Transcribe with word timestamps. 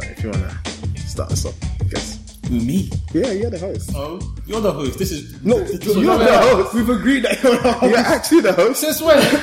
Peter, 0.00 0.12
if 0.12 0.22
you 0.24 0.30
wanna 0.30 0.58
start 0.96 1.32
us 1.32 1.44
off, 1.44 1.54
I 1.80 1.84
guess. 1.84 2.18
Who, 2.48 2.54
me? 2.60 2.90
Yeah, 3.12 3.32
you're 3.32 3.50
the 3.50 3.58
host. 3.58 3.90
Oh, 3.94 4.18
you're 4.46 4.60
the 4.62 4.72
host. 4.72 4.98
This 4.98 5.12
is 5.12 5.44
No, 5.44 5.58
this, 5.60 5.84
you're 5.84 5.94
the 6.02 6.24
what- 6.24 6.42
host. 6.42 6.74
We've 6.74 6.88
agreed 6.88 7.24
that 7.24 7.42
you're 7.42 7.58
the 7.58 7.72
host. 7.72 7.90
You're 7.90 7.98
actually 7.98 8.40
the 8.40 8.52
host. 8.54 8.80
Since 8.80 9.02
when? 9.02 9.20
Since 9.22 9.40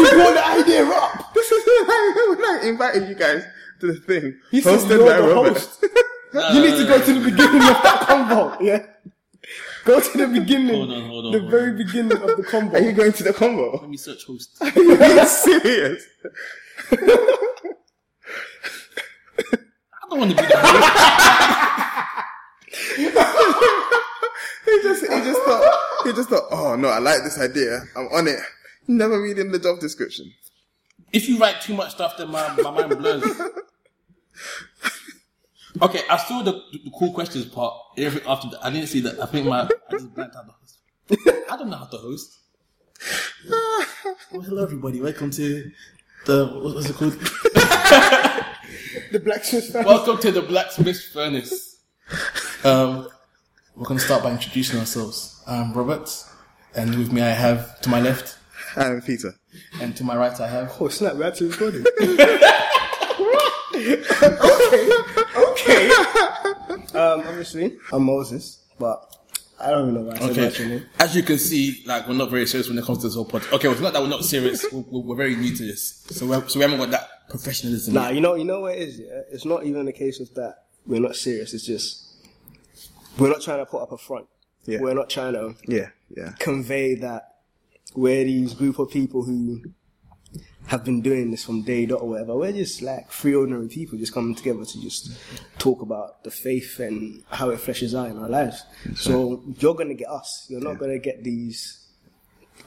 you 0.00 0.10
brought 0.12 0.34
the 0.34 0.46
idea 0.46 0.84
up. 0.86 1.24
This 1.34 1.52
is 1.52 1.66
when 1.66 1.90
I, 1.90 2.26
when 2.36 2.44
I 2.44 2.68
invited 2.68 3.08
you 3.08 3.14
guys 3.14 3.44
to 3.80 3.86
the 3.92 4.00
thing. 4.00 4.38
He 4.50 4.60
said 4.60 4.78
hosted 4.80 4.88
you're 4.90 5.06
by 5.06 5.16
the 5.20 5.34
Robert. 5.34 5.52
host. 5.52 5.82
you 6.54 6.60
need 6.62 6.76
to 6.78 6.84
go 6.86 6.98
to 7.04 7.12
the 7.14 7.20
beginning 7.30 7.62
of 7.62 7.82
that 7.82 8.04
combo. 8.06 8.60
Yeah. 8.62 8.86
Go 9.84 10.00
to 10.00 10.18
the 10.18 10.26
beginning. 10.26 10.74
Hold 10.74 10.92
on, 10.92 11.04
hold 11.08 11.26
on, 11.26 11.32
The 11.32 11.38
hold 11.40 11.50
very 11.50 11.72
beginning 11.84 12.12
of 12.12 12.36
the 12.36 12.42
combo. 12.44 12.76
Are 12.76 12.80
you 12.82 12.92
going 12.92 13.12
to 13.12 13.22
the 13.22 13.32
combo? 13.32 13.78
Let 13.80 13.88
me 13.90 13.96
search 13.98 14.24
host. 14.26 14.56
Are 14.60 14.70
you 14.74 15.26
serious? 15.26 16.04
I 20.08 20.10
don't 20.10 20.20
want 20.20 20.30
to 20.30 20.36
be 20.36 20.42
the. 20.42 20.48
He 24.64 24.82
just, 24.82 25.02
he 25.02 25.08
just 25.08 25.42
thought, 25.42 25.74
he 26.04 26.12
just 26.12 26.28
thought, 26.28 26.44
oh 26.50 26.76
no, 26.76 26.88
I 26.88 26.98
like 26.98 27.22
this 27.22 27.38
idea. 27.38 27.82
I'm 27.96 28.06
on 28.08 28.28
it. 28.28 28.38
Never 28.86 29.20
reading 29.20 29.50
the 29.50 29.58
job 29.58 29.80
description. 29.80 30.32
If 31.12 31.28
you 31.28 31.38
write 31.38 31.60
too 31.62 31.74
much 31.74 31.92
stuff, 31.92 32.16
then 32.18 32.30
my, 32.30 32.54
my 32.56 32.70
mind 32.70 32.98
blurs. 32.98 33.24
Okay, 35.80 36.00
I 36.10 36.16
saw 36.18 36.42
the, 36.42 36.52
the 36.72 36.90
cool 36.98 37.12
questions 37.12 37.46
part. 37.46 37.74
Everything 37.96 38.28
after 38.28 38.50
that, 38.50 38.64
I 38.64 38.70
didn't 38.70 38.88
see 38.88 39.00
that. 39.00 39.20
I 39.20 39.26
think 39.26 39.46
my 39.46 39.62
I 39.62 39.68
just 39.90 40.14
blanked 40.14 40.36
out 40.36 40.46
the 40.46 40.52
host. 40.52 40.78
I 41.50 41.56
don't 41.56 41.70
know 41.70 41.76
how 41.76 41.86
to 41.86 41.96
host. 41.96 42.38
Well, 44.30 44.42
hello, 44.42 44.62
everybody. 44.62 45.00
Welcome 45.00 45.30
to 45.32 45.70
the 46.26 46.46
what 46.48 46.74
was 46.74 46.90
it 46.90 46.96
called? 46.96 47.14
the 49.12 49.18
blacksmith 49.20 49.72
fan. 49.72 49.84
Welcome 49.84 50.18
to 50.18 50.30
the 50.30 50.42
Blacksmith 50.42 51.00
Furnace. 51.12 51.76
Um, 52.64 53.08
we're 53.74 53.86
going 53.86 53.98
to 53.98 54.04
start 54.04 54.22
by 54.22 54.30
introducing 54.32 54.78
ourselves. 54.78 55.42
I'm 55.46 55.72
Robert, 55.72 56.08
and 56.74 56.96
with 56.98 57.12
me 57.12 57.22
I 57.22 57.30
have 57.30 57.80
to 57.82 57.88
my 57.88 58.00
left, 58.00 58.36
I'm 58.76 59.00
Peter. 59.02 59.34
and 59.80 59.96
to 59.96 60.04
my 60.04 60.16
right 60.16 60.38
I 60.40 60.48
have. 60.48 60.76
Oh 60.80 60.88
snap! 60.88 61.14
We're 61.16 61.24
actually 61.28 61.48
recording. 61.50 61.84
okay. 63.74 64.90
Okay. 65.36 65.90
Um. 66.98 67.20
Obviously, 67.26 67.76
I'm 67.92 68.04
Moses, 68.04 68.64
but 68.78 69.16
I 69.60 69.70
don't 69.70 69.90
even 69.90 69.94
know 69.94 70.08
why 70.10 70.14
I 70.16 70.18
said 70.32 70.38
Okay. 70.52 70.64
my 70.64 70.70
name. 70.76 70.86
As 71.00 71.14
you 71.16 71.22
can 71.22 71.38
see, 71.38 71.82
like 71.86 72.06
we're 72.08 72.14
not 72.14 72.30
very 72.30 72.46
serious 72.46 72.68
when 72.68 72.78
it 72.78 72.84
comes 72.84 72.98
to 72.98 73.08
this 73.08 73.14
whole 73.14 73.26
podcast. 73.26 73.52
Okay, 73.54 73.68
well, 73.68 73.72
it's 73.74 73.82
not 73.82 73.92
that 73.92 74.02
we're 74.02 74.08
not 74.08 74.24
serious. 74.24 74.64
We're, 74.72 74.80
we're, 74.90 75.00
we're 75.00 75.16
very 75.16 75.36
new 75.36 75.54
to 75.54 75.62
this, 75.66 76.04
so 76.10 76.26
we're, 76.26 76.46
so 76.48 76.58
we 76.58 76.62
haven't 76.62 76.78
got 76.78 76.90
that 76.90 77.08
professionalism. 77.28 77.94
Nah, 77.94 78.08
you 78.10 78.20
know, 78.20 78.34
you 78.34 78.44
know 78.44 78.60
what 78.60 78.74
it 78.76 78.80
is. 78.88 79.00
Yeah, 79.00 79.20
it's 79.30 79.44
not 79.44 79.64
even 79.64 79.86
a 79.88 79.92
case 79.92 80.20
of 80.20 80.32
that. 80.34 80.64
We're 80.86 81.00
not 81.00 81.16
serious. 81.16 81.54
It's 81.54 81.66
just 81.66 82.04
we're 83.18 83.28
not 83.30 83.42
trying 83.42 83.58
to 83.58 83.66
put 83.66 83.82
up 83.82 83.92
a 83.92 83.98
front. 83.98 84.26
Yeah. 84.64 84.80
We're 84.80 84.94
not 84.94 85.10
trying 85.10 85.32
to 85.34 85.54
Yeah, 85.66 85.88
yeah. 86.16 86.32
convey 86.38 86.94
that 86.96 87.36
we're 87.94 88.24
these 88.24 88.54
group 88.54 88.78
of 88.78 88.90
people 88.90 89.22
who 89.24 89.62
have 90.66 90.84
been 90.84 91.00
doing 91.00 91.30
this 91.30 91.44
from 91.44 91.62
day 91.62 91.86
dot 91.86 92.02
or 92.02 92.08
whatever. 92.10 92.36
We're 92.36 92.52
just 92.52 92.82
like 92.82 93.10
three 93.10 93.34
ordinary 93.34 93.68
people 93.68 93.96
just 93.98 94.12
coming 94.12 94.34
together 94.34 94.64
to 94.66 94.82
just 94.82 95.10
talk 95.58 95.80
about 95.80 96.22
the 96.24 96.30
faith 96.30 96.78
and 96.80 97.22
how 97.30 97.48
it 97.50 97.58
fleshes 97.58 97.98
out 97.98 98.10
in 98.10 98.18
our 98.18 98.28
lives. 98.28 98.64
So 98.94 99.42
you're 99.58 99.74
gonna 99.74 99.94
get 99.94 100.08
us. 100.08 100.46
You're 100.50 100.60
not 100.60 100.78
gonna 100.78 100.98
get 100.98 101.24
these. 101.24 101.86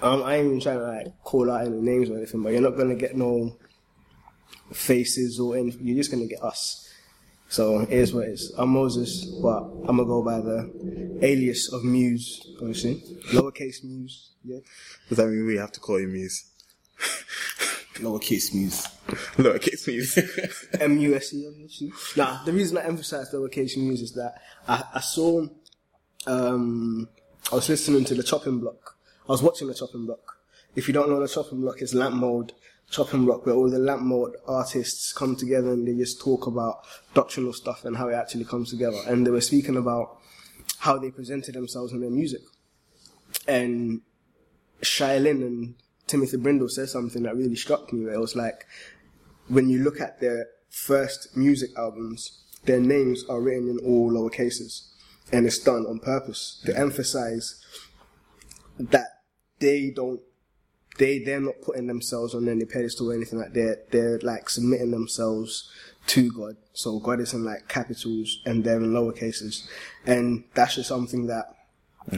Um, 0.02 0.23
I 0.23 0.38
ain't 0.38 0.48
even 0.48 0.59
trying 0.59 0.80
to 0.80 0.84
like 0.88 1.22
call 1.23 1.52
out 1.52 1.68
any 1.68 1.80
names 1.80 2.09
or 2.09 2.18
anything, 2.18 2.42
but 2.42 2.52
you're 2.53 2.62
not 2.62 2.75
gonna 2.78 2.96
get 2.96 3.16
no 3.16 3.56
faces 4.74 5.40
or 5.40 5.58
anything. 5.58 5.88
You're 5.88 5.98
just 5.98 6.12
gonna 6.12 6.28
get 6.28 6.44
us. 6.44 6.90
So 7.50 7.82
it 7.82 7.90
is 7.92 8.14
what 8.14 8.28
it 8.28 8.32
is. 8.32 8.54
I'm 8.58 8.70
Moses, 8.70 9.26
but 9.26 9.64
I'm 9.88 9.98
gonna 9.98 10.06
go 10.06 10.24
by 10.24 10.40
the 10.40 11.20
alias 11.22 11.72
of 11.74 11.84
Muse, 11.84 12.56
obviously. 12.59 13.04
Lowercase 13.31 13.84
Muse, 13.84 14.31
yeah. 14.44 14.60
Does 15.10 15.18
that 15.18 15.28
mean 15.28 15.46
we 15.46 15.58
have 15.58 15.72
to 15.74 15.80
call 15.80 16.00
you 16.00 16.08
Muse? 16.08 16.46
lowercase 17.96 18.54
muse. 18.54 18.88
Lowercase 19.38 19.88
Muse. 19.88 20.68
M 20.80 20.98
U 20.98 21.16
S 21.16 21.34
E, 21.34 21.48
obviously. 21.48 21.92
Nah, 22.16 22.44
the 22.44 22.54
reason 22.54 22.78
I 22.78 22.86
emphasize 22.86 23.34
lowercase 23.34 23.78
Muse 23.78 24.02
is 24.02 24.14
that 24.14 24.36
I, 24.68 24.84
I 24.96 25.00
saw, 25.00 25.46
um, 26.28 27.10
I 27.52 27.56
was 27.56 27.70
listening 27.70 28.06
to 28.06 28.16
the 28.16 28.24
chopping 28.24 28.60
block. 28.60 28.98
I 29.28 29.31
was 29.31 29.42
watching 29.42 29.68
the 29.68 29.74
chopping 29.74 30.06
block. 30.06 30.38
If 30.76 30.88
you 30.88 30.94
don't 30.94 31.10
know 31.10 31.20
the 31.20 31.28
chopping 31.28 31.62
block, 31.62 31.81
it's 31.81 31.94
lamp 31.94 32.16
mode 32.16 32.54
chopping 32.91 33.25
block 33.25 33.46
where 33.46 33.56
all 33.56 33.69
the 33.69 33.79
lamp 33.79 34.12
artists 34.47 35.13
come 35.13 35.35
together 35.35 35.72
and 35.72 35.88
they 35.88 35.96
just 35.96 36.19
talk 36.22 36.46
about 36.46 36.85
doctrinal 37.13 37.53
stuff 37.53 37.85
and 37.85 37.96
how 37.96 38.09
it 38.09 38.13
actually 38.13 38.44
comes 38.44 38.69
together. 38.69 39.00
And 39.07 39.25
they 39.25 39.31
were 39.31 39.41
speaking 39.41 39.78
about 39.78 40.18
how 40.79 40.97
they 40.97 41.09
presented 41.09 41.56
themselves 41.56 41.94
in 41.94 42.01
their 42.01 42.09
music. 42.09 42.41
And 43.47 44.01
Shai 44.81 45.18
Linne 45.19 45.41
and 45.41 45.75
Timothy 46.06 46.38
Brindle 46.38 46.69
said 46.69 46.90
something 46.90 47.24
that 47.24 47.35
really 47.35 47.56
struck 47.56 47.94
me 47.94 48.03
where 48.03 48.16
it 48.16 48.19
was 48.19 48.35
like, 48.35 48.66
when 49.47 49.69
you 49.69 49.84
look 49.84 50.01
at 50.01 50.19
their 50.19 50.47
first 50.69 51.35
music 51.38 51.69
albums, 51.78 52.44
their 52.66 52.80
names 52.80 53.24
are 53.30 53.41
written 53.41 53.69
in 53.69 53.80
all 53.80 54.12
lower 54.12 54.30
cases. 54.30 54.94
And 55.31 55.46
it's 55.46 55.59
done 55.59 55.85
on 55.85 56.00
purpose 56.00 56.62
to 56.66 56.78
emphasize 56.78 57.63
that 58.78 59.07
they 59.59 59.91
don't 59.96 60.19
they 61.01 61.17
they're 61.17 61.41
not 61.41 61.59
putting 61.63 61.88
themselves 61.88 62.35
on 62.35 62.47
any 62.47 62.63
pedestal 62.63 63.09
or 63.09 63.16
anything 63.16 63.39
like 63.39 63.53
that. 63.53 63.85
They're 63.89 64.19
like 64.19 64.50
submitting 64.50 64.91
themselves 64.91 65.67
to 66.07 66.31
God. 66.31 66.57
So 66.73 67.00
God 67.00 67.19
is 67.19 67.34
in 67.34 67.44
like 67.44 67.67
capitals 67.67 68.39
and 68.45 68.63
they're 68.63 68.78
in 68.78 68.94
lower 68.94 69.12
cases. 69.12 69.67
And 70.06 70.44
that's 70.53 70.75
just 70.75 70.89
something 70.89 71.25
that 71.25 71.45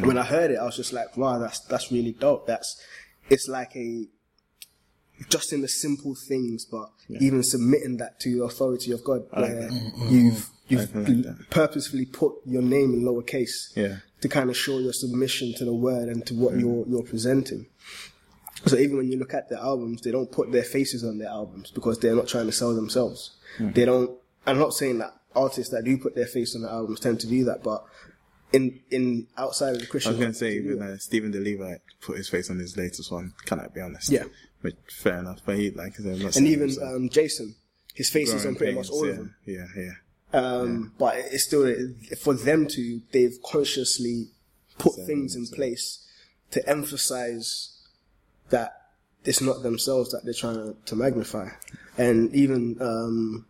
when 0.02 0.18
I 0.18 0.24
heard 0.24 0.52
it 0.52 0.60
I 0.60 0.66
was 0.66 0.76
just 0.76 0.92
like, 0.92 1.16
wow, 1.16 1.40
that's 1.40 1.62
that's 1.62 1.94
really 1.94 2.12
dope. 2.12 2.46
That's 2.46 2.82
it's 3.30 3.48
like 3.48 3.74
a 3.78 4.06
just 5.30 5.54
in 5.54 5.62
the 5.62 5.70
simple 5.70 6.16
things, 6.16 6.66
but 6.66 6.90
even 7.22 7.42
submitting 7.42 7.98
that 7.98 8.20
to 8.22 8.36
the 8.36 8.44
authority 8.44 8.92
of 8.92 9.04
God, 9.06 9.22
where 9.32 9.70
mm-hmm. 9.70 10.10
you've 10.10 10.50
you've 10.68 10.94
like 10.94 11.50
purposefully 11.50 12.06
put 12.06 12.34
your 12.46 12.62
name 12.62 12.94
in 12.94 13.04
lowercase 13.04 13.76
Yeah. 13.76 13.98
to 14.20 14.28
kind 14.28 14.50
of 14.50 14.58
show 14.58 14.80
your 14.80 14.92
submission 14.94 15.54
to 15.54 15.64
the 15.64 15.74
word 15.74 16.10
and 16.10 16.26
to 16.26 16.34
what 16.34 16.58
you're 16.58 16.86
you're 16.88 17.04
presenting. 17.04 17.68
So 18.66 18.78
even 18.78 18.98
when 18.98 19.12
you 19.12 19.18
look 19.18 19.34
at 19.34 19.50
their 19.50 19.60
albums, 19.60 20.02
they 20.02 20.12
don't 20.12 20.32
put 20.32 20.52
their 20.52 20.64
faces 20.64 21.04
on 21.04 21.18
their 21.18 21.30
albums 21.30 21.72
because 21.72 22.00
they're 22.00 22.16
not 22.16 22.28
trying 22.28 22.46
to 22.46 22.52
sell 22.52 22.74
themselves. 22.74 23.32
They 23.60 23.86
don't. 23.86 24.12
I'm 24.46 24.60
not 24.60 24.74
saying 24.74 25.00
that 25.00 25.14
artists 25.36 25.72
that 25.74 25.84
do 25.84 25.98
put 25.98 26.16
their 26.16 26.26
face 26.26 26.56
on 26.56 26.62
the 26.62 26.70
albums 26.70 27.00
tend 27.00 27.20
to 27.22 27.28
do 27.28 27.44
that, 27.46 27.64
but 27.64 27.86
in 28.54 28.80
in 28.92 29.28
outside 29.38 29.76
of 29.76 29.82
the 29.82 29.88
Christian, 29.88 30.12
I 30.12 30.14
was 30.14 30.20
going 30.20 30.32
to 30.32 30.38
say, 30.38 30.56
even 30.56 30.82
uh, 30.82 30.98
Stephen 30.98 31.32
the 31.32 31.80
put 32.02 32.18
his 32.18 32.30
face 32.30 32.50
on 32.50 32.60
his 32.60 32.78
latest 32.78 33.12
one. 33.12 33.34
Can 33.46 33.60
I 33.60 33.68
be 33.68 33.82
honest? 33.82 34.10
Yeah. 34.10 34.26
But 34.62 34.74
fair 34.90 35.18
enough. 35.20 35.40
But 35.46 35.58
he, 35.58 35.72
like, 35.72 35.94
I 36.00 36.04
said, 36.04 36.16
I'm 36.16 36.24
not 36.24 36.36
and 36.38 36.48
even 36.48 36.70
himself. 36.70 36.96
um, 36.96 37.10
Jason, 37.10 37.56
his 37.94 38.10
face 38.10 38.32
is 38.32 38.46
on 38.46 38.54
Growing 38.54 38.58
pretty 38.58 38.74
much 38.76 38.90
all 38.90 39.06
yeah, 39.06 39.12
of 39.12 39.18
them. 39.18 39.36
Yeah, 39.46 39.66
yeah. 39.76 39.92
Um, 40.34 40.94
But 40.98 41.16
it's 41.18 41.44
still 41.44 41.76
for 42.20 42.34
them 42.34 42.68
to 42.68 43.02
they've 43.12 43.38
consciously 43.44 44.30
put 44.78 44.96
things 45.06 45.36
in 45.36 45.48
place 45.48 46.08
to 46.52 46.68
emphasize 46.68 47.73
that 48.50 48.74
it's 49.26 49.42
not 49.42 49.64
themselves 49.64 50.12
that 50.12 50.22
they're 50.26 50.34
trying 50.34 50.56
to, 50.56 50.76
to 50.86 50.96
magnify. 50.96 51.48
And 51.98 52.34
even 52.36 52.78
um, 52.82 53.46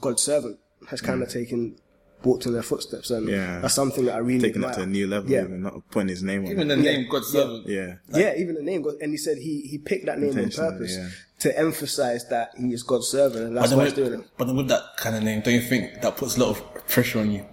God's 0.00 0.22
servant 0.22 0.58
has 0.88 1.00
kind 1.00 1.22
of 1.22 1.28
taken 1.28 1.76
walked 2.24 2.46
in 2.46 2.52
their 2.52 2.64
footsteps, 2.64 3.10
and 3.12 3.28
Mm. 3.28 3.30
Yeah. 3.30 3.60
that's 3.60 3.74
something 3.74 4.04
that 4.06 4.16
I 4.16 4.18
really 4.18 4.40
Taking 4.40 4.64
it 4.64 4.72
to 4.74 4.82
a 4.82 4.86
new 4.86 5.06
level, 5.06 5.30
Yeah. 5.30 5.42
even 5.44 5.62
not 5.62 5.88
putting 5.88 6.08
his 6.08 6.20
name 6.22 6.44
on 6.44 6.50
Even 6.50 6.68
it. 6.68 6.74
the 6.76 6.82
name 6.82 7.06
God's 7.08 7.28
servant. 7.28 7.68
Yeah. 7.68 7.94
yeah, 8.12 8.34
even 8.36 8.56
the 8.56 8.62
name, 8.62 8.82
God, 8.82 8.94
and 9.00 9.12
he 9.12 9.16
said 9.16 9.38
he 9.38 9.60
he 9.62 9.78
picked 9.78 10.06
that 10.06 10.18
name 10.18 10.36
on 10.36 10.50
purpose 10.50 10.96
yeah. 10.96 11.08
to 11.38 11.56
emphasize 11.56 12.28
that 12.28 12.50
he 12.58 12.72
is 12.72 12.82
God's 12.82 13.06
servant, 13.06 13.44
and 13.46 13.56
that's 13.56 13.70
But 13.70 13.76
why 13.78 13.84
he's 13.84 13.92
doing 13.94 14.14
it. 14.14 14.26
but 14.36 14.46
then 14.48 14.56
with 14.56 14.66
that 14.68 14.82
kind 14.96 15.14
of 15.14 15.22
name, 15.22 15.42
don't 15.42 15.54
you 15.54 15.60
think 15.62 16.02
that 16.02 16.16
puts 16.16 16.36
a 16.36 16.40
lot 16.40 16.50
of 16.58 16.86
pressure 16.88 17.20
on 17.20 17.30
you? 17.30 17.46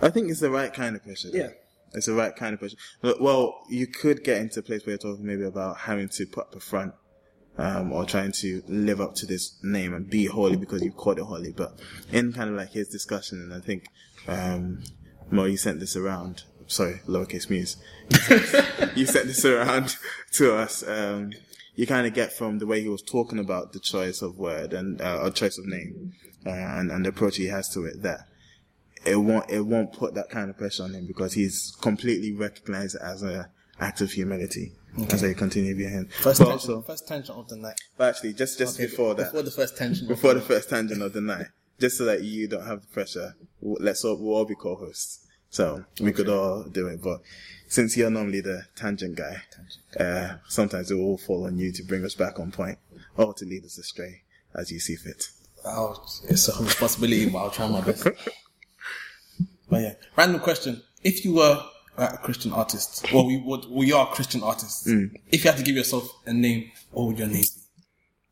I 0.00 0.08
think 0.08 0.30
it's 0.30 0.40
the 0.40 0.50
right 0.50 0.72
kind 0.72 0.96
of 0.96 1.02
pressure. 1.04 1.30
though. 1.30 1.38
Yeah. 1.38 1.48
It's 1.94 2.06
the 2.06 2.14
right 2.14 2.34
kind 2.34 2.54
of. 2.60 2.74
But, 3.00 3.20
Well, 3.20 3.62
you 3.68 3.86
could 3.86 4.24
get 4.24 4.38
into 4.38 4.60
a 4.60 4.62
place 4.62 4.84
where 4.84 4.92
you're 4.92 4.98
talking 4.98 5.24
maybe 5.24 5.44
about 5.44 5.78
having 5.78 6.08
to 6.10 6.26
put 6.26 6.48
up 6.48 6.56
a 6.56 6.60
front, 6.60 6.94
um, 7.56 7.92
or 7.92 8.04
trying 8.04 8.32
to 8.32 8.62
live 8.66 9.00
up 9.00 9.14
to 9.16 9.26
this 9.26 9.58
name 9.62 9.94
and 9.94 10.10
be 10.10 10.26
holy 10.26 10.56
because 10.56 10.82
you've 10.82 10.96
called 10.96 11.18
it 11.18 11.24
holy. 11.24 11.52
But 11.52 11.78
in 12.12 12.32
kind 12.32 12.50
of 12.50 12.56
like 12.56 12.70
his 12.70 12.88
discussion, 12.88 13.40
and 13.40 13.54
I 13.54 13.60
think, 13.60 13.86
um, 14.26 14.82
Mo, 15.30 15.44
you 15.44 15.56
sent 15.56 15.80
this 15.80 15.96
around. 15.96 16.44
Sorry, 16.66 17.00
lowercase 17.06 17.50
muse. 17.50 17.76
you 18.96 19.06
sent 19.06 19.26
this 19.26 19.44
around 19.44 19.96
to 20.32 20.54
us. 20.56 20.86
Um, 20.86 21.32
you 21.76 21.86
kind 21.86 22.06
of 22.06 22.14
get 22.14 22.32
from 22.32 22.58
the 22.58 22.66
way 22.66 22.80
he 22.80 22.88
was 22.88 23.02
talking 23.02 23.38
about 23.38 23.72
the 23.72 23.80
choice 23.80 24.22
of 24.22 24.38
word 24.38 24.72
and, 24.72 25.00
uh, 25.00 25.20
or 25.22 25.30
choice 25.30 25.58
of 25.58 25.66
name, 25.66 26.12
uh, 26.46 26.50
and, 26.50 26.90
and 26.90 27.04
the 27.04 27.10
approach 27.10 27.36
he 27.36 27.46
has 27.46 27.68
to 27.70 27.84
it 27.84 28.02
that 28.02 28.20
it 29.06 29.16
won't 29.16 29.50
it 29.50 29.60
won't 29.62 29.92
put 29.92 30.14
that 30.14 30.30
kind 30.30 30.50
of 30.50 30.56
pressure 30.58 30.82
on 30.84 30.94
him 30.94 31.06
because 31.06 31.32
he's 31.34 31.76
completely 31.80 32.32
recognized 32.32 32.96
as 32.96 33.22
a 33.22 33.50
act 33.80 34.00
of 34.00 34.12
humility 34.12 34.72
Okay. 34.96 35.12
as 35.14 35.20
they 35.22 35.34
continue 35.34 35.74
him. 35.74 36.06
First 36.22 36.38
But 36.38 36.46
tension, 36.50 36.70
also, 36.74 36.82
first 36.82 37.08
tension 37.08 37.34
of 37.34 37.48
the 37.48 37.56
night. 37.56 37.80
but 37.96 38.10
actually, 38.10 38.32
just 38.34 38.58
just 38.58 38.78
before 38.78 39.14
that, 39.16 39.24
Before 39.32 39.42
the 39.42 39.50
first 39.50 39.76
tension. 39.76 40.06
before 40.06 40.34
the 40.34 40.40
first 40.40 40.68
tangent 40.70 41.02
of 41.02 41.12
the 41.12 41.20
night, 41.20 41.46
just 41.80 41.98
so 41.98 42.04
that 42.04 42.22
you 42.22 42.46
don't 42.46 42.64
have 42.64 42.80
the 42.82 42.86
pressure, 42.86 43.34
let's 43.60 44.04
all, 44.04 44.16
we'll 44.16 44.36
all 44.36 44.44
be 44.44 44.54
co-hosts. 44.54 45.26
So 45.50 45.84
we 46.00 46.12
could 46.12 46.28
all 46.28 46.62
do 46.64 46.86
it. 46.86 47.02
But 47.02 47.22
since 47.68 47.96
you're 47.96 48.08
normally 48.10 48.40
the 48.40 48.66
tangent 48.76 49.16
guy, 49.16 49.42
uh, 49.98 50.36
sometimes 50.48 50.90
it 50.92 50.94
will 50.94 51.04
all 51.04 51.18
fall 51.18 51.44
on 51.46 51.58
you 51.58 51.72
to 51.72 51.82
bring 51.82 52.04
us 52.04 52.14
back 52.14 52.38
on 52.38 52.52
point 52.52 52.78
or 53.16 53.34
to 53.34 53.44
lead 53.44 53.64
us 53.64 53.76
astray 53.78 54.22
as 54.54 54.70
you 54.70 54.78
see 54.78 54.94
fit. 54.96 55.28
I'll, 55.64 56.08
it's 56.28 56.48
a 56.48 56.62
responsibility, 56.62 57.28
but 57.30 57.38
I'll 57.38 57.50
try 57.50 57.66
my 57.68 57.80
best. 57.80 58.06
But 59.74 59.82
yeah, 59.82 59.94
random 60.16 60.40
question: 60.40 60.82
If 61.02 61.24
you 61.24 61.34
were 61.34 61.62
a 61.96 62.16
Christian 62.18 62.52
artist, 62.52 63.06
well, 63.12 63.26
we 63.26 63.36
would, 63.36 63.66
we 63.66 63.92
are 63.92 64.06
Christian 64.08 64.42
artists. 64.42 64.86
If 64.86 65.44
you 65.44 65.50
had 65.50 65.56
to 65.58 65.62
give 65.64 65.76
yourself 65.76 66.08
a 66.26 66.32
name, 66.32 66.70
what 66.90 67.06
would 67.06 67.18
your 67.18 67.28
name 67.28 67.44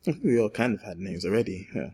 be? 0.05 0.12
We 0.25 0.41
all 0.41 0.50
kind 0.50 0.75
of 0.75 0.83
had 0.83 0.99
names 0.99 1.25
already. 1.25 1.69
Yeah. 1.75 1.91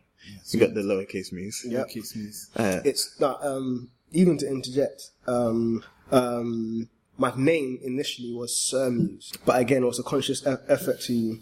We 0.53 0.61
got 0.61 0.73
the 0.75 0.81
lowercase 0.81 1.33
me's. 1.33 1.65
Yep. 1.67 1.87
Okay, 1.87 2.01
Smith. 2.01 2.51
Uh, 2.57 2.81
It's 2.85 3.19
not 3.21 3.45
um 3.45 3.91
even 4.13 4.39
to 4.39 4.47
interject. 4.49 5.11
Um 5.27 5.85
um 6.11 6.89
my 7.19 7.33
name 7.37 7.79
initially 7.83 8.33
was 8.33 8.59
Sir 8.59 8.91
Muse, 8.91 9.33
but 9.45 9.61
again 9.61 9.83
it 9.83 9.87
was 9.87 9.99
a 9.99 10.03
conscious 10.03 10.41
e- 10.47 10.55
effort 10.69 11.01
to 11.03 11.39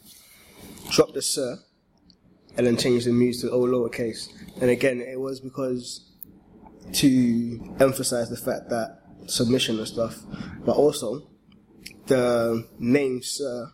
drop 0.91 1.12
the 1.14 1.23
Sir 1.23 1.58
and 2.56 2.67
then 2.67 2.76
change 2.76 3.05
the 3.05 3.12
Muse 3.12 3.43
to 3.43 3.50
all 3.50 3.69
lowercase. 3.69 4.29
And 4.61 4.70
again, 4.70 5.00
it 5.00 5.20
was 5.20 5.41
because 5.41 6.00
to 6.93 7.77
emphasize 7.81 8.31
the 8.31 8.37
fact 8.37 8.69
that 8.71 9.00
submission 9.27 9.79
and 9.79 9.88
stuff, 9.88 10.19
but 10.65 10.77
also 10.77 11.29
the 12.06 12.67
name 12.79 13.23
Sir 13.23 13.73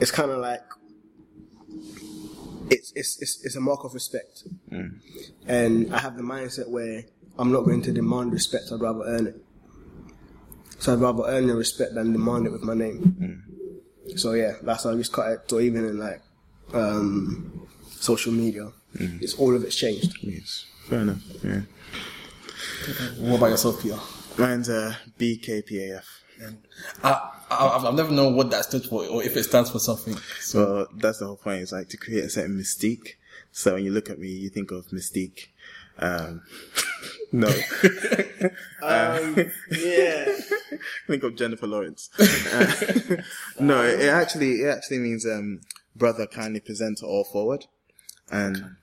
is 0.00 0.10
kind 0.10 0.30
of 0.30 0.38
like 0.38 0.62
it's, 2.70 2.92
it's 2.94 3.20
it's 3.22 3.44
it's 3.44 3.56
a 3.56 3.60
mark 3.60 3.84
of 3.84 3.94
respect 3.94 4.44
mm. 4.70 4.98
and 5.46 5.94
I 5.94 5.98
have 5.98 6.16
the 6.16 6.22
mindset 6.22 6.68
where 6.68 7.04
I'm 7.38 7.52
not 7.52 7.62
going 7.62 7.82
to 7.82 7.92
demand 7.92 8.32
respect. 8.32 8.70
I'd 8.72 8.80
rather 8.80 9.04
earn 9.04 9.26
it. 9.26 9.36
So 10.78 10.92
I'd 10.92 11.00
rather 11.00 11.24
earn 11.26 11.46
the 11.46 11.56
respect 11.56 11.94
than 11.94 12.12
demand 12.12 12.46
it 12.46 12.52
with 12.52 12.62
my 12.62 12.74
name. 12.74 13.16
Mm. 13.20 14.18
So 14.18 14.32
yeah, 14.32 14.52
that's 14.62 14.84
how 14.84 14.90
I 14.92 14.96
just 14.96 15.12
cut 15.12 15.32
it. 15.32 15.40
So 15.48 15.60
even 15.60 15.84
in 15.84 15.98
like 15.98 16.22
um, 16.72 17.66
social 17.90 18.32
media, 18.32 18.70
mm. 18.96 19.20
it's 19.22 19.34
all 19.34 19.54
of 19.54 19.64
it's 19.64 19.74
changed. 19.74 20.16
yes. 20.20 20.66
Fair 20.88 21.00
enough. 21.00 21.22
Yeah. 21.42 21.60
What 23.18 23.38
about 23.38 23.46
yourself, 23.50 23.82
Peter? 23.82 23.98
Mine's 24.38 24.68
uh, 24.68 24.94
BKPAF. 25.18 26.04
I, 27.02 27.08
I, 27.50 27.66
I've- 27.76 27.86
I've 27.86 27.94
never 27.94 28.10
known 28.12 28.34
what 28.34 28.50
that 28.50 28.64
stands 28.64 28.86
for, 28.86 29.06
or 29.06 29.22
if 29.22 29.36
it 29.36 29.44
stands 29.44 29.70
for 29.70 29.78
something. 29.78 30.16
So 30.40 30.88
that's 30.96 31.18
the 31.20 31.26
whole 31.26 31.36
point. 31.36 31.62
It's 31.62 31.72
like 31.72 31.88
to 31.90 31.96
create 31.96 32.24
a 32.24 32.28
certain 32.30 32.58
mystique. 32.58 33.14
So 33.52 33.74
when 33.74 33.84
you 33.84 33.92
look 33.92 34.10
at 34.10 34.18
me, 34.18 34.28
you 34.28 34.50
think 34.50 34.70
of 34.72 34.86
mystique. 34.88 35.48
Um, 35.98 36.42
no, 37.32 37.48
Um, 38.82 39.36
yeah. 39.70 40.34
think 41.06 41.22
of 41.22 41.36
Jennifer 41.36 41.66
Lawrence. 41.66 42.10
Uh, 42.52 43.16
no, 43.60 43.82
it 43.82 44.08
actually 44.08 44.52
it 44.62 44.68
actually 44.68 44.98
means 44.98 45.24
um, 45.26 45.60
brother 45.96 46.26
kindly 46.26 46.60
present 46.60 46.98
to 46.98 47.06
all 47.06 47.24
forward, 47.24 47.66
and 48.30 48.76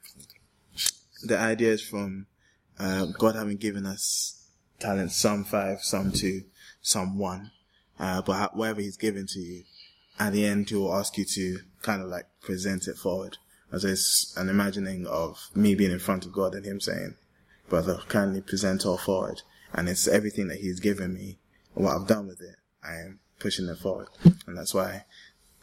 the 1.23 1.37
idea 1.37 1.71
is 1.71 1.81
from 1.81 2.27
uh, 2.79 3.05
God 3.17 3.35
having 3.35 3.57
given 3.57 3.85
us 3.85 4.47
talents, 4.79 5.15
some 5.15 5.43
five, 5.43 5.81
some 5.81 6.11
two, 6.11 6.43
some 6.81 7.17
one, 7.17 7.51
uh, 7.99 8.21
but 8.21 8.55
whatever 8.55 8.81
He's 8.81 8.97
given 8.97 9.27
to 9.27 9.39
you, 9.39 9.63
at 10.19 10.33
the 10.33 10.45
end 10.45 10.69
He 10.69 10.75
will 10.75 10.95
ask 10.95 11.17
you 11.17 11.25
to 11.25 11.59
kind 11.81 12.01
of 12.01 12.09
like 12.09 12.25
present 12.41 12.87
it 12.87 12.97
forward. 12.97 13.37
As 13.71 13.85
it's 13.85 14.35
an 14.35 14.49
imagining 14.49 15.07
of 15.07 15.49
me 15.55 15.75
being 15.75 15.91
in 15.91 15.99
front 15.99 16.25
of 16.25 16.33
God 16.33 16.55
and 16.55 16.65
Him 16.65 16.81
saying, 16.81 17.15
"Brother, 17.69 18.01
kindly 18.09 18.41
present 18.41 18.85
all 18.85 18.97
forward," 18.97 19.43
and 19.73 19.87
it's 19.87 20.07
everything 20.07 20.47
that 20.49 20.59
He's 20.59 20.79
given 20.79 21.13
me, 21.13 21.39
what 21.73 21.95
I've 21.95 22.07
done 22.07 22.27
with 22.27 22.41
it, 22.41 22.57
I 22.83 22.95
am 22.95 23.19
pushing 23.39 23.67
it 23.67 23.77
forward, 23.77 24.09
and 24.45 24.57
that's 24.57 24.73
why 24.73 25.05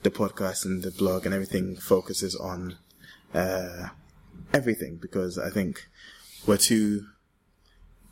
the 0.03 0.11
podcast 0.11 0.65
and 0.65 0.83
the 0.83 0.91
blog 0.91 1.27
and 1.27 1.35
everything 1.35 1.77
focuses 1.77 2.35
on 2.37 2.77
uh, 3.35 3.89
everything 4.53 4.99
because 5.01 5.39
I 5.39 5.51
think 5.51 5.87
we're 6.47 6.57
too 6.57 7.07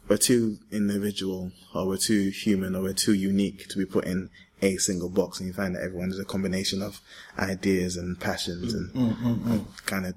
we're 0.08 0.16
too 0.16 0.58
individual 0.70 1.52
or 1.74 1.86
we're 1.86 1.96
too 1.96 2.30
human 2.30 2.76
or 2.76 2.82
we're 2.82 2.92
too 2.92 3.14
unique 3.14 3.68
to 3.68 3.78
be 3.78 3.84
put 3.84 4.04
in 4.04 4.30
a 4.62 4.76
single 4.76 5.08
box 5.08 5.38
and 5.38 5.48
you 5.48 5.52
find 5.52 5.74
that 5.74 5.82
everyone 5.82 6.10
is 6.10 6.18
a 6.18 6.24
combination 6.24 6.80
of 6.80 7.00
ideas 7.38 7.96
and 7.96 8.18
passions 8.20 8.72
and 8.72 8.92
mm, 8.94 9.16
mm, 9.16 9.38
mm, 9.38 9.86
kind 9.86 10.06
of 10.06 10.14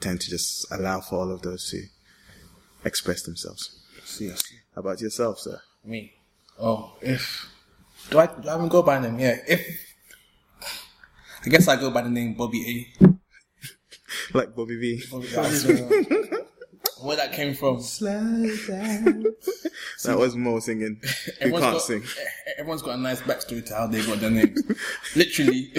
tend 0.00 0.20
to 0.20 0.30
just 0.30 0.66
allow 0.72 1.00
for 1.00 1.16
all 1.16 1.30
of 1.30 1.42
those 1.42 1.70
to 1.70 1.82
express 2.84 3.22
themselves. 3.22 3.78
Yes. 4.18 4.42
How 4.74 4.80
about 4.80 5.00
yourself, 5.00 5.38
sir? 5.38 5.60
Me. 5.84 6.12
Oh, 6.58 6.92
if 7.00 7.48
do 8.10 8.18
I 8.18 8.26
do 8.26 8.48
I 8.48 8.56
even 8.56 8.68
go 8.68 8.82
by 8.82 8.98
name? 8.98 9.18
Yeah. 9.18 9.36
If 9.46 9.60
I 11.44 11.48
guess 11.48 11.68
I 11.68 11.76
go 11.76 11.90
by 11.90 12.02
the 12.02 12.10
name 12.10 12.34
Bobby 12.34 12.92
A. 13.00 13.10
Like 14.34 14.54
Bobby 14.54 14.76
V. 14.76 15.02
That's, 15.34 15.64
uh, 15.64 16.44
where 17.02 17.16
that 17.16 17.32
came 17.32 17.54
from. 17.54 17.76
That 20.04 20.16
was 20.18 20.34
Mo 20.34 20.58
singing. 20.60 21.00
Who 21.42 21.50
can't 21.50 21.60
got, 21.60 21.82
sing. 21.82 22.02
Everyone's 22.58 22.82
got 22.82 22.94
a 22.94 23.00
nice 23.00 23.20
backstory 23.20 23.64
to 23.66 23.74
how 23.74 23.86
they 23.86 24.04
got 24.04 24.20
their 24.20 24.30
names. 24.30 24.62
Literally, 25.14 25.72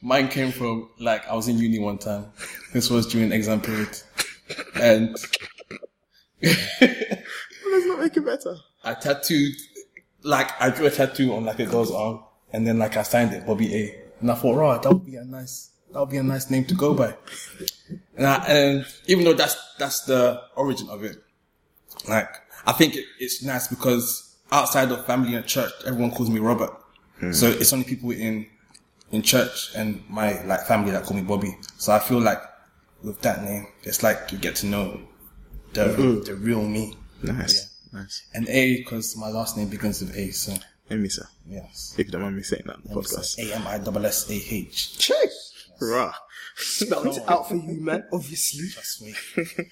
mine 0.00 0.28
came 0.28 0.50
from 0.50 0.88
like 0.98 1.26
I 1.28 1.34
was 1.34 1.48
in 1.48 1.58
uni 1.58 1.78
one 1.78 1.98
time. 1.98 2.26
This 2.72 2.90
was 2.90 3.06
during 3.06 3.32
exam 3.32 3.60
period, 3.60 4.00
and 4.80 5.16
Let's 6.42 7.86
not 7.86 8.00
make 8.00 8.16
it 8.16 8.24
better. 8.24 8.56
I 8.84 8.94
tattooed 8.94 9.54
like 10.22 10.50
I 10.60 10.70
drew 10.70 10.86
a 10.86 10.90
tattoo 10.90 11.34
on 11.34 11.44
like 11.44 11.58
a 11.58 11.66
girl's 11.66 11.90
arm, 11.90 12.22
and 12.52 12.66
then 12.66 12.78
like 12.78 12.96
I 12.96 13.02
signed 13.02 13.32
it 13.32 13.46
Bobby 13.46 13.74
A. 13.74 14.02
And 14.20 14.30
I 14.30 14.34
thought, 14.34 14.56
right, 14.56 14.80
that 14.82 14.92
would 14.92 15.04
be 15.04 15.16
a 15.16 15.24
nice, 15.24 15.70
that 15.92 16.00
would 16.00 16.10
be 16.10 16.16
a 16.16 16.22
nice 16.22 16.50
name 16.50 16.64
to 16.66 16.74
go 16.74 16.94
by. 16.94 17.14
And, 18.16 18.26
I, 18.26 18.44
and 18.46 18.86
even 19.06 19.24
though 19.24 19.34
that's 19.34 19.56
that's 19.78 20.00
the 20.02 20.42
origin 20.56 20.88
of 20.88 21.04
it, 21.04 21.16
like 22.08 22.28
I 22.66 22.72
think 22.72 22.96
it, 22.96 23.04
it's 23.18 23.42
nice 23.42 23.68
because 23.68 24.36
outside 24.50 24.90
of 24.90 25.04
family 25.06 25.34
and 25.34 25.46
church, 25.46 25.72
everyone 25.86 26.10
calls 26.10 26.30
me 26.30 26.40
Robert. 26.40 26.70
Hmm. 27.20 27.32
So 27.32 27.46
it's 27.46 27.72
only 27.72 27.84
people 27.84 28.10
in 28.10 28.46
in 29.10 29.22
church 29.22 29.74
and 29.76 30.02
my 30.08 30.42
like 30.44 30.66
family 30.66 30.90
that 30.90 31.04
call 31.04 31.16
me 31.16 31.22
Bobby. 31.22 31.56
So 31.78 31.92
I 31.92 31.98
feel 31.98 32.20
like 32.20 32.42
with 33.02 33.20
that 33.22 33.44
name, 33.44 33.66
it's 33.82 34.02
like 34.02 34.32
you 34.32 34.38
get 34.38 34.56
to 34.56 34.66
know 34.66 35.00
the 35.72 35.84
mm-hmm. 35.84 36.24
the 36.24 36.34
real 36.34 36.62
me. 36.62 36.94
Nice. 37.22 37.74
Nice. 37.92 38.26
And 38.34 38.48
A 38.48 38.78
because 38.78 39.16
my 39.16 39.28
last 39.28 39.56
name 39.56 39.68
begins 39.68 40.00
with 40.00 40.16
A. 40.16 40.30
So 40.32 40.54
sir. 41.08 41.28
yes, 41.48 41.94
If 41.98 42.06
you 42.06 42.12
don't 42.12 42.22
mind 42.22 42.36
me 42.36 42.42
saying 42.42 42.64
that 42.66 42.76
on 42.76 42.82
the 42.84 42.94
podcast. 42.94 43.38
A 43.38 43.54
M 43.54 43.66
I 43.66 43.78
double 43.78 44.04
S 44.06 44.28
A 44.30 44.34
H. 44.34 44.98
Chase. 44.98 45.45
Rah. 45.80 46.14
Spelled 46.56 47.06
it 47.16 47.28
out 47.28 47.48
for 47.48 47.56
you, 47.56 47.80
man. 47.80 48.04
Obviously. 48.12 48.66
That's 48.74 49.02
me. 49.02 49.14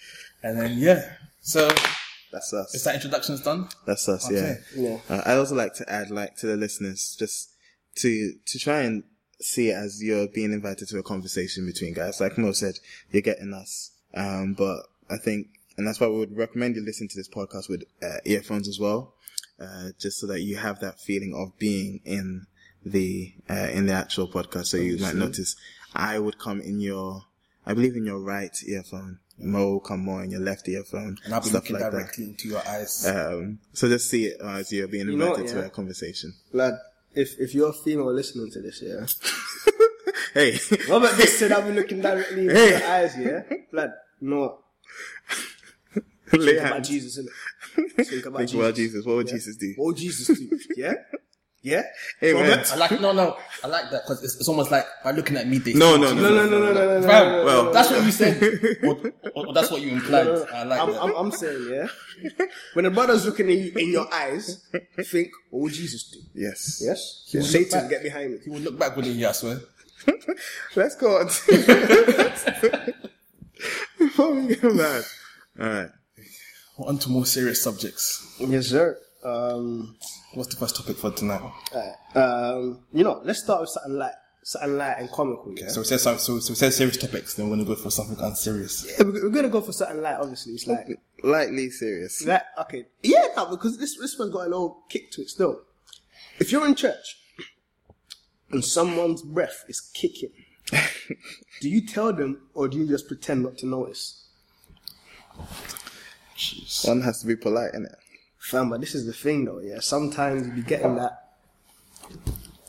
and 0.43 0.61
then 0.61 0.79
yeah, 0.79 1.15
so 1.41 1.69
That's 2.33 2.53
us. 2.53 2.75
is 2.75 2.85
that 2.85 2.95
introductions 2.97 3.41
done? 3.43 3.69
That's 3.87 4.09
us, 4.09 4.27
Okay. 4.27 4.57
yeah. 4.77 4.99
Yeah. 5.09 5.17
Uh, 5.17 5.23
I 5.25 5.35
also 5.37 5.55
like 5.55 5.75
to 5.75 5.91
add, 5.91 6.11
like, 6.11 6.37
to 6.37 6.47
the 6.47 6.57
listeners, 6.57 7.17
just 7.19 7.51
to 7.97 8.35
to 8.47 8.59
try 8.59 8.81
and 8.83 9.05
see 9.41 9.71
it 9.71 9.75
as 9.75 10.03
you're 10.03 10.29
being 10.29 10.53
invited 10.53 10.89
to 10.89 10.99
a 10.99 11.03
conversation 11.03 11.67
between 11.67 11.95
guys. 11.95 12.21
Like 12.21 12.37
Mo 12.39 12.53
said, 12.53 12.79
you're 13.11 13.23
getting 13.23 13.53
us. 13.53 13.91
Um, 14.15 14.55
but 14.55 14.81
I 15.11 15.17
think, 15.17 15.49
and 15.77 15.87
that's 15.87 16.01
why 16.01 16.09
we 16.09 16.19
would 16.19 16.37
recommend 16.37 16.77
you 16.77 16.85
listen 16.85 17.09
to 17.09 17.17
this 17.17 17.29
podcast 17.29 17.69
with 17.69 17.83
uh, 18.03 18.19
earphones 18.25 18.69
as 18.69 18.79
well, 18.79 19.15
uh, 19.61 19.89
just 19.99 20.19
so 20.21 20.27
that 20.29 20.41
you 20.43 20.57
have 20.57 20.81
that 20.81 21.01
feeling 21.01 21.35
of 21.35 21.59
being 21.59 22.01
in 22.05 22.47
the 22.85 23.33
uh, 23.51 23.69
in 23.73 23.87
the 23.87 23.93
actual 23.93 24.29
podcast. 24.29 24.67
So 24.67 24.77
you 24.77 24.99
might 24.99 25.15
notice 25.15 25.57
I 25.95 26.19
would 26.19 26.39
come 26.39 26.61
in 26.61 26.81
your, 26.81 27.23
I 27.67 27.75
believe 27.75 27.97
in 27.97 28.05
your 28.05 28.21
right 28.21 28.55
earphone. 28.67 29.19
Mo 29.39 29.69
will 29.73 29.81
come 29.81 30.01
more 30.01 30.23
in 30.23 30.31
your 30.31 30.41
left 30.41 30.69
earphone. 30.69 31.19
And 31.25 31.35
I'll 31.35 31.41
be 31.41 31.49
stuff 31.49 31.63
looking 31.71 31.75
like 31.75 31.91
that. 31.91 31.91
directly 31.93 32.25
into 32.25 32.49
your 32.49 32.63
eyes. 32.69 33.07
Um, 33.07 33.59
so 33.73 33.89
just 33.89 34.09
see 34.09 34.27
it 34.27 34.41
as 34.41 34.71
you're 34.73 34.87
being 34.89 35.09
You 35.09 35.17
know 35.17 35.27
invited 35.35 35.45
what, 35.47 35.53
to 35.55 35.59
yeah? 35.61 35.67
a 35.67 35.71
conversation. 35.71 36.35
Lad, 36.53 36.75
if 37.15 37.39
if 37.41 37.55
you're 37.55 37.71
a 37.71 37.73
female 37.73 38.13
listening 38.13 38.51
to 38.53 38.61
this, 38.63 38.81
yeah. 38.83 39.07
Hey, 40.35 40.59
Robert 40.89 41.15
just 41.17 41.39
said 41.39 41.53
I'll 41.53 41.63
be 41.67 41.73
looking 41.73 42.01
directly 42.01 42.43
into 42.43 42.55
Hey. 42.55 42.71
your 42.79 42.89
eyes, 42.89 43.17
yeah? 43.19 43.43
Lad, 43.73 43.93
you 44.21 44.31
know 44.31 44.39
what? 44.41 44.59
lay 46.33 46.55
Think 46.57 46.67
about. 46.67 46.83
Jesus, 46.85 47.19
innit? 47.21 47.95
Think 48.05 48.27
about 48.27 48.39
Think 48.39 48.51
Jesus. 48.51 48.55
about 48.55 48.75
Jesus. 48.75 49.07
What 49.07 49.17
would 49.17 49.29
Jesus 49.29 49.57
do? 49.57 49.73
What 49.77 49.87
would 49.87 49.97
Jesus 49.97 50.27
do? 50.39 50.59
Yeah? 50.77 50.95
Yeah? 51.65 51.83
Amen. 52.23 52.51
Robert? 52.51 52.73
I 52.73 52.77
like 52.77 53.01
no 53.01 53.13
no 53.13 53.39
I 53.65 53.69
like 53.69 53.91
that 53.91 54.03
because 54.03 54.23
it's, 54.23 54.37
it's 54.37 54.49
almost 54.49 54.71
like 54.71 54.85
by 55.03 55.13
looking 55.13 55.39
at 55.39 55.49
me 55.49 55.57
they 55.57 55.73
No, 55.73 55.97
no, 55.97 56.13
no, 56.13 56.21
No, 56.21 56.29
no, 56.29 56.47
no, 56.47 56.59
no, 56.59 56.73
no, 56.75 56.75
no, 56.75 57.01
no. 57.01 57.07
Fam, 57.09 57.27
no, 57.27 57.39
no, 57.39 57.45
well, 57.47 57.73
that's 57.73 57.91
what 57.91 58.05
you 58.05 58.13
said 58.13 58.43
or, 58.83 58.91
or, 59.35 59.47
or 59.47 59.55
that's 59.55 59.71
what 59.71 59.81
you 59.81 59.93
implied 59.93 60.27
no, 60.27 60.35
no. 60.35 60.47
I 60.53 60.65
like 60.65 60.81
I'm, 60.81 60.93
that 60.93 61.03
I'm, 61.03 61.15
I'm 61.17 61.31
saying, 61.31 61.67
yeah? 61.71 61.89
When 62.75 62.85
a 62.85 62.91
brother's 62.91 63.25
looking 63.25 63.49
at 63.49 63.57
you 63.57 63.73
in 63.79 63.93
your 63.93 64.13
eyes, 64.13 64.63
think, 65.05 65.31
what 65.49 65.63
would 65.63 65.73
Jesus 65.73 66.05
do? 66.11 66.19
Yes. 66.35 66.83
Yes? 66.85 67.31
would 67.33 67.43
look 67.45 67.51
Satan, 67.51 67.81
back. 67.81 67.91
get 67.91 68.03
behind 68.03 68.33
me. 68.33 68.39
he 68.45 68.51
would 68.51 68.63
look 68.63 68.79
back 68.79 68.95
with 68.95 69.07
it 69.07 69.25
I 69.25 69.33
swear 69.33 69.61
Let's 70.77 70.97
go 70.97 71.17
on. 71.17 71.27
Before 73.99 74.35
we 74.35 74.55
get 74.55 74.65
mad. 74.65 75.05
Alright. 75.59 75.91
On 76.79 76.99
to 76.99 77.09
more 77.09 77.25
serious 77.25 77.63
subjects. 77.63 78.37
Yes, 78.39 78.67
sir. 78.67 78.99
Um, 79.25 79.97
What's 80.35 80.55
the 80.55 80.57
first 80.61 80.77
topic 80.77 80.97
for 80.97 81.11
tonight? 81.13 81.41
alright. 81.73 81.95
um, 82.17 82.81
you 82.93 83.05
know, 83.05 83.21
let's 83.25 83.41
start 83.41 83.61
with 83.61 83.71
something 83.71 83.95
light, 83.95 84.13
something 84.43 84.77
light 84.77 84.97
and 84.99 85.11
comical. 85.11 85.53
Yeah, 85.57 85.69
So 85.69 85.81
we 85.81 85.85
said 85.87 86.01
some, 86.01 86.19
so, 86.19 86.39
so 86.41 86.51
we 86.53 86.57
said 86.57 86.73
serious 86.73 86.97
topics. 86.97 87.35
Then 87.35 87.49
we're 87.49 87.57
gonna 87.57 87.67
go 87.69 87.75
for 87.77 87.91
something 87.91 88.17
unserious. 88.25 88.85
Yeah, 88.99 89.05
we're, 89.05 89.25
we're 89.25 89.31
gonna 89.31 89.49
go 89.49 89.61
for 89.61 89.73
something 89.73 90.01
light. 90.03 90.17
Obviously, 90.21 90.55
it's 90.55 90.67
like 90.67 90.87
Lightly 91.23 91.71
serious. 91.71 92.19
that. 92.25 92.47
Okay, 92.63 92.87
yeah, 93.03 93.29
no, 93.37 93.47
because 93.47 93.79
this 93.79 93.97
this 93.99 94.19
one's 94.19 94.33
got 94.33 94.43
a 94.47 94.51
little 94.51 94.83
kick 94.89 95.11
to 95.13 95.23
it 95.23 95.31
still. 95.31 95.63
If 96.39 96.51
you're 96.53 96.67
in 96.67 96.75
church 96.75 97.19
and 98.51 98.65
someone's 98.65 99.23
breath 99.23 99.65
is 99.69 99.81
kicking, 99.81 100.33
do 101.61 101.69
you 101.69 101.87
tell 101.87 102.13
them 102.13 102.43
or 102.55 102.69
do 102.69 102.77
you 102.79 102.87
just 102.87 103.07
pretend 103.09 103.43
not 103.45 103.57
to 103.59 103.67
notice? 103.67 104.21
One 106.85 107.01
has 107.03 107.21
to 107.21 107.27
be 107.27 107.37
polite, 107.37 107.73
innit? 107.75 107.95
Fam, 108.45 108.69
but 108.69 108.79
this 108.79 108.95
is 108.95 109.07
the 109.07 109.13
thing 109.15 109.47
though, 109.47 109.59
yeah. 109.59 109.81
Sometimes 109.81 110.47
you 110.47 110.53
be 110.53 110.61
getting 110.61 110.97
that, 110.97 111.31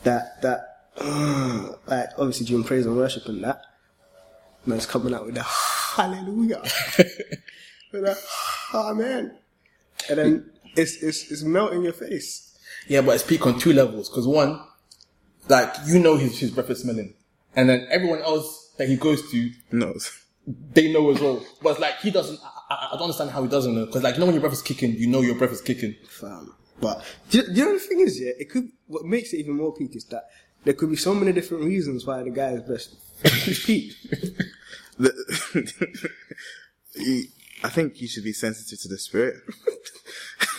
that, 0.04 0.42
that, 0.42 0.88
like 1.86 2.10
obviously 2.18 2.46
during 2.46 2.64
praise 2.64 2.86
and 2.86 2.96
worship 2.96 3.26
and 3.26 3.44
that, 3.44 3.62
man's 4.66 4.86
coming 4.86 5.14
out 5.14 5.26
with 5.26 5.36
the 5.36 5.44
hallelujah, 5.98 6.62
with 7.92 8.06
the 8.06 8.18
amen, 8.74 9.38
and 10.10 10.18
then 10.18 10.52
it's 10.78 11.04
it's 11.04 11.30
it's 11.30 11.44
melting 11.44 11.84
your 11.84 11.92
face. 11.92 12.58
Yeah, 12.88 13.02
but 13.02 13.16
it's 13.16 13.24
peak 13.24 13.46
on 13.46 13.60
two 13.60 13.74
levels. 13.74 14.08
Because 14.10 14.26
one, 14.26 14.62
like 15.50 15.76
you 15.88 16.00
know 16.00 16.16
his 16.16 16.40
his 16.40 16.52
breath 16.52 16.70
is 16.70 16.84
smelling, 16.84 17.16
and 17.54 17.68
then 17.68 17.86
everyone 17.92 18.22
else 18.22 18.72
that 18.78 18.88
he 18.88 18.96
goes 18.96 19.30
to, 19.30 19.52
Knows. 19.74 20.25
They 20.48 20.92
know 20.92 21.10
as 21.12 21.20
well. 21.20 21.44
But 21.62 21.72
it's 21.72 21.80
like 21.80 22.00
he 22.00 22.12
doesn't. 22.12 22.40
I, 22.70 22.90
I, 22.92 22.94
don't 22.94 23.04
understand 23.04 23.32
how 23.32 23.44
he 23.44 23.50
doesn't 23.50 23.74
know. 23.74 23.86
Because 23.86 24.04
like 24.04 24.16
you 24.16 24.20
know 24.20 24.26
when 24.28 24.36
your 24.36 24.42
breath 24.42 24.54
is 24.54 24.62
kicking, 24.62 24.96
you 24.96 25.08
know 25.08 25.22
your 25.22 25.36
breath 25.36 25.52
is 25.52 25.62
kicking. 25.62 25.96
Fam, 26.08 26.54
but 26.80 27.04
do 27.30 27.40
you, 27.40 27.48
do 27.48 27.54
you 27.54 27.66
know 27.66 27.74
the 27.74 27.80
thing 27.80 28.00
is, 28.02 28.20
yeah, 28.20 28.32
it 28.38 28.50
could 28.50 28.70
what 28.88 29.06
makes 29.06 29.34
it 29.34 29.38
even 29.38 29.56
more 29.58 29.74
peak 29.74 29.96
is 29.96 30.06
that 30.06 30.26
there 30.64 30.74
could 30.74 30.90
be 30.90 30.96
so 30.96 31.14
many 31.14 31.32
different 31.32 31.64
reasons 31.64 32.06
why 32.06 32.22
the 32.24 32.30
guy 32.30 32.52
is 32.52 32.64
best. 32.64 32.96
He's 33.46 33.64
peak. 33.66 33.94
The- 34.98 35.16
I 37.64 37.70
think 37.70 38.02
you 38.02 38.08
should 38.08 38.24
be 38.24 38.34
sensitive 38.34 38.80
to 38.82 38.88
the 38.88 38.98
spirit. 38.98 39.38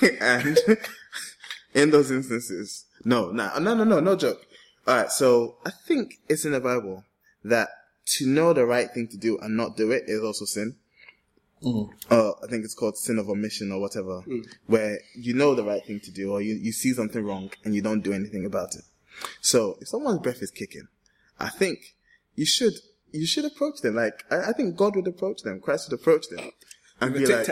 and 0.21 0.59
in 1.75 1.91
those 1.91 2.11
instances, 2.11 2.85
no, 3.05 3.31
no, 3.31 3.59
no, 3.59 3.75
no, 3.75 3.85
no, 3.85 4.01
no 4.01 4.17
joke. 4.17 4.45
Alright, 4.89 5.11
so 5.11 5.59
I 5.65 5.71
think 5.71 6.15
it's 6.29 6.45
in 6.45 6.53
the 6.53 6.61
Bible 6.61 7.05
that 7.45 7.69
to 8.07 8.27
know 8.27 8.53
the 8.53 8.65
right 8.67 8.91
thing 8.93 9.09
to 9.09 9.17
do 9.17 9.39
and 9.39 9.57
not 9.57 9.77
do 9.77 9.91
it 9.91 10.05
is 10.07 10.23
also 10.23 10.45
sin. 10.45 10.77
Uh, 12.11 12.33
I 12.45 12.47
think 12.49 12.65
it's 12.65 12.75
called 12.75 12.97
sin 12.99 13.19
of 13.19 13.29
omission 13.29 13.73
or 13.73 13.81
whatever, 13.81 14.23
where 14.67 15.01
you 15.17 15.35
know 15.35 15.55
the 15.55 15.65
right 15.65 15.85
thing 15.85 16.01
to 16.01 16.11
do 16.13 16.31
or 16.33 16.41
you, 16.43 16.55
you 16.55 16.71
see 16.73 16.93
something 16.93 17.25
wrong 17.25 17.51
and 17.65 17.75
you 17.75 17.83
don't 17.83 18.03
do 18.03 18.13
anything 18.13 18.45
about 18.45 18.75
it. 18.77 18.83
So 19.41 19.79
if 19.81 19.89
someone's 19.89 20.21
breath 20.21 20.43
is 20.43 20.51
kicking, 20.51 20.87
I 21.41 21.49
think 21.49 21.95
you 22.35 22.45
should 22.47 22.75
you 23.11 23.27
should 23.27 23.47
approach 23.47 23.81
them. 23.81 23.95
Like 23.97 24.25
I, 24.31 24.51
I 24.51 24.53
think 24.53 24.77
God 24.77 24.95
would 24.97 25.09
approach 25.09 25.43
them. 25.43 25.61
Christ 25.61 25.91
would 25.91 25.99
approach 25.99 26.29
them 26.29 26.51
and 27.01 27.13
With 27.13 27.27
be 27.27 27.35
like, 27.35 27.49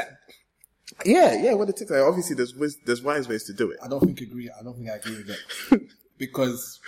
yeah, 1.04 1.34
yeah. 1.42 1.54
What 1.54 1.66
the 1.66 1.72
tic 1.72 1.88
tac? 1.88 1.98
Obviously, 2.02 2.36
there's 2.36 2.54
wis- 2.54 2.78
there's 2.84 3.02
wise 3.02 3.26
ways 3.26 3.44
to 3.44 3.52
do 3.54 3.70
it. 3.70 3.78
I 3.82 3.88
don't 3.88 4.00
think 4.04 4.20
agree. 4.20 4.50
I 4.50 4.62
don't 4.62 4.76
think 4.76 4.90
I 4.90 4.96
agree 4.96 5.16
with 5.16 5.26
that 5.28 5.88
because, 6.18 6.78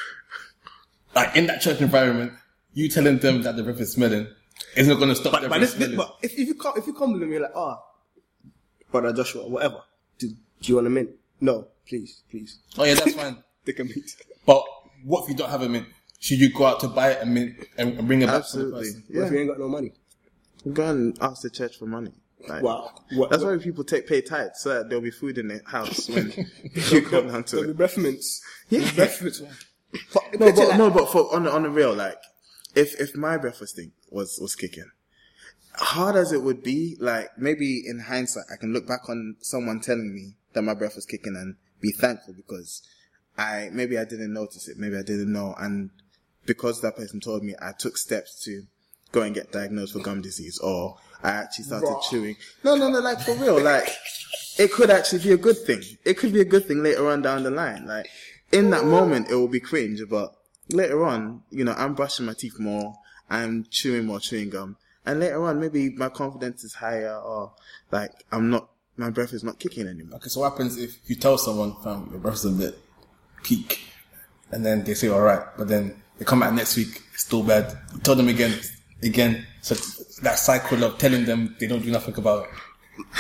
like 1.15 1.35
in 1.35 1.47
that 1.47 1.61
church 1.63 1.81
environment, 1.81 2.33
you 2.77 2.89
telling 2.89 3.19
them 3.19 3.43
that 3.43 3.57
the 3.57 3.63
breath 3.63 3.81
is 3.81 3.93
smelling 3.93 4.27
is 4.77 4.87
not 4.87 4.97
going 4.99 5.09
to 5.09 5.17
stop 5.17 5.33
But, 5.33 5.41
their 5.41 5.51
but, 5.51 5.59
breath 5.59 5.71
this, 5.73 5.79
this, 5.79 5.89
smelling. 5.95 5.97
but 5.97 6.17
if, 6.23 6.33
if 6.39 6.47
you 6.49 6.55
come 6.55 6.75
if 6.77 6.87
you 6.87 6.93
come 6.95 7.13
to 7.15 7.19
them, 7.19 7.33
you're 7.33 7.41
like, 7.41 7.57
oh, 7.57 7.79
brother 8.91 9.13
Joshua, 9.13 9.49
whatever. 9.49 9.81
Do, 10.19 10.29
do 10.29 10.37
you 10.63 10.75
want 10.77 10.87
a 10.87 10.91
mint? 10.91 11.11
No, 11.41 11.69
please, 11.89 12.23
please. 12.31 12.59
oh 12.79 12.85
yeah, 12.85 12.95
that's 12.95 13.15
fine. 13.15 13.39
Take 13.65 13.81
a 13.81 13.85
mint. 13.85 14.11
But 14.45 14.63
what 15.05 15.25
if 15.25 15.31
you 15.31 15.37
don't 15.37 15.51
have 15.51 15.63
a 15.63 15.69
mint? 15.69 15.87
Should 16.19 16.39
you 16.41 16.53
go 16.53 16.67
out 16.67 16.81
to 16.81 16.89
buy 16.89 17.13
a 17.15 17.27
mint 17.27 17.57
and, 17.77 17.99
and 17.99 18.07
bring 18.07 18.23
it 18.23 18.27
back 18.27 18.37
Absolutely. 18.37 18.85
to 18.91 18.93
the 18.97 19.01
person? 19.03 19.17
What 19.21 19.27
if 19.27 19.33
you 19.33 19.39
ain't 19.41 19.49
got 19.49 19.59
no 19.59 19.69
money? 19.69 19.93
Go 20.73 20.89
and 20.91 21.17
ask 21.21 21.43
the 21.43 21.51
church 21.51 21.77
for 21.79 21.87
money. 21.87 22.13
Like, 22.49 22.63
Wow. 22.63 22.91
What, 23.13 23.31
That's 23.31 23.43
why 23.45 23.57
people 23.59 23.85
take 23.85 24.07
pay 24.07 24.21
tithes 24.21 24.61
so 24.61 24.71
that 24.75 24.89
there'll 24.89 25.03
be 25.03 25.11
food 25.11 25.39
in 25.39 25.49
the 25.49 25.61
house 25.67 26.09
when 26.09 26.33
you 26.91 27.03
come 27.03 27.29
down 27.29 27.45
to 27.45 27.57
There'll 27.57 27.65
be 27.69 27.71
it. 27.73 27.77
breath 27.77 27.97
mints. 27.99 28.43
Yeah. 28.69 28.91
Breath 28.93 29.21
mints. 29.23 29.43
But, 30.13 30.23
No, 30.41 30.53
but 30.53 30.57
like- 30.69 30.79
no, 30.79 30.91
but 30.91 31.09
for 31.11 31.33
on 31.35 31.47
on 31.49 31.63
the 31.63 31.71
real, 31.71 31.95
like 31.95 32.19
if 32.77 33.01
if 33.01 33.17
my 33.17 33.37
breath 33.39 33.61
was 33.61 33.73
thing 33.73 33.93
was 34.11 34.39
was 34.41 34.55
kicking, 34.55 34.91
hard 35.75 36.15
as 36.15 36.31
it 36.31 36.43
would 36.43 36.63
be, 36.63 36.97
like 37.01 37.31
maybe 37.39 37.83
in 37.87 38.01
hindsight, 38.01 38.45
I 38.53 38.57
can 38.57 38.73
look 38.73 38.87
back 38.87 39.09
on 39.09 39.37
someone 39.41 39.81
telling 39.81 40.15
me 40.15 40.35
that 40.53 40.63
my 40.63 40.75
breath 40.75 40.95
was 40.95 41.07
kicking 41.07 41.35
and 41.35 41.57
be 41.81 41.91
thankful 41.91 42.35
because 42.35 42.83
I 43.37 43.71
maybe 43.73 43.99
I 43.99 44.05
didn't 44.05 44.33
notice 44.33 44.69
it, 44.69 44.79
maybe 44.79 44.97
I 44.97 45.03
didn't 45.03 45.33
know, 45.33 45.55
and 45.59 45.91
because 46.45 46.81
that 46.83 46.97
person 46.97 47.19
told 47.19 47.43
me, 47.43 47.55
I 47.61 47.73
took 47.73 47.97
steps 47.97 48.45
to 48.45 48.63
go 49.11 49.23
and 49.23 49.35
get 49.35 49.53
diagnosed 49.53 49.95
for 49.95 50.01
gum 50.01 50.21
disease, 50.21 50.59
or 50.59 50.97
I 51.23 51.31
actually 51.31 51.65
started 51.65 51.87
Raw. 51.87 52.01
chewing. 52.09 52.37
No, 52.63 52.77
no, 52.77 52.89
no, 52.91 53.01
like 53.01 53.21
for 53.21 53.35
real, 53.35 53.61
like 53.61 53.89
it 54.59 54.71
could 54.71 54.91
actually 54.91 55.23
be 55.23 55.33
a 55.33 55.39
good 55.39 55.59
thing. 55.59 55.83
It 56.05 56.19
could 56.19 56.33
be 56.33 56.41
a 56.41 56.45
good 56.45 56.67
thing 56.67 56.83
later 56.83 57.09
on 57.09 57.23
down 57.23 57.43
the 57.43 57.51
line. 57.51 57.87
Like 57.87 58.07
in 58.53 58.71
that 58.71 58.85
moment, 58.85 59.31
it 59.31 59.35
will 59.35 59.49
be 59.49 59.61
cringe, 59.61 60.01
but 60.09 60.35
later 60.71 61.05
on, 61.05 61.43
you 61.51 61.65
know, 61.65 61.73
I'm 61.73 61.95
brushing 61.95 62.27
my 62.27 62.35
teeth 62.35 62.59
more, 62.59 62.95
I'm 63.31 63.67
chewing 63.71 64.07
more 64.07 64.21
chewing 64.21 64.51
gum, 64.51 64.77
and 65.05 65.21
later 65.21 65.45
on, 65.45 65.61
maybe 65.61 65.91
my 65.91 66.09
confidence 66.09 66.65
is 66.65 66.75
higher, 66.75 67.17
or 67.17 67.53
like 67.91 68.13
I'm 68.33 68.51
not, 68.51 68.69
my 68.97 69.11
breath 69.11 69.33
is 69.33 69.45
not 69.45 69.59
kicking 69.59 69.87
anymore. 69.87 70.17
Okay, 70.17 70.29
so 70.29 70.41
what 70.41 70.53
happens 70.53 70.79
if 70.79 70.99
you 71.07 71.17
tell 71.17 71.39
someone, 71.39 71.77
fam, 71.83 72.09
your 72.11 72.21
breath's 72.21 72.45
a 72.45 72.51
bit 72.51 72.79
peak, 73.43 73.81
and 74.51 74.65
then 74.65 74.85
they 74.85 74.95
say, 74.95 75.09
alright, 75.09 75.45
but 75.57 75.69
then 75.69 75.95
they 76.19 76.25
come 76.25 76.41
back 76.41 76.53
next 76.53 76.77
week, 76.77 77.03
it's 77.13 77.25
still 77.25 77.43
bad. 77.43 77.77
You 77.93 78.01
tell 78.01 78.15
them 78.15 78.29
again, 78.29 78.59
again. 79.03 79.47
So 79.61 79.75
that 80.23 80.39
cycle 80.39 80.83
of 80.85 80.99
telling 80.99 81.25
them 81.25 81.57
they 81.61 81.67
don't 81.67 81.83
do 81.83 81.91
nothing 81.91 82.17
about 82.17 82.45
it. 82.45 82.51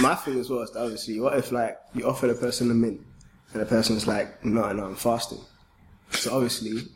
My 0.00 0.15
thing 0.15 0.38
as 0.41 0.49
well 0.49 0.62
is 0.62 0.71
that 0.71 0.81
obviously, 0.81 1.21
what 1.21 1.37
if 1.37 1.53
like 1.53 1.76
you 1.95 2.07
offer 2.07 2.26
the 2.26 2.35
person 2.35 2.71
a 2.71 2.75
mint 2.75 3.00
and 3.53 3.61
the 3.61 3.67
person's 3.67 4.07
like, 4.07 4.45
no, 4.45 4.73
no, 4.73 4.87
I'm 4.87 4.97
fasting. 4.97 5.41
So 6.11 6.35
obviously, 6.35 6.88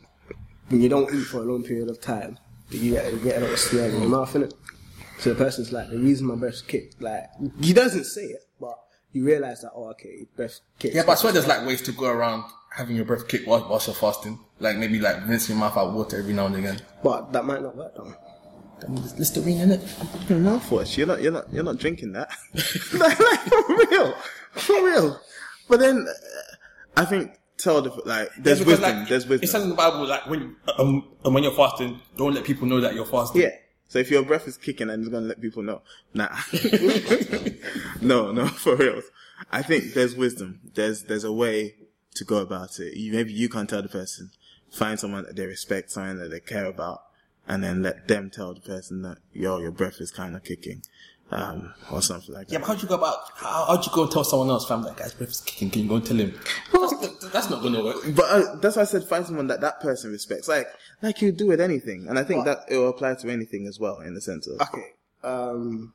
when 0.71 0.81
you 0.81 0.89
don't 0.89 1.13
eat 1.13 1.25
for 1.25 1.39
a 1.39 1.43
long 1.43 1.63
period 1.63 1.89
of 1.89 2.01
time, 2.01 2.39
you 2.69 2.93
get, 2.93 3.11
you 3.11 3.19
get 3.19 3.37
a 3.37 3.45
lot 3.45 3.51
of 3.51 3.59
smell 3.59 3.85
in 3.85 4.01
your 4.01 4.09
mouth, 4.09 4.33
innit? 4.33 4.53
So 5.19 5.33
the 5.33 5.35
person's 5.35 5.71
like, 5.71 5.89
the 5.89 5.99
reason 5.99 6.27
my 6.27 6.35
breath's 6.35 6.61
kicked, 6.61 7.01
like, 7.01 7.25
he 7.61 7.73
doesn't 7.73 8.05
say 8.05 8.23
it, 8.23 8.45
but 8.59 8.77
you 9.11 9.25
realize 9.25 9.61
that, 9.61 9.71
oh, 9.75 9.89
okay, 9.91 10.25
breath 10.35 10.61
kicked. 10.79 10.95
Yeah, 10.95 11.03
but 11.05 11.13
I 11.13 11.15
swear 11.15 11.33
there's 11.33 11.47
like 11.47 11.65
ways 11.65 11.81
to 11.83 11.91
go 11.91 12.05
around 12.05 12.45
having 12.75 12.95
your 12.95 13.05
breath 13.05 13.27
kick 13.27 13.45
while, 13.45 13.67
whilst 13.69 13.87
you're 13.87 13.95
fasting. 13.95 14.39
Like 14.59 14.77
maybe 14.77 14.99
like 14.99 15.27
rinsing 15.27 15.55
your 15.55 15.59
mouth 15.59 15.77
out 15.77 15.87
with 15.87 15.95
water 15.95 16.19
every 16.19 16.33
now 16.33 16.45
and 16.45 16.55
again. 16.55 16.81
But 17.03 17.33
that 17.33 17.45
might 17.45 17.61
not 17.61 17.75
work 17.75 17.93
though. 17.95 18.15
Listerine 18.87 19.59
in 19.61 19.71
it. 19.73 19.81
Mouthwash, 20.27 20.97
you're 20.97 21.05
not, 21.05 21.21
you're 21.21 21.31
not, 21.31 21.53
you're 21.53 21.63
not 21.63 21.77
drinking 21.77 22.13
that. 22.13 22.31
like, 22.93 23.19
like, 23.19 23.39
for 23.41 23.77
real, 23.77 24.13
for 24.53 24.85
real. 24.85 25.21
But 25.67 25.81
then, 25.81 26.07
uh, 26.07 26.55
I 26.97 27.05
think 27.05 27.31
tell 27.61 27.81
the 27.81 27.89
like, 28.05 28.29
there's 28.37 28.59
Because, 28.59 28.79
wisdom, 28.79 28.99
like, 28.99 29.09
there's 29.09 29.27
wisdom. 29.27 29.43
It 29.43 29.51
says 29.51 29.63
in 29.63 29.69
the 29.69 29.75
Bible 29.75 30.05
like 30.05 30.27
when 30.27 30.55
um, 30.77 31.07
um, 31.23 31.33
when 31.33 31.43
you're 31.43 31.53
fasting, 31.53 31.99
don't 32.17 32.33
let 32.33 32.43
people 32.43 32.67
know 32.67 32.81
that 32.81 32.95
you're 32.95 33.05
fasting. 33.05 33.41
Yeah. 33.41 33.55
So 33.87 33.99
if 33.99 34.09
your 34.09 34.23
breath 34.23 34.47
is 34.47 34.57
kicking 34.57 34.89
and 34.89 35.03
it's 35.03 35.11
gonna 35.11 35.27
let 35.27 35.41
people 35.41 35.63
know, 35.63 35.81
nah. 36.13 36.29
no, 38.01 38.31
no, 38.31 38.47
for 38.63 38.75
real. 38.75 39.01
I 39.51 39.61
think 39.61 39.93
there's 39.93 40.15
wisdom. 40.15 40.61
There's 40.73 41.03
there's 41.03 41.23
a 41.23 41.33
way 41.33 41.75
to 42.15 42.23
go 42.23 42.37
about 42.37 42.79
it. 42.79 42.95
You, 42.95 43.11
maybe 43.13 43.33
you 43.33 43.49
can't 43.49 43.69
tell 43.69 43.81
the 43.81 43.89
person. 43.89 44.31
Find 44.71 44.99
someone 44.99 45.25
that 45.25 45.35
they 45.35 45.45
respect, 45.45 45.91
someone 45.91 46.19
that 46.19 46.31
they 46.31 46.39
care 46.39 46.65
about, 46.65 47.01
and 47.47 47.63
then 47.63 47.83
let 47.83 48.07
them 48.07 48.29
tell 48.29 48.53
the 48.53 48.61
person 48.61 49.01
that 49.01 49.17
yo, 49.33 49.59
your 49.59 49.71
breath 49.71 49.99
is 49.99 50.11
kind 50.11 50.35
of 50.35 50.43
kicking, 50.43 50.83
um, 51.31 51.73
or 51.91 52.01
something 52.01 52.33
like 52.35 52.51
Yeah, 52.51 52.59
that. 52.59 52.65
but 52.65 52.73
how'd 52.73 52.81
you 52.83 52.87
go 52.89 52.95
about? 52.95 53.17
How, 53.35 53.65
how'd 53.67 53.85
you 53.85 53.91
go 53.93 54.03
and 54.03 54.11
tell 54.11 54.23
someone 54.23 54.49
else, 54.49 54.67
fam, 54.67 54.83
that 54.83 54.97
guy's 54.97 55.13
breath 55.13 55.29
is 55.29 55.41
kicking? 55.41 55.69
Can 55.69 55.83
you 55.83 55.89
go 55.89 55.95
and 55.95 56.05
tell 56.05 56.17
him? 56.17 56.33
that's, 56.73 57.29
that's 57.29 57.49
not 57.49 57.61
gonna 57.63 57.83
work. 57.83 57.97
But 58.15 58.25
uh, 58.29 58.55
that's 58.57 58.75
why 58.75 58.81
I 58.81 58.85
said 58.85 59.03
find 59.05 59.25
someone 59.25 59.47
that 59.47 59.61
that 59.61 59.79
person 59.81 60.11
respects, 60.11 60.47
like 60.47 60.67
like 61.01 61.21
you 61.21 61.31
do 61.31 61.47
with 61.47 61.61
anything, 61.61 62.07
and 62.09 62.19
I 62.19 62.23
think 62.23 62.45
that 62.45 62.59
it 62.69 62.77
will 62.77 62.89
apply 62.89 63.15
to 63.15 63.29
anything 63.29 63.65
as 63.67 63.79
well 63.79 63.99
in 64.01 64.13
the 64.13 64.21
sense 64.21 64.47
of 64.47 64.59
Okay. 64.61 64.87
Um, 65.23 65.93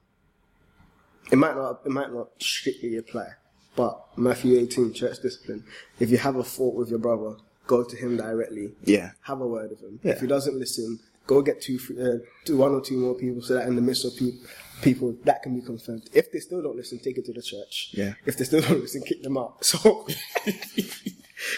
it 1.30 1.36
might 1.36 1.56
not. 1.56 1.80
It 1.84 1.90
might 1.90 2.12
not 2.12 2.28
strictly 2.38 2.96
apply, 2.96 3.26
but 3.74 4.00
Matthew 4.16 4.58
18, 4.60 4.92
church 4.94 5.20
discipline. 5.20 5.64
If 5.98 6.10
you 6.10 6.18
have 6.18 6.36
a 6.36 6.44
fault 6.44 6.76
with 6.76 6.88
your 6.90 7.00
brother, 7.00 7.36
go 7.66 7.82
to 7.82 7.96
him 7.96 8.16
directly. 8.16 8.72
yeah, 8.84 9.10
Have 9.22 9.40
a 9.40 9.46
word 9.46 9.70
with 9.70 9.80
him. 9.82 9.98
Yeah. 10.04 10.12
If 10.12 10.20
he 10.20 10.28
doesn't 10.28 10.56
listen, 10.56 11.00
go 11.26 11.42
get 11.42 11.60
two, 11.60 11.78
three- 11.78 12.00
uh, 12.00 12.18
two, 12.44 12.56
one 12.56 12.72
or 12.72 12.80
two 12.80 12.96
more 12.96 13.14
people, 13.16 13.42
so 13.42 13.54
that 13.54 13.66
in 13.66 13.74
the 13.74 13.82
midst 13.82 14.04
of 14.04 14.16
pe- 14.16 14.38
people, 14.82 15.16
that 15.24 15.42
can 15.42 15.54
be 15.54 15.64
confirmed. 15.64 16.08
If 16.12 16.32
they 16.32 16.38
still 16.40 16.62
don't 16.62 16.76
listen, 16.76 16.98
take 16.98 17.18
it 17.18 17.24
to 17.26 17.32
the 17.32 17.42
church. 17.42 17.90
Yeah. 17.92 18.14
If 18.24 18.36
they 18.36 18.44
still 18.44 18.60
don't 18.60 18.80
listen, 18.80 19.02
kick 19.02 19.22
them 19.22 19.36
out. 19.38 19.58
So 19.62 20.06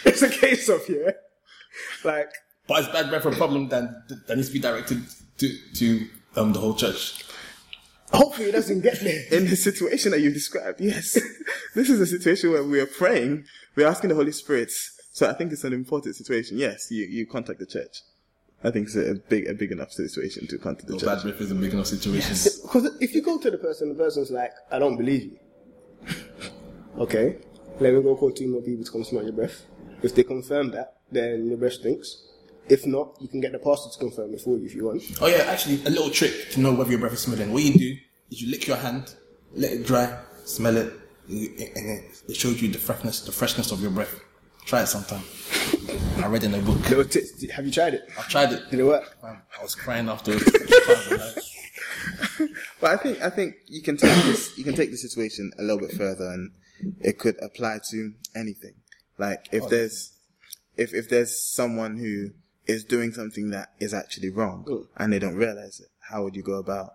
it's 0.05 0.23
a 0.23 0.29
case 0.29 0.69
of 0.69 0.83
yeah, 0.89 1.13
like 2.05 2.31
But 2.67 2.81
it's 2.81 2.93
bad 2.93 3.09
breath 3.09 3.25
a 3.25 3.31
problem 3.31 3.69
that 3.69 4.09
that 4.27 4.37
needs 4.37 4.49
to 4.49 4.55
be 4.55 4.61
directed 4.61 5.03
to 5.39 5.57
to 5.75 6.07
um 6.37 6.53
the 6.53 6.61
whole 6.61 6.75
church. 6.75 7.25
Hopefully, 8.13 8.49
it 8.49 8.53
doesn't 8.53 8.81
get 8.81 9.01
there. 9.01 9.25
In 9.33 9.49
the 9.49 9.57
situation 9.57 10.13
that 10.13 10.21
you 10.21 10.33
described, 10.33 10.81
yes. 10.81 11.13
this 11.75 11.91
is 11.91 12.01
a 12.01 12.07
situation 12.07 12.51
where 12.51 12.65
we 12.65 12.81
are 12.81 12.87
praying, 12.87 13.45
we're 13.77 13.87
asking 13.87 14.09
the 14.09 14.17
Holy 14.17 14.33
Spirit. 14.33 14.73
So 15.13 15.29
I 15.29 15.35
think 15.35 15.53
it's 15.53 15.65
an 15.65 15.73
important 15.73 16.17
situation. 16.17 16.59
Yes, 16.59 16.91
you, 16.91 17.05
you 17.05 17.27
contact 17.27 17.59
the 17.59 17.67
church. 17.67 17.99
I 18.65 18.71
think 18.73 18.87
it's 18.89 18.97
a 18.97 19.15
big, 19.29 19.47
a 19.49 19.55
big 19.55 19.71
enough 19.73 19.93
situation 19.93 20.47
to 20.49 20.59
contact 20.59 20.89
the 20.89 20.95
Well, 20.95 21.01
church. 21.01 21.07
bad 21.09 21.23
breath 21.23 21.41
is 21.41 21.51
a 21.53 21.55
big 21.55 21.73
enough 21.73 21.87
situation. 21.87 22.35
Because 22.63 22.91
if 23.01 23.15
you 23.15 23.23
go 23.23 23.39
to 23.39 23.51
the 23.51 23.59
person, 23.59 23.89
the 23.91 23.95
person's 23.95 24.31
like, 24.31 24.53
I 24.73 24.79
don't 24.79 24.97
believe 24.97 25.33
you. 25.33 25.39
Okay, 26.99 27.37
let 27.79 27.95
me 27.95 28.03
go 28.03 28.17
call 28.17 28.33
two 28.33 28.49
more 28.49 28.61
people 28.61 28.85
to 28.85 28.91
come 28.91 29.05
smell 29.05 29.23
your 29.23 29.33
breath. 29.33 29.65
If 30.03 30.17
they 30.17 30.25
confirm 30.25 30.73
that, 30.73 30.97
then 31.13 31.47
your 31.47 31.57
breath 31.57 31.75
stinks. 31.75 32.25
If 32.69 32.87
not, 32.87 33.17
you 33.21 33.29
can 33.29 33.41
get 33.41 33.53
the 33.53 33.61
pastor 33.61 33.91
to 33.93 33.99
confirm 33.99 34.35
it 34.35 34.41
for 34.41 34.59
you 34.59 34.65
if 34.67 34.75
you 34.75 34.85
want. 34.87 35.03
Oh 35.21 35.29
yeah, 35.29 35.45
actually, 35.47 35.77
a 35.87 35.91
little 35.91 36.11
trick 36.11 36.51
to 36.53 36.61
know 36.61 36.75
whether 36.75 36.91
your 36.91 36.99
breath 36.99 37.13
is 37.13 37.21
smelling. 37.21 37.53
What 37.53 37.63
you 37.63 37.73
do 37.79 37.97
is 38.33 38.43
you 38.43 38.51
lick 38.51 38.67
your 38.67 38.79
hand, 38.79 39.15
let 39.55 39.73
it 39.73 39.87
dry, 39.87 40.19
smell 40.45 40.77
it, 40.77 40.93
and 41.29 41.41
it 41.61 42.23
it 42.29 42.37
shows 42.37 42.61
you 42.61 42.69
the 42.69 42.79
freshness, 42.79 43.21
the 43.21 43.31
freshness 43.33 43.71
of 43.71 43.81
your 43.81 43.93
breath. 43.93 44.21
Try 44.69 44.83
it 44.83 44.87
sometime. 44.87 45.25
I 46.23 46.27
read 46.29 46.45
in 46.45 46.53
a 46.55 46.59
book. 46.59 46.79
Little 46.91 47.05
tips. 47.05 47.43
Have 47.53 47.65
you 47.65 47.73
tried 47.73 47.95
it? 47.95 48.03
I've 48.19 48.29
tried 48.29 48.53
it. 48.53 48.71
Did 48.71 48.81
it 48.81 48.85
work? 48.85 49.17
Man, 49.23 49.41
I 49.59 49.63
was 49.63 49.75
crying 49.75 50.09
afterwards. 50.09 50.45
But 52.81 52.91
I 52.93 52.97
think 52.97 53.21
I 53.23 53.31
think 53.31 53.57
you 53.67 53.83
can 53.83 53.97
take 53.97 54.15
this 54.25 54.57
you 54.57 54.63
can 54.63 54.75
take 54.75 54.91
the 54.93 54.97
situation 54.97 55.51
a 55.59 55.63
little 55.63 55.81
bit 55.81 55.93
further, 55.97 56.27
and 56.29 56.53
it 57.01 57.19
could 57.19 57.37
apply 57.43 57.81
to 57.91 58.13
anything. 58.37 58.75
Like 59.19 59.49
if 59.51 59.69
there's 59.69 60.13
if 60.77 60.95
if 60.95 61.09
there's 61.09 61.41
someone 61.41 61.97
who 61.97 62.31
is 62.67 62.85
doing 62.85 63.13
something 63.13 63.51
that 63.51 63.73
is 63.81 63.93
actually 63.93 64.31
wrong 64.31 64.65
Mm. 64.69 64.87
and 64.97 65.13
they 65.13 65.19
don't 65.19 65.35
realize 65.35 65.81
it, 65.81 65.89
how 66.11 66.23
would 66.23 66.37
you 66.37 66.43
go 66.43 66.55
about 66.59 66.95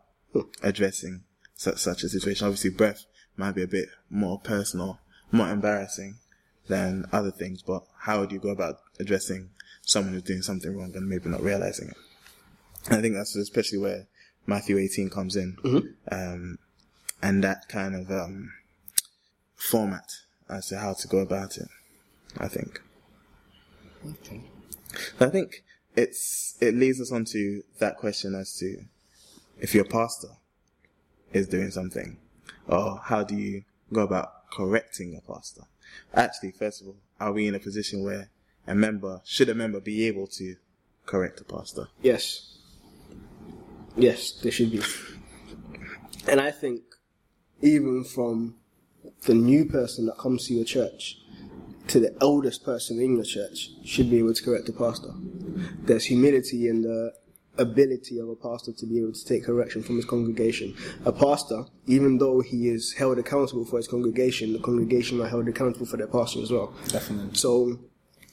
addressing 0.62 1.24
such 1.56 1.80
such 1.80 2.04
a 2.04 2.10
situation? 2.10 2.48
Obviously, 2.48 2.70
breath 2.70 3.06
might 3.36 3.56
be 3.56 3.64
a 3.64 3.68
bit 3.68 3.90
more 4.10 4.40
personal, 4.40 5.00
more 5.34 5.50
embarrassing 5.50 6.20
than 6.68 7.06
other 7.12 7.32
things, 7.32 7.62
but 7.62 7.84
how 8.00 8.20
would 8.20 8.32
you 8.32 8.40
go 8.40 8.50
about 8.50 8.80
addressing 9.00 9.50
someone 9.82 10.14
who's 10.14 10.24
doing 10.24 10.42
something 10.42 10.76
wrong 10.76 10.92
and 10.96 11.08
maybe 11.08 11.30
not 11.30 11.42
realizing 11.42 11.90
it? 11.90 11.98
I 12.90 13.02
think 13.02 13.16
that's 13.16 13.36
especially 13.36 13.80
where 13.80 14.08
Matthew 14.46 14.78
18 14.78 15.10
comes 15.10 15.36
in. 15.36 15.58
Um, 16.12 16.60
and 17.22 17.44
that 17.44 17.68
kind 17.70 17.96
of, 17.96 18.12
um, 18.12 18.52
format 19.56 20.12
as 20.50 20.68
to 20.68 20.78
how 20.78 20.94
to 20.94 21.08
go 21.08 21.20
about 21.20 21.58
it, 21.58 21.70
I 22.38 22.48
think. 22.48 22.82
I 25.20 25.28
think 25.28 25.64
it's, 25.96 26.58
it 26.60 26.76
leads 26.76 27.00
us 27.00 27.12
on 27.12 27.26
to 27.26 27.64
that 27.80 27.98
question 27.98 28.36
as 28.36 28.56
to 28.58 28.84
if 29.60 29.74
your 29.74 29.86
pastor 29.86 30.30
is 31.32 31.48
doing 31.48 31.72
something 31.72 32.18
or 32.68 33.00
how 33.04 33.24
do 33.24 33.36
you 33.36 33.64
go 33.92 34.02
about 34.02 34.50
correcting 34.52 35.16
a 35.16 35.32
pastor? 35.32 35.64
Actually, 36.14 36.52
first 36.52 36.82
of 36.82 36.88
all, 36.88 36.96
are 37.20 37.32
we 37.32 37.48
in 37.48 37.56
a 37.56 37.60
position 37.60 38.04
where 38.04 38.30
a 38.68 38.76
member, 38.76 39.22
should 39.26 39.50
a 39.50 39.56
member 39.56 39.80
be 39.80 40.08
able 40.08 40.28
to 40.28 40.56
correct 41.06 41.42
a 41.42 41.44
pastor? 41.44 41.88
Yes. 42.02 42.58
Yes, 43.96 44.32
there 44.42 44.52
should 44.52 44.72
be. 44.72 44.82
And 46.28 46.40
I 46.40 46.52
think 46.52 46.82
even 47.62 48.04
from 48.04 48.56
the 49.26 49.34
new 49.34 49.66
person 49.66 50.06
that 50.08 50.18
comes 50.18 50.48
to 50.48 50.54
your 50.54 50.66
church 50.66 51.20
to 51.88 52.00
the 52.00 52.16
eldest 52.22 52.64
person 52.64 53.00
in 53.00 53.16
your 53.16 53.26
church 53.26 53.72
should 53.84 54.10
be 54.10 54.20
able 54.20 54.34
to 54.34 54.44
correct 54.44 54.66
the 54.66 54.74
pastor. 54.74 55.12
There's 55.84 56.06
humility 56.06 56.68
in 56.68 56.82
the 56.82 57.14
ability 57.58 58.20
of 58.20 58.30
a 58.30 58.36
pastor 58.36 58.72
to 58.74 58.86
be 58.86 59.00
able 59.00 59.14
to 59.14 59.26
take 59.26 59.46
correction 59.46 59.84
from 59.84 59.98
his 59.98 60.06
congregation. 60.06 60.76
A 61.06 61.12
pastor, 61.12 61.66
even 61.86 62.18
though 62.18 62.42
he 62.42 62.68
is 62.68 62.94
held 62.94 63.20
accountable 63.20 63.66
for 63.66 63.78
his 63.78 63.88
congregation, 63.88 64.54
the 64.54 64.60
congregation 64.60 65.22
are 65.22 65.28
held 65.28 65.48
accountable 65.48 65.86
for 65.86 65.98
their 65.98 66.08
pastor 66.08 66.42
as 66.42 66.52
well. 66.52 66.74
Definitely. 66.88 67.36
So 67.36 67.80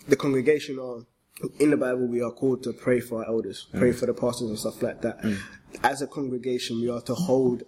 the 0.09 0.16
congregation 0.16 0.79
are 0.79 1.05
in 1.59 1.71
the 1.71 1.77
Bible 1.77 2.07
we 2.07 2.23
are 2.23 2.31
called 2.31 2.62
to 2.64 2.73
pray 2.73 3.01
for 3.01 3.23
our 3.23 3.29
elders, 3.29 3.66
pray 3.73 3.90
mm. 3.90 3.94
for 3.94 4.07
the 4.07 4.14
pastors 4.14 4.49
and 4.49 4.59
stuff 4.59 4.83
like 4.83 5.01
that. 5.03 5.21
Mm. 5.23 5.38
As 5.83 6.03
a 6.03 6.07
congregation 6.07 6.81
we 6.81 6.90
are 6.90 7.01
to 7.03 7.14
hold 7.14 7.62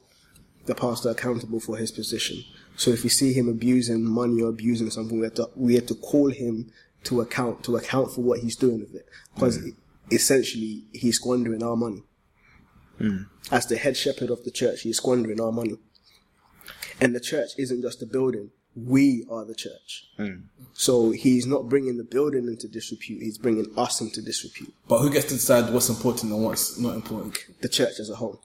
the 0.66 0.74
pastor 0.74 1.10
accountable 1.10 1.60
for 1.60 1.76
his 1.76 1.90
position. 1.90 2.42
So 2.76 2.90
if 2.90 3.02
we 3.02 3.10
see 3.10 3.32
him 3.32 3.48
abusing 3.48 4.04
money 4.04 4.42
or 4.42 4.48
abusing 4.48 4.90
something, 4.90 5.18
we 5.18 5.24
have 5.24 5.34
to 5.34 5.50
we 5.56 5.74
have 5.74 5.86
to 5.86 5.94
call 5.94 6.30
him 6.30 6.70
to 7.04 7.20
account 7.20 7.64
to 7.64 7.76
account 7.76 8.12
for 8.12 8.22
what 8.22 8.40
he's 8.40 8.56
doing 8.56 8.80
with 8.80 8.94
it. 8.94 9.08
Because 9.34 9.58
mm. 9.58 9.74
Essentially 10.14 10.84
he's 10.92 11.16
squandering 11.16 11.62
our 11.62 11.76
money. 11.76 12.02
As 13.50 13.66
the 13.66 13.76
head 13.76 13.96
shepherd 13.96 14.30
of 14.30 14.44
the 14.44 14.50
church, 14.50 14.82
he's 14.82 14.98
squandering 14.98 15.40
our 15.40 15.50
money. 15.50 15.76
And 17.00 17.14
the 17.14 17.20
church 17.20 17.50
isn't 17.58 17.82
just 17.82 18.00
a 18.02 18.06
building. 18.06 18.50
We 18.76 19.26
are 19.28 19.44
the 19.44 19.54
church. 19.54 20.06
So 20.72 21.10
he's 21.10 21.46
not 21.46 21.68
bringing 21.68 21.96
the 21.98 22.04
building 22.04 22.46
into 22.46 22.68
disrepute. 22.68 23.22
He's 23.22 23.38
bringing 23.38 23.66
us 23.76 24.00
into 24.00 24.22
disrepute. 24.22 24.72
But 24.86 25.00
who 25.00 25.10
gets 25.10 25.26
to 25.26 25.34
decide 25.34 25.72
what's 25.72 25.88
important 25.88 26.32
and 26.32 26.44
what's 26.44 26.78
not 26.78 26.94
important? 26.94 27.38
The 27.60 27.68
church 27.68 27.98
as 27.98 28.08
a 28.08 28.14
whole. 28.14 28.40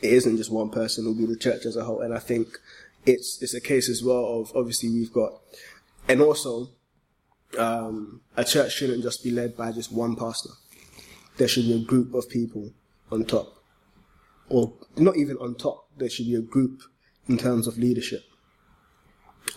It 0.00 0.12
isn't 0.12 0.36
just 0.36 0.50
one 0.52 0.70
person. 0.70 1.04
It'll 1.04 1.14
be 1.14 1.26
the 1.26 1.36
church 1.36 1.66
as 1.66 1.76
a 1.76 1.84
whole. 1.84 2.00
And 2.00 2.14
I 2.14 2.18
think 2.18 2.58
it's 3.04 3.42
it's 3.42 3.54
a 3.54 3.60
case 3.60 3.88
as 3.88 4.02
well 4.02 4.40
of 4.40 4.52
obviously 4.54 4.90
we've 4.90 5.12
got, 5.12 5.32
and 6.08 6.20
also, 6.20 6.70
um, 7.58 8.20
a 8.36 8.44
church 8.44 8.72
shouldn't 8.72 9.02
just 9.02 9.22
be 9.22 9.30
led 9.30 9.56
by 9.56 9.72
just 9.72 9.92
one 9.92 10.16
pastor. 10.16 10.50
There 11.36 11.48
should 11.48 11.64
be 11.64 11.74
a 11.74 11.84
group 11.84 12.14
of 12.14 12.28
people 12.28 12.72
on 13.10 13.24
top, 13.24 13.62
or 14.48 14.72
not 14.96 15.16
even 15.16 15.36
on 15.38 15.54
top. 15.54 15.88
There 15.96 16.10
should 16.10 16.26
be 16.26 16.34
a 16.34 16.42
group 16.42 16.82
in 17.28 17.38
terms 17.38 17.66
of 17.66 17.78
leadership. 17.78 18.22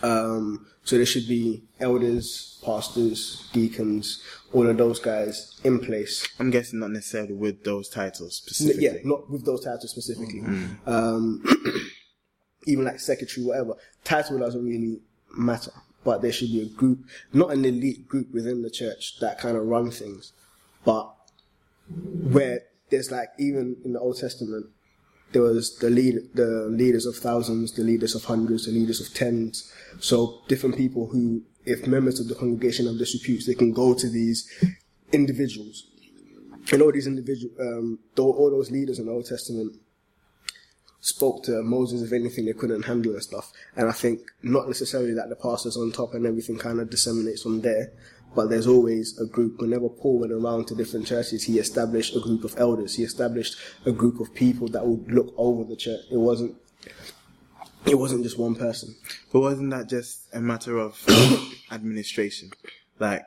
Um, 0.02 0.66
so 0.84 0.96
there 0.96 1.06
should 1.06 1.26
be 1.26 1.64
elders, 1.80 2.60
pastors, 2.64 3.48
deacons, 3.52 4.22
all 4.52 4.68
of 4.68 4.76
those 4.76 4.98
guys 4.98 5.58
in 5.64 5.80
place. 5.80 6.28
I'm 6.38 6.50
guessing 6.50 6.80
not 6.80 6.90
necessarily 6.90 7.34
with 7.34 7.64
those 7.64 7.88
titles 7.88 8.36
specifically. 8.36 8.84
Yeah, 8.84 8.92
not 9.04 9.30
with 9.30 9.44
those 9.44 9.64
titles 9.64 9.90
specifically. 9.90 10.42
Um, 10.86 11.44
even 12.66 12.84
like 12.84 13.00
secretary, 13.00 13.46
whatever. 13.46 13.74
Title 14.04 14.38
doesn't 14.38 14.64
really 14.64 15.00
matter, 15.36 15.72
but 16.04 16.22
there 16.22 16.32
should 16.32 16.48
be 16.52 16.62
a 16.62 16.66
group, 16.66 17.00
not 17.32 17.52
an 17.52 17.64
elite 17.64 18.06
group 18.06 18.32
within 18.32 18.62
the 18.62 18.70
church 18.70 19.18
that 19.20 19.38
kind 19.38 19.56
of 19.56 19.66
run 19.66 19.90
things, 19.90 20.32
but 20.84 21.15
where 21.88 22.62
there's 22.90 23.10
like 23.10 23.28
even 23.38 23.76
in 23.84 23.92
the 23.92 24.00
Old 24.00 24.18
Testament, 24.18 24.66
there 25.32 25.42
was 25.42 25.76
the 25.78 25.90
lead, 25.90 26.16
the 26.34 26.68
leaders 26.70 27.06
of 27.06 27.16
thousands, 27.16 27.72
the 27.72 27.82
leaders 27.82 28.14
of 28.14 28.24
hundreds, 28.24 28.66
the 28.66 28.72
leaders 28.72 29.00
of 29.00 29.12
tens. 29.12 29.72
So 30.00 30.42
different 30.48 30.76
people 30.76 31.08
who, 31.08 31.42
if 31.64 31.86
members 31.86 32.20
of 32.20 32.28
the 32.28 32.34
congregation 32.34 32.86
have 32.86 32.98
disputes, 32.98 33.46
they 33.46 33.54
can 33.54 33.72
go 33.72 33.94
to 33.94 34.08
these 34.08 34.48
individuals 35.12 35.86
and 36.72 36.82
all 36.82 36.92
these 36.92 37.06
individual, 37.06 37.54
um, 37.60 37.98
all 38.18 38.50
those 38.50 38.70
leaders 38.70 38.98
in 38.98 39.06
the 39.06 39.12
Old 39.12 39.26
Testament 39.26 39.76
spoke 41.00 41.44
to 41.44 41.62
Moses 41.62 42.02
if 42.02 42.12
anything 42.12 42.46
they 42.46 42.52
couldn't 42.52 42.82
handle 42.82 43.12
and 43.12 43.22
stuff. 43.22 43.52
And 43.76 43.88
I 43.88 43.92
think 43.92 44.20
not 44.42 44.66
necessarily 44.66 45.14
that 45.14 45.28
the 45.28 45.36
pastor's 45.36 45.76
on 45.76 45.92
top 45.92 46.14
and 46.14 46.26
everything 46.26 46.58
kind 46.58 46.80
of 46.80 46.90
disseminates 46.90 47.42
from 47.42 47.60
there, 47.60 47.92
but 48.36 48.50
there's 48.50 48.66
always 48.66 49.18
a 49.18 49.26
group. 49.26 49.58
Whenever 49.60 49.88
Paul 49.88 50.20
went 50.20 50.32
around 50.32 50.66
to 50.68 50.74
different 50.74 51.06
churches, 51.06 51.44
he 51.44 51.58
established 51.58 52.14
a 52.14 52.20
group 52.20 52.44
of 52.44 52.54
elders. 52.58 52.94
He 52.94 53.02
established 53.02 53.56
a 53.86 53.92
group 53.92 54.20
of 54.20 54.34
people 54.34 54.68
that 54.68 54.86
would 54.86 55.10
look 55.10 55.32
over 55.38 55.64
the 55.64 55.74
church. 55.76 56.02
It 56.12 56.18
wasn't. 56.18 56.54
It 57.86 57.94
wasn't 57.98 58.24
just 58.24 58.38
one 58.38 58.54
person. 58.56 58.94
But 59.32 59.40
wasn't 59.40 59.70
that 59.70 59.88
just 59.88 60.26
a 60.34 60.40
matter 60.40 60.76
of 60.76 61.02
administration? 61.72 62.50
Like 62.98 63.24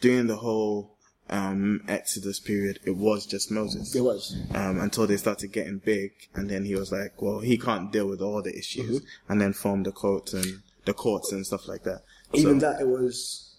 during 0.00 0.26
the 0.26 0.36
whole 0.36 0.96
um, 1.30 1.82
Exodus 1.88 2.38
period, 2.40 2.80
it 2.84 2.96
was 2.96 3.24
just 3.24 3.50
Moses. 3.50 3.94
It 3.94 4.02
was. 4.02 4.36
Um, 4.54 4.80
until 4.80 5.06
they 5.06 5.16
started 5.16 5.52
getting 5.52 5.78
big, 5.78 6.12
and 6.34 6.50
then 6.50 6.64
he 6.64 6.74
was 6.74 6.92
like, 6.92 7.22
"Well, 7.22 7.40
he 7.40 7.56
can't 7.56 7.90
deal 7.90 8.08
with 8.08 8.20
all 8.20 8.42
the 8.42 8.56
issues," 8.56 9.02
and 9.28 9.40
then 9.40 9.52
formed 9.52 9.86
the 9.86 9.92
courts 9.92 10.34
and 10.34 10.62
the 10.84 10.92
courts 10.92 11.32
and 11.32 11.46
stuff 11.46 11.68
like 11.68 11.84
that. 11.84 12.02
Even 12.34 12.60
So- 12.60 12.66
that, 12.66 12.80
it 12.80 12.88
was 12.88 13.51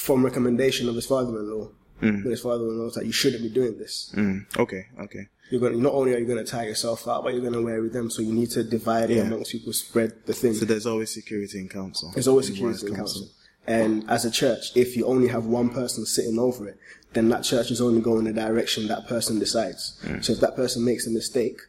from 0.00 0.24
recommendation 0.24 0.88
of 0.88 0.94
his 0.94 1.04
father-in-law. 1.04 1.68
Hmm. 2.00 2.22
But 2.22 2.30
his 2.30 2.40
father-in-law 2.40 2.84
was 2.84 2.96
like, 2.96 3.04
"You 3.04 3.12
shouldn't 3.12 3.42
be 3.42 3.50
doing 3.50 3.76
this. 3.76 4.10
Mm, 4.16 4.58
okay, 4.58 4.86
okay. 4.98 5.28
You're 5.50 5.60
going. 5.60 5.74
to 5.74 5.78
Not 5.78 5.92
only 5.92 6.14
are 6.14 6.18
you 6.18 6.24
going 6.24 6.42
to 6.42 6.50
tire 6.50 6.68
yourself 6.68 7.06
out, 7.06 7.22
but 7.22 7.34
you're 7.34 7.42
going 7.42 7.52
to 7.52 7.62
wear 7.62 7.82
with 7.82 7.92
them. 7.92 8.08
So 8.08 8.22
you 8.22 8.32
need 8.32 8.50
to 8.52 8.64
divide 8.64 9.10
it 9.10 9.18
amongst 9.18 9.52
people, 9.52 9.74
spread 9.74 10.12
the 10.24 10.32
thing. 10.32 10.54
So 10.54 10.64
there's 10.64 10.86
always 10.86 11.12
security 11.12 11.58
in 11.60 11.68
council. 11.68 12.10
There's 12.14 12.28
always 12.28 12.48
In 12.48 12.54
security 12.54 12.86
in 12.86 12.92
wise 12.92 12.98
council. 12.98 13.28
And 13.66 14.08
as 14.08 14.24
a 14.24 14.30
church, 14.30 14.74
if 14.74 14.96
you 14.96 15.04
only 15.04 15.28
have 15.28 15.44
one 15.44 15.68
person 15.68 16.06
sitting 16.06 16.38
over 16.38 16.66
it, 16.66 16.78
then 17.12 17.28
that 17.28 17.44
church 17.44 17.70
is 17.70 17.80
only 17.80 18.00
going 18.00 18.24
the 18.24 18.32
direction 18.32 18.88
that 18.88 19.06
person 19.06 19.38
decides. 19.38 20.00
Hmm. 20.02 20.20
So 20.22 20.32
if 20.32 20.40
that 20.40 20.56
person 20.56 20.82
makes 20.82 21.06
a 21.06 21.10
mistake, 21.10 21.60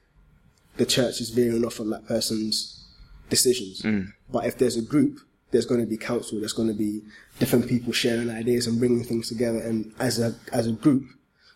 the 0.78 0.86
church 0.86 1.20
is 1.20 1.30
veering 1.32 1.66
off 1.66 1.74
from 1.74 1.90
that 1.90 2.08
person's 2.08 2.88
decisions. 3.30 3.82
Hmm. 3.82 4.04
But 4.32 4.46
if 4.46 4.58
there's 4.58 4.78
a 4.78 4.82
group, 4.82 5.20
there's 5.52 5.66
going 5.66 5.82
to 5.82 5.88
be 5.88 5.98
council, 5.98 6.40
there's 6.40 6.54
going 6.54 6.70
to 6.70 6.74
be 6.74 7.02
different 7.40 7.68
people 7.68 7.94
sharing 7.94 8.30
ideas 8.30 8.68
and 8.68 8.80
bringing 8.80 9.04
things 9.04 9.28
together. 9.30 9.60
And 9.60 9.94
as 10.00 10.20
a, 10.20 10.36
as 10.52 10.68
a 10.68 10.72
group, 10.72 11.04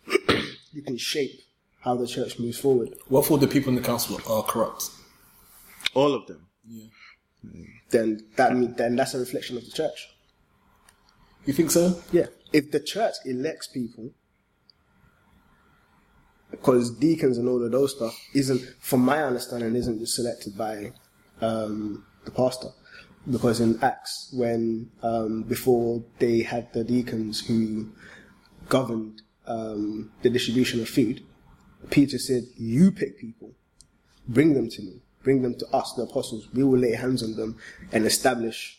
you 0.72 0.82
can 0.82 0.96
shape 0.96 1.40
how 1.80 1.96
the 1.96 2.06
church 2.06 2.38
moves 2.38 2.58
forward. 2.58 2.94
What 3.08 3.26
for 3.26 3.38
the 3.38 3.46
people 3.46 3.70
in 3.70 3.76
the 3.76 3.82
council 3.82 4.20
are 4.28 4.42
corrupt? 4.42 4.90
All 5.94 6.12
of 6.14 6.26
them. 6.26 6.46
Yeah. 6.68 6.86
then 7.90 8.20
that 8.36 8.76
then 8.76 8.96
that's 8.96 9.14
a 9.14 9.20
reflection 9.20 9.56
of 9.56 9.64
the 9.64 9.70
church. 9.70 10.08
You 11.44 11.52
think 11.52 11.70
so? 11.70 12.02
Yeah. 12.10 12.26
If 12.52 12.72
the 12.72 12.80
church 12.80 13.14
elects 13.24 13.68
people, 13.68 14.10
because 16.50 16.90
deacons 16.90 17.38
and 17.38 17.48
all 17.48 17.64
of 17.64 17.70
those 17.70 17.94
stuff 17.94 18.18
isn't, 18.34 18.62
from 18.80 19.00
my 19.00 19.22
understanding, 19.22 19.74
isn't 19.76 19.98
just 20.00 20.16
selected 20.16 20.56
by 20.58 20.92
um, 21.40 22.04
the 22.24 22.30
pastor. 22.30 22.68
Because 23.30 23.60
in 23.60 23.82
Acts, 23.82 24.30
when 24.32 24.90
um, 25.02 25.42
before 25.42 26.04
they 26.18 26.42
had 26.42 26.72
the 26.72 26.84
deacons 26.84 27.44
who 27.44 27.90
governed 28.68 29.22
um, 29.46 30.12
the 30.22 30.30
distribution 30.30 30.80
of 30.80 30.88
food, 30.88 31.22
Peter 31.90 32.18
said, 32.18 32.44
"You 32.56 32.92
pick 32.92 33.18
people, 33.18 33.52
bring 34.28 34.54
them 34.54 34.68
to 34.70 34.82
me, 34.82 35.00
bring 35.22 35.42
them 35.42 35.56
to 35.58 35.66
us, 35.72 35.92
the 35.94 36.02
apostles. 36.02 36.48
We 36.54 36.62
will 36.62 36.78
lay 36.78 36.94
hands 36.94 37.22
on 37.22 37.34
them 37.36 37.58
and 37.92 38.06
establish 38.06 38.78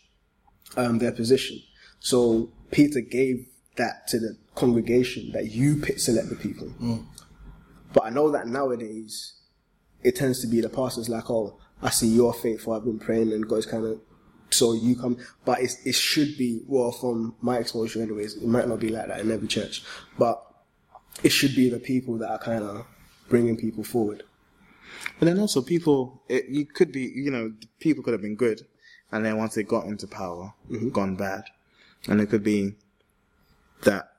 um, 0.78 1.00
their 1.00 1.12
position." 1.12 1.62
So 2.00 2.52
Peter 2.72 3.02
gave 3.02 3.48
that 3.76 4.08
to 4.10 4.20
the 4.20 4.38
congregation 4.56 5.32
that 5.34 5.52
you 5.52 5.78
pick, 5.78 6.00
select 6.00 6.30
the 6.30 6.36
people. 6.36 6.72
But 7.94 8.06
I 8.06 8.10
know 8.10 8.32
that 8.32 8.48
nowadays 8.48 9.34
it 10.04 10.16
tends 10.16 10.42
to 10.42 10.48
be 10.48 10.62
the 10.62 10.70
pastors 10.70 11.10
like, 11.10 11.30
oh, 11.30 11.58
I 11.82 11.90
see 11.90 12.08
you're 12.08 12.34
faithful. 12.34 12.74
I've 12.74 12.84
been 12.84 13.00
praying, 13.00 13.32
and 13.34 13.48
God's 13.48 13.66
kind 13.66 13.86
of 13.86 14.02
so 14.50 14.74
you 14.74 14.96
come. 14.96 15.18
But 15.46 15.62
it's, 15.62 15.86
it 15.86 15.96
should 15.96 16.38
be 16.38 16.62
well 16.68 16.92
from 16.92 17.36
my 17.42 17.58
exposure, 17.58 18.02
anyways. 18.02 18.38
It 18.38 18.48
might 18.48 18.68
not 18.68 18.80
be 18.80 18.90
like 18.90 19.08
that 19.08 19.20
in 19.20 19.32
every 19.32 19.48
church, 19.48 19.84
but 20.18 20.44
it 21.24 21.30
should 21.30 21.56
be 21.56 21.70
the 21.70 21.80
people 21.80 22.18
that 22.20 22.30
are 22.30 22.40
kind 22.40 22.64
of 22.64 22.86
bringing 23.30 23.58
people 23.58 23.84
forward. 23.84 24.24
But 25.20 25.26
then 25.26 25.40
also 25.40 25.62
people, 25.62 26.22
it, 26.28 26.46
you 26.50 26.66
could 26.66 26.92
be, 26.92 27.12
you 27.14 27.32
know, 27.32 27.54
people 27.80 28.04
could 28.04 28.14
have 28.14 28.22
been 28.22 28.36
good, 28.36 28.66
and 29.12 29.26
then 29.26 29.38
once 29.38 29.56
they 29.56 29.64
got 29.64 29.86
into 29.86 30.08
power, 30.08 30.54
mm-hmm. 30.70 30.90
gone 30.90 31.16
bad, 31.16 31.44
and 32.08 32.22
it 32.22 32.28
could 32.28 32.44
be 32.44 32.76
that 33.84 34.12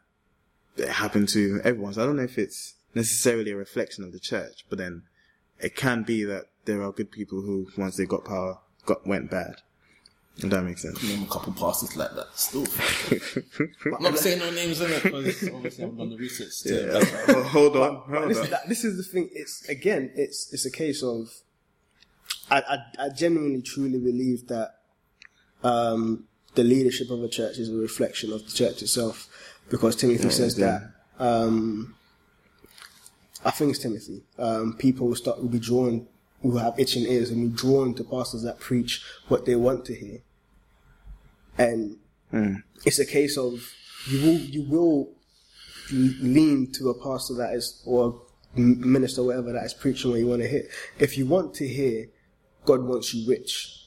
it 0.76 0.88
happened 0.88 1.28
to 1.30 1.60
everyone. 1.64 1.94
So 1.94 2.02
I 2.02 2.06
don't 2.06 2.16
know 2.16 2.22
if 2.22 2.38
it's 2.38 2.74
necessarily 2.94 3.50
a 3.52 3.56
reflection 3.56 4.04
of 4.04 4.12
the 4.12 4.20
church, 4.20 4.64
but 4.68 4.78
then 4.78 5.02
it 5.60 5.74
can 5.74 6.02
be 6.02 6.24
that 6.24 6.46
there 6.64 6.82
are 6.82 6.92
good 6.92 7.10
people 7.10 7.40
who, 7.40 7.68
once 7.76 7.96
they 7.96 8.04
got 8.04 8.24
power, 8.24 8.58
got 8.86 9.06
went 9.06 9.30
bad. 9.30 9.62
If 10.40 10.50
that 10.50 10.62
makes 10.62 10.82
sense. 10.82 11.02
Name 11.02 11.24
a 11.24 11.26
couple 11.26 11.52
pastors 11.52 11.96
like 11.96 12.14
that. 12.14 12.28
Still. 12.34 12.64
I'm 13.94 14.02
not 14.02 14.18
saying 14.18 14.38
no 14.38 14.50
names 14.50 14.80
in 14.80 14.90
it 14.92 15.02
because 15.02 15.48
obviously 15.48 15.84
I've 15.84 15.98
done 15.98 16.10
the 16.10 16.16
research. 16.16 16.60
To 16.62 16.68
Yeah. 16.74 17.34
Well, 17.34 17.42
hold 17.42 17.76
on, 17.76 17.96
hold 18.08 18.30
this, 18.30 18.38
on. 18.38 18.50
that, 18.50 18.68
this 18.68 18.84
is 18.84 18.96
the 18.96 19.02
thing. 19.02 19.28
It's 19.32 19.68
again, 19.68 20.12
it's 20.14 20.52
it's 20.52 20.64
a 20.64 20.70
case 20.70 21.02
of. 21.02 21.28
I 22.50 22.60
I, 22.60 23.06
I 23.06 23.08
genuinely 23.08 23.62
truly 23.62 23.98
believe 23.98 24.46
that 24.46 24.76
um, 25.64 26.28
the 26.54 26.62
leadership 26.62 27.10
of 27.10 27.22
a 27.22 27.28
church 27.28 27.58
is 27.58 27.68
a 27.68 27.74
reflection 27.74 28.32
of 28.32 28.44
the 28.44 28.52
church 28.52 28.80
itself, 28.80 29.28
because 29.70 29.96
Timothy 29.96 30.30
says 30.30 30.56
yeah. 30.56 30.66
that. 31.18 31.24
Um, 31.24 31.96
I 33.44 33.50
think 33.50 33.70
it's 33.70 33.80
Timothy. 33.80 34.22
Um, 34.38 34.76
people 34.78 35.08
will 35.08 35.16
start 35.16 35.40
will 35.40 35.48
be 35.48 35.58
drawn 35.58 36.06
who 36.42 36.56
have 36.58 36.78
itching 36.78 37.04
ears 37.04 37.30
and 37.30 37.50
be 37.50 37.56
drawn 37.56 37.94
to 37.94 38.04
pastors 38.04 38.42
that 38.42 38.60
preach 38.60 39.02
what 39.26 39.44
they 39.44 39.56
want 39.56 39.84
to 39.86 39.94
hear, 39.94 40.20
and 41.58 41.96
hmm. 42.30 42.54
it's 42.84 42.98
a 42.98 43.06
case 43.06 43.36
of 43.36 43.72
you 44.08 44.20
will 44.20 44.38
you 44.38 44.62
will 44.62 45.12
lean 45.90 46.70
to 46.72 46.90
a 46.90 47.02
pastor 47.02 47.34
that 47.34 47.54
is 47.54 47.82
or 47.86 48.22
a 48.56 48.60
minister 48.60 49.22
whatever 49.22 49.52
that 49.52 49.64
is 49.64 49.74
preaching 49.74 50.10
what 50.10 50.20
you 50.20 50.26
want 50.26 50.42
to 50.42 50.48
hear. 50.48 50.68
If 50.98 51.18
you 51.18 51.26
want 51.26 51.54
to 51.54 51.68
hear 51.68 52.06
God 52.64 52.82
wants 52.82 53.14
you 53.14 53.28
rich, 53.28 53.86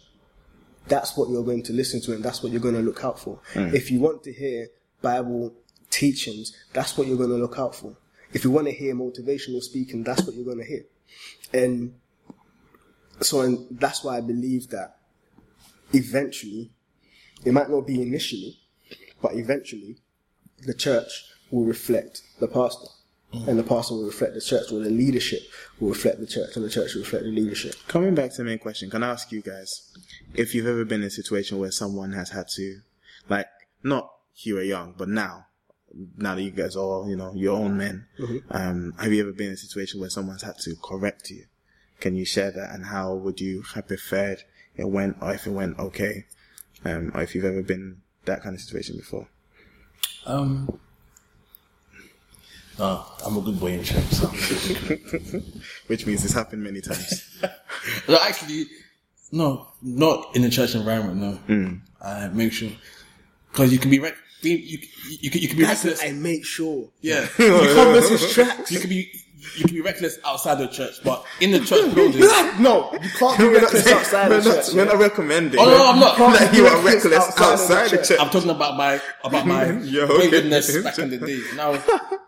that's 0.87 1.15
what 1.17 1.29
you're 1.29 1.43
going 1.43 1.63
to 1.63 1.73
listen 1.73 2.01
to 2.01 2.13
and 2.13 2.23
that's 2.23 2.43
what 2.43 2.51
you're 2.51 2.61
going 2.61 2.75
to 2.75 2.81
look 2.81 3.03
out 3.03 3.19
for. 3.19 3.39
Hmm. 3.53 3.73
If 3.73 3.91
you 3.91 3.99
want 3.99 4.23
to 4.23 4.33
hear 4.33 4.67
Bible 5.01 5.53
teachings, 5.89 6.55
that's 6.73 6.97
what 6.97 7.07
you're 7.07 7.17
going 7.17 7.29
to 7.29 7.37
look 7.37 7.57
out 7.59 7.75
for. 7.75 7.95
If 8.33 8.43
you 8.43 8.51
want 8.51 8.67
to 8.67 8.73
hear 8.73 8.95
motivational 8.95 9.61
speaking, 9.61 10.03
that's 10.03 10.23
what 10.23 10.35
you're 10.35 10.45
going 10.45 10.59
to 10.59 10.65
hear. 10.65 10.83
And 11.53 11.95
so 13.21 13.41
and 13.41 13.67
that's 13.71 14.03
why 14.03 14.17
I 14.17 14.21
believe 14.21 14.69
that 14.69 14.97
eventually, 15.93 16.71
it 17.45 17.53
might 17.53 17.69
not 17.69 17.87
be 17.87 18.01
initially, 18.01 18.59
but 19.21 19.35
eventually, 19.35 19.97
the 20.65 20.73
church 20.73 21.25
will 21.49 21.65
reflect 21.65 22.21
the 22.39 22.47
pastor. 22.47 22.87
And 23.33 23.57
the 23.57 23.63
pastor 23.63 23.93
will 23.93 24.05
reflect 24.05 24.33
the 24.33 24.41
church, 24.41 24.73
or 24.73 24.79
the 24.79 24.89
leadership 24.89 25.41
will 25.79 25.89
reflect 25.89 26.19
the 26.19 26.27
church, 26.27 26.55
and 26.57 26.65
the 26.65 26.69
church 26.69 26.93
will 26.93 27.01
reflect 27.01 27.23
the 27.23 27.31
leadership. 27.31 27.75
Coming 27.87 28.13
back 28.13 28.31
to 28.31 28.37
the 28.37 28.43
main 28.43 28.59
question, 28.59 28.89
can 28.89 29.03
I 29.03 29.11
ask 29.11 29.31
you 29.31 29.41
guys 29.41 29.93
if 30.33 30.53
you've 30.53 30.67
ever 30.67 30.83
been 30.83 30.99
in 31.01 31.07
a 31.07 31.11
situation 31.11 31.57
where 31.57 31.71
someone 31.71 32.11
has 32.11 32.31
had 32.31 32.49
to, 32.55 32.81
like, 33.29 33.47
not 33.83 34.11
you 34.35 34.55
were 34.55 34.63
young, 34.63 34.95
but 34.97 35.07
now, 35.07 35.45
now 36.17 36.35
that 36.35 36.41
you 36.41 36.51
guys 36.51 36.75
are, 36.75 36.79
all, 36.79 37.09
you 37.09 37.15
know, 37.15 37.33
your 37.33 37.57
own 37.57 37.77
men, 37.77 38.05
um, 38.49 38.93
have 38.99 39.13
you 39.13 39.21
ever 39.21 39.31
been 39.31 39.47
in 39.47 39.53
a 39.53 39.57
situation 39.57 40.01
where 40.01 40.09
someone's 40.09 40.43
had 40.43 40.57
to 40.59 40.75
correct 40.83 41.29
you? 41.29 41.45
Can 42.01 42.15
you 42.15 42.25
share 42.25 42.51
that, 42.51 42.71
and 42.71 42.87
how 42.87 43.13
would 43.13 43.39
you 43.39 43.63
have 43.75 43.87
preferred 43.87 44.43
it 44.75 44.89
went, 44.89 45.17
or 45.21 45.33
if 45.33 45.47
it 45.47 45.51
went 45.51 45.79
okay, 45.79 46.25
um, 46.85 47.11
or 47.13 47.21
if 47.21 47.35
you've 47.35 47.45
ever 47.45 47.61
been 47.61 48.01
that 48.25 48.41
kind 48.41 48.55
of 48.55 48.61
situation 48.61 48.97
before? 48.97 49.27
Um, 50.25 50.79
no, 52.79 53.05
I'm 53.25 53.37
a 53.37 53.41
good 53.41 53.59
boy 53.59 53.73
in 53.73 53.83
church. 53.83 54.03
So. 54.05 54.27
Which 55.87 56.05
means 56.05 56.23
it's 56.25 56.33
happened 56.33 56.63
many 56.63 56.81
times. 56.81 57.39
no, 58.07 58.17
actually, 58.21 58.65
no, 59.31 59.67
not 59.81 60.35
in 60.35 60.41
the 60.41 60.49
church 60.49 60.75
environment. 60.75 61.17
No, 61.47 61.79
I 62.03 62.27
make 62.29 62.53
sure 62.53 62.69
because 63.51 63.71
you 63.71 63.79
can 63.79 63.91
be 63.91 63.99
rec- 63.99 64.15
you, 64.41 64.55
you, 64.55 64.79
you, 65.19 65.29
can, 65.29 65.41
you 65.41 65.47
can 65.47 65.57
be 65.57 65.63
That's 65.63 65.85
reckless. 65.85 66.03
I 66.03 66.13
make 66.13 66.45
sure. 66.45 66.89
Yeah, 67.01 67.27
You 67.39 67.47
can't 67.49 67.91
miss 67.91 68.09
his 68.09 68.33
tracks. 68.33 68.71
you 68.71 68.79
can 68.79 68.89
be 68.89 69.11
you 69.57 69.65
can 69.65 69.73
be 69.75 69.81
reckless 69.81 70.19
outside 70.25 70.55
the 70.59 70.67
church, 70.67 70.95
but 71.03 71.25
in 71.39 71.51
the 71.51 71.59
church 71.59 71.93
building. 71.95 72.21
no, 72.61 72.91
you 72.93 73.09
can't 73.17 73.37
be 73.37 73.47
reckless 73.47 73.87
outside 73.87 74.29
we're, 74.29 74.41
the 74.41 74.49
not, 74.49 74.65
church. 74.65 74.73
we're 74.75 74.85
not 74.85 74.97
recommending. 74.97 75.59
Oh, 75.59 75.65
no, 75.65 75.91
I'm 75.91 75.99
not. 75.99 76.17
that 76.39 76.53
you 76.53 76.65
are 76.67 76.75
Reckless 76.83 77.05
reckless 77.05 77.17
outside 77.17 77.37
the 77.37 77.51
outside 77.53 77.83
the 77.89 77.97
church. 77.97 78.07
church. 78.09 78.19
I'm 78.19 78.29
talking 78.29 78.49
about 78.49 78.77
my 78.77 79.01
about 79.23 79.47
my 79.47 79.71
Yeah, 79.81 80.03
okay. 80.03 80.17
waywardness 80.29 80.77
back 80.83 80.99
in 80.99 81.09
the 81.09 81.17
day. 81.17 81.39
Now 81.55 81.81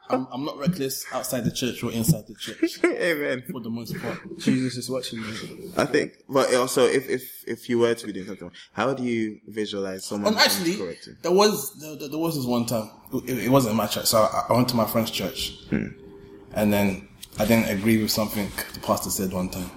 I'm, 0.10 0.28
I'm 0.32 0.45
not 0.45 0.58
reckless 0.58 1.06
outside 1.13 1.45
the 1.45 1.52
church 1.52 1.82
or 1.84 1.91
inside 1.91 2.28
the 2.28 2.36
church 2.36 2.84
Amen. 2.84 3.43
for 3.52 3.62
the 3.62 3.69
most 3.69 3.97
part. 3.99 4.19
Jesus 4.38 4.78
is 4.78 4.89
watching 4.89 5.19
you. 5.19 5.71
I 5.78 5.86
think, 5.86 6.13
but 6.30 6.54
also, 6.56 6.86
if 6.86 7.10
if 7.10 7.43
if 7.47 7.69
you 7.69 7.80
were 7.80 7.93
to 7.95 8.06
be 8.06 8.13
doing 8.13 8.28
something, 8.28 8.52
how 8.73 8.93
do 8.93 9.04
you 9.04 9.39
visualize 9.47 10.06
someone 10.06 10.34
And 10.34 10.41
actually, 10.41 10.76
correcting? 10.78 11.17
there 11.21 11.32
was 11.32 11.80
there, 11.80 12.10
there 12.10 12.19
was 12.19 12.36
this 12.36 12.45
one 12.45 12.65
time. 12.65 12.89
It, 13.28 13.45
it 13.45 13.49
wasn't 13.49 13.76
my 13.76 13.88
church, 13.88 14.06
so 14.08 14.19
I, 14.23 14.45
I 14.49 14.54
went 14.54 14.67
to 14.69 14.76
my 14.76 14.86
friend's 14.86 15.10
church, 15.12 15.54
hmm. 15.69 15.88
And 16.53 16.71
then 16.71 17.07
I 17.39 17.45
didn't 17.45 17.69
agree 17.69 18.01
with 18.01 18.11
something 18.11 18.49
the 18.73 18.79
pastor 18.79 19.09
said 19.09 19.31
one 19.33 19.49
time, 19.49 19.71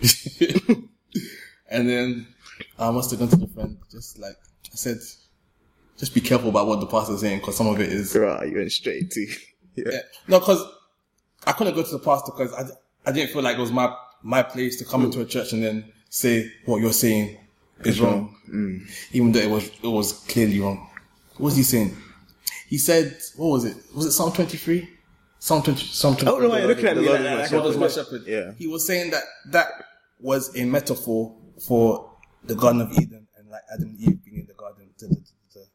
and 1.70 1.88
then 1.88 2.26
I 2.78 2.90
must 2.90 3.10
have 3.10 3.20
gone 3.20 3.28
to 3.28 3.36
the 3.36 3.46
friend, 3.46 3.78
just 3.90 4.18
like 4.18 4.36
I 4.72 4.76
said, 4.76 4.98
just 5.96 6.14
be 6.14 6.20
careful 6.20 6.50
about 6.50 6.66
what 6.66 6.80
the 6.80 6.86
pastor's 6.86 7.20
saying 7.20 7.38
because 7.40 7.56
some 7.56 7.68
of 7.68 7.80
it 7.80 7.90
is 7.90 8.14
Right, 8.14 8.48
you 8.48 8.58
went 8.58 8.72
straight 8.72 9.10
to 9.12 9.20
yeah. 9.74 9.84
Yeah. 9.92 10.00
No, 10.28 10.40
because 10.40 10.64
I 11.46 11.52
couldn't 11.52 11.74
go 11.74 11.82
to 11.82 11.90
the 11.90 11.98
pastor 11.98 12.32
because 12.36 12.52
I, 12.52 13.08
I 13.08 13.12
didn't 13.12 13.32
feel 13.32 13.42
like 13.42 13.56
it 13.56 13.60
was 13.60 13.72
my 13.72 13.94
my 14.22 14.42
place 14.42 14.76
to 14.78 14.84
come 14.84 15.04
into 15.04 15.20
a 15.20 15.24
church 15.24 15.52
and 15.52 15.62
then 15.62 15.92
say 16.08 16.50
what 16.64 16.80
you're 16.80 16.92
saying 16.92 17.38
is 17.84 18.00
wrong, 18.00 18.36
mm. 18.48 18.80
even 19.12 19.32
though 19.32 19.40
it 19.40 19.50
was 19.50 19.70
it 19.82 19.86
was 19.88 20.12
clearly 20.12 20.60
wrong. 20.60 20.88
What 21.36 21.46
was 21.46 21.56
he 21.56 21.62
saying? 21.62 21.96
He 22.68 22.78
said, 22.78 23.16
"What 23.36 23.48
was 23.48 23.64
it? 23.64 23.76
Was 23.94 24.06
it 24.06 24.12
Psalm 24.12 24.32
23? 24.32 24.88
Psalm 25.46 25.62
20? 25.62 25.86
Psalm 25.86 26.16
23. 26.16 26.26
I 26.26 26.30
don't 26.32 26.42
know 26.42 26.48
why 26.48 26.58
you're 26.58 26.66
looking 26.66 26.86
at 26.86 26.96
me 26.96 27.06
Lord 27.06 27.20
like 27.20 27.44
is 27.44 27.50
that. 27.50 27.56
my 27.56 27.62
God 27.62 27.70
is 27.70 27.76
my 27.76 27.86
shepherd. 27.88 28.22
Yeah. 28.26 28.50
He 28.58 28.66
was 28.66 28.84
saying 28.84 29.12
that 29.12 29.22
that 29.52 29.68
was 30.18 30.56
a 30.56 30.64
metaphor 30.64 31.36
for 31.64 32.10
the 32.42 32.56
Garden 32.56 32.80
of 32.80 32.90
Eden 32.94 33.28
and 33.38 33.48
like 33.48 33.62
Adam 33.72 33.90
and 33.90 34.00
Eve 34.00 34.24
being 34.24 34.38
in 34.38 34.46
the 34.48 34.54
garden. 34.54 34.88
Da, 34.98 35.06
da, 35.06 35.14
da, 35.14 35.60
da. 35.60 35.66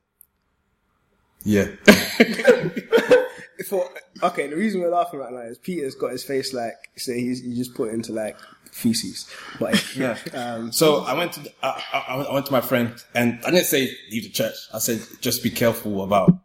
Yeah. 1.44 3.16
For, 3.70 3.88
okay, 4.24 4.48
the 4.48 4.58
reason 4.58 4.82
we're 4.82 4.90
laughing 4.90 5.20
right 5.22 5.32
now 5.32 5.40
is 5.40 5.58
Peter's 5.58 5.96
got 5.96 6.12
his 6.12 6.24
face 6.24 6.52
like, 6.52 6.76
say 6.98 7.22
he's, 7.22 7.42
he 7.42 7.56
just 7.56 7.74
put 7.74 7.94
into 7.94 8.12
like 8.12 8.36
feces. 8.74 9.30
But 9.58 9.96
Yeah. 9.96 10.18
um, 10.34 10.74
So 10.74 11.06
I 11.06 11.14
went 11.14 11.32
to 11.34 11.40
the, 11.40 11.54
I, 11.64 11.82
I, 11.94 12.16
I 12.24 12.34
went 12.34 12.46
to 12.48 12.52
my 12.52 12.60
friend, 12.60 13.02
and 13.16 13.40
I 13.46 13.52
didn't 13.52 13.68
say 13.68 13.90
leave 14.12 14.24
the 14.24 14.32
church. 14.32 14.56
I 14.74 14.80
said 14.80 15.00
just 15.22 15.44
be 15.44 15.50
careful 15.50 16.04
about 16.04 16.40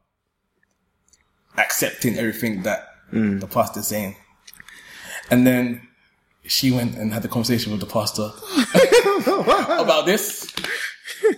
accepting 1.59 2.19
everything 2.19 2.63
that 2.63 2.96
Mm. 3.13 3.41
the 3.41 3.47
pastor 3.47 3.83
saying. 3.83 4.17
And 5.31 5.47
then 5.47 5.87
she 6.45 6.71
went 6.71 6.97
and 6.97 7.13
had 7.13 7.23
the 7.23 7.29
conversation 7.29 7.73
with 7.73 7.81
the 7.81 7.87
pastor 7.87 8.31
about 9.81 10.07
this. 10.07 10.53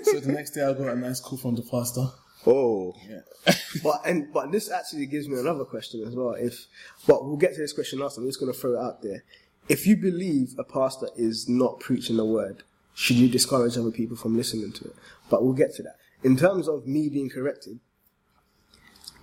So 0.02 0.20
the 0.20 0.32
next 0.32 0.50
day 0.50 0.62
I 0.62 0.72
got 0.72 0.88
a 0.88 0.96
nice 0.96 1.20
call 1.20 1.38
from 1.38 1.54
the 1.54 1.62
pastor. 1.62 2.06
Oh, 2.46 2.94
yeah. 3.08 3.52
but 3.82 4.00
and 4.04 4.32
but 4.32 4.52
this 4.52 4.70
actually 4.70 5.06
gives 5.06 5.28
me 5.28 5.38
another 5.38 5.64
question 5.64 6.02
as 6.06 6.14
well. 6.14 6.32
If 6.32 6.66
but 7.06 7.24
we'll 7.24 7.36
get 7.36 7.54
to 7.54 7.60
this 7.60 7.72
question 7.72 7.98
last. 7.98 8.18
I'm 8.18 8.26
just 8.26 8.40
going 8.40 8.52
to 8.52 8.58
throw 8.58 8.74
it 8.74 8.84
out 8.84 9.02
there. 9.02 9.24
if 9.68 9.86
you 9.86 9.96
believe 9.96 10.54
a 10.58 10.64
pastor 10.64 11.08
is 11.16 11.48
not 11.48 11.80
preaching 11.80 12.16
the 12.16 12.24
word, 12.24 12.62
should 12.94 13.16
you 13.16 13.28
discourage 13.28 13.76
other 13.76 13.90
people 13.90 14.16
from 14.16 14.36
listening 14.36 14.72
to 14.72 14.84
it? 14.86 14.96
But 15.30 15.42
we'll 15.42 15.52
get 15.52 15.74
to 15.76 15.82
that. 15.82 15.96
In 16.22 16.36
terms 16.36 16.68
of 16.68 16.86
me 16.86 17.08
being 17.08 17.28
corrected, 17.28 17.80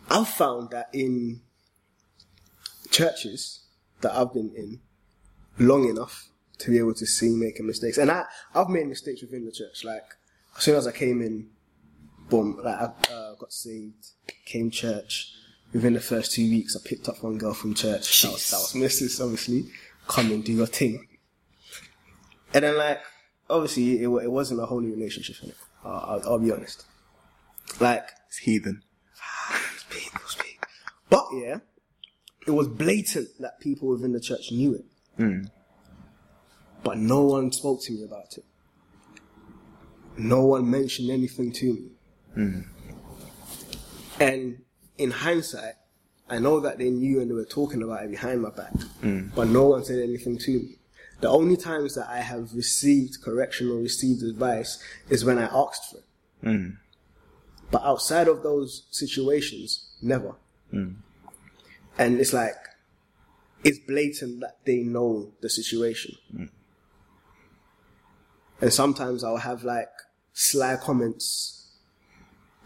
I've 0.09 0.29
found 0.29 0.69
that 0.69 0.89
in 0.93 1.41
churches 2.95 3.63
that 4.01 4.13
I've 4.15 4.33
been 4.33 4.51
in 4.55 4.79
long 5.59 5.87
enough 5.89 6.29
to 6.59 6.71
be 6.71 6.77
able 6.77 6.93
to 6.93 7.05
see 7.05 7.29
making 7.29 7.67
mistakes, 7.67 7.97
and 7.97 8.09
I 8.09 8.23
I've 8.53 8.69
made 8.69 8.87
mistakes 8.87 9.21
within 9.21 9.45
the 9.45 9.51
church. 9.51 9.83
Like 9.83 10.03
as 10.57 10.63
soon 10.63 10.75
as 10.75 10.87
I 10.87 10.91
came 10.91 11.21
in, 11.21 11.49
boom, 12.29 12.59
like 12.63 12.79
I 12.79 12.85
uh, 13.13 13.35
got 13.35 13.51
saved, 13.51 14.07
came 14.45 14.69
church. 14.71 15.33
Within 15.73 15.93
the 15.93 15.99
first 15.99 16.31
two 16.31 16.49
weeks, 16.49 16.77
I 16.77 16.87
picked 16.87 17.09
up 17.09 17.21
one 17.21 17.37
girl 17.37 17.53
from 17.53 17.73
church. 17.73 18.21
That 18.21 18.31
was, 18.31 18.49
that 18.51 18.57
was 18.57 18.73
Mrs. 18.73 19.21
Obviously, 19.21 19.65
come 20.07 20.31
and 20.31 20.41
do 20.41 20.53
your 20.53 20.67
thing. 20.67 21.05
And 22.53 22.63
then 22.63 22.77
like, 22.77 23.01
obviously, 23.49 24.01
it, 24.01 24.07
it 24.07 24.31
wasn't 24.31 24.61
a 24.61 24.65
holy 24.65 24.89
relationship. 24.89 25.35
innit? 25.43 25.55
Uh, 25.83 25.89
I'll, 25.89 26.21
I'll 26.29 26.39
be 26.39 26.51
honest. 26.51 26.85
Like, 27.81 28.07
It's 28.29 28.37
heathen. 28.37 28.83
it 29.91 29.95
it 29.97 30.23
was 30.23 30.35
big. 30.35 30.65
But 31.09 31.25
yeah, 31.33 31.57
it 32.45 32.51
was 32.51 32.67
blatant 32.67 33.29
that 33.39 33.59
people 33.59 33.89
within 33.89 34.11
the 34.13 34.19
church 34.19 34.51
knew 34.51 34.75
it. 34.75 34.85
Hmm. 35.17 35.41
But 36.83 36.97
no 36.97 37.23
one 37.23 37.51
spoke 37.51 37.81
to 37.83 37.93
me 37.93 38.03
about 38.03 38.37
it. 38.37 38.45
No 40.17 40.45
one 40.45 40.69
mentioned 40.69 41.09
anything 41.09 41.51
to 41.53 41.73
me. 41.73 41.91
Hmm. 42.33 42.59
And 44.19 44.61
in 44.97 45.11
hindsight, 45.11 45.73
I 46.29 46.39
know 46.39 46.59
that 46.61 46.77
they 46.77 46.89
knew 46.89 47.21
and 47.21 47.29
they 47.29 47.33
were 47.33 47.45
talking 47.45 47.83
about 47.83 48.03
it 48.03 48.11
behind 48.11 48.41
my 48.41 48.49
back, 48.49 48.73
hmm. 49.01 49.29
but 49.35 49.47
no 49.47 49.67
one 49.67 49.83
said 49.83 50.01
anything 50.01 50.37
to 50.39 50.51
me. 50.51 50.77
The 51.21 51.29
only 51.29 51.57
times 51.57 51.95
that 51.95 52.09
I 52.09 52.19
have 52.19 52.53
received 52.53 53.21
correction 53.23 53.69
or 53.69 53.75
received 53.75 54.21
advice 54.23 54.81
is 55.09 55.23
when 55.23 55.37
I 55.37 55.45
asked 55.45 55.91
for 55.91 55.97
it. 55.97 56.03
But 57.71 57.83
outside 57.83 58.27
of 58.27 58.43
those 58.43 58.85
situations, 58.91 59.89
never. 60.01 60.35
And 61.97 62.19
it's 62.19 62.33
like, 62.33 62.55
it's 63.63 63.79
blatant 63.79 64.41
that 64.41 64.57
they 64.65 64.77
know 64.77 65.31
the 65.41 65.49
situation. 65.49 66.15
Hmm. 66.31 66.45
And 68.61 68.73
sometimes 68.73 69.23
I'll 69.23 69.37
have 69.37 69.63
like 69.63 69.89
sly 70.33 70.77
comments 70.77 71.71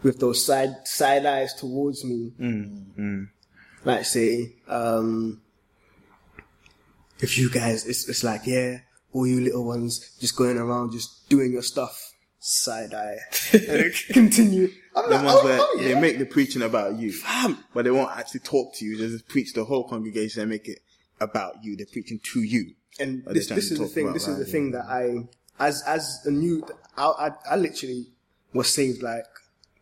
with 0.02 0.18
those 0.18 0.44
side 0.44 0.86
side 0.86 1.26
eyes 1.26 1.54
towards 1.54 2.04
me. 2.04 2.32
Hmm, 2.36 2.62
hmm. 2.96 3.24
Like 3.84 4.04
say, 4.04 4.56
um, 4.68 5.40
if 7.18 7.38
you 7.38 7.50
guys, 7.50 7.86
it's, 7.86 8.08
it's 8.08 8.24
like, 8.24 8.42
yeah, 8.44 8.78
all 9.12 9.26
you 9.26 9.40
little 9.40 9.64
ones 9.64 10.16
just 10.20 10.36
going 10.36 10.58
around 10.58 10.92
just 10.92 11.28
doing 11.28 11.52
your 11.52 11.62
stuff. 11.62 12.09
Side 12.42 12.94
eye. 12.94 13.18
and 13.52 13.92
continue. 14.08 14.70
I'm 14.96 15.10
The 15.10 15.16
like, 15.16 15.24
ones 15.24 15.38
oh, 15.40 15.44
where 15.44 15.58
oh, 15.60 15.78
yeah. 15.78 15.88
they 15.88 16.00
make 16.00 16.18
the 16.18 16.24
preaching 16.24 16.62
about 16.62 16.98
you, 16.98 17.12
Fam. 17.12 17.62
but 17.74 17.84
they 17.84 17.90
won't 17.90 18.16
actually 18.16 18.40
talk 18.40 18.74
to 18.76 18.84
you. 18.84 18.96
They 18.96 19.08
just 19.08 19.28
preach 19.28 19.52
the 19.52 19.64
whole 19.64 19.86
congregation 19.86 20.40
and 20.40 20.50
make 20.50 20.66
it 20.66 20.80
about 21.20 21.62
you. 21.62 21.76
They're 21.76 21.84
preaching 21.84 22.18
to 22.18 22.40
you. 22.40 22.74
And 22.98 23.22
this, 23.26 23.48
this 23.48 23.70
is 23.70 23.78
the 23.78 23.86
thing. 23.86 24.12
This 24.14 24.26
is 24.26 24.38
the 24.38 24.44
that, 24.44 24.50
thing 24.50 24.72
that 24.72 24.86
I, 24.86 25.28
as 25.58 25.82
as 25.86 26.22
a 26.24 26.30
new, 26.30 26.66
I, 26.96 27.06
I, 27.06 27.30
I 27.52 27.56
literally 27.56 28.06
was 28.52 28.72
saved 28.72 29.02
like 29.02 29.26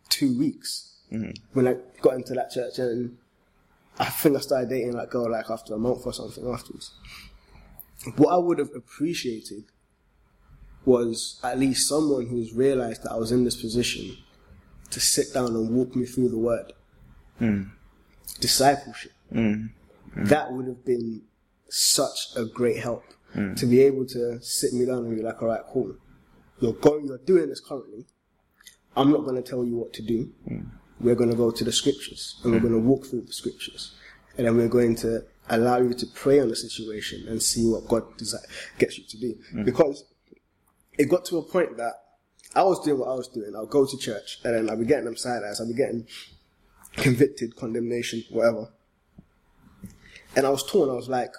two 0.09 0.37
weeks 0.37 0.97
mm-hmm. 1.11 1.31
when 1.53 1.67
I 1.67 1.75
got 2.01 2.15
into 2.15 2.33
that 2.33 2.51
church, 2.51 2.77
and 2.77 3.17
I 3.97 4.05
think 4.05 4.35
I 4.35 4.41
started 4.41 4.69
dating 4.69 4.91
that 4.97 5.09
girl 5.09 5.31
like 5.31 5.49
after 5.49 5.73
a 5.73 5.77
month 5.77 6.05
or 6.05 6.13
something 6.13 6.45
afterwards. 6.47 6.91
What 8.15 8.33
I 8.33 8.37
would 8.37 8.59
have 8.59 8.71
appreciated 8.75 9.63
was 10.85 11.39
at 11.43 11.59
least 11.59 11.87
someone 11.87 12.27
who's 12.27 12.53
realized 12.53 13.03
that 13.03 13.11
I 13.11 13.15
was 13.17 13.31
in 13.31 13.43
this 13.43 13.61
position 13.61 14.17
to 14.91 14.99
sit 14.99 15.33
down 15.33 15.47
and 15.47 15.69
walk 15.69 15.95
me 15.95 16.05
through 16.05 16.29
the 16.29 16.37
word. 16.37 16.73
Hmm. 17.37 17.63
Discipleship. 18.39 19.11
Hmm. 19.31 19.67
Hmm. 20.13 20.23
That 20.25 20.51
would 20.51 20.65
have 20.65 20.83
been 20.85 21.21
such 21.69 22.35
a 22.35 22.45
great 22.45 22.77
help 22.77 23.03
to 23.55 23.65
be 23.67 23.81
able 23.81 24.05
to 24.07 24.41
sit 24.41 24.73
me 24.73 24.85
down 24.85 25.05
and 25.05 25.15
be 25.15 25.21
like, 25.21 25.39
all 25.41 25.49
right, 25.49 25.61
cool. 25.71 25.95
You're 26.59 26.73
going, 26.73 27.05
you're 27.05 27.19
doing 27.19 27.49
this 27.49 27.59
currently. 27.59 28.05
I'm 28.97 29.11
not 29.11 29.23
going 29.23 29.35
to 29.35 29.47
tell 29.47 29.63
you 29.63 29.77
what 29.77 29.93
to 29.93 30.01
do. 30.01 30.31
We're 30.99 31.15
going 31.15 31.29
to 31.29 31.35
go 31.35 31.51
to 31.51 31.63
the 31.63 31.71
scriptures 31.71 32.39
and 32.43 32.51
we're 32.51 32.59
going 32.59 32.73
to 32.73 32.79
walk 32.79 33.05
through 33.05 33.21
the 33.21 33.31
scriptures. 33.31 33.93
And 34.37 34.47
then 34.47 34.57
we're 34.57 34.67
going 34.67 34.95
to 34.97 35.23
allow 35.49 35.77
you 35.77 35.93
to 35.93 36.05
pray 36.07 36.39
on 36.39 36.49
the 36.49 36.55
situation 36.55 37.27
and 37.27 37.41
see 37.41 37.67
what 37.67 37.87
God 37.87 38.03
desi- 38.17 38.43
gets 38.79 38.97
you 38.97 39.03
to 39.05 39.17
do. 39.17 39.35
Because 39.63 40.05
it 40.99 41.09
got 41.09 41.23
to 41.25 41.37
a 41.37 41.41
point 41.41 41.77
that 41.77 41.93
I 42.53 42.63
was 42.63 42.83
doing 42.83 42.99
what 42.99 43.07
I 43.07 43.13
was 43.13 43.29
doing. 43.29 43.55
I'll 43.55 43.65
go 43.65 43.85
to 43.85 43.97
church 43.97 44.39
and 44.43 44.53
then 44.53 44.69
I'll 44.69 44.77
be 44.77 44.85
getting 44.85 45.05
them 45.05 45.15
side 45.15 45.41
eyes. 45.47 45.61
I'll 45.61 45.67
be 45.67 45.73
getting 45.73 46.05
convicted, 46.93 47.55
condemnation, 47.55 48.23
whatever. 48.29 48.69
And 50.35 50.45
I 50.45 50.49
was 50.49 50.69
torn. 50.69 50.89
I 50.89 50.93
was 50.93 51.07
like, 51.07 51.31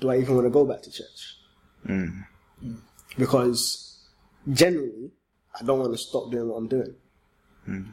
do 0.00 0.10
I 0.10 0.18
even 0.18 0.36
want 0.36 0.46
to 0.46 0.50
go 0.50 0.64
back 0.64 0.82
to 0.82 0.92
church? 0.92 1.36
Mm. 1.86 2.24
Because 3.18 4.06
generally, 4.52 5.10
I 5.60 5.64
don't 5.64 5.80
want 5.80 5.92
to 5.92 5.98
stop 5.98 6.30
doing 6.30 6.48
what 6.48 6.56
I'm 6.56 6.68
doing. 6.68 6.94
Mm. 7.68 7.92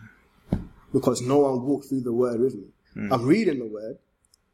Because 0.94 1.22
no 1.22 1.40
one 1.40 1.64
walked 1.64 1.88
through 1.88 2.02
the 2.02 2.14
word 2.14 2.40
with 2.40 2.54
me. 2.54 2.68
Mm. 2.96 3.12
I'm 3.12 3.26
reading 3.26 3.60
the 3.60 3.66
word, 3.66 3.98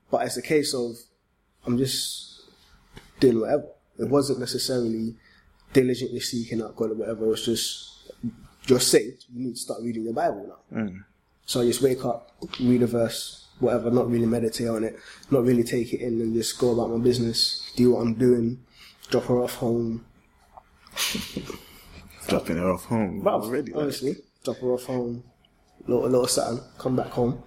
but 0.10 0.26
it's 0.26 0.38
a 0.38 0.42
case 0.42 0.74
of 0.74 0.96
I'm 1.66 1.78
just 1.78 2.44
doing 3.20 3.42
whatever. 3.42 3.68
It 4.00 4.08
wasn't 4.08 4.40
necessarily 4.40 5.16
diligently 5.74 6.20
seeking 6.20 6.62
out 6.62 6.76
God 6.76 6.92
or 6.92 6.96
whatever. 6.96 7.26
It 7.26 7.30
was 7.30 7.46
just 7.46 8.14
you're 8.68 8.80
saved. 8.80 9.26
You 9.34 9.46
need 9.46 9.56
to 9.56 9.62
start 9.62 9.82
reading 9.82 10.04
your 10.04 10.14
Bible 10.14 10.58
now. 10.72 10.88
So 11.46 11.62
I 11.62 11.66
just 11.66 11.82
wake 11.82 12.06
up, 12.06 12.32
read 12.60 12.82
a 12.84 12.88
verse, 12.88 13.48
whatever, 13.60 13.92
not 13.92 14.10
really 14.10 14.26
meditate 14.26 14.68
on 14.68 14.84
it, 14.84 14.98
not 15.32 15.44
really 15.44 15.64
take 15.64 15.94
it 15.94 16.02
in 16.02 16.22
and 16.22 16.34
just 16.34 16.58
go 16.60 16.72
about 16.72 16.90
my 16.96 17.04
business, 17.04 17.72
do 17.76 17.92
what 17.92 18.02
I'm 18.02 18.14
doing, 18.14 18.64
drop 19.10 19.26
her 19.26 19.42
off 19.42 19.56
home. 19.56 20.06
Dropping 22.28 22.58
her 22.58 22.70
off 22.72 22.86
home 22.86 23.24
Bruv, 23.24 23.44
already. 23.44 23.72
like. 23.72 23.82
honestly, 23.82 24.16
drop 24.44 24.58
her 24.58 24.74
off 24.74 24.86
home, 24.86 25.24
little, 25.88 26.04
little 26.04 26.28
something, 26.28 26.64
come 26.78 26.96
back 26.96 27.08
home. 27.08 27.44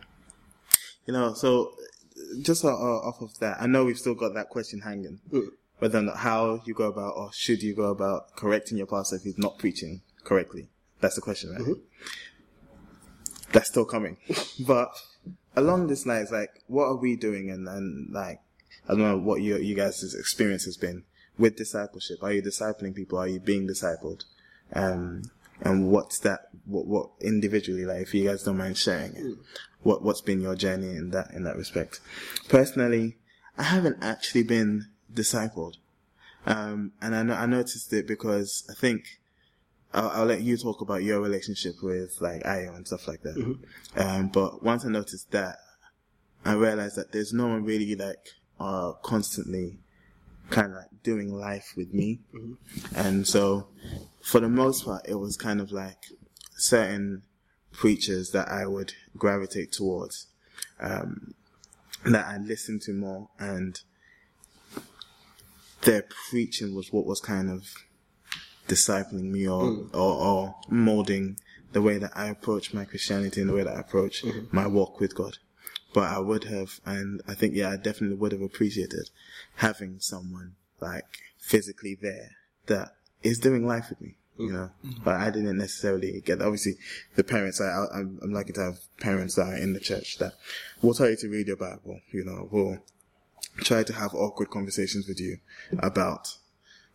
You 1.06 1.12
know, 1.12 1.34
so 1.34 1.74
just 2.42 2.64
uh, 2.64 2.68
uh, 2.68 3.08
off 3.08 3.20
of 3.22 3.38
that, 3.38 3.58
I 3.60 3.66
know 3.66 3.84
we've 3.84 3.98
still 3.98 4.14
got 4.14 4.34
that 4.34 4.48
question 4.48 4.80
hanging. 4.80 5.20
Whether 5.78 5.98
or 5.98 6.02
not 6.02 6.18
how 6.18 6.62
you 6.64 6.74
go 6.74 6.88
about, 6.88 7.16
or 7.16 7.30
should 7.32 7.62
you 7.62 7.74
go 7.74 7.90
about 7.90 8.36
correcting 8.36 8.78
your 8.78 8.86
pastor 8.86 9.16
if 9.16 9.22
he's 9.22 9.38
not 9.38 9.58
preaching 9.58 10.02
correctly? 10.22 10.68
That's 11.00 11.16
the 11.16 11.20
question, 11.20 11.54
right? 11.54 11.76
That's 13.52 13.68
still 13.68 13.84
coming. 13.84 14.16
but 14.66 14.90
along 15.56 15.88
this 15.88 16.06
lines, 16.06 16.30
like, 16.30 16.62
what 16.66 16.86
are 16.86 16.96
we 16.96 17.16
doing? 17.16 17.50
And, 17.50 17.68
and 17.68 18.12
like, 18.12 18.40
I 18.88 18.92
don't 18.92 19.02
know 19.02 19.18
what 19.18 19.42
your, 19.42 19.58
you 19.58 19.74
guys' 19.74 20.14
experience 20.14 20.64
has 20.64 20.76
been 20.76 21.04
with 21.38 21.56
discipleship. 21.56 22.22
Are 22.22 22.32
you 22.32 22.42
discipling 22.42 22.94
people? 22.94 23.18
Are 23.18 23.28
you 23.28 23.40
being 23.40 23.66
discipled? 23.68 24.24
Um, 24.72 25.22
and 25.60 25.90
what's 25.90 26.18
that, 26.20 26.48
what, 26.64 26.86
what 26.86 27.10
individually, 27.20 27.84
like, 27.84 28.02
if 28.02 28.14
you 28.14 28.28
guys 28.28 28.42
don't 28.42 28.58
mind 28.58 28.76
sharing 28.76 29.14
it, 29.14 29.38
what, 29.82 30.02
what's 30.02 30.20
been 30.20 30.40
your 30.40 30.54
journey 30.54 30.96
in 30.96 31.10
that, 31.10 31.30
in 31.32 31.44
that 31.44 31.56
respect? 31.56 32.00
Personally, 32.48 33.16
I 33.56 33.64
haven't 33.64 33.98
actually 34.02 34.42
been 34.42 34.88
discipled. 35.14 35.76
Um, 36.46 36.92
and 37.00 37.14
I 37.14 37.42
I 37.42 37.46
noticed 37.46 37.92
it 37.92 38.06
because 38.06 38.66
I 38.70 38.74
think 38.74 39.20
I'll, 39.94 40.10
I'll 40.10 40.26
let 40.26 40.42
you 40.42 40.56
talk 40.56 40.80
about 40.80 41.02
your 41.02 41.20
relationship 41.20 41.76
with 41.82 42.20
like 42.20 42.42
Ayo 42.42 42.74
and 42.76 42.86
stuff 42.86 43.08
like 43.08 43.22
that. 43.22 43.36
Um, 43.96 44.28
but 44.28 44.62
once 44.62 44.84
I 44.84 44.88
noticed 44.88 45.30
that, 45.30 45.56
I 46.44 46.52
realized 46.52 46.96
that 46.96 47.12
there's 47.12 47.32
no 47.32 47.46
one 47.48 47.64
really 47.64 47.94
like, 47.94 48.28
uh, 48.60 48.92
constantly 49.02 49.78
kind 50.50 50.72
of 50.72 50.74
like 50.74 51.02
doing 51.02 51.32
life 51.32 51.72
with 51.76 51.94
me. 51.94 52.20
And 52.94 53.26
so 53.26 53.68
for 54.20 54.40
the 54.40 54.48
most 54.48 54.84
part, 54.84 55.08
it 55.08 55.14
was 55.14 55.36
kind 55.38 55.60
of 55.60 55.72
like 55.72 56.04
certain 56.56 57.22
preachers 57.72 58.30
that 58.32 58.48
I 58.48 58.66
would 58.66 58.92
gravitate 59.16 59.72
towards, 59.72 60.26
um, 60.80 61.34
that 62.04 62.26
I 62.26 62.36
listened 62.36 62.82
to 62.82 62.92
more 62.92 63.30
and 63.38 63.80
their 65.84 66.04
preaching 66.30 66.74
was 66.74 66.92
what 66.92 67.06
was 67.06 67.20
kind 67.20 67.50
of 67.50 67.62
discipling 68.68 69.30
me 69.30 69.46
or, 69.46 69.62
mm. 69.62 69.94
or, 69.94 70.26
or 70.26 70.54
molding 70.68 71.36
the 71.72 71.82
way 71.82 71.98
that 71.98 72.12
I 72.14 72.28
approach 72.28 72.72
my 72.72 72.84
Christianity 72.84 73.40
and 73.40 73.50
the 73.50 73.54
way 73.54 73.62
that 73.62 73.76
I 73.76 73.80
approach 73.80 74.22
mm-hmm. 74.22 74.54
my 74.54 74.66
walk 74.66 75.00
with 75.00 75.14
God. 75.14 75.38
But 75.92 76.10
I 76.10 76.18
would 76.18 76.44
have, 76.44 76.80
and 76.84 77.20
I 77.28 77.34
think, 77.34 77.54
yeah, 77.54 77.70
I 77.70 77.76
definitely 77.76 78.16
would 78.16 78.32
have 78.32 78.40
appreciated 78.40 79.10
having 79.56 80.00
someone 80.00 80.54
like 80.80 81.04
physically 81.38 81.96
there 82.00 82.30
that 82.66 82.96
is 83.22 83.38
doing 83.38 83.66
life 83.66 83.90
with 83.90 84.00
me, 84.00 84.16
you 84.38 84.48
mm. 84.48 84.52
know, 84.52 84.70
mm-hmm. 84.84 85.04
but 85.04 85.16
I 85.16 85.30
didn't 85.30 85.58
necessarily 85.58 86.20
get 86.24 86.38
that. 86.38 86.46
Obviously, 86.46 86.74
the 87.16 87.24
parents, 87.24 87.60
I, 87.60 87.66
I, 87.66 87.98
I'm 88.00 88.32
lucky 88.32 88.52
to 88.54 88.60
have 88.60 88.78
parents 88.98 89.34
that 89.34 89.46
are 89.46 89.56
in 89.56 89.72
the 89.72 89.80
church 89.80 90.18
that 90.18 90.32
will 90.82 90.94
tell 90.94 91.10
you 91.10 91.16
to 91.16 91.28
read 91.28 91.48
your 91.48 91.56
Bible, 91.56 92.00
you 92.12 92.24
know, 92.24 92.48
will 92.50 92.78
try 93.58 93.82
to 93.82 93.92
have 93.92 94.14
awkward 94.14 94.50
conversations 94.50 95.06
with 95.08 95.20
you 95.20 95.38
about 95.78 96.36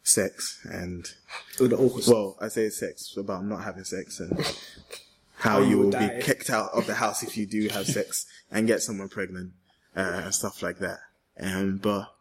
sex 0.03 0.59
and 0.65 1.05
With 1.59 1.71
the 1.71 1.77
awkward 1.77 2.05
well, 2.07 2.37
I 2.41 2.47
say 2.47 2.69
sex 2.69 3.15
about 3.17 3.45
not 3.45 3.63
having 3.63 3.83
sex 3.83 4.19
and 4.19 4.45
how 5.37 5.61
you 5.61 5.77
will 5.77 5.89
would 5.89 5.99
be 5.99 6.21
kicked 6.21 6.49
out 6.49 6.71
of 6.73 6.85
the 6.85 6.95
house 6.95 7.23
if 7.23 7.37
you 7.37 7.45
do 7.45 7.67
have 7.69 7.85
sex 7.97 8.25
and 8.51 8.67
get 8.67 8.81
someone 8.81 9.09
pregnant 9.09 9.53
uh, 9.95 10.21
and 10.23 10.35
stuff 10.35 10.61
like 10.61 10.79
that. 10.79 10.99
Um, 11.39 11.77
but 11.77 12.13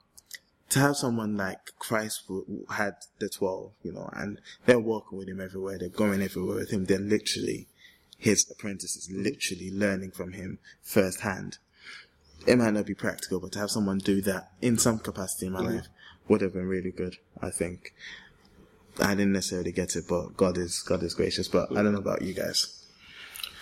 to 0.70 0.78
have 0.80 0.96
someone 0.96 1.36
like 1.36 1.58
Christ 1.78 2.30
had 2.70 2.94
the 3.18 3.28
twelve, 3.28 3.72
you 3.82 3.92
know, 3.92 4.10
and 4.12 4.40
they're 4.66 4.78
walking 4.78 5.18
with 5.18 5.28
him 5.28 5.40
everywhere, 5.40 5.78
they're 5.78 5.88
going 5.88 6.22
everywhere 6.22 6.56
with 6.56 6.70
him. 6.70 6.84
They're 6.84 6.98
literally 6.98 7.68
his 8.18 8.48
apprentices, 8.50 9.10
literally 9.10 9.70
learning 9.72 10.10
from 10.10 10.32
him 10.32 10.58
firsthand. 10.82 11.58
It 12.46 12.56
might 12.56 12.72
not 12.72 12.86
be 12.86 12.94
practical, 12.94 13.40
but 13.40 13.52
to 13.52 13.58
have 13.58 13.70
someone 13.70 13.98
do 13.98 14.20
that 14.22 14.52
in 14.62 14.78
some 14.78 14.98
capacity 14.98 15.46
in 15.46 15.52
my 15.52 15.60
life 15.60 15.88
would 16.28 16.40
have 16.40 16.52
been 16.54 16.66
really 16.66 16.90
good. 16.90 17.16
I 17.40 17.50
think. 17.50 17.94
I 19.00 19.14
didn't 19.14 19.32
necessarily 19.32 19.70
get 19.70 19.94
it, 19.96 20.06
but 20.08 20.36
God 20.36 20.58
is 20.58 20.82
God 20.82 21.02
is 21.02 21.14
gracious. 21.14 21.46
But 21.48 21.70
I 21.72 21.82
don't 21.82 21.92
know 21.92 21.98
about 21.98 22.22
you 22.22 22.34
guys. 22.34 22.86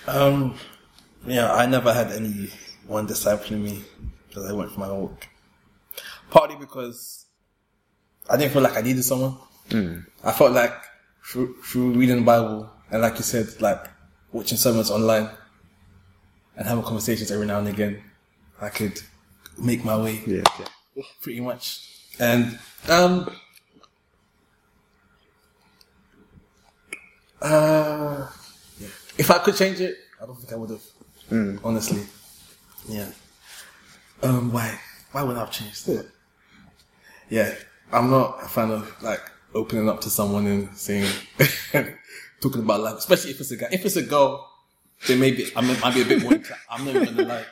Um, 0.06 0.54
yeah, 1.26 1.52
I 1.52 1.66
never 1.66 1.92
had 1.92 2.10
anyone 2.12 3.06
discipling 3.06 3.62
me 3.62 3.84
because 4.28 4.46
I 4.48 4.52
went 4.52 4.70
for 4.72 4.80
my 4.80 4.88
own 4.88 5.02
walk. 5.02 5.26
Partly 6.30 6.56
because 6.56 7.26
I 8.30 8.36
didn't 8.36 8.52
feel 8.52 8.62
like 8.62 8.76
I 8.76 8.80
needed 8.82 9.04
someone. 9.04 9.36
I 10.24 10.32
felt 10.32 10.52
like 10.52 10.72
through, 11.24 11.56
through 11.62 11.92
reading 11.94 12.16
the 12.16 12.22
Bible 12.22 12.70
and, 12.90 13.02
like 13.02 13.16
you 13.16 13.22
said, 13.24 13.60
like 13.60 13.84
watching 14.32 14.56
sermons 14.58 14.90
online 14.90 15.28
and 16.56 16.66
having 16.66 16.84
conversations 16.84 17.30
every 17.30 17.46
now 17.46 17.58
and 17.58 17.68
again, 17.68 18.02
I 18.60 18.68
could 18.70 19.00
make 19.58 19.84
my 19.84 19.96
way 19.96 20.22
Yeah, 20.26 20.42
yeah. 20.58 21.02
pretty 21.20 21.40
much. 21.40 21.82
And 22.18 22.58
um, 22.88 23.30
uh, 27.42 28.26
yeah. 28.80 28.88
if 29.18 29.30
I 29.30 29.38
could 29.38 29.56
change 29.56 29.80
it, 29.80 29.96
I 30.22 30.26
don't 30.26 30.36
think 30.38 30.52
I 30.52 30.56
would 30.56 30.70
have. 30.70 30.82
Honestly, 31.64 32.02
yeah. 32.88 33.10
Um, 34.22 34.52
why? 34.52 34.78
Why 35.12 35.22
would 35.24 35.36
I 35.36 35.40
have 35.40 35.50
changed 35.50 35.88
it? 35.88 36.06
Yeah, 37.28 37.52
I'm 37.92 38.10
not 38.10 38.44
a 38.44 38.48
fan 38.48 38.70
of 38.70 39.02
like 39.02 39.20
opening 39.54 39.88
up 39.88 40.00
to 40.02 40.10
someone 40.10 40.46
and 40.46 40.76
saying, 40.76 41.10
talking 42.40 42.62
about 42.62 42.80
life, 42.80 42.98
especially 42.98 43.32
if 43.32 43.40
it's 43.40 43.50
a 43.50 43.56
guy. 43.56 43.68
If 43.72 43.84
it's 43.84 43.96
a 43.96 44.02
girl, 44.02 44.45
then 45.06 45.20
maybe 45.20 45.50
I 45.54 45.60
might, 45.60 45.80
might 45.80 45.94
be 45.94 46.02
a 46.02 46.04
bit 46.04 46.22
more. 46.22 46.34
inclined. 46.34 46.62
I'm 46.70 46.84
not 46.84 46.96
even 46.96 47.16
gonna 47.16 47.28
lie. 47.28 47.44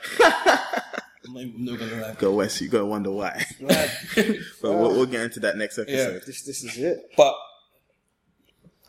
I'm 1.26 1.32
not, 1.32 1.42
even, 1.42 1.64
not 1.64 1.78
gonna 1.78 2.02
lie. 2.02 2.14
Go 2.14 2.32
West, 2.34 2.60
you 2.60 2.68
gotta 2.68 2.86
wonder 2.86 3.10
why. 3.10 3.44
Like, 3.60 3.90
but 4.16 4.38
we'll, 4.62 4.90
we'll 4.90 5.06
get 5.06 5.22
into 5.22 5.40
that 5.40 5.56
next 5.56 5.78
episode. 5.78 6.22
This, 6.26 6.42
this 6.42 6.64
is 6.64 6.78
it. 6.78 7.12
but 7.16 7.34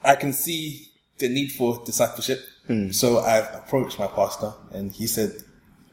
I 0.03 0.15
can 0.15 0.33
see 0.33 0.87
the 1.17 1.29
need 1.29 1.51
for 1.51 1.81
discipleship. 1.85 2.39
Hmm. 2.67 2.91
So 2.91 3.19
I've 3.19 3.53
approached 3.53 3.99
my 3.99 4.07
pastor, 4.07 4.53
and 4.71 4.91
he 4.91 5.07
said 5.07 5.31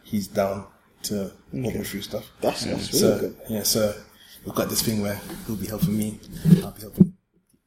he's 0.03 0.27
down 0.27 0.67
to 1.05 1.33
walk 1.53 1.75
me 1.75 1.85
through 1.85 2.03
stuff. 2.03 2.31
That's, 2.41 2.65
that's 2.65 2.91
hmm. 2.91 3.07
really 3.07 3.19
so 3.19 3.19
good. 3.21 3.37
yeah, 3.49 3.63
so 3.63 3.95
we've 4.45 4.55
got 4.55 4.69
this 4.69 4.83
thing 4.83 5.03
where 5.03 5.21
he'll 5.47 5.57
be 5.57 5.67
helping 5.67 5.97
me, 5.97 6.21
I'll 6.63 6.73
be 6.73 6.83
helping 6.83 7.15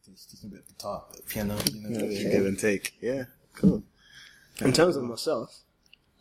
teach 0.06 0.28
teaching 0.28 0.50
a 0.50 0.52
bit 0.52 0.60
of 0.62 0.68
guitar, 0.68 1.04
a 1.10 1.14
bit 1.14 1.24
of 1.24 1.30
piano, 1.30 1.58
you 1.72 1.90
know. 1.90 2.06
You 2.06 2.30
Give 2.32 2.46
and 2.46 2.60
take. 2.60 2.94
Yeah, 3.02 3.26
cool. 3.54 3.84
In 4.62 4.72
terms 4.72 4.96
of 4.96 5.04
myself, 5.04 5.62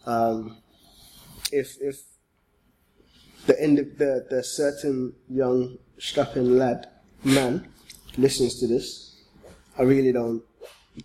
um, 0.07 0.57
if 1.53 1.77
if 1.81 2.03
the 3.47 3.61
end 3.61 3.79
the 3.79 4.27
the 4.29 4.43
certain 4.43 5.15
young 5.29 5.79
strapping 5.99 6.57
lad 6.59 6.89
man 7.23 7.69
listens 8.19 8.59
to 8.61 8.67
this, 8.67 9.23
I 9.79 9.83
really 9.83 10.13
don't 10.13 10.43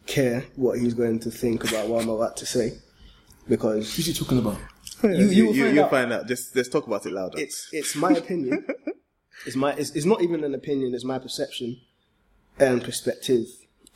care 0.06 0.46
what 0.56 0.80
he's 0.80 0.94
going 0.94 1.20
to 1.20 1.32
think 1.32 1.70
about 1.70 1.88
what 1.88 2.04
I'm 2.04 2.10
about 2.10 2.38
to 2.38 2.46
say 2.46 2.74
because 3.48 3.96
Who's 3.96 4.06
he 4.06 4.14
talking 4.14 4.40
about? 4.40 4.58
You, 5.02 5.10
you 5.12 5.28
you, 5.30 5.46
will 5.46 5.56
you, 5.56 5.64
find 5.64 5.76
will 5.76 5.84
out. 5.86 5.90
find 5.92 6.14
out. 6.14 6.28
Just 6.28 6.56
let's 6.58 6.68
talk 6.68 6.86
about 6.86 7.06
it 7.06 7.14
louder. 7.14 7.40
it's 7.40 7.70
it's 7.72 7.96
my 7.96 8.12
opinion. 8.12 8.66
It's 9.46 9.56
my 9.56 9.72
it's, 9.72 9.92
it's 9.92 10.06
not 10.06 10.22
even 10.22 10.44
an 10.44 10.54
opinion. 10.54 10.94
It's 10.94 11.06
my 11.06 11.18
perception 11.20 11.80
and 12.60 12.84
perspective. 12.84 13.46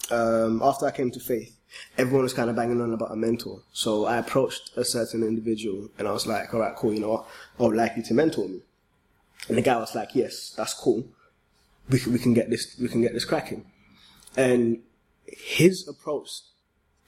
Um, 0.09 0.61
after 0.63 0.85
I 0.85 0.91
came 0.91 1.11
to 1.11 1.19
faith, 1.19 1.52
everyone 1.97 2.23
was 2.23 2.33
kind 2.33 2.49
of 2.49 2.55
banging 2.55 2.81
on 2.81 2.93
about 2.93 3.12
a 3.12 3.15
mentor. 3.15 3.62
So 3.71 4.05
I 4.05 4.17
approached 4.17 4.71
a 4.75 4.83
certain 4.86 5.23
individual 5.23 5.89
and 5.97 6.07
I 6.07 6.12
was 6.12 6.25
like, 6.27 6.53
"All 6.53 6.59
right, 6.59 6.75
cool. 6.75 6.93
You 6.93 6.99
know 7.01 7.09
what? 7.09 7.27
I 7.59 7.63
would 7.63 7.75
like 7.75 7.97
you 7.97 8.03
to 8.03 8.13
mentor 8.13 8.47
me." 8.47 8.62
And 9.47 9.57
the 9.57 9.62
guy 9.62 9.77
was 9.77 9.93
like, 9.95 10.15
"Yes, 10.15 10.53
that's 10.55 10.73
cool. 10.73 11.05
We 11.89 11.99
can, 11.99 12.13
we 12.13 12.19
can 12.19 12.33
get 12.33 12.49
this 12.49 12.77
we 12.79 12.88
can 12.88 13.01
get 13.01 13.13
this 13.13 13.25
cracking." 13.25 13.65
And 14.38 14.79
his 15.25 15.88
approach 15.88 16.29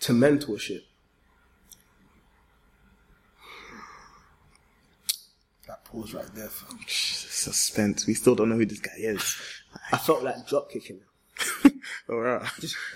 to 0.01 0.13
mentorship 0.13 0.81
That 5.67 5.83
pause 5.85 6.13
right 6.13 6.25
there. 6.35 6.49
fam. 6.49 6.79
Suspense. 6.87 8.05
We 8.05 8.13
still 8.13 8.35
don't 8.35 8.49
know 8.49 8.55
who 8.55 8.65
this 8.65 8.79
guy 8.79 8.93
is. 8.97 9.35
I 9.91 9.97
felt 9.97 10.23
like 10.23 10.47
drop 10.47 10.69
kicking 10.71 10.97
him. 10.97 11.05
All 12.09 12.19
right. 12.19 12.41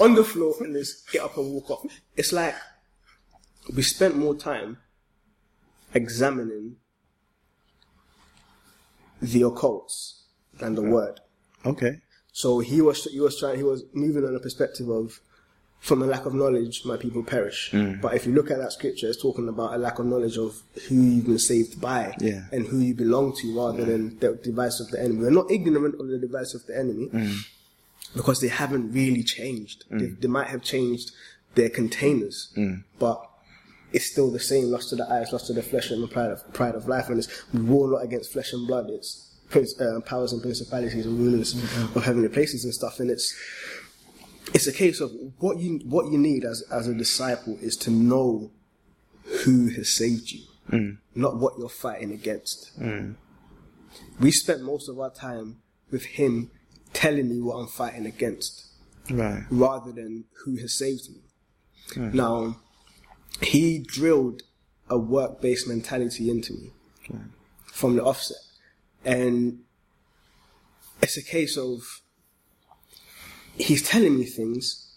on 0.00 0.14
the 0.14 0.24
floor 0.24 0.54
and 0.60 0.74
just 0.74 1.10
get 1.10 1.22
up 1.22 1.36
and 1.36 1.52
walk 1.52 1.70
off. 1.70 1.86
It's 2.16 2.32
like 2.32 2.54
we 3.74 3.82
spent 3.82 4.16
more 4.16 4.34
time 4.34 4.78
examining 5.94 6.76
the 9.20 9.42
occults 9.42 10.22
than 10.54 10.74
the 10.74 10.82
word. 10.82 11.20
Okay. 11.64 12.00
So 12.32 12.58
he 12.60 12.80
was 12.80 13.04
he 13.04 13.20
was 13.20 13.38
trying 13.38 13.56
he 13.56 13.62
was 13.62 13.84
moving 13.92 14.24
on 14.24 14.34
a 14.34 14.40
perspective 14.40 14.88
of 14.88 15.20
from 15.82 16.00
a 16.00 16.06
lack 16.06 16.26
of 16.26 16.32
knowledge 16.32 16.84
my 16.84 16.96
people 16.96 17.24
perish. 17.24 17.70
Mm. 17.72 18.00
But 18.00 18.14
if 18.14 18.24
you 18.24 18.32
look 18.32 18.52
at 18.52 18.58
that 18.58 18.72
scripture, 18.72 19.08
it's 19.08 19.20
talking 19.20 19.48
about 19.48 19.74
a 19.74 19.78
lack 19.78 19.98
of 19.98 20.06
knowledge 20.06 20.38
of 20.38 20.62
who 20.88 20.94
you've 20.94 21.26
been 21.26 21.40
saved 21.40 21.80
by 21.80 22.14
Yeah. 22.20 22.44
and 22.52 22.64
who 22.68 22.78
you 22.78 22.94
belong 22.94 23.34
to 23.38 23.56
rather 23.58 23.84
than 23.84 24.16
the 24.20 24.34
device 24.34 24.78
of 24.78 24.92
the 24.92 25.00
enemy. 25.00 25.22
We're 25.22 25.30
not 25.30 25.50
ignorant 25.50 26.00
of 26.00 26.06
the 26.06 26.18
device 26.18 26.54
of 26.54 26.64
the 26.66 26.78
enemy 26.78 27.08
mm. 27.08 27.34
because 28.14 28.40
they 28.40 28.46
haven't 28.46 28.92
really 28.92 29.24
changed. 29.24 29.84
Mm. 29.90 29.98
They, 29.98 30.06
they 30.06 30.28
might 30.28 30.46
have 30.46 30.62
changed 30.62 31.10
their 31.56 31.68
containers, 31.68 32.56
but 33.00 33.28
it's 33.92 34.06
still 34.06 34.30
the 34.30 34.40
same 34.40 34.70
lust 34.70 34.92
of 34.92 34.98
the 34.98 35.12
eyes, 35.12 35.32
lust 35.32 35.50
of 35.50 35.56
the 35.56 35.62
flesh, 35.64 35.90
and 35.90 36.00
the 36.00 36.08
pride 36.08 36.30
of, 36.30 36.52
pride 36.54 36.76
of 36.76 36.86
life. 36.86 37.08
And 37.08 37.18
it's, 37.18 37.28
we 37.52 37.60
war 37.60 37.90
not 37.90 38.04
against 38.04 38.32
flesh 38.32 38.52
and 38.52 38.68
blood. 38.68 38.86
It's 38.88 39.32
prince, 39.50 39.78
uh, 39.80 40.00
powers 40.06 40.32
and 40.32 40.40
principalities 40.40 41.06
and 41.06 41.18
rulers 41.18 41.54
mm-hmm. 41.54 41.98
of 41.98 42.04
heavenly 42.04 42.28
places 42.28 42.64
and 42.64 42.72
stuff. 42.72 43.00
And 43.00 43.10
it's 43.10 43.36
it's 44.54 44.66
a 44.66 44.72
case 44.72 45.00
of 45.00 45.12
what 45.38 45.58
you 45.58 45.80
what 45.84 46.10
you 46.10 46.18
need 46.18 46.44
as 46.44 46.62
as 46.70 46.88
a 46.88 46.94
disciple 46.94 47.58
is 47.60 47.76
to 47.78 47.90
know 47.90 48.50
who 49.44 49.68
has 49.68 49.94
saved 49.94 50.30
you, 50.30 50.42
hmm. 50.68 50.90
not 51.14 51.36
what 51.36 51.58
you're 51.58 51.68
fighting 51.68 52.12
against. 52.12 52.72
Hmm. 52.76 53.12
We 54.20 54.30
spent 54.30 54.62
most 54.62 54.88
of 54.88 54.98
our 54.98 55.10
time 55.10 55.58
with 55.90 56.04
him 56.04 56.50
telling 56.92 57.28
me 57.28 57.40
what 57.40 57.56
I'm 57.56 57.68
fighting 57.68 58.06
against 58.06 58.66
Right. 59.10 59.44
rather 59.50 59.90
than 59.90 60.24
who 60.44 60.56
has 60.56 60.74
saved 60.74 61.10
me. 61.10 61.20
Hmm. 61.94 62.16
Now, 62.16 62.56
he 63.42 63.78
drilled 63.78 64.42
a 64.88 64.96
work 64.98 65.40
based 65.40 65.66
mentality 65.66 66.30
into 66.30 66.52
me 66.52 66.70
from 67.66 67.96
the 67.96 68.04
offset. 68.04 68.38
And 69.04 69.60
it's 71.02 71.16
a 71.16 71.22
case 71.22 71.56
of 71.56 72.01
he's 73.56 73.82
telling 73.82 74.18
me 74.18 74.24
things, 74.24 74.88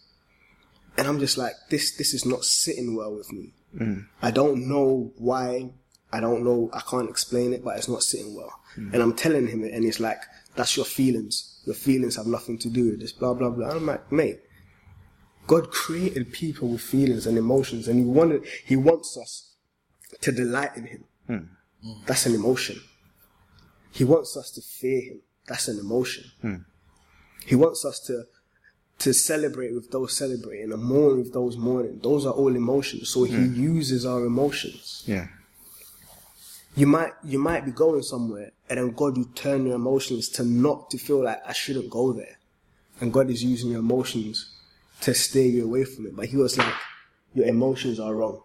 and 0.97 1.07
I'm 1.07 1.19
just 1.19 1.37
like, 1.37 1.53
this, 1.69 1.95
this 1.97 2.13
is 2.13 2.25
not 2.25 2.43
sitting 2.43 2.95
well 2.95 3.15
with 3.15 3.31
me. 3.31 3.53
Mm. 3.77 4.07
I 4.21 4.31
don't 4.31 4.67
know 4.67 5.11
why. 5.17 5.71
I 6.11 6.19
don't 6.19 6.43
know. 6.43 6.69
I 6.73 6.81
can't 6.81 7.09
explain 7.09 7.53
it, 7.53 7.63
but 7.63 7.77
it's 7.77 7.89
not 7.89 8.03
sitting 8.03 8.35
well. 8.35 8.53
Mm. 8.77 8.93
And 8.93 9.03
I'm 9.03 9.13
telling 9.13 9.47
him 9.47 9.63
it, 9.63 9.73
and 9.73 9.83
he's 9.83 9.99
like, 9.99 10.21
that's 10.55 10.77
your 10.77 10.85
feelings. 10.85 11.61
Your 11.65 11.75
feelings 11.75 12.15
have 12.15 12.27
nothing 12.27 12.57
to 12.59 12.69
do 12.69 12.91
with 12.91 13.01
this, 13.01 13.11
blah, 13.11 13.33
blah, 13.33 13.49
blah. 13.49 13.71
I'm 13.71 13.85
like, 13.85 14.11
mate, 14.11 14.39
God 15.47 15.71
created 15.71 16.31
people 16.31 16.69
with 16.69 16.81
feelings 16.81 17.27
and 17.27 17.37
emotions, 17.37 17.87
and 17.87 17.99
He 17.99 18.05
wanted, 18.05 18.45
He 18.65 18.75
wants 18.75 19.17
us 19.17 19.53
to 20.21 20.31
delight 20.31 20.75
in 20.75 20.85
Him. 20.85 21.03
Hmm. 21.27 21.91
That's 22.05 22.25
an 22.25 22.35
emotion. 22.35 22.79
He 23.91 24.03
wants 24.03 24.35
us 24.37 24.51
to 24.51 24.61
fear 24.61 25.01
Him. 25.01 25.21
That's 25.47 25.67
an 25.67 25.79
emotion. 25.79 26.25
Hmm. 26.41 26.55
He 27.45 27.55
wants 27.55 27.85
us 27.85 27.99
to 28.01 28.23
to 28.99 29.13
celebrate 29.13 29.73
with 29.73 29.91
those 29.91 30.15
celebrating 30.15 30.71
and 30.71 30.83
mourn 30.83 31.17
with 31.17 31.33
those 31.33 31.57
mourning. 31.57 31.99
Those 32.01 32.25
are 32.25 32.33
all 32.33 32.55
emotions. 32.55 33.09
So 33.09 33.23
He 33.23 33.35
hmm. 33.35 33.61
uses 33.61 34.05
our 34.05 34.25
emotions. 34.25 35.03
Yeah. 35.05 35.27
You 36.75 36.87
might 36.87 37.11
you 37.23 37.39
might 37.39 37.65
be 37.65 37.71
going 37.71 38.03
somewhere, 38.03 38.51
and 38.69 38.77
then 38.77 38.91
God 38.91 39.17
will 39.17 39.29
turn 39.35 39.65
your 39.65 39.75
emotions 39.75 40.29
to 40.29 40.43
not 40.43 40.89
to 40.91 40.97
feel 40.97 41.23
like 41.23 41.41
I 41.45 41.53
shouldn't 41.53 41.89
go 41.89 42.11
there, 42.11 42.37
and 42.99 43.13
God 43.13 43.29
is 43.29 43.43
using 43.43 43.71
your 43.71 43.79
emotions 43.79 44.51
to 45.01 45.13
steer 45.13 45.45
you 45.45 45.65
away 45.65 45.85
from 45.85 46.07
it. 46.07 46.15
But 46.15 46.25
He 46.25 46.37
was 46.37 46.57
like, 46.57 46.73
your 47.33 47.45
emotions 47.47 47.99
are 47.99 48.13
wrong. 48.13 48.41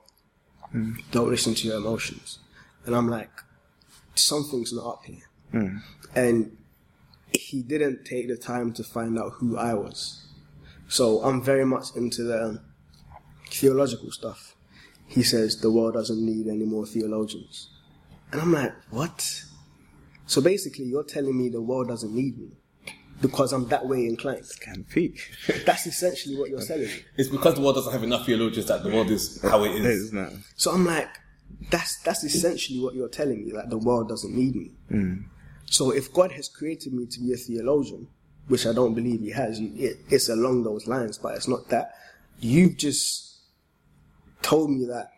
Hmm. 0.70 0.92
Don't 1.10 1.30
listen 1.30 1.54
to 1.54 1.66
your 1.66 1.78
emotions. 1.78 2.38
And 2.86 2.94
I'm 2.94 3.08
like, 3.08 3.30
something's 4.14 4.72
not 4.72 4.86
up 4.86 5.04
here. 5.04 5.28
Hmm. 5.50 5.78
And 6.14 6.56
he 7.32 7.62
didn't 7.62 8.04
take 8.04 8.28
the 8.28 8.36
time 8.36 8.72
to 8.74 8.84
find 8.84 9.18
out 9.18 9.32
who 9.34 9.56
I 9.56 9.74
was. 9.74 10.26
So 10.90 11.22
I'm 11.22 11.40
very 11.42 11.64
much 11.64 11.94
into 11.96 12.24
the 12.24 12.60
theological 13.48 14.10
stuff. 14.10 14.56
He 15.06 15.22
says 15.22 15.60
the 15.60 15.70
world 15.70 15.94
doesn't 15.94 16.20
need 16.24 16.48
any 16.48 16.64
more 16.64 16.84
theologians. 16.84 17.70
And 18.32 18.40
I'm 18.40 18.52
like, 18.52 18.72
what? 18.90 19.44
So 20.26 20.40
basically, 20.40 20.84
you're 20.86 21.04
telling 21.04 21.36
me 21.36 21.48
the 21.48 21.62
world 21.62 21.88
doesn't 21.88 22.12
need 22.12 22.38
me 22.38 22.50
because 23.20 23.52
I'm 23.52 23.68
that 23.68 23.86
way 23.86 24.06
inclined. 24.06 24.44
Can 24.60 24.84
peak. 24.84 25.30
That's 25.66 25.86
essentially 25.86 26.36
what 26.36 26.50
you're 26.50 26.62
telling 26.62 26.86
me. 26.86 27.04
It's 27.16 27.28
because 27.28 27.54
the 27.54 27.60
world 27.60 27.76
doesn't 27.76 27.92
have 27.92 28.02
enough 28.02 28.26
theologians 28.26 28.66
that 28.66 28.82
the 28.82 28.90
world 28.90 29.10
is 29.10 29.40
how 29.42 29.64
it 29.64 29.70
It 29.76 29.84
is. 29.84 30.00
is 30.02 30.12
now. 30.12 30.30
So 30.56 30.72
I'm 30.72 30.84
like, 30.86 31.08
that's 31.70 32.00
that's 32.02 32.24
essentially 32.24 32.80
what 32.80 32.94
you're 32.94 33.08
telling 33.08 33.44
me. 33.44 33.52
That 33.52 33.70
the 33.70 33.78
world 33.78 34.08
doesn't 34.08 34.34
need 34.34 34.54
me. 34.56 34.70
Hmm. 34.88 35.14
So 35.66 35.90
if 35.92 36.12
God 36.12 36.32
has 36.32 36.48
created 36.48 36.92
me 36.94 37.06
to 37.06 37.20
be 37.20 37.32
a 37.32 37.36
theologian, 37.36 38.08
which 38.50 38.66
I 38.66 38.72
don't 38.72 38.94
believe 38.94 39.20
He 39.20 39.30
has, 39.30 39.58
you- 39.60 39.72
it, 39.88 39.98
it's 40.10 40.28
along 40.28 40.64
those 40.64 40.86
lines, 40.86 41.16
but 41.18 41.34
it's 41.36 41.48
not 41.48 41.68
that. 41.68 41.94
You've 42.40 42.76
just 42.76 43.38
told 44.42 44.70
me 44.70 44.84
that 44.86 45.10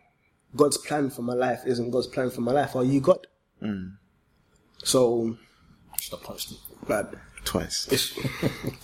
God's 0.55 0.77
plan 0.77 1.09
for 1.09 1.21
my 1.23 1.33
life 1.33 1.61
isn't 1.65 1.89
God's 1.91 2.07
plan 2.07 2.29
for 2.29 2.41
my 2.41 2.51
life. 2.51 2.75
Are 2.75 2.83
you 2.83 2.99
God? 3.01 3.25
So, 4.83 5.35
Should 5.99 6.11
have 6.11 6.23
punched 6.23 6.51
him. 6.51 6.57
but 6.87 7.15
Twice. 7.45 7.87
it's, 7.91 8.17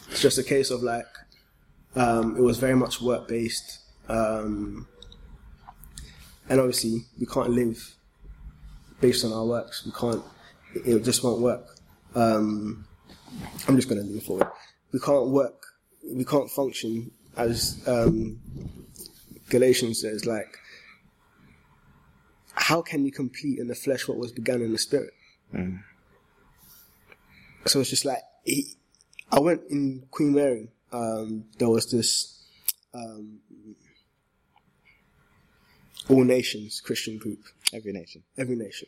it's 0.10 0.22
just 0.22 0.38
a 0.38 0.43
case 0.43 0.72
of 0.72 0.82
like 0.84 1.06
um, 1.95 2.36
it 2.38 2.41
was 2.41 2.58
very 2.58 2.76
much 2.76 3.02
work 3.02 3.28
based 3.28 3.80
um, 4.08 4.88
and 6.50 6.60
obviously 6.60 7.04
we 7.20 7.26
can't 7.26 7.50
live 7.52 7.95
based 9.02 9.24
on 9.26 9.32
our 9.34 9.45
works 9.45 9.86
we 9.86 9.91
can't 9.91 10.24
it, 10.76 10.88
it 10.95 11.04
just 11.04 11.24
won't 11.24 11.41
work 11.41 11.66
um, 12.16 12.86
i'm 13.67 13.75
just 13.75 13.89
going 13.89 14.01
to 14.01 14.07
lean 14.07 14.19
forward 14.21 14.47
we 14.91 14.99
can't 14.99 15.27
work 15.27 15.65
we 16.03 16.23
can't 16.25 16.49
function 16.49 17.11
as 17.38 17.82
um, 17.88 18.39
galatians 19.49 20.01
says 20.01 20.25
like 20.25 20.57
how 22.53 22.82
can 22.82 23.05
you 23.05 23.11
complete 23.11 23.59
in 23.59 23.67
the 23.67 23.75
flesh 23.75 24.07
what 24.07 24.17
was 24.17 24.32
begun 24.32 24.61
in 24.61 24.71
the 24.71 24.77
spirit 24.77 25.13
so 27.65 27.80
it's 27.82 27.89
just 27.89 28.05
like 28.05 28.21
he, 28.43 28.73
I 29.32 29.39
went 29.39 29.61
in 29.69 30.03
Queen 30.11 30.34
Mary. 30.34 30.69
Um, 30.91 31.45
there 31.59 31.69
was 31.69 31.91
this 31.91 32.43
um, 32.93 33.39
all 36.09 36.23
nations 36.23 36.82
Christian 36.82 37.17
group, 37.17 37.39
Every 37.73 37.91
nation. 37.91 38.23
every 38.38 38.55
nation. 38.55 38.88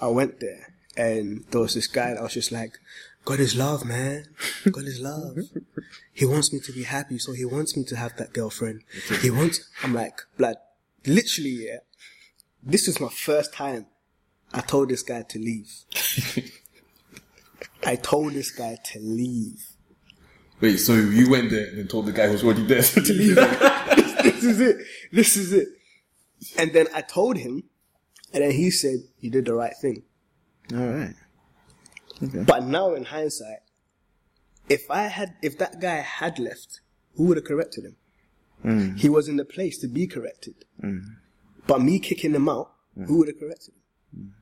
I 0.00 0.08
went 0.08 0.40
there, 0.40 0.74
and 0.96 1.44
there 1.50 1.60
was 1.60 1.74
this 1.74 1.86
guy 1.86 2.12
that 2.14 2.22
was 2.22 2.34
just 2.34 2.52
like, 2.52 2.78
"God 3.24 3.40
is 3.40 3.54
love, 3.56 3.84
man. 3.84 4.26
God 4.70 4.84
is 4.84 5.00
love. 5.00 5.38
he 6.12 6.26
wants 6.26 6.52
me 6.52 6.60
to 6.60 6.72
be 6.72 6.84
happy, 6.84 7.18
so 7.18 7.32
he 7.32 7.44
wants 7.44 7.76
me 7.76 7.84
to 7.84 7.96
have 7.96 8.16
that 8.16 8.32
girlfriend. 8.32 8.82
He 9.20 9.30
wants." 9.30 9.68
I'm 9.82 9.94
like, 9.94 10.20
blood. 10.36 10.56
Literally, 11.06 11.66
yeah. 11.66 11.78
This 12.62 12.88
is 12.88 13.00
my 13.00 13.08
first 13.08 13.52
time. 13.52 13.86
I 14.52 14.60
told 14.60 14.88
this 14.88 15.02
guy 15.02 15.22
to 15.22 15.38
leave. 15.38 15.70
I 17.84 17.96
told 17.96 18.32
this 18.34 18.50
guy 18.50 18.76
to 18.92 18.98
leave. 19.00 19.64
Wait, 20.60 20.76
so 20.76 20.92
you 20.94 21.30
went 21.30 21.50
there 21.50 21.68
and 21.68 21.88
told 21.88 22.06
the 22.06 22.12
guy 22.12 22.28
who's 22.28 22.44
already 22.44 22.66
there 22.66 22.82
to 22.82 23.12
leave? 23.12 23.34
this 24.22 24.44
is 24.44 24.60
it. 24.60 24.76
This 25.12 25.36
is 25.36 25.52
it. 25.52 25.68
And 26.58 26.72
then 26.72 26.86
I 26.94 27.00
told 27.00 27.38
him, 27.38 27.64
and 28.32 28.42
then 28.44 28.50
he 28.50 28.70
said, 28.70 28.98
"You 29.20 29.30
did 29.30 29.46
the 29.46 29.54
right 29.54 29.74
thing." 29.80 30.02
All 30.72 30.78
right. 30.86 31.14
But 32.20 32.64
now, 32.64 32.94
in 32.94 33.04
hindsight, 33.04 33.60
if 34.68 34.90
I 34.90 35.04
had, 35.04 35.34
if 35.42 35.58
that 35.58 35.80
guy 35.80 35.96
had 35.96 36.38
left, 36.38 36.80
who 37.16 37.24
would 37.24 37.36
have 37.36 37.46
corrected 37.46 37.84
him? 37.84 37.96
Hmm. 38.62 38.96
He 38.96 39.08
was 39.08 39.28
in 39.28 39.36
the 39.36 39.44
place 39.44 39.78
to 39.78 39.88
be 39.88 40.06
corrected. 40.06 40.66
Hmm. 40.80 40.98
But 41.66 41.80
me 41.80 41.98
kicking 41.98 42.34
him 42.34 42.48
out, 42.48 42.72
hmm. 42.94 43.04
who 43.04 43.18
would 43.18 43.28
have 43.28 43.38
corrected 43.38 43.74
him? 44.12 44.34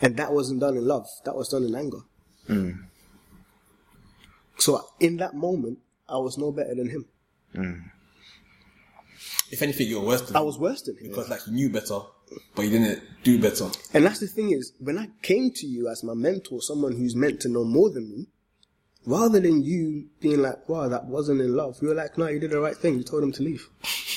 And 0.00 0.16
that 0.16 0.32
wasn't 0.32 0.60
done 0.60 0.76
in 0.76 0.86
love. 0.86 1.06
That 1.24 1.36
was 1.36 1.48
done 1.48 1.64
in 1.64 1.74
anger. 1.74 2.00
So 4.58 4.84
in 5.00 5.16
that 5.18 5.34
moment, 5.34 5.78
I 6.08 6.16
was 6.16 6.38
no 6.38 6.52
better 6.52 6.74
than 6.74 6.88
him. 6.88 7.90
if 9.50 9.62
anything, 9.62 9.88
you're 9.88 10.04
worse 10.04 10.22
than 10.22 10.36
I 10.36 10.40
him. 10.40 10.46
was 10.46 10.58
worse 10.58 10.82
than 10.82 10.96
him. 10.96 11.08
because 11.08 11.28
like 11.28 11.46
you 11.46 11.52
knew 11.52 11.70
better, 11.70 12.00
but 12.54 12.62
you 12.62 12.70
didn't 12.70 13.02
do 13.22 13.40
better. 13.40 13.68
And 13.92 14.04
that's 14.04 14.20
the 14.20 14.26
thing 14.26 14.50
is, 14.50 14.72
when 14.78 14.98
I 14.98 15.08
came 15.22 15.50
to 15.52 15.66
you 15.66 15.88
as 15.88 16.02
my 16.04 16.14
mentor, 16.14 16.60
someone 16.60 16.92
who's 16.96 17.16
meant 17.16 17.40
to 17.40 17.48
know 17.48 17.64
more 17.64 17.90
than 17.90 18.10
me, 18.10 18.26
rather 19.06 19.40
than 19.40 19.62
you 19.62 20.06
being 20.20 20.42
like, 20.42 20.68
wow, 20.68 20.88
that 20.88 21.06
wasn't 21.06 21.40
in 21.40 21.54
love, 21.54 21.78
you 21.80 21.88
were 21.88 21.94
like, 21.94 22.16
no, 22.18 22.26
you 22.28 22.38
did 22.38 22.50
the 22.50 22.60
right 22.60 22.76
thing. 22.76 22.96
You 22.96 23.02
told 23.02 23.22
him 23.22 23.32
to 23.32 23.42
leave. 23.42 23.68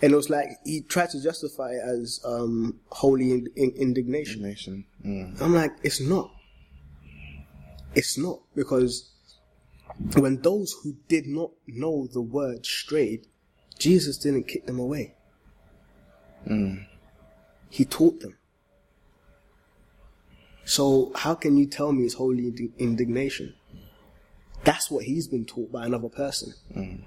And 0.00 0.12
it 0.12 0.16
was 0.16 0.30
like, 0.30 0.46
he 0.64 0.82
tried 0.82 1.10
to 1.10 1.20
justify 1.20 1.70
it 1.72 1.82
as 1.84 2.20
um, 2.24 2.78
holy 2.90 3.32
in- 3.32 3.48
in- 3.56 3.72
indignation. 3.76 4.42
Nation. 4.42 4.84
Mm. 5.04 5.40
I'm 5.42 5.54
like, 5.54 5.72
it's 5.82 6.00
not. 6.00 6.30
It's 7.96 8.16
not 8.16 8.38
because 8.54 9.10
when 10.16 10.40
those 10.42 10.72
who 10.82 10.94
did 11.08 11.26
not 11.26 11.50
know 11.66 12.06
the 12.12 12.20
word 12.20 12.64
strayed, 12.64 13.26
Jesus 13.78 14.18
didn't 14.18 14.44
kick 14.46 14.66
them 14.66 14.78
away. 14.78 15.14
He 17.70 17.84
taught 17.84 18.20
them. 18.20 18.36
So 20.64 21.12
how 21.14 21.34
can 21.34 21.56
you 21.56 21.66
tell 21.66 21.92
me 21.92 22.04
it's 22.04 22.14
holy 22.14 22.52
indignation? 22.78 23.54
That's 24.64 24.90
what 24.90 25.04
he's 25.04 25.26
been 25.26 25.46
taught 25.46 25.72
by 25.72 25.86
another 25.86 26.08
person. 26.08 26.52
Mm. 26.76 27.04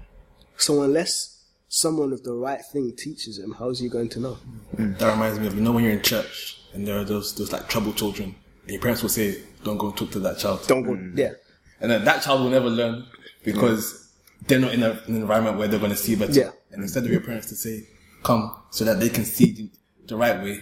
So 0.56 0.82
unless 0.82 1.44
someone 1.68 2.10
with 2.10 2.24
the 2.24 2.34
right 2.34 2.60
thing 2.72 2.92
teaches 2.96 3.38
him, 3.38 3.52
how 3.52 3.68
is 3.68 3.78
he 3.78 3.88
going 3.88 4.08
to 4.10 4.20
know? 4.20 4.38
Mm. 4.76 4.98
That 4.98 5.12
reminds 5.12 5.38
me 5.38 5.46
of 5.46 5.54
you 5.54 5.60
know 5.60 5.72
when 5.72 5.84
you're 5.84 5.92
in 5.92 6.02
church 6.02 6.60
and 6.74 6.86
there 6.86 6.98
are 6.98 7.04
those 7.04 7.34
those 7.34 7.52
like 7.52 7.68
troubled 7.68 7.96
children, 7.96 8.34
and 8.62 8.70
your 8.70 8.80
parents 8.80 9.02
will 9.02 9.10
say, 9.10 9.42
"Don't 9.64 9.78
go 9.78 9.90
talk 9.90 10.10
to 10.12 10.18
that 10.20 10.38
child," 10.38 10.64
Don't 10.66 10.82
go 10.82 10.92
mm. 10.92 11.16
yeah. 11.16 11.32
and 11.80 11.90
then 11.90 12.04
that 12.04 12.22
child 12.22 12.42
will 12.42 12.50
never 12.50 12.70
learn 12.70 13.04
because 13.44 14.12
they're 14.46 14.58
not 14.58 14.74
in, 14.74 14.82
a, 14.82 14.90
in 15.06 15.14
an 15.14 15.22
environment 15.22 15.56
where 15.56 15.68
they're 15.68 15.78
going 15.78 15.92
to 15.92 15.96
see 15.96 16.16
better. 16.16 16.32
Yeah. 16.32 16.50
And 16.72 16.82
instead 16.82 17.04
of 17.04 17.10
your 17.10 17.20
parents 17.20 17.48
to 17.48 17.54
say, 17.54 17.86
"Come," 18.22 18.56
so 18.70 18.84
that 18.84 18.98
they 18.98 19.08
can 19.08 19.24
see 19.24 19.70
the, 20.06 20.16
right 20.16 20.42
way, 20.42 20.60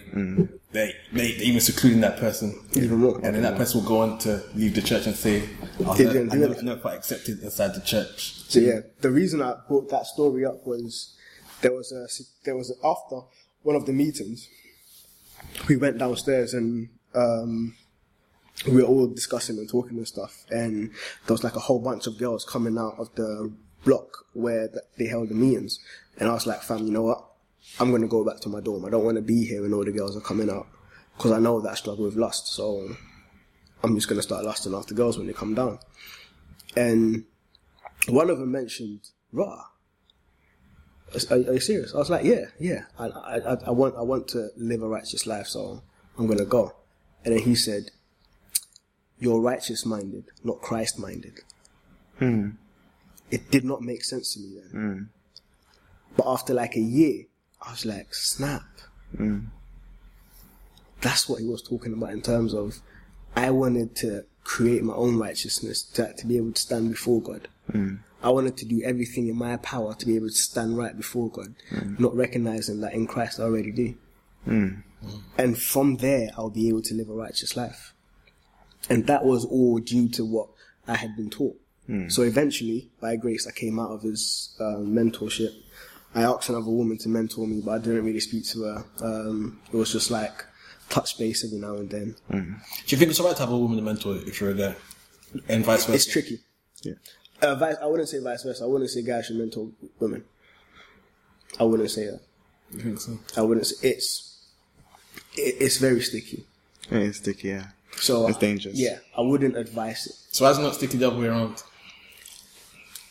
they, 0.72 0.94
they 1.12 1.32
they 1.32 1.44
even 1.44 1.60
secluding 1.60 2.00
that 2.00 2.18
person. 2.18 2.58
And 2.74 3.34
then 3.34 3.42
that 3.42 3.56
person 3.56 3.80
will 3.80 3.88
go 3.88 4.00
on 4.00 4.18
to 4.18 4.42
leave 4.54 4.74
the 4.74 4.82
church 4.82 5.06
and 5.06 5.16
say, 5.16 5.48
"I, 5.78 5.88
was 5.88 5.98
They 5.98 6.04
never, 6.04 6.18
didn't 6.18 6.32
I, 6.32 6.46
do 6.46 6.58
I 6.58 6.62
never 6.62 6.88
accepted 6.88 7.42
inside 7.42 7.74
the 7.74 7.80
church." 7.80 8.34
So 8.48 8.60
yeah, 8.60 8.80
the 9.00 9.10
reason 9.10 9.42
I 9.42 9.54
brought 9.68 9.88
that 9.90 10.06
story 10.06 10.44
up 10.44 10.66
was 10.66 11.16
there 11.62 11.72
was 11.72 11.92
a 11.92 12.06
there 12.44 12.56
was 12.56 12.70
a, 12.70 12.86
after 12.86 13.20
one 13.62 13.76
of 13.76 13.86
the 13.86 13.92
meetings, 13.92 14.48
we 15.68 15.76
went 15.76 15.98
downstairs 15.98 16.54
and 16.54 16.88
um, 17.14 17.74
we 18.66 18.76
were 18.82 18.88
all 18.88 19.06
discussing 19.06 19.58
and 19.58 19.68
talking 19.68 19.96
and 19.96 20.08
stuff, 20.08 20.44
and 20.50 20.90
there 21.26 21.34
was 21.34 21.44
like 21.44 21.56
a 21.56 21.60
whole 21.60 21.78
bunch 21.78 22.06
of 22.06 22.18
girls 22.18 22.44
coming 22.44 22.78
out 22.78 22.94
of 22.98 23.14
the 23.14 23.52
block 23.84 24.26
where 24.34 24.68
th- 24.68 24.84
they 24.98 25.06
held 25.06 25.28
the 25.28 25.34
meetings, 25.34 25.78
and 26.18 26.28
I 26.28 26.32
was 26.32 26.46
like, 26.46 26.62
fam, 26.62 26.86
you 26.86 26.92
know 26.92 27.02
what? 27.02 27.24
I'm 27.78 27.90
gonna 27.90 28.08
go 28.08 28.24
back 28.24 28.40
to 28.40 28.48
my 28.48 28.60
dorm. 28.60 28.84
I 28.84 28.90
don't 28.90 29.04
want 29.04 29.16
to 29.16 29.22
be 29.22 29.44
here 29.44 29.62
when 29.62 29.72
all 29.72 29.84
the 29.84 29.92
girls 29.92 30.16
are 30.16 30.20
coming 30.20 30.50
out 30.50 30.66
because 31.16 31.32
I 31.32 31.38
know 31.38 31.60
that 31.60 31.72
I 31.72 31.74
struggle 31.74 32.04
with 32.04 32.16
lust. 32.16 32.48
So 32.48 32.88
I'm 33.82 33.94
just 33.94 34.08
gonna 34.08 34.22
start 34.22 34.44
lusting 34.44 34.74
after 34.74 34.94
girls 34.94 35.18
when 35.18 35.26
they 35.26 35.32
come 35.32 35.54
down, 35.54 35.78
and 36.76 37.24
one 38.08 38.30
of 38.30 38.38
them 38.38 38.52
mentioned 38.52 39.00
raw. 39.32 39.64
Are, 41.14 41.36
are 41.36 41.54
you 41.54 41.60
serious? 41.60 41.94
I 41.94 41.98
was 41.98 42.10
like, 42.10 42.24
yeah, 42.24 42.46
yeah. 42.58 42.84
I, 42.98 43.06
I, 43.06 43.36
I, 43.38 43.56
I 43.66 43.70
want, 43.70 43.96
I 43.96 44.02
want 44.02 44.28
to 44.28 44.48
live 44.56 44.82
a 44.82 44.88
righteous 44.88 45.26
life, 45.26 45.48
so 45.48 45.82
I'm 46.16 46.26
gonna 46.26 46.44
go. 46.44 46.72
And 47.24 47.34
then 47.34 47.42
he 47.42 47.54
said, 47.54 47.90
"You're 49.18 49.40
righteous 49.40 49.84
minded, 49.84 50.26
not 50.44 50.60
Christ 50.60 50.98
minded." 50.98 51.40
Hmm. 52.18 52.50
It 53.30 53.50
did 53.50 53.64
not 53.64 53.82
make 53.82 54.04
sense 54.04 54.34
to 54.34 54.40
me 54.40 54.60
then. 54.60 54.70
Hmm. 54.70 55.02
But 56.16 56.26
after 56.26 56.54
like 56.54 56.76
a 56.76 56.80
year, 56.80 57.24
I 57.62 57.70
was 57.70 57.84
like, 57.84 58.14
snap. 58.14 58.62
Mm. 59.16 59.46
That's 61.00 61.28
what 61.28 61.40
he 61.40 61.46
was 61.46 61.62
talking 61.62 61.92
about 61.92 62.10
in 62.10 62.22
terms 62.22 62.54
of 62.54 62.80
I 63.36 63.50
wanted 63.50 63.96
to 63.96 64.24
create 64.44 64.82
my 64.82 64.94
own 64.94 65.16
righteousness 65.16 65.82
to, 65.82 66.12
to 66.14 66.26
be 66.26 66.36
able 66.36 66.52
to 66.52 66.60
stand 66.60 66.90
before 66.90 67.20
God. 67.20 67.48
Mm. 67.72 68.00
I 68.22 68.30
wanted 68.30 68.56
to 68.58 68.66
do 68.66 68.82
everything 68.84 69.28
in 69.28 69.36
my 69.36 69.56
power 69.58 69.94
to 69.94 70.06
be 70.06 70.16
able 70.16 70.28
to 70.28 70.34
stand 70.34 70.76
right 70.76 70.96
before 70.96 71.30
God, 71.30 71.54
mm. 71.70 71.98
not 71.98 72.14
recognizing 72.14 72.80
that 72.80 72.92
in 72.92 73.06
Christ 73.06 73.40
I 73.40 73.44
already 73.44 73.72
do. 73.72 73.94
And 75.38 75.58
from 75.58 75.96
there, 75.96 76.28
I'll 76.36 76.50
be 76.50 76.68
able 76.68 76.82
to 76.82 76.94
live 76.94 77.08
a 77.08 77.14
righteous 77.14 77.56
life. 77.56 77.94
And 78.88 79.06
that 79.06 79.24
was 79.24 79.44
all 79.44 79.78
due 79.78 80.08
to 80.10 80.24
what 80.24 80.48
I 80.86 80.96
had 80.96 81.16
been 81.16 81.30
taught. 81.30 81.58
So 82.08 82.22
eventually, 82.22 82.88
by 83.00 83.16
grace, 83.16 83.48
I 83.48 83.50
came 83.50 83.80
out 83.80 83.90
of 83.90 84.02
his 84.02 84.54
um, 84.60 84.66
uh, 84.66 84.78
mentorship. 85.02 85.52
I 86.14 86.22
asked 86.22 86.48
another 86.48 86.70
woman 86.70 86.98
to 86.98 87.08
mentor 87.08 87.46
me, 87.46 87.60
but 87.64 87.72
I 87.72 87.78
didn't 87.78 88.04
really 88.04 88.20
speak 88.20 88.44
to 88.48 88.62
her. 88.64 88.84
Um, 89.02 89.60
it 89.72 89.76
was 89.76 89.92
just 89.92 90.10
like 90.10 90.44
touch 90.88 91.16
base 91.18 91.44
every 91.44 91.58
now 91.58 91.76
and 91.76 91.88
then. 91.88 92.16
Do 92.30 92.46
you 92.88 92.96
think 92.96 93.10
it's 93.10 93.20
alright 93.20 93.36
to 93.36 93.42
have 93.42 93.52
a 93.52 93.58
woman 93.58 93.76
to 93.76 93.82
mentor 93.82 94.16
if 94.16 94.40
you're 94.40 94.50
a 94.50 94.54
guy, 94.54 94.74
and 95.48 95.64
vice 95.64 95.84
versa? 95.84 95.94
It's 95.94 96.06
tricky. 96.06 96.40
Yeah. 96.82 96.94
Uh, 97.40 97.54
vice, 97.54 97.76
I 97.80 97.86
wouldn't 97.86 98.08
say 98.08 98.18
vice 98.18 98.42
versa. 98.42 98.64
I 98.64 98.66
wouldn't 98.66 98.90
say 98.90 99.02
guys 99.02 99.26
should 99.26 99.36
mentor 99.36 99.68
women. 100.00 100.24
I 101.58 101.64
wouldn't 101.64 101.90
say 101.90 102.06
that. 102.06 102.20
You 102.72 102.80
think 102.80 103.00
so? 103.00 103.18
I 103.36 103.42
wouldn't. 103.42 103.66
Say, 103.66 103.88
it's 103.90 104.46
it, 105.34 105.56
it's 105.60 105.76
very 105.78 106.00
sticky. 106.00 106.44
Yeah, 106.90 106.98
it's 106.98 107.18
sticky. 107.18 107.48
Yeah. 107.48 107.66
So 107.96 108.26
It's 108.28 108.38
dangerous. 108.38 108.78
Yeah, 108.78 108.98
I 109.16 109.20
wouldn't 109.20 109.56
advise 109.56 110.06
it. 110.06 110.14
So 110.34 110.44
why 110.44 110.52
is 110.52 110.58
it 110.58 110.62
not 110.62 110.74
sticky 110.74 110.98
the 110.98 111.08
other 111.08 111.18
way 111.18 111.26
around? 111.26 111.62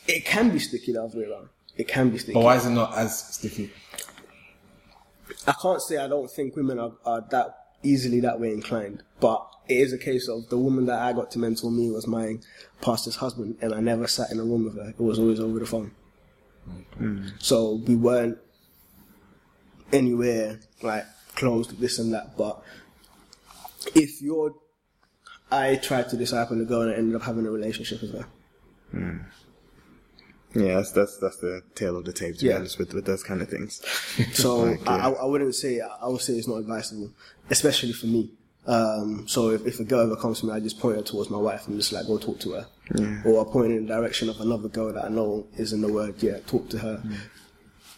It 0.07 0.25
can 0.25 0.49
be 0.49 0.59
sticky 0.59 0.93
the 0.93 1.03
other 1.03 1.17
way 1.19 1.25
around. 1.25 1.49
It 1.79 1.87
can 1.87 2.09
be 2.09 2.17
sticky. 2.17 2.33
But 2.33 2.43
why 2.43 2.57
is 2.57 2.65
it 2.65 2.71
not 2.71 2.93
as 2.97 3.35
sticky? 3.35 3.71
I 5.47 5.53
can't 5.53 5.81
say 5.81 5.95
I 5.95 6.09
don't 6.09 6.29
think 6.29 6.57
women 6.57 6.77
are, 6.77 6.91
are 7.05 7.25
that 7.31 7.55
easily 7.83 8.19
that 8.19 8.37
way 8.37 8.51
inclined, 8.51 9.01
but 9.21 9.49
it 9.69 9.77
is 9.77 9.93
a 9.93 9.97
case 9.97 10.27
of 10.27 10.49
the 10.49 10.57
woman 10.57 10.87
that 10.87 10.99
I 10.99 11.13
got 11.13 11.31
to 11.31 11.39
mentor 11.39 11.71
me 11.71 11.89
was 11.89 12.05
my 12.05 12.37
pastor's 12.81 13.15
husband, 13.15 13.59
and 13.61 13.73
I 13.73 13.79
never 13.79 14.07
sat 14.07 14.29
in 14.29 14.39
a 14.39 14.43
room 14.43 14.65
with 14.65 14.75
her. 14.75 14.89
It 14.89 14.99
was 14.99 15.19
always 15.19 15.39
over 15.39 15.57
the 15.57 15.65
phone. 15.65 15.91
Mm. 16.99 17.31
So 17.39 17.75
we 17.87 17.95
weren't 17.95 18.37
anywhere 19.93 20.59
like 20.81 21.05
closed, 21.35 21.79
this 21.79 21.97
and 21.97 22.13
that. 22.13 22.35
But 22.35 22.61
if 23.95 24.21
you're, 24.21 24.53
I 25.49 25.77
tried 25.77 26.09
to 26.09 26.17
disciple 26.17 26.61
a 26.61 26.65
girl 26.65 26.81
and 26.81 26.91
I 26.91 26.95
ended 26.95 27.15
up 27.15 27.23
having 27.23 27.45
a 27.45 27.51
relationship 27.51 28.01
with 28.01 28.15
her. 28.15 28.27
Mm. 28.93 29.23
Yeah, 30.55 30.75
that's 30.77 30.91
that's 30.91 31.17
that's 31.17 31.37
the 31.37 31.61
tale 31.75 31.95
of 31.97 32.05
the 32.05 32.13
tape. 32.13 32.37
To 32.37 32.45
be 32.45 32.53
honest 32.53 32.79
with 32.79 32.93
with 32.93 33.05
those 33.05 33.23
kind 33.23 33.41
of 33.41 33.49
things. 33.49 33.81
So 34.33 34.57
Like, 34.63 34.87
I, 34.87 34.97
yeah. 34.97 35.07
I 35.07 35.11
I 35.11 35.25
wouldn't 35.25 35.55
say 35.55 35.79
I 35.79 36.07
would 36.07 36.21
say 36.21 36.33
it's 36.33 36.47
not 36.47 36.57
advisable, 36.57 37.11
especially 37.49 37.93
for 37.93 38.07
me. 38.07 38.31
Um, 38.65 39.27
so 39.27 39.49
if, 39.49 39.65
if 39.65 39.79
a 39.79 39.83
girl 39.83 40.01
ever 40.01 40.15
comes 40.15 40.41
to 40.41 40.45
me, 40.47 40.53
I 40.53 40.59
just 40.59 40.79
point 40.79 40.97
her 40.97 41.01
towards 41.01 41.29
my 41.31 41.37
wife 41.37 41.67
and 41.67 41.75
just 41.77 41.91
like 41.91 42.05
go 42.07 42.17
talk 42.17 42.39
to 42.41 42.51
her, 42.53 42.67
or 43.25 43.41
I 43.47 43.51
point 43.51 43.71
in 43.71 43.85
the 43.87 43.93
direction 43.95 44.29
of 44.29 44.39
another 44.41 44.67
girl 44.69 44.91
that 44.93 45.05
I 45.05 45.09
know 45.09 45.47
is 45.57 45.71
in 45.73 45.81
the 45.81 45.91
word. 45.91 46.21
Yeah, 46.21 46.39
talk 46.45 46.69
to 46.69 46.77
her. 46.79 47.01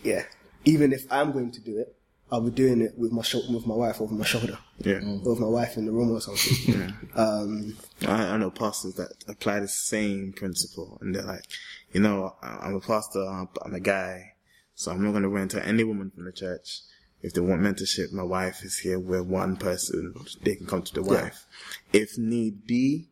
Yeah, 0.03 0.23
even 0.65 0.93
if 0.93 1.05
I'm 1.11 1.31
going 1.31 1.51
to 1.51 1.59
do 1.61 1.77
it, 1.79 1.95
I'll 2.31 2.41
be 2.41 2.51
doing 2.51 2.79
it 2.81 2.93
with 2.97 3.11
my 3.11 3.21
sho- 3.21 3.41
with 3.51 3.65
my 3.67 3.75
wife 3.75 3.99
over 4.01 4.13
my 4.13 4.23
shoulder, 4.25 4.57
Yeah. 4.79 5.01
or 5.25 5.31
with 5.31 5.39
my 5.39 5.47
wife 5.47 5.75
in 5.77 5.85
the 5.85 5.91
room 5.91 6.11
or 6.11 6.21
something. 6.21 6.93
Um, 7.15 7.75
I, 8.07 8.27
I 8.33 8.37
know 8.37 8.49
pastors 8.51 8.93
that 8.95 9.11
apply 9.27 9.59
the 9.59 9.67
same 9.67 10.31
principle, 10.31 10.97
and 11.01 11.13
they're 11.13 11.23
like, 11.23 11.43
you 11.91 11.99
know, 12.01 12.35
I'm 12.41 12.75
a 12.75 12.79
pastor, 12.79 13.23
I'm 13.23 13.49
I'm 13.63 13.73
a 13.73 13.79
guy, 13.79 14.33
so 14.75 14.91
I'm 14.91 15.03
not 15.03 15.11
going 15.11 15.23
to 15.23 15.29
rent 15.29 15.51
to 15.51 15.65
any 15.65 15.83
woman 15.83 16.11
from 16.11 16.25
the 16.25 16.31
church. 16.31 16.81
If 17.21 17.33
they 17.33 17.41
want 17.41 17.61
mentorship, 17.61 18.11
my 18.11 18.23
wife 18.23 18.63
is 18.63 18.79
here 18.79 18.97
with 18.99 19.27
one 19.27 19.55
person. 19.55 20.15
They 20.41 20.55
can 20.55 20.65
come 20.65 20.81
to 20.81 20.93
the 20.93 21.03
wife. 21.03 21.45
If 21.93 22.17
need 22.17 22.65
be, 22.65 23.09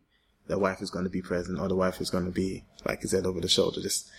the 0.47 0.57
wife 0.57 0.81
is 0.81 0.89
going 0.89 1.05
to 1.05 1.11
be 1.11 1.21
present, 1.21 1.59
or 1.59 1.67
the 1.67 1.75
wife 1.75 2.01
is 2.01 2.09
going 2.09 2.25
to 2.25 2.31
be, 2.31 2.65
like 2.87 3.03
you 3.03 3.09
said, 3.09 3.27
over 3.27 3.39
the 3.39 3.47
shoulder, 3.47 3.81
just 3.81 4.09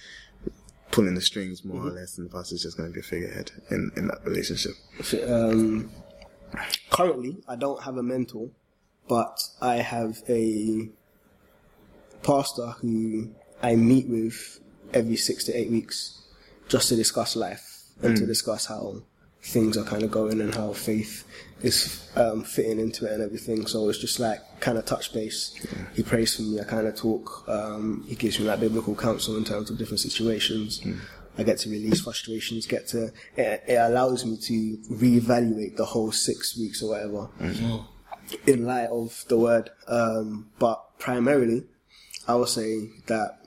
pulling 0.93 1.15
the 1.15 1.21
strings 1.21 1.65
more 1.65 1.89
or 1.89 1.91
less, 1.91 2.19
and 2.19 2.29
the 2.29 2.33
pastor 2.33 2.55
is 2.55 2.63
just 2.63 2.77
going 2.77 2.89
to 2.89 2.95
be 2.95 3.01
a 3.01 3.03
figurehead 3.03 3.51
in, 3.71 3.91
in 3.97 4.09
that 4.09 4.25
relationship. 4.25 4.73
um, 5.29 5.91
currently, 6.91 7.39
I 7.49 7.57
don't 7.57 7.83
have 7.83 7.97
a 7.97 8.03
mentor, 8.03 8.51
but 9.09 9.43
I 9.61 9.77
have 9.77 10.19
a 10.29 10.89
pastor 12.23 12.75
who 12.81 13.31
I 13.63 13.77
meet 13.77 14.09
with 14.09 14.61
every 14.93 15.17
six 15.17 15.45
to 15.45 15.53
eight 15.53 15.71
weeks 15.71 16.23
just 16.69 16.89
to 16.89 16.97
discuss 16.97 17.37
life 17.37 17.85
and 18.03 18.17
to 18.17 18.27
discuss 18.27 18.67
how 18.67 19.03
things 19.43 19.77
are 19.77 19.85
kind 19.85 20.03
of 20.03 20.11
going 20.11 20.41
and 20.41 20.55
how 20.55 20.73
faith 20.73 21.27
is 21.63 22.09
um, 22.17 22.43
fitting 22.43 22.79
into 22.79 23.07
it 23.07 23.13
and 23.13 23.23
everything. 23.23 23.67
So 23.67 23.89
it's 23.89 23.99
just 23.99 24.21
like 24.21 24.41
kind 24.61 24.79
of 24.79 24.85
touch 24.85 25.13
base. 25.13 25.55
He 25.95 26.03
prays 26.03 26.37
for 26.37 26.43
me. 26.43 26.61
I 26.61 26.65
kind 26.65 26.87
of 26.87 26.97
talk. 26.97 27.45
Um, 27.49 28.05
he 28.07 28.15
gives 28.15 28.39
me 28.39 28.47
like 28.47 28.61
biblical 28.61 28.95
counsel 28.95 29.37
in 29.37 29.45
terms 29.45 29.71
of 29.71 29.79
different 29.79 30.01
situations. 30.01 30.83
I 31.39 31.43
get 31.43 31.59
to 31.59 31.71
release 31.71 32.01
frustrations. 32.03 32.67
Get 32.67 32.89
to 32.89 33.13
it, 33.37 33.65
it 33.67 33.77
allows 33.77 34.25
me 34.25 34.37
to 34.37 34.79
reevaluate 34.95 35.77
the 35.77 35.85
whole 35.85 36.13
six 36.13 36.59
weeks 36.59 36.83
or 36.83 36.91
whatever 36.91 37.29
in 38.47 38.65
light 38.67 38.89
of 38.89 39.25
the 39.29 39.39
word. 39.39 39.71
Um, 39.89 40.51
but 40.59 40.99
primarily, 40.99 41.65
I 42.29 42.35
would 42.35 42.49
say 42.49 42.89
that 43.07 43.40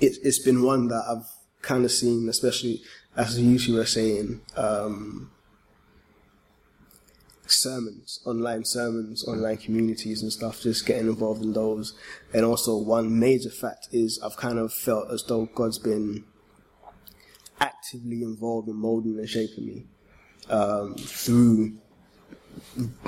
it, 0.00 0.16
it's 0.22 0.38
been 0.38 0.62
one 0.62 0.88
that 0.88 1.02
I've 1.08 1.26
kind 1.62 1.84
of 1.84 1.90
seen, 1.92 2.28
especially 2.28 2.82
as 3.16 3.38
you 3.38 3.58
two 3.58 3.74
were 3.76 3.86
saying, 3.86 4.40
um, 4.56 5.30
sermons, 7.46 8.20
online 8.24 8.64
sermons, 8.64 9.26
online 9.28 9.56
communities 9.58 10.22
and 10.22 10.32
stuff, 10.32 10.60
just 10.62 10.86
getting 10.86 11.06
involved 11.08 11.42
in 11.42 11.52
those. 11.52 11.94
And 12.32 12.44
also 12.44 12.76
one 12.76 13.18
major 13.18 13.50
fact 13.50 13.88
is 13.92 14.18
I've 14.24 14.36
kind 14.36 14.58
of 14.58 14.72
felt 14.72 15.10
as 15.10 15.22
though 15.24 15.46
God's 15.46 15.78
been 15.78 16.24
actively 17.60 18.22
involved 18.22 18.68
in 18.68 18.76
molding 18.76 19.18
and 19.18 19.28
shaping 19.28 19.66
me, 19.66 19.86
um, 20.48 20.94
through 20.96 21.74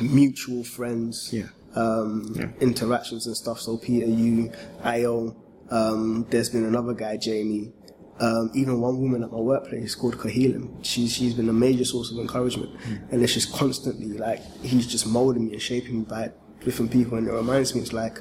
mutual 0.01 0.65
friends, 0.65 1.31
Yeah. 1.33 1.49
um, 1.75 2.55
interactions 2.61 3.27
and 3.27 3.37
stuff. 3.37 3.61
So 3.61 3.77
Peter, 3.79 4.07
you, 4.07 4.53
Io, 4.85 5.35
um, 5.71 6.27
there's 6.31 6.51
been 6.51 6.65
another 6.65 6.95
guy, 6.95 7.17
Jamie, 7.17 7.73
um, 8.21 8.51
even 8.55 8.81
one 8.81 9.01
woman 9.01 9.23
at 9.23 9.31
my 9.31 9.39
workplace 9.39 9.95
called 9.95 10.17
Kahilim. 10.17 10.85
She's 10.85 11.13
she's 11.13 11.35
been 11.35 11.49
a 11.49 11.53
major 11.53 11.85
source 11.85 12.11
of 12.11 12.19
encouragement, 12.19 12.71
and 13.11 13.23
it's 13.23 13.35
just 13.35 13.53
constantly 13.53 14.17
like 14.17 14.41
he's 14.63 14.87
just 14.87 15.07
molding 15.07 15.47
me 15.47 15.53
and 15.53 15.63
shaping 15.63 15.99
me 16.01 16.05
by 16.05 16.33
different 16.65 16.91
people, 16.91 17.19
and 17.19 17.29
it 17.29 17.33
reminds 17.33 17.75
me 17.75 17.81
it's 17.83 17.93
like 17.93 18.21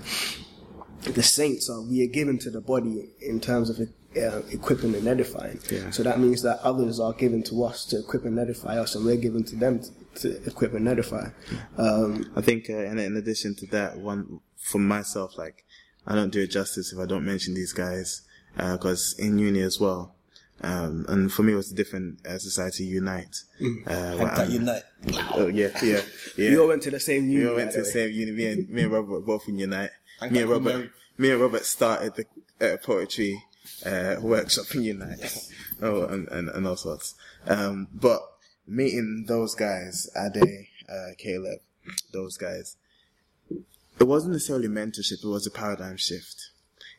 the 1.13 1.23
saints 1.23 1.69
are 1.69 1.81
we 1.81 2.03
are 2.03 2.11
given 2.11 2.37
to 2.39 2.49
the 2.49 2.61
body 2.61 3.09
in 3.21 3.39
terms 3.39 3.69
of 3.69 3.79
uh, 3.79 4.41
equipping 4.51 4.95
and 4.95 5.07
edifying. 5.07 5.59
Yeah. 5.71 5.89
So 5.91 6.03
that 6.03 6.19
means 6.19 6.41
that 6.41 6.59
others 6.61 6.99
are 6.99 7.13
given 7.13 7.43
to 7.43 7.63
us 7.63 7.85
to 7.85 7.99
equip 7.99 8.25
and 8.25 8.37
edify 8.37 8.77
us, 8.77 8.95
and 8.95 9.05
we're 9.05 9.15
given 9.17 9.43
to 9.45 9.55
them 9.55 9.81
to, 9.81 9.91
to 10.21 10.43
equip 10.45 10.73
and 10.73 10.87
edify. 10.87 11.29
Um, 11.77 12.31
I 12.35 12.41
think, 12.41 12.69
uh, 12.69 12.73
and 12.73 12.99
in 12.99 13.15
addition 13.15 13.55
to 13.55 13.67
that, 13.67 13.97
one 13.97 14.39
for 14.57 14.79
myself, 14.79 15.37
like 15.37 15.63
I 16.07 16.15
don't 16.15 16.31
do 16.31 16.41
it 16.41 16.51
justice 16.51 16.93
if 16.93 16.99
I 16.99 17.05
don't 17.05 17.25
mention 17.25 17.53
these 17.53 17.73
guys, 17.73 18.21
because 18.55 19.15
in 19.17 19.37
uni 19.39 19.61
as 19.61 19.79
well, 19.79 20.15
um, 20.61 21.05
and 21.09 21.31
for 21.31 21.43
me 21.43 21.53
it 21.53 21.55
was 21.57 21.71
a 21.71 21.75
different 21.75 22.25
uh, 22.25 22.37
society 22.37 22.85
unite. 22.85 23.35
Uh, 23.87 24.15
That 24.15 24.39
I'm- 24.39 24.51
unite. 24.51 24.83
Oh 25.33 25.47
yeah, 25.47 25.69
yeah, 25.83 26.01
yeah. 26.37 26.49
We 26.51 26.57
all 26.59 26.67
went 26.67 26.83
to 26.83 26.91
the 26.91 26.99
same 26.99 27.29
uni. 27.29 27.43
We 27.43 27.49
all 27.49 27.55
went 27.55 27.71
to 27.71 27.77
the 27.79 27.83
way. 27.83 27.89
same 27.89 28.11
uni. 28.11 28.31
Me 28.31 28.45
and 28.47 28.69
me 28.69 28.81
and 28.83 28.91
Robert 28.91 29.11
were 29.11 29.21
both 29.21 29.47
in 29.47 29.57
Unite. 29.59 29.91
Thank 30.19 30.31
Me 30.31 30.41
and 30.41 30.49
Robert, 30.49 30.91
me 31.17 31.31
and 31.31 31.41
Robert 31.41 31.65
started 31.65 32.13
the 32.15 32.25
uh, 32.73 32.77
poetry 32.77 33.43
uh, 33.85 34.15
workshop 34.21 34.73
in 34.75 34.83
Unite. 34.83 35.49
oh, 35.81 36.05
and, 36.05 36.27
and 36.29 36.49
and 36.49 36.65
all 36.67 36.77
sorts. 36.77 37.15
Um, 37.47 37.87
but 37.93 38.21
meeting 38.67 39.25
those 39.27 39.53
guys, 39.55 40.07
Ade, 40.15 40.67
uh, 40.89 41.11
Caleb, 41.17 41.59
those 42.13 42.37
guys, 42.37 42.77
it 43.99 44.03
wasn't 44.03 44.33
necessarily 44.33 44.67
mentorship. 44.67 45.23
It 45.23 45.27
was 45.27 45.47
a 45.47 45.51
paradigm 45.51 45.97
shift. 45.97 46.49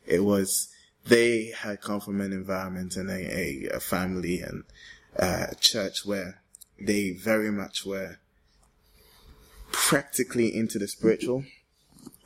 It 0.05 0.23
was 0.23 0.69
they 1.05 1.53
had 1.57 1.81
come 1.81 1.99
from 1.99 2.21
an 2.21 2.33
environment 2.33 2.95
and 2.95 3.09
a, 3.09 3.69
a, 3.73 3.79
family 3.79 4.41
and 4.41 4.63
uh, 5.17 5.47
a 5.51 5.55
church 5.55 6.05
where 6.05 6.41
they 6.79 7.11
very 7.11 7.51
much 7.51 7.85
were 7.85 8.17
practically 9.71 10.53
into 10.53 10.77
the 10.77 10.87
spiritual. 10.87 11.45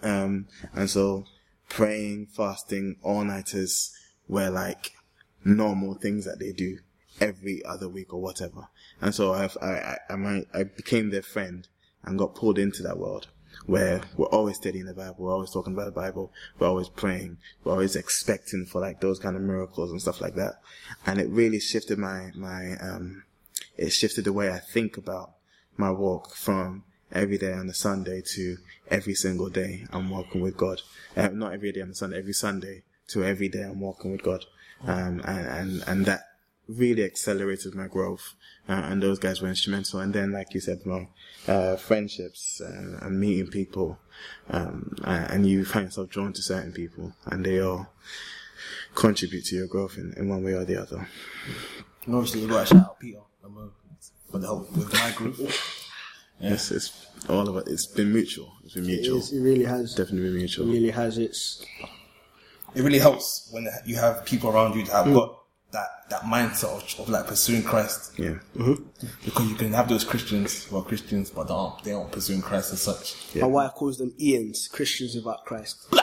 Um, 0.01 0.47
and 0.73 0.89
so 0.89 1.25
praying, 1.69 2.27
fasting, 2.27 2.97
all 3.03 3.23
nighters 3.23 3.95
were 4.27 4.49
like 4.49 4.93
normal 5.43 5.95
things 5.95 6.25
that 6.25 6.39
they 6.39 6.51
do 6.51 6.79
every 7.19 7.63
other 7.65 7.87
week 7.87 8.13
or 8.13 8.21
whatever. 8.21 8.67
And 8.99 9.13
so 9.13 9.33
I, 9.33 9.49
I, 9.61 9.97
I, 10.09 10.45
I 10.53 10.63
became 10.63 11.11
their 11.11 11.21
friend 11.21 11.67
and 12.03 12.17
got 12.17 12.35
pulled 12.35 12.57
into 12.57 12.81
that 12.83 12.97
world 12.97 13.27
where 13.65 14.01
we're 14.17 14.27
always 14.27 14.57
studying 14.57 14.85
the 14.85 14.93
Bible, 14.93 15.15
we're 15.19 15.33
always 15.33 15.51
talking 15.51 15.73
about 15.73 15.85
the 15.85 15.91
Bible, 15.91 16.31
we're 16.57 16.67
always 16.67 16.89
praying, 16.89 17.37
we're 17.63 17.73
always 17.73 17.95
expecting 17.95 18.65
for 18.65 18.81
like 18.81 19.01
those 19.01 19.19
kind 19.19 19.35
of 19.35 19.41
miracles 19.41 19.91
and 19.91 20.01
stuff 20.01 20.21
like 20.21 20.35
that. 20.35 20.61
And 21.05 21.19
it 21.19 21.29
really 21.29 21.59
shifted 21.59 21.97
my, 21.97 22.31
my, 22.35 22.75
um, 22.81 23.23
it 23.77 23.91
shifted 23.91 24.25
the 24.25 24.33
way 24.33 24.51
I 24.51 24.59
think 24.59 24.97
about 24.97 25.33
my 25.77 25.91
walk 25.91 26.35
from 26.35 26.83
every 27.11 27.37
day 27.37 27.53
on 27.53 27.69
a 27.69 27.73
Sunday 27.73 28.21
to 28.21 28.57
every 28.89 29.13
single 29.13 29.49
day 29.49 29.85
I'm 29.91 30.09
walking 30.09 30.41
with 30.41 30.57
God. 30.57 30.81
Uh, 31.15 31.29
not 31.29 31.53
every 31.53 31.71
day 31.71 31.81
on 31.81 31.89
a 31.89 31.95
Sunday, 31.95 32.17
every 32.17 32.33
Sunday 32.33 32.83
to 33.07 33.23
every 33.23 33.49
day 33.49 33.63
I'm 33.63 33.79
walking 33.79 34.11
with 34.11 34.23
God. 34.23 34.45
Um, 34.83 35.21
and, 35.25 35.47
and, 35.47 35.83
and 35.87 36.05
that 36.05 36.30
really 36.67 37.03
accelerated 37.03 37.75
my 37.75 37.87
growth. 37.87 38.35
Uh, 38.69 38.73
and 38.73 39.01
those 39.01 39.19
guys 39.19 39.41
were 39.41 39.47
instrumental. 39.49 39.99
And 39.99 40.13
then, 40.13 40.31
like 40.31 40.53
you 40.53 40.59
said, 40.59 40.85
Mo, 40.85 41.07
uh, 41.47 41.75
friendships 41.75 42.61
uh, 42.61 42.99
and 43.05 43.19
meeting 43.19 43.47
people. 43.47 43.99
Um, 44.49 44.95
and 45.03 45.31
and 45.31 45.47
you 45.47 45.65
find 45.65 45.85
yourself 45.85 46.09
drawn 46.09 46.31
to 46.33 46.41
certain 46.41 46.71
people 46.71 47.13
and 47.25 47.43
they 47.45 47.59
all 47.59 47.87
contribute 48.95 49.45
to 49.45 49.55
your 49.55 49.67
growth 49.67 49.97
in, 49.97 50.13
in 50.15 50.29
one 50.29 50.43
way 50.43 50.53
or 50.53 50.63
the 50.65 50.77
other. 50.79 51.07
And 52.05 52.15
obviously, 52.15 52.41
you 52.41 52.47
got 52.47 52.67
to 52.67 52.73
shout 52.75 52.83
out 52.85 52.99
Peter 52.99 53.19
uh, 53.43 53.49
for 54.31 54.37
the 54.39 54.47
help 54.47 54.71
with 54.75 54.93
my 54.93 55.11
group. 55.15 55.37
It's, 56.43 56.71
it's 56.71 57.05
all 57.29 57.47
of 57.47 57.55
it. 57.57 57.71
It's 57.71 57.85
been 57.85 58.11
mutual. 58.11 58.51
It's 58.63 58.73
been 58.73 58.87
mutual. 58.87 59.19
is, 59.19 59.31
it 59.31 59.41
really 59.41 59.63
has. 59.63 59.93
Definitely 59.93 60.21
been 60.29 60.35
It 60.37 60.39
mutual. 60.39 60.65
really 60.65 60.89
has 60.89 61.19
its. 61.19 61.63
It 62.73 62.81
really 62.81 62.97
helps 62.97 63.47
when 63.51 63.67
you 63.85 63.95
have 63.97 64.25
people 64.25 64.49
around 64.49 64.75
you 64.75 64.83
that 64.85 65.05
have 65.05 65.13
got 65.13 65.37
that, 65.71 66.09
that 66.09 66.21
mindset 66.23 66.65
of, 66.65 66.99
of 66.99 67.09
like 67.09 67.27
pursuing 67.27 67.63
Christ. 67.63 68.17
Yeah. 68.17 68.39
Mm-hmm. 68.55 68.83
Because 69.23 69.49
you 69.49 69.55
can 69.55 69.73
have 69.73 69.87
those 69.87 70.03
Christians 70.03 70.65
who 70.65 70.77
are 70.77 70.83
Christians, 70.83 71.29
but 71.29 71.47
they 71.47 71.53
aren't, 71.53 71.83
they 71.83 71.93
aren't 71.93 72.11
pursuing 72.11 72.41
Christ 72.41 72.73
as 72.73 72.81
such. 72.81 73.35
Yeah. 73.35 73.43
My 73.43 73.47
wife 73.47 73.71
calls 73.73 73.97
them 73.97 74.13
Ians, 74.19 74.69
Christians 74.71 75.15
without 75.15 75.45
Christ. 75.45 75.89
Blow! 75.89 76.01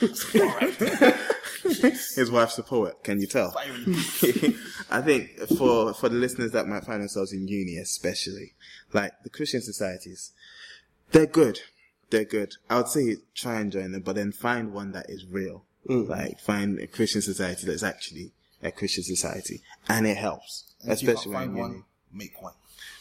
His 1.62 2.30
wife's 2.30 2.58
a 2.58 2.62
poet. 2.62 3.02
Can 3.02 3.20
you 3.20 3.26
tell? 3.26 3.54
I 4.90 5.02
think 5.02 5.38
for 5.56 5.94
for 5.94 6.08
the 6.08 6.16
listeners 6.16 6.52
that 6.52 6.66
might 6.66 6.84
find 6.84 7.00
themselves 7.00 7.32
in 7.32 7.46
uni, 7.46 7.76
especially 7.76 8.54
like 8.92 9.12
the 9.22 9.30
Christian 9.30 9.60
societies, 9.60 10.32
they're 11.12 11.26
good. 11.26 11.60
They're 12.10 12.24
good. 12.24 12.54
I 12.68 12.78
would 12.78 12.88
say 12.88 13.16
try 13.34 13.60
and 13.60 13.70
join 13.70 13.92
them, 13.92 14.02
but 14.02 14.16
then 14.16 14.32
find 14.32 14.72
one 14.72 14.92
that 14.92 15.08
is 15.08 15.26
real. 15.26 15.64
Mm. 15.88 16.08
Like 16.08 16.40
find 16.40 16.78
a 16.78 16.86
Christian 16.86 17.22
society 17.22 17.66
that's 17.66 17.82
actually 17.82 18.32
a 18.62 18.70
Christian 18.70 19.04
society, 19.04 19.62
and 19.88 20.06
it 20.06 20.16
helps, 20.16 20.74
If 20.84 20.90
especially 21.02 21.32
when 21.34 21.42
in 21.44 21.54
one, 21.54 21.84
make 22.12 22.40
one. 22.42 22.54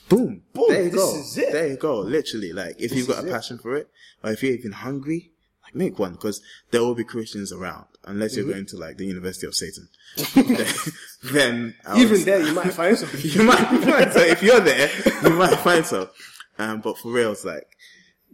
Boom, 0.08 0.42
boom. 0.54 0.66
There 0.70 0.84
you 0.84 0.90
This 0.90 1.00
go. 1.00 1.20
is 1.20 1.38
it. 1.38 1.52
There 1.52 1.68
you 1.68 1.78
go. 1.78 2.00
Literally, 2.00 2.52
like 2.54 2.76
if 2.80 2.92
you've 2.94 3.08
got 3.08 3.24
a 3.26 3.30
passion 3.30 3.58
for 3.60 3.76
it, 3.76 3.90
or 4.24 4.32
if 4.32 4.42
you're 4.42 4.54
even 4.54 4.72
hungry, 4.72 5.32
like 5.64 5.76
make 5.76 6.00
one 6.00 6.14
because 6.14 6.42
there 6.72 6.82
will 6.82 6.96
be 6.96 7.04
Christians 7.04 7.52
around, 7.54 7.86
unless 8.06 8.32
Mm-hmm. 8.32 8.48
you're 8.48 8.54
going 8.56 8.66
to 8.68 8.78
like 8.78 8.98
the 8.98 9.06
University 9.06 9.46
of 9.46 9.54
Satan. 9.56 9.88
then, 10.34 10.68
then 11.32 11.76
I 11.86 11.94
would 11.94 12.02
Even 12.02 12.24
there, 12.26 12.42
you 12.42 12.54
might 12.54 12.74
find 12.74 12.98
something. 12.98 13.22
you 13.24 13.44
might 13.44 13.58
find 13.58 14.12
so 14.12 14.20
if 14.22 14.42
you're 14.42 14.60
there, 14.62 14.90
you 15.24 15.30
might 15.32 15.56
find 15.60 15.86
so. 15.86 16.10
Um, 16.58 16.82
but 16.82 16.98
for 16.98 17.12
real, 17.12 17.34
it's 17.34 17.46
like 17.46 17.68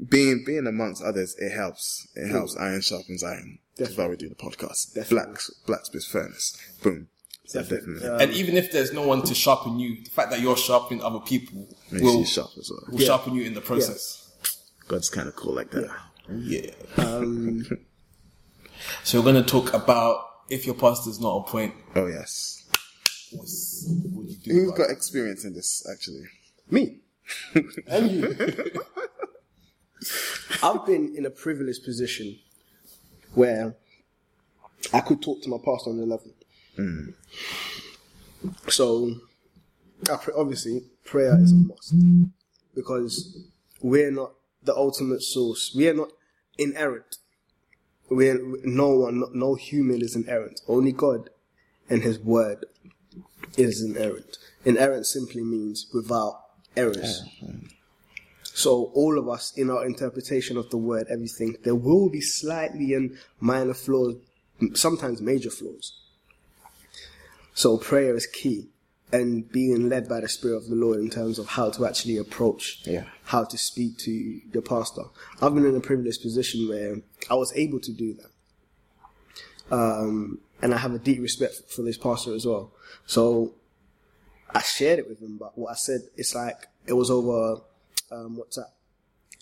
being 0.10 0.44
being 0.46 0.68
amongst 0.68 1.04
others. 1.04 1.36
It 1.40 1.52
helps. 1.52 2.08
It 2.16 2.30
helps. 2.30 2.56
Iron 2.58 2.82
sharpens 2.82 3.24
iron. 3.24 3.60
That's 3.78 3.98
why 3.98 4.08
we 4.08 4.16
do 4.16 4.30
the 4.30 4.36
podcast. 4.36 4.94
Definitely. 4.94 5.34
Black 5.34 5.42
Blacksmith 5.68 6.06
Furnace. 6.06 6.58
Boom. 6.82 7.10
So 7.48 7.62
definitely, 7.62 8.08
and 8.08 8.32
even 8.34 8.58
if 8.58 8.72
there's 8.72 8.92
no 8.92 9.06
one 9.06 9.22
to 9.24 9.36
sharpen 9.36 9.80
you, 9.80 10.04
the 10.04 10.10
fact 10.10 10.32
that 10.32 10.40
you're 10.40 10.58
sharpening 10.58 11.04
other 11.04 11.20
people 11.20 11.68
makes 11.92 12.04
will, 12.04 12.20
you 12.20 12.26
sharp 12.26 12.50
as 12.58 12.72
well. 12.72 12.84
will 12.90 13.00
sharpen 13.06 13.36
you 13.36 13.44
in 13.44 13.54
the 13.54 13.62
process. 13.62 14.32
God's 14.88 15.10
kind 15.10 15.28
of 15.28 15.36
cool 15.36 15.54
like 15.54 15.72
that. 15.72 15.90
Yeah. 16.30 16.72
Um, 16.98 17.66
So 19.04 19.20
we're 19.20 19.32
going 19.32 19.44
to 19.44 19.50
talk 19.50 19.74
about 19.74 20.26
if 20.50 20.66
your 20.66 20.76
pastor's 20.76 21.20
not 21.20 21.30
on 21.30 21.44
point, 21.46 21.74
Oh 21.96 22.06
yes. 22.08 22.66
what's, 23.32 23.86
what 23.88 24.28
do 24.28 24.32
you 24.34 24.38
do? 24.40 24.52
Who's 24.52 24.64
about 24.68 24.78
got 24.78 24.90
experience 24.92 25.44
in 25.46 25.54
this 25.54 25.88
actually? 25.92 26.24
me. 26.70 26.98
and 27.88 28.12
you. 28.12 28.36
I've 30.64 30.86
been 30.86 31.16
in 31.16 31.26
a 31.26 31.30
privileged 31.32 31.84
position 31.84 32.38
where 33.34 33.76
I 34.94 35.00
could 35.02 35.22
talk 35.22 35.42
to 35.44 35.50
my 35.50 35.58
pastor 35.58 35.90
on 35.90 35.98
the 35.98 36.06
level. 36.06 36.32
Hmm. 36.76 37.10
So, 38.68 39.16
obviously, 40.36 40.84
prayer 41.04 41.40
is 41.42 41.52
a 41.52 41.56
must 41.56 41.96
because 42.74 43.38
we're 43.82 44.12
not 44.12 44.34
the 44.64 44.76
ultimate 44.76 45.22
source. 45.22 45.74
We 45.76 45.88
are 45.90 45.94
not 45.94 46.10
inerrant. 46.58 47.18
We're 48.10 48.40
no 48.64 48.90
one, 48.90 49.20
no, 49.20 49.30
no 49.34 49.56
human 49.56 50.02
is 50.02 50.16
inerrant. 50.16 50.62
Only 50.68 50.92
God 50.92 51.30
and 51.90 52.04
His 52.04 52.20
Word 52.20 52.66
is 53.58 53.82
inerrant. 53.82 54.38
Inerrant 54.64 55.06
simply 55.06 55.44
means 55.44 55.88
without 55.94 56.42
errors. 56.76 57.24
Uh-huh. 57.42 57.54
So 58.44 58.92
all 58.94 59.20
of 59.20 59.28
us, 59.28 59.52
in 59.58 59.70
our 59.70 59.86
interpretation 59.86 60.56
of 60.56 60.70
the 60.70 60.78
word, 60.78 61.08
everything, 61.10 61.58
there 61.64 61.76
will 61.76 62.10
be 62.10 62.22
slightly 62.22 62.94
and 62.94 63.18
minor 63.42 63.74
flaws, 63.74 64.16
sometimes 64.74 65.22
major 65.22 65.50
flaws. 65.50 66.00
So 67.56 67.78
prayer 67.78 68.16
is 68.16 68.28
key, 68.28 68.68
and 69.14 69.50
being 69.50 69.88
led 69.88 70.10
by 70.10 70.20
the 70.20 70.28
Spirit 70.28 70.58
of 70.58 70.68
the 70.68 70.76
Lord 70.76 71.00
in 71.00 71.10
terms 71.10 71.40
of 71.40 71.48
how 71.48 71.70
to 71.72 71.86
actually 71.86 72.18
approach, 72.18 72.82
Yeah. 72.86 73.06
how 73.24 73.46
to 73.46 73.58
speak 73.58 73.98
to 74.00 74.12
your 74.12 74.62
pastor. 74.62 75.04
I've 75.42 75.56
been 75.56 75.66
in 75.66 75.76
a 75.76 75.80
privileged 75.80 76.22
position 76.22 76.68
where 76.68 76.98
I 77.30 77.36
was 77.36 77.54
able 77.56 77.80
to 77.80 77.94
do 77.94 78.14
that, 78.16 79.74
um, 79.76 80.40
and 80.62 80.74
I 80.74 80.78
have 80.78 80.94
a 80.94 81.00
deep 81.00 81.22
respect 81.22 81.56
for 81.70 81.82
this 81.82 81.98
pastor 81.98 82.36
as 82.36 82.46
well. 82.46 82.74
So 83.08 83.54
I 84.54 84.62
shared 84.62 85.00
it 85.00 85.08
with 85.08 85.22
him, 85.22 85.38
but 85.38 85.58
what 85.58 85.72
I 85.72 85.76
said, 85.76 86.02
it's 86.18 86.36
like 86.36 86.68
it 86.86 86.94
was 86.94 87.10
over 87.10 87.62
um, 88.12 88.38
WhatsApp. 88.38 88.72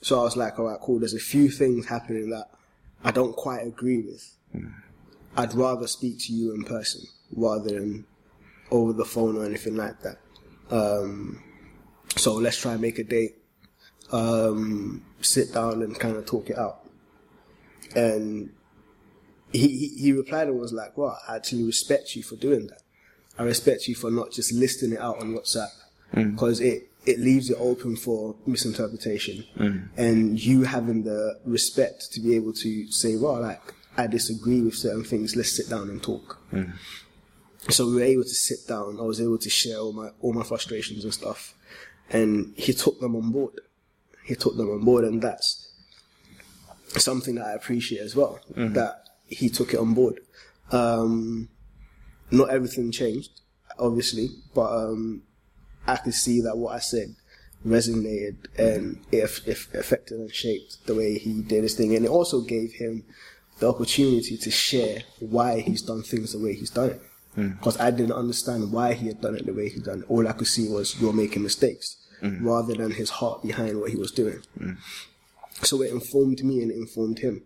So 0.04 0.20
I 0.20 0.24
was 0.24 0.38
like, 0.38 0.60
all 0.60 0.66
right, 0.66 0.80
cool. 0.80 1.00
There's 1.00 1.14
a 1.16 1.20
few 1.20 1.50
things 1.50 1.88
happening 1.88 2.30
that 2.30 2.50
I 3.04 3.10
don't 3.10 3.36
quite 3.36 3.66
agree 3.66 4.02
with. 4.02 4.38
I'd 5.36 5.56
rather 5.56 5.88
speak 5.88 6.20
to 6.26 6.34
you 6.34 6.54
in 6.54 6.64
person 6.64 7.02
rather 7.36 7.70
than 7.70 8.06
over 8.72 8.94
the 8.94 9.06
phone 9.06 9.38
or 9.38 9.46
anything 9.46 9.76
like 9.76 10.00
that. 10.02 10.18
Um, 10.72 11.44
so 12.16 12.36
let's 12.36 12.58
try 12.58 12.74
and 12.74 12.82
make 12.82 13.00
a 13.00 13.04
date, 13.04 13.36
um, 14.12 15.04
sit 15.22 15.54
down 15.54 15.82
and 15.82 15.98
kind 16.00 16.16
of 16.16 16.26
talk 16.26 16.50
it 16.50 16.58
out. 16.58 16.80
And 17.96 18.52
he, 19.52 19.68
he, 19.68 19.88
he 20.00 20.12
replied 20.12 20.48
and 20.48 20.60
was 20.60 20.74
like, 20.74 20.98
well, 20.98 21.20
I 21.28 21.36
actually 21.36 21.64
respect 21.64 22.16
you 22.16 22.24
for 22.24 22.36
doing 22.36 22.68
that. 22.68 22.82
I 23.38 23.44
respect 23.44 23.88
you 23.88 23.96
for 23.96 24.10
not 24.12 24.32
just 24.32 24.52
listing 24.52 24.94
it 24.94 25.00
out 25.00 25.20
on 25.20 25.34
WhatsApp 25.36 25.70
because 26.32 26.60
it, 26.60 26.90
it 27.06 27.20
leaves 27.20 27.50
it 27.50 27.58
open 27.60 27.96
for 27.96 28.36
misinterpretation 28.46 29.44
and 29.98 30.40
you 30.44 30.64
having 30.64 31.04
the 31.04 31.40
respect 31.46 32.12
to 32.14 32.20
be 32.22 32.36
able 32.36 32.54
to 32.54 32.92
say, 32.92 33.16
well, 33.16 33.42
like, 33.42 33.62
I 33.98 34.08
disagree 34.08 34.62
with 34.62 34.76
certain 34.76 35.04
things. 35.04 35.36
Let's 35.36 35.52
sit 35.56 35.70
down 35.70 35.90
and 35.90 36.02
talk. 36.02 36.40
So 37.70 37.88
we 37.88 37.96
were 37.96 38.04
able 38.04 38.24
to 38.24 38.30
sit 38.30 38.68
down. 38.68 39.00
I 39.00 39.04
was 39.04 39.22
able 39.22 39.38
to 39.38 39.50
share 39.50 39.78
all 39.78 39.94
my, 39.94 40.10
all 40.22 40.34
my 40.34 40.44
frustrations 40.44 41.04
and 41.04 41.14
stuff. 41.14 41.54
And 42.10 42.54
he 42.58 42.74
took 42.74 43.00
them 43.00 43.16
on 43.16 43.32
board. 43.32 43.62
He 44.26 44.36
took 44.36 44.58
them 44.58 44.70
on 44.70 44.84
board 44.84 45.06
and 45.06 45.22
that's 45.22 45.70
something 46.98 47.36
that 47.36 47.46
I 47.46 47.54
appreciate 47.54 48.02
as 48.02 48.16
well. 48.16 48.40
That 48.74 49.08
he 49.28 49.50
took 49.50 49.74
it 49.74 49.80
on 49.80 49.94
board. 49.94 50.20
Um, 50.72 51.50
not 52.32 52.50
everything 52.50 52.92
changed, 52.92 53.42
obviously, 53.78 54.30
but 54.54 54.72
um, 54.72 55.24
I 55.88 55.98
could 55.98 56.14
see 56.14 56.42
that 56.42 56.58
what 56.58 56.76
I 56.76 56.80
said 56.80 57.16
resonated 57.66 58.36
and 58.58 59.00
it, 59.12 59.24
it 59.46 59.58
affected 59.74 60.20
and 60.20 60.34
shaped 60.34 60.86
the 60.86 60.96
way 60.96 61.18
he 61.18 61.42
did 61.42 61.64
his 61.64 61.76
thing. 61.76 61.96
And 61.96 62.06
it 62.06 62.10
also 62.10 62.42
gave 62.42 62.74
him 62.74 63.04
the 63.60 63.70
opportunity 63.70 64.38
to 64.38 64.52
share 64.52 65.04
why 65.20 65.62
he's 65.62 65.82
done 65.82 66.04
things 66.04 66.34
the 66.34 66.40
way 66.40 66.54
he's 66.54 66.70
done 66.70 66.92
it. 66.92 67.02
Mm. 67.38 67.58
Because 67.58 67.80
I 67.80 67.92
didn't 67.92 68.14
understand 68.14 68.72
why 68.72 68.94
he 68.94 69.08
had 69.08 69.22
done 69.22 69.36
it 69.36 69.46
the 69.46 69.54
way 69.54 69.70
he 69.70 69.80
done 69.80 70.00
it. 70.00 70.06
All 70.10 70.28
I 70.28 70.34
could 70.34 70.48
see 70.48 70.70
was 70.70 71.00
you're 71.02 71.14
making 71.14 71.44
mistakes 71.44 71.98
mm. 72.22 72.40
rather 72.42 72.74
than 72.74 72.92
his 72.92 73.10
heart 73.10 73.42
behind 73.42 73.80
what 73.80 73.90
he 73.92 73.98
was 73.98 74.12
doing. 74.12 74.42
Mm. 74.60 74.78
So 75.62 75.82
it 75.82 75.92
informed 75.92 76.44
me 76.44 76.62
and 76.62 76.72
it 76.72 76.78
informed 76.78 77.20
him. 77.20 77.44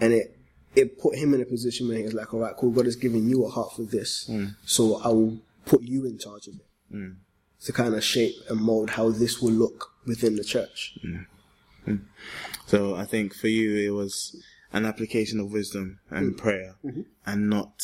And 0.00 0.12
it 0.12 0.38
it 0.74 0.98
put 0.98 1.16
him 1.16 1.34
in 1.34 1.40
a 1.40 1.44
position 1.44 1.88
where 1.88 1.98
he 1.98 2.04
was 2.04 2.14
like, 2.14 2.32
all 2.32 2.40
right, 2.40 2.56
cool, 2.56 2.70
God 2.70 2.86
has 2.86 2.96
given 2.96 3.28
you 3.28 3.44
a 3.44 3.48
heart 3.48 3.72
for 3.74 3.82
this. 3.82 4.30
So 4.64 4.96
I 4.96 5.08
will 5.08 5.38
put 5.66 5.82
you 5.82 6.04
in 6.04 6.18
charge 6.18 6.48
of 6.48 6.54
it. 6.54 6.66
To 7.66 7.72
kind 7.72 7.94
of 7.94 8.04
shape 8.04 8.34
and 8.50 8.60
mold 8.60 8.90
how 8.90 9.10
this 9.10 9.40
will 9.40 9.52
look 9.52 9.92
within 10.06 10.36
the 10.36 10.44
church. 10.44 10.98
So 12.66 12.94
I 12.94 13.04
think 13.04 13.34
for 13.34 13.48
you 13.48 13.76
it 13.76 13.94
was 13.94 14.36
an 14.72 14.84
application 14.84 15.38
of 15.38 15.52
wisdom 15.52 16.00
and 16.10 16.36
prayer, 16.36 16.76
mm-hmm. 16.84 17.02
and 17.24 17.48
not 17.48 17.82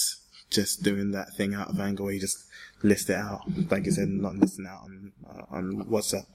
just 0.50 0.82
doing 0.82 1.12
that 1.12 1.34
thing 1.34 1.54
out 1.54 1.70
of 1.70 1.80
anger 1.80 2.02
where 2.04 2.12
you 2.12 2.20
just 2.20 2.44
list 2.82 3.10
it 3.10 3.16
out, 3.16 3.42
like 3.70 3.86
you 3.86 3.92
said, 3.92 4.08
not 4.08 4.36
listing 4.36 4.66
out 4.66 4.82
on 4.84 5.12
uh, 5.28 5.56
on 5.56 5.86
WhatsApp. 5.86 6.26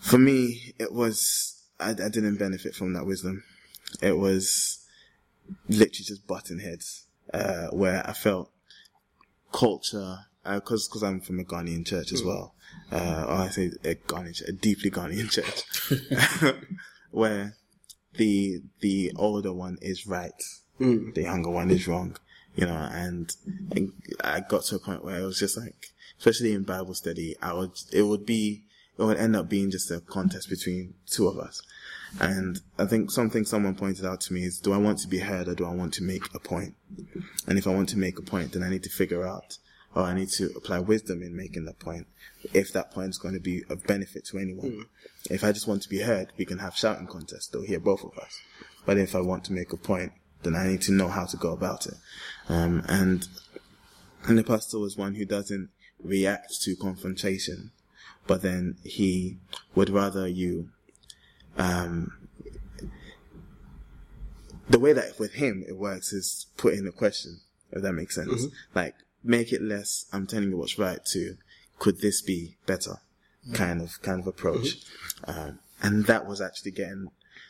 For 0.00 0.18
me, 0.18 0.74
it 0.78 0.92
was 0.92 1.62
I, 1.78 1.90
I 1.90 2.08
didn't 2.08 2.36
benefit 2.36 2.74
from 2.74 2.92
that 2.94 3.06
wisdom. 3.06 3.44
It 4.00 4.16
was 4.16 4.84
literally 5.68 6.04
just 6.04 6.26
button 6.26 6.60
heads, 6.60 7.06
uh, 7.32 7.68
where 7.68 8.08
I 8.08 8.12
felt 8.12 8.50
culture, 9.52 10.18
because 10.44 10.88
because 10.88 11.02
I'm 11.02 11.20
from 11.20 11.40
a 11.40 11.44
Ghanaian 11.44 11.86
church 11.86 12.12
as 12.12 12.22
well. 12.22 12.54
Uh, 12.90 13.24
or 13.28 13.34
I 13.34 13.48
say 13.48 13.70
a 13.84 13.94
Ghanaian, 13.94 14.34
church, 14.34 14.48
a 14.48 14.52
deeply 14.52 14.90
Ghanaian 14.90 15.30
church, 15.30 16.56
where 17.10 17.56
the 18.14 18.62
the 18.80 19.12
older 19.16 19.52
one 19.52 19.78
is 19.82 20.06
right, 20.06 20.42
the 20.78 21.22
younger 21.22 21.50
one 21.50 21.70
is 21.70 21.86
wrong, 21.86 22.16
you 22.54 22.66
know. 22.66 22.88
And, 22.92 23.28
mm-hmm. 23.28 23.76
and 23.76 23.92
I 24.22 24.40
got 24.40 24.64
to 24.64 24.76
a 24.76 24.78
point 24.78 25.04
where 25.04 25.20
it 25.20 25.24
was 25.24 25.38
just 25.38 25.56
like, 25.56 25.86
especially 26.18 26.52
in 26.52 26.62
Bible 26.62 26.94
study, 26.94 27.36
I 27.42 27.52
would 27.52 27.72
it 27.92 28.02
would 28.02 28.26
be 28.26 28.64
it 28.98 29.02
would 29.02 29.16
end 29.16 29.34
up 29.36 29.48
being 29.48 29.70
just 29.70 29.90
a 29.90 30.00
contest 30.00 30.48
between 30.48 30.94
two 31.06 31.26
of 31.26 31.38
us. 31.38 31.62
And 32.20 32.60
I 32.78 32.84
think 32.84 33.10
something 33.10 33.44
someone 33.44 33.74
pointed 33.74 34.04
out 34.04 34.20
to 34.22 34.34
me 34.34 34.44
is, 34.44 34.60
do 34.60 34.72
I 34.72 34.76
want 34.76 34.98
to 34.98 35.08
be 35.08 35.20
heard 35.20 35.48
or 35.48 35.54
do 35.54 35.64
I 35.64 35.72
want 35.72 35.94
to 35.94 36.02
make 36.02 36.22
a 36.34 36.38
point? 36.38 36.74
And 37.46 37.58
if 37.58 37.66
I 37.66 37.70
want 37.70 37.88
to 37.90 37.98
make 37.98 38.18
a 38.18 38.22
point, 38.22 38.52
then 38.52 38.62
I 38.62 38.68
need 38.68 38.82
to 38.82 38.90
figure 38.90 39.26
out 39.26 39.56
or 39.94 40.02
I 40.02 40.14
need 40.14 40.28
to 40.30 40.50
apply 40.56 40.80
wisdom 40.80 41.22
in 41.22 41.36
making 41.36 41.64
that 41.66 41.78
point. 41.78 42.06
If 42.52 42.72
that 42.72 42.90
point 42.90 43.10
is 43.10 43.18
going 43.18 43.34
to 43.34 43.40
be 43.40 43.62
of 43.68 43.86
benefit 43.86 44.26
to 44.26 44.38
anyone. 44.38 44.70
Mm. 44.70 44.86
If 45.30 45.44
I 45.44 45.52
just 45.52 45.66
want 45.66 45.82
to 45.82 45.88
be 45.88 46.00
heard, 46.00 46.32
we 46.36 46.44
can 46.44 46.58
have 46.58 46.76
shouting 46.76 47.06
contests. 47.06 47.48
They'll 47.48 47.62
hear 47.62 47.80
both 47.80 48.04
of 48.04 48.16
us. 48.18 48.40
But 48.84 48.98
if 48.98 49.14
I 49.14 49.20
want 49.20 49.44
to 49.44 49.52
make 49.52 49.72
a 49.72 49.76
point, 49.76 50.12
then 50.42 50.54
I 50.56 50.66
need 50.66 50.82
to 50.82 50.92
know 50.92 51.08
how 51.08 51.24
to 51.26 51.36
go 51.36 51.52
about 51.52 51.86
it. 51.86 51.94
Um, 52.48 52.82
and, 52.88 53.28
the 54.28 54.44
pastor 54.44 54.78
was 54.78 54.96
one 54.96 55.14
who 55.14 55.24
doesn't 55.24 55.70
react 56.02 56.62
to 56.62 56.76
confrontation, 56.76 57.70
but 58.26 58.42
then 58.42 58.76
he 58.84 59.38
would 59.74 59.90
rather 59.90 60.26
you, 60.28 60.70
um, 61.58 62.12
the 64.68 64.78
way 64.78 64.92
that 64.92 65.18
with 65.18 65.34
him 65.34 65.64
it 65.68 65.76
works 65.76 66.12
is 66.12 66.46
put 66.56 66.74
in 66.74 66.86
a 66.86 66.92
question, 66.92 67.40
if 67.72 67.82
that 67.82 67.92
makes 67.92 68.14
sense. 68.14 68.46
Like, 68.74 68.94
make 69.24 69.52
it 69.52 69.62
less, 69.62 70.06
I'm 70.12 70.26
telling 70.26 70.50
you 70.50 70.56
what's 70.56 70.78
right 70.78 71.04
to, 71.06 71.36
could 71.78 72.00
this 72.00 72.22
be 72.22 72.56
better? 72.66 72.96
Kind 73.54 73.80
of, 73.82 74.00
kind 74.02 74.20
of 74.20 74.26
approach. 74.26 74.76
Um, 75.24 75.58
and 75.82 76.06
that 76.06 76.26
was 76.26 76.40
actually 76.40 76.70
getting, 76.72 77.08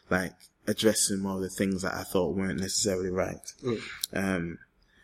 like, 0.09 0.33
addressing 0.67 1.19
more 1.21 1.37
of 1.37 1.43
the 1.43 1.49
things 1.49 1.83
that 1.83 1.95
I 1.95 2.03
thought 2.05 2.37
weren't 2.37 2.61
necessarily 2.61 3.11
right. 3.11 3.53
Um, 4.13 4.59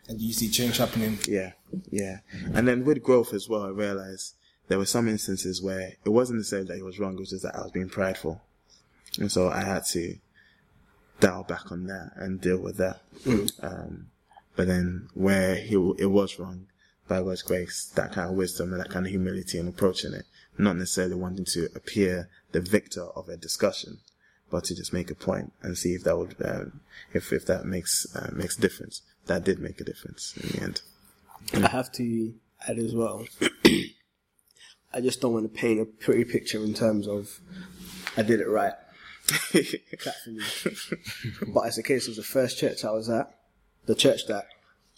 And 0.07 0.21
you 0.21 0.33
see 0.33 0.49
change 0.49 0.77
happening. 0.77 1.19
yeah, 1.27 1.51
yeah. 1.91 2.19
And 2.53 2.67
then 2.67 2.83
with 2.85 3.03
growth 3.03 3.33
as 3.33 3.47
well, 3.49 3.63
I 3.63 3.69
realized 3.69 4.35
there 4.67 4.77
were 4.77 4.85
some 4.85 5.07
instances 5.07 5.61
where 5.61 5.93
it 6.03 6.09
wasn't 6.09 6.39
necessarily 6.39 6.67
that 6.69 6.77
he 6.77 6.81
was 6.83 6.99
wrong, 6.99 7.13
it 7.15 7.19
was 7.19 7.29
just 7.31 7.43
that 7.43 7.55
I 7.55 7.61
was 7.61 7.71
being 7.71 7.89
prideful. 7.89 8.41
And 9.19 9.31
so 9.31 9.49
I 9.49 9.61
had 9.61 9.85
to 9.87 10.15
dial 11.19 11.43
back 11.43 11.71
on 11.71 11.85
that 11.87 12.11
and 12.15 12.39
deal 12.39 12.57
with 12.57 12.77
that. 12.77 13.01
Um, 13.61 14.07
but 14.55 14.67
then 14.67 15.09
where 15.13 15.55
he, 15.55 15.75
it 15.97 16.05
was 16.11 16.39
wrong, 16.39 16.67
by 17.07 17.21
God's 17.23 17.41
grace, 17.41 17.91
that 17.95 18.11
kind 18.13 18.29
of 18.29 18.35
wisdom 18.35 18.71
and 18.71 18.79
that 18.81 18.89
kind 18.91 19.05
of 19.05 19.09
humility 19.09 19.57
in 19.57 19.67
approaching 19.67 20.13
it, 20.13 20.25
not 20.57 20.77
necessarily 20.77 21.15
wanting 21.15 21.45
to 21.45 21.67
appear 21.75 22.29
the 22.51 22.61
victor 22.61 23.05
of 23.15 23.27
a 23.29 23.35
discussion, 23.37 23.97
but 24.49 24.65
to 24.65 24.75
just 24.75 24.93
make 24.93 25.11
a 25.11 25.15
point 25.15 25.53
and 25.61 25.77
see 25.77 25.93
if 25.93 26.03
that 26.03 26.17
would, 26.17 26.35
um, 26.43 26.81
if, 27.13 27.31
if 27.31 27.45
that 27.45 27.65
makes, 27.65 28.05
uh, 28.15 28.29
makes 28.33 28.57
a 28.57 28.61
difference. 28.61 29.01
That 29.27 29.43
did 29.43 29.59
make 29.59 29.79
a 29.79 29.83
difference 29.83 30.33
in 30.37 30.49
the 30.49 30.63
end. 30.63 30.81
I 31.53 31.69
have 31.69 31.91
to 31.93 32.33
add 32.67 32.77
as 32.77 32.93
well. 32.93 33.25
I 34.93 35.01
just 35.01 35.21
don't 35.21 35.33
want 35.33 35.51
to 35.51 35.59
paint 35.59 35.79
a 35.79 35.85
pretty 35.85 36.25
picture 36.25 36.63
in 36.63 36.73
terms 36.73 37.07
of 37.07 37.39
I 38.17 38.23
did 38.23 38.39
it 38.39 38.49
right. 38.49 38.73
Clap 39.27 40.15
for 40.23 40.29
me. 40.31 40.43
but 41.53 41.67
it's 41.67 41.77
a 41.77 41.83
case 41.83 42.07
of 42.07 42.15
the 42.15 42.23
first 42.23 42.57
church 42.57 42.83
I 42.83 42.91
was 42.91 43.09
at, 43.09 43.31
the 43.85 43.93
church 43.93 44.25
that 44.27 44.47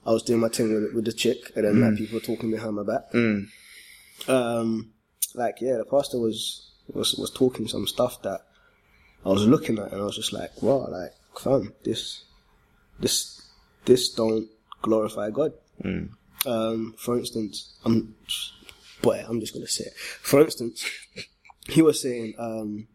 I 0.05 0.11
was 0.11 0.23
doing 0.23 0.39
my 0.39 0.47
thing 0.47 0.73
with, 0.73 0.93
with 0.93 1.05
the 1.05 1.13
chick, 1.13 1.51
and 1.55 1.65
then 1.65 1.81
like, 1.81 1.97
people 1.97 2.15
were 2.15 2.25
talking 2.25 2.49
behind 2.49 2.75
my 2.75 2.83
back. 2.83 3.13
Um, 4.27 4.93
like 5.35 5.61
yeah, 5.61 5.77
the 5.77 5.85
pastor 5.85 6.19
was 6.19 6.71
was 6.87 7.15
was 7.15 7.31
talking 7.31 7.67
some 7.67 7.87
stuff 7.87 8.21
that 8.21 8.41
I 9.25 9.29
was 9.29 9.45
looking 9.45 9.77
at, 9.79 9.91
and 9.91 10.01
I 10.01 10.05
was 10.05 10.15
just 10.15 10.33
like, 10.33 10.61
wow, 10.61 10.87
like 10.89 11.13
fam, 11.39 11.73
this 11.83 12.23
this 12.99 13.41
this 13.85 14.09
don't 14.09 14.47
glorify 14.81 15.29
God. 15.29 15.53
Um, 16.45 16.95
for 16.97 17.17
instance, 17.17 17.73
I'm 17.85 18.15
boy, 19.01 19.23
I'm 19.27 19.39
just 19.39 19.53
gonna 19.53 19.67
say 19.67 19.85
it. 19.85 19.93
For 19.95 20.41
instance, 20.41 20.85
he 21.67 21.81
was 21.81 22.01
saying 22.01 22.33
um, 22.39 22.87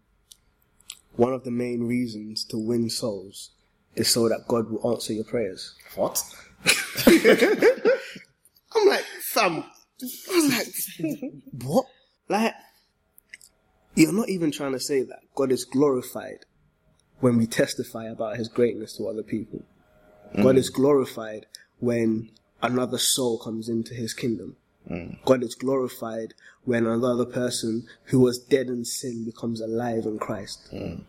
one 1.15 1.33
of 1.33 1.45
the 1.45 1.51
main 1.51 1.87
reasons 1.87 2.45
to 2.47 2.59
win 2.59 2.91
souls 2.91 3.51
is 3.95 4.09
so 4.11 4.29
that 4.29 4.47
God 4.49 4.71
will 4.71 4.93
answer 4.93 5.13
your 5.13 5.25
prayers. 5.25 5.75
What? 5.95 6.23
I'm 7.07 8.89
like, 8.89 9.05
fam. 9.23 9.65
I 10.03 10.35
was 10.35 10.99
like, 11.01 11.21
what? 11.65 11.87
Like, 12.29 12.55
you're 13.97 14.13
not 14.13 14.29
even 14.29 14.53
trying 14.53 14.73
to 14.73 14.81
say 14.81 15.03
that 15.03 15.21
God 15.35 15.51
is 15.51 15.65
glorified 15.65 16.45
when 17.21 17.39
we 17.39 17.47
testify 17.47 18.05
about 18.05 18.37
his 18.37 18.49
greatness 18.49 18.97
to 18.97 19.09
other 19.09 19.23
people. 19.23 19.65
God 20.37 20.57
mm. 20.57 20.59
is 20.59 20.69
glorified 20.69 21.47
when 21.79 22.31
another 22.63 22.99
soul 22.99 23.39
comes 23.39 23.69
into 23.69 23.95
his 23.95 24.13
kingdom. 24.13 24.57
Mm. 24.89 25.19
God 25.25 25.43
is 25.43 25.55
glorified 25.55 26.35
when 26.65 26.87
another 26.87 27.25
person 27.25 27.87
who 28.05 28.21
was 28.21 28.39
dead 28.39 28.67
in 28.67 28.85
sin 28.85 29.25
becomes 29.25 29.61
alive 29.61 30.05
in 30.05 30.19
Christ. 30.19 30.69
Mm. 30.73 31.03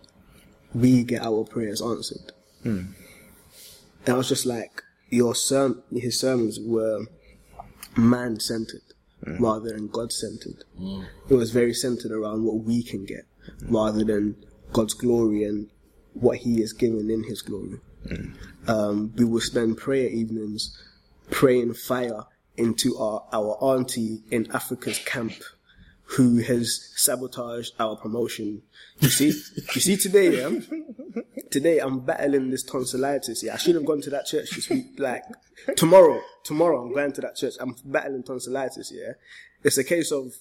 We 0.73 1.03
get 1.03 1.23
our 1.23 1.43
prayers 1.43 1.81
answered. 1.81 2.31
And 2.63 2.95
I 4.07 4.13
was 4.13 4.29
just 4.29 4.45
like, 4.45 4.83
your 5.09 5.33
serm- 5.33 5.81
his 5.91 6.19
sermons 6.19 6.59
were 6.59 7.05
man 7.97 8.39
centered 8.39 8.86
Mm. 9.27 9.39
rather 9.39 9.73
than 9.73 9.87
God 9.87 10.11
centered. 10.13 10.63
Mm. 10.79 11.05
It 11.29 11.33
was 11.33 11.51
very 11.51 11.73
centered 11.73 12.11
around 12.11 12.45
what 12.45 12.63
we 12.63 12.81
can 12.81 13.05
get 13.05 13.25
mm. 13.61 13.73
rather 13.73 14.03
than 14.03 14.35
God's 14.71 14.93
glory 14.93 15.43
and 15.43 15.69
what 16.13 16.37
He 16.37 16.61
is 16.61 16.71
given 16.73 17.09
in 17.09 17.23
His 17.23 17.41
glory. 17.41 17.79
Um, 18.67 19.13
we 19.17 19.25
will 19.25 19.41
spend 19.41 19.77
prayer 19.77 20.07
evenings 20.07 20.81
praying 21.29 21.73
fire 21.73 22.23
into 22.55 22.97
our, 22.97 23.23
our 23.33 23.57
auntie 23.61 24.23
in 24.31 24.49
Africa's 24.53 24.99
camp 24.99 25.33
who 26.11 26.37
has 26.37 26.91
sabotaged 26.95 27.73
our 27.79 27.95
promotion. 27.97 28.61
You 28.99 29.09
see, 29.09 29.27
you 29.27 29.81
see 29.81 29.97
today, 29.97 30.37
yeah? 30.41 30.59
Today 31.51 31.79
I'm 31.79 31.99
battling 31.99 32.49
this 32.49 32.63
tonsillitis. 32.63 33.43
Yeah, 33.43 33.55
I 33.55 33.57
should 33.57 33.75
have 33.75 33.85
gone 33.85 34.01
to 34.01 34.09
that 34.11 34.25
church 34.25 34.51
this 34.51 34.69
week. 34.69 34.97
Like 34.97 35.23
tomorrow, 35.75 36.21
tomorrow 36.43 36.81
I'm 36.81 36.93
going 36.93 37.11
to 37.13 37.21
that 37.21 37.35
church. 37.35 37.55
I'm 37.59 37.75
battling 37.83 38.23
tonsillitis. 38.23 38.91
Yeah, 38.93 39.13
it's 39.63 39.77
a 39.77 39.83
case 39.83 40.11
of 40.11 40.33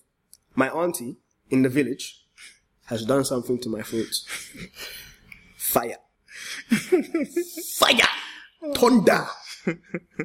my 0.55 0.69
auntie 0.69 1.17
in 1.51 1.62
the 1.62 1.69
village 1.69 2.25
has 2.87 3.05
done 3.05 3.25
something 3.25 3.61
to 3.61 3.69
my 3.69 3.83
throat. 3.83 4.14
Fire, 5.57 5.99
fire, 7.75 8.09
thunder, 8.75 9.27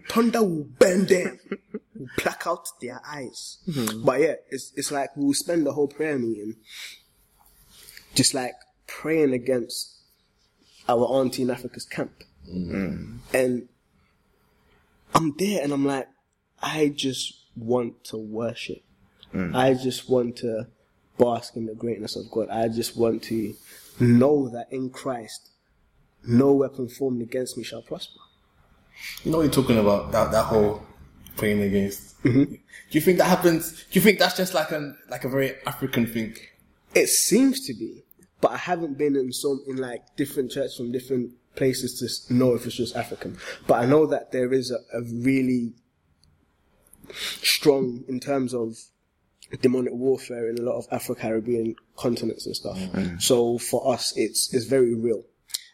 thunder 0.10 0.44
will 0.44 0.68
burn 0.80 1.06
them, 1.06 1.39
will 1.96 2.08
black 2.18 2.44
out 2.46 2.68
their 2.82 3.02
eyes. 3.06 3.58
Mm-hmm. 3.68 4.06
But 4.06 4.22
yeah, 4.22 4.36
it's 4.50 4.74
it's 4.76 4.92
like 4.92 5.10
we'll 5.16 5.34
spend 5.34 5.66
the 5.66 5.74
whole 5.74 5.88
prayer 5.88 6.18
meeting 6.18 6.56
just 8.14 8.34
like 8.34 8.54
praying 8.88 9.34
against 9.34 9.98
our 10.88 11.06
auntie 11.06 11.44
in 11.44 11.50
Africa's 11.50 11.86
camp. 11.86 12.24
Mm-hmm. 12.50 13.18
And 13.34 13.68
I'm 15.14 15.36
there 15.38 15.64
and 15.64 15.74
I'm 15.74 15.86
like, 15.86 16.08
I 16.62 16.89
just 16.89 17.34
want 17.56 18.04
to 18.06 18.18
worship. 18.18 18.84
Mm. 19.34 19.56
I 19.56 19.74
just 19.74 20.10
want 20.10 20.38
to 20.38 20.68
bask 21.18 21.56
in 21.56 21.66
the 21.66 21.76
greatness 21.76 22.16
of 22.16 22.30
God. 22.32 22.50
I 22.50 22.68
just 22.68 22.98
want 22.98 23.24
to 23.24 23.54
know 24.00 24.50
that 24.50 24.72
in 24.72 24.89
Christ, 24.89 25.50
no 26.26 26.54
weapon 26.54 26.88
formed 26.89 27.22
against 27.22 27.58
me 27.58 27.64
shall 27.64 27.82
prosper. 27.82 28.20
You 29.24 29.32
know 29.32 29.38
what 29.38 29.43
you're 29.43 29.54
talking 29.54 29.78
about 29.78 30.12
that 30.12 30.32
that 30.32 30.43
whole 30.45 30.84
praying 31.38 31.62
against. 31.62 32.22
Mm-hmm. 32.24 32.54
Do 32.54 32.60
you 32.91 33.02
think 33.02 33.18
that 33.18 33.26
happens? 33.26 33.72
Do 33.72 33.99
you 33.99 34.02
think 34.02 34.20
that's 34.20 34.38
just 34.38 34.54
like 34.54 34.72
a 34.72 34.95
like 35.10 35.24
a 35.24 35.30
very 35.30 35.56
African 35.66 36.06
thing? 36.06 36.36
It 36.93 37.08
seems 37.08 37.66
to 37.68 37.74
be, 37.74 38.04
but 38.41 38.52
I 38.52 38.58
haven't 38.58 38.97
been 38.97 39.16
in 39.16 39.32
some 39.32 39.64
in 39.68 39.78
like 39.78 40.16
different 40.18 40.52
churches 40.52 40.76
from 40.78 40.91
different 40.91 41.32
places 41.56 42.26
to 42.28 42.34
know 42.34 42.56
if 42.56 42.66
it's 42.66 42.76
just 42.76 42.95
African. 42.95 43.38
But 43.68 43.76
I 43.76 43.86
know 43.86 44.06
that 44.08 44.32
there 44.32 44.54
is 44.54 44.72
a, 44.72 44.97
a 44.97 45.02
really 45.04 45.74
strong 47.14 48.04
in 48.08 48.20
terms 48.20 48.54
of 48.54 48.78
demonic 49.62 49.93
warfare 49.93 50.49
in 50.49 50.58
a 50.58 50.62
lot 50.62 50.78
of 50.78 50.88
Afro 50.91 51.16
Caribbean 51.16 51.76
continents 51.97 52.45
and 52.45 52.56
stuff. 52.56 52.78
Mm-hmm. 52.78 53.18
So 53.20 53.58
for 53.58 53.93
us, 53.93 54.14
it's 54.16 54.54
it's 54.54 54.66
very 54.66 54.95
real. 54.95 55.24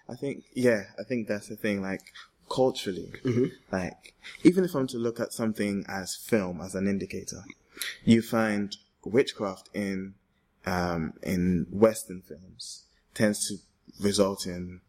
I 0.10 0.16
think, 0.16 0.46
yeah, 0.54 0.84
I 0.98 1.04
think 1.04 1.28
that's 1.28 1.48
the 1.48 1.58
thing. 1.58 1.82
Like 1.82 2.02
culturally, 2.50 3.12
mm-hmm. 3.24 3.46
like 3.72 4.14
even 4.44 4.64
if 4.64 4.76
I'm 4.76 4.88
to 4.88 4.98
look 4.98 5.20
at 5.20 5.34
something 5.34 5.86
as 5.88 6.16
film 6.16 6.62
as 6.62 6.76
an 6.76 6.88
indicator, 6.88 7.44
you 8.04 8.22
find 8.22 8.76
witchcraft 9.06 9.70
in 9.74 10.16
um, 10.66 11.14
in 11.24 11.68
Western 11.72 12.22
films 12.22 12.84
tends 13.14 13.48
to 13.48 13.56
result 14.04 14.46
in 14.46 14.82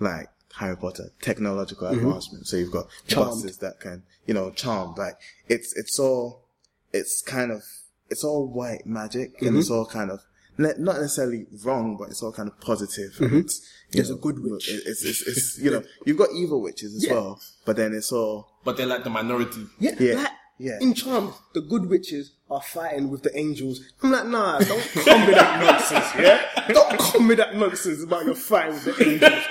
like 0.00 0.28
Harry 0.54 0.76
Potter 0.76 1.10
technological 1.20 1.88
mm-hmm. 1.88 2.06
advancement. 2.06 2.46
So 2.46 2.56
you've 2.56 2.72
got 2.72 2.88
Charmed. 3.06 3.30
buses 3.30 3.58
that 3.58 3.80
can, 3.80 4.02
you 4.26 4.34
know, 4.34 4.50
charm. 4.50 4.94
Like 4.96 5.16
it's 5.48 5.76
it's 5.76 5.98
all 5.98 6.44
it's 6.92 7.22
kind 7.22 7.52
of 7.52 7.62
it's 8.08 8.24
all 8.24 8.46
white 8.46 8.86
magic 8.86 9.42
and 9.42 9.56
it's 9.56 9.68
mm-hmm. 9.68 9.78
all 9.78 9.86
kind 9.86 10.10
of 10.10 10.20
not 10.58 10.96
necessarily 10.96 11.46
wrong, 11.64 11.96
but 11.96 12.08
it's 12.10 12.22
all 12.22 12.32
kind 12.32 12.48
of 12.48 12.60
positive. 12.60 13.14
and 13.20 13.28
mm-hmm. 13.28 13.38
It's, 13.40 13.60
There's 13.92 14.10
know, 14.10 14.16
a 14.16 14.18
good 14.18 14.42
witch. 14.42 14.68
It's, 14.68 15.04
it's, 15.04 15.22
it's, 15.26 15.58
you 15.62 15.70
know, 15.70 15.82
you've 16.04 16.18
got 16.18 16.30
evil 16.34 16.60
witches 16.62 16.94
as 16.94 17.04
Yeah. 17.06 17.12
well, 17.14 17.40
but 17.64 17.76
then 17.76 17.94
it's 17.94 18.12
all 18.12 18.48
But 18.64 18.76
they're 18.76 18.86
like 18.86 19.04
the 19.04 19.10
minority. 19.10 19.66
Yeah, 19.78 19.94
Yeah, 19.98 20.14
like, 20.14 20.30
yeah. 20.58 20.78
In 20.80 20.94
Charmed, 20.94 21.34
the 21.52 21.60
good 21.60 21.86
witches 21.88 22.32
are 22.50 22.62
fighting 22.62 23.10
with 23.10 23.22
the 23.22 23.36
angels. 23.38 23.80
I'm 24.02 24.10
like, 24.10 24.26
nah, 24.26 24.58
don't 24.58 24.82
come 25.04 25.26
with 25.26 25.34
that 25.34 25.60
nonsense, 25.62 26.06
yeah? 26.18 26.72
Don't 26.72 26.98
come 26.98 27.28
with 27.28 27.38
that 27.38 27.54
nonsense 27.56 28.02
about 28.02 28.24
your 28.24 28.34
fighting 28.34 28.72
with 28.74 28.84
the 28.84 29.08
angels. 29.12 29.44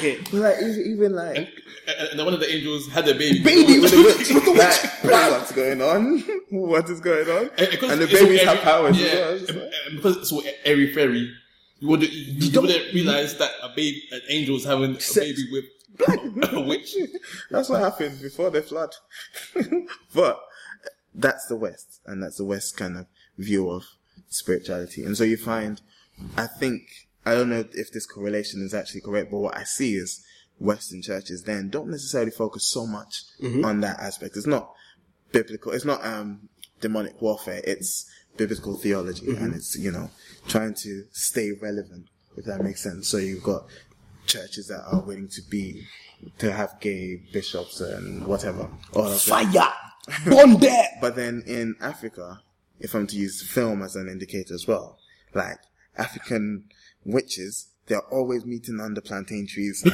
What? 0.00 0.02
Get 0.02 0.16
out 0.16 0.22
of 0.22 0.24
here. 0.24 0.24
But 0.30 0.40
like 0.40 0.56
even, 0.62 0.92
even 0.92 1.12
like 1.14 1.36
and, 1.36 1.48
and 2.12 2.24
one 2.24 2.34
of 2.34 2.40
the 2.40 2.50
angels 2.54 2.88
had 2.88 3.08
a 3.08 3.14
baby. 3.14 3.42
Baby 3.42 3.78
with 3.80 3.92
a 3.92 4.02
witch. 4.02 4.32
With 4.32 4.46
a 4.46 4.50
Like, 4.52 5.30
what's 5.32 5.52
going 5.52 5.80
on? 5.82 6.22
What 6.50 6.90
is 6.90 7.00
going 7.00 7.28
on? 7.28 7.50
And, 7.58 7.70
because 7.70 7.90
And 7.92 8.00
the 8.00 8.04
it's 8.04 8.12
so 8.18 8.24
babies 8.26 8.42
have 8.42 8.58
powers 8.60 8.98
Yeah, 9.00 9.06
as 9.06 9.42
well. 9.42 9.48
And- 9.50 9.60
like- 9.62 9.72
because 9.96 10.16
it's 10.18 10.30
so 10.30 10.42
airy 10.64 10.92
fairy, 10.92 11.32
you 11.78 11.88
wouldn't 11.88 12.10
you, 12.12 12.50
don't- 12.50 12.66
wouldn't 12.66 12.92
realize 12.92 13.38
that 13.38 13.50
a 13.62 13.68
baby, 13.68 14.02
an 14.12 14.20
angel's 14.30 14.64
having 14.64 14.96
a 14.96 15.14
baby 15.14 15.44
with 15.52 15.64
a 16.52 16.60
witch. 16.60 16.96
That's 17.50 17.68
what 17.68 17.80
happened 17.80 18.20
before 18.20 18.50
the 18.50 18.62
flood. 18.62 18.94
but 20.14 20.40
that's 21.14 21.46
the 21.46 21.56
West, 21.56 22.00
and 22.06 22.22
that's 22.22 22.36
the 22.36 22.44
West 22.44 22.76
kind 22.76 22.96
of 22.96 23.06
view 23.36 23.68
of 23.70 23.84
spirituality. 24.28 25.04
And 25.04 25.16
so 25.16 25.24
you 25.24 25.36
find, 25.36 25.80
I 26.36 26.46
think, 26.46 27.08
I 27.24 27.34
don't 27.34 27.50
know 27.50 27.64
if 27.72 27.92
this 27.92 28.06
correlation 28.06 28.62
is 28.62 28.74
actually 28.74 29.02
correct, 29.02 29.30
but 29.30 29.38
what 29.38 29.56
I 29.56 29.64
see 29.64 29.94
is 29.94 30.24
Western 30.58 31.02
churches 31.02 31.44
then 31.44 31.68
don't 31.68 31.90
necessarily 31.90 32.30
focus 32.30 32.64
so 32.64 32.86
much 32.86 33.24
on 33.64 33.80
that 33.80 33.98
aspect. 34.00 34.36
It's 34.36 34.46
not 34.46 34.72
biblical, 35.32 35.72
it's 35.72 35.84
not 35.84 36.04
um, 36.04 36.48
demonic 36.80 37.20
warfare, 37.20 37.60
it's 37.64 38.10
biblical 38.36 38.76
theology, 38.76 39.34
and 39.36 39.54
it's, 39.54 39.76
you 39.76 39.90
know, 39.90 40.10
trying 40.48 40.74
to 40.74 41.04
stay 41.12 41.52
relevant, 41.52 42.06
if 42.36 42.44
that 42.46 42.62
makes 42.62 42.82
sense. 42.82 43.08
So 43.08 43.18
you've 43.18 43.42
got 43.42 43.64
churches 44.26 44.68
that 44.68 44.82
are 44.90 45.00
willing 45.00 45.28
to 45.28 45.42
be 45.50 45.86
to 46.38 46.52
have 46.52 46.78
gay 46.80 47.22
bishops 47.32 47.80
and 47.80 48.26
whatever. 48.26 48.68
All. 48.94 49.10
Fire! 49.10 49.72
There! 50.24 50.88
But 51.00 51.16
then 51.16 51.42
in 51.46 51.76
Africa, 51.80 52.40
if 52.78 52.94
I'm 52.94 53.06
to 53.08 53.16
use 53.16 53.42
film 53.42 53.82
as 53.82 53.96
an 53.96 54.08
indicator 54.08 54.54
as 54.54 54.66
well, 54.66 54.98
like 55.34 55.58
African 55.96 56.68
witches, 57.04 57.68
they're 57.86 58.06
always 58.12 58.44
meeting 58.44 58.80
under 58.80 59.00
plantain 59.00 59.46
trees 59.46 59.82
to, 59.82 59.90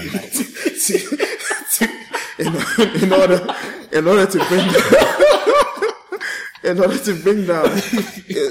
to, 1.72 1.88
in, 2.38 3.02
in 3.02 3.12
order 3.12 3.54
in 3.92 4.06
order 4.06 4.26
to 4.26 4.38
bring 4.48 4.68
down, 4.72 5.10
in 6.64 6.78
order 6.78 6.98
to 6.98 7.14
bring 7.22 7.46
down 7.46 7.80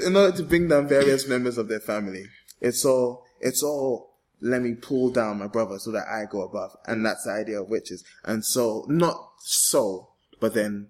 in 0.06 0.16
order 0.16 0.36
to 0.38 0.44
bring 0.44 0.68
down 0.68 0.88
various 0.88 1.28
members 1.28 1.58
of 1.58 1.68
their 1.68 1.80
family. 1.80 2.26
It's 2.62 2.86
all 2.86 3.26
it's 3.40 3.62
all 3.62 4.16
let 4.42 4.62
me 4.62 4.74
pull 4.74 5.12
down 5.12 5.40
my 5.40 5.48
brother 5.48 5.80
so 5.80 5.92
that 5.92 6.08
I 6.08 6.26
go 6.30 6.42
above. 6.42 6.76
And 6.86 7.06
that's 7.06 7.24
the 7.24 7.32
idea 7.32 7.62
of 7.62 7.70
witches. 7.70 8.04
And 8.24 8.46
so 8.46 8.86
not 8.88 9.18
so, 9.40 10.10
but 10.40 10.54
then 10.54 10.90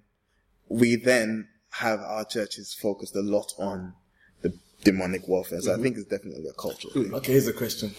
we 0.67 0.95
then 0.95 1.47
have 1.71 1.99
our 1.99 2.25
churches 2.25 2.73
focused 2.73 3.15
a 3.15 3.21
lot 3.21 3.53
on 3.57 3.93
demonic 4.85 5.27
warfare. 5.27 5.59
So 5.59 5.71
I 5.71 5.73
mm-hmm. 5.73 5.83
think 5.83 5.97
it's 5.97 6.07
definitely 6.07 6.47
a 6.47 6.53
cultural 6.53 6.93
thing. 6.93 7.13
Okay, 7.13 7.33
here's 7.33 7.47
a 7.47 7.53
question. 7.53 7.91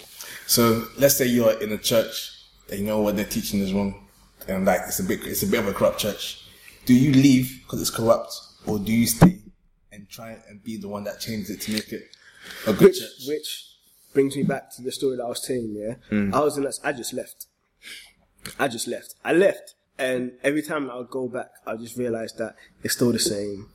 So 0.46 0.86
let's 0.96 1.16
say 1.16 1.26
you're 1.26 1.60
in 1.62 1.72
a 1.72 1.78
church 1.78 2.32
that 2.68 2.78
you 2.78 2.86
know 2.86 3.02
what 3.02 3.16
they're 3.16 3.26
teaching 3.26 3.60
is 3.60 3.74
wrong, 3.74 4.06
and 4.48 4.64
like 4.64 4.80
it's 4.86 5.00
a 5.00 5.04
bit 5.04 5.26
it's 5.26 5.42
a 5.42 5.46
bit 5.46 5.60
of 5.60 5.68
a 5.68 5.74
corrupt 5.74 5.98
church. 5.98 6.48
Do 6.86 6.94
you 6.94 7.12
leave 7.12 7.60
because 7.64 7.82
it's 7.82 7.90
corrupt, 7.90 8.32
or 8.66 8.78
do 8.78 8.92
you 8.92 9.06
stay 9.06 9.40
and 9.92 10.08
try 10.08 10.38
and 10.48 10.62
be 10.62 10.78
the 10.78 10.88
one 10.88 11.04
that 11.04 11.20
changes 11.20 11.50
it 11.50 11.60
to 11.62 11.72
make 11.72 11.92
it 11.92 12.04
a 12.66 12.72
good 12.72 12.88
Which, 12.88 13.00
church? 13.00 13.26
which 13.26 13.66
brings 14.14 14.36
me 14.36 14.44
back 14.44 14.70
to 14.76 14.82
the 14.82 14.92
story 14.92 15.16
that 15.16 15.24
I 15.24 15.28
was 15.28 15.42
telling 15.42 15.74
you. 15.74 15.88
Yeah? 15.88 16.16
Mm. 16.16 16.34
I 16.34 16.40
was 16.40 16.56
in 16.56 16.64
that, 16.64 16.78
I 16.84 16.92
just 16.92 17.12
left. 17.12 17.46
I 18.58 18.68
just 18.68 18.86
left. 18.86 19.14
I 19.24 19.32
left. 19.32 19.74
And 19.98 20.32
every 20.42 20.62
time 20.62 20.90
I 20.90 20.96
would 20.96 21.10
go 21.10 21.28
back, 21.28 21.50
I 21.66 21.76
just 21.76 21.96
realized 21.96 22.38
that 22.38 22.56
it's 22.82 22.94
still 22.94 23.12
the 23.12 23.18
same. 23.18 23.68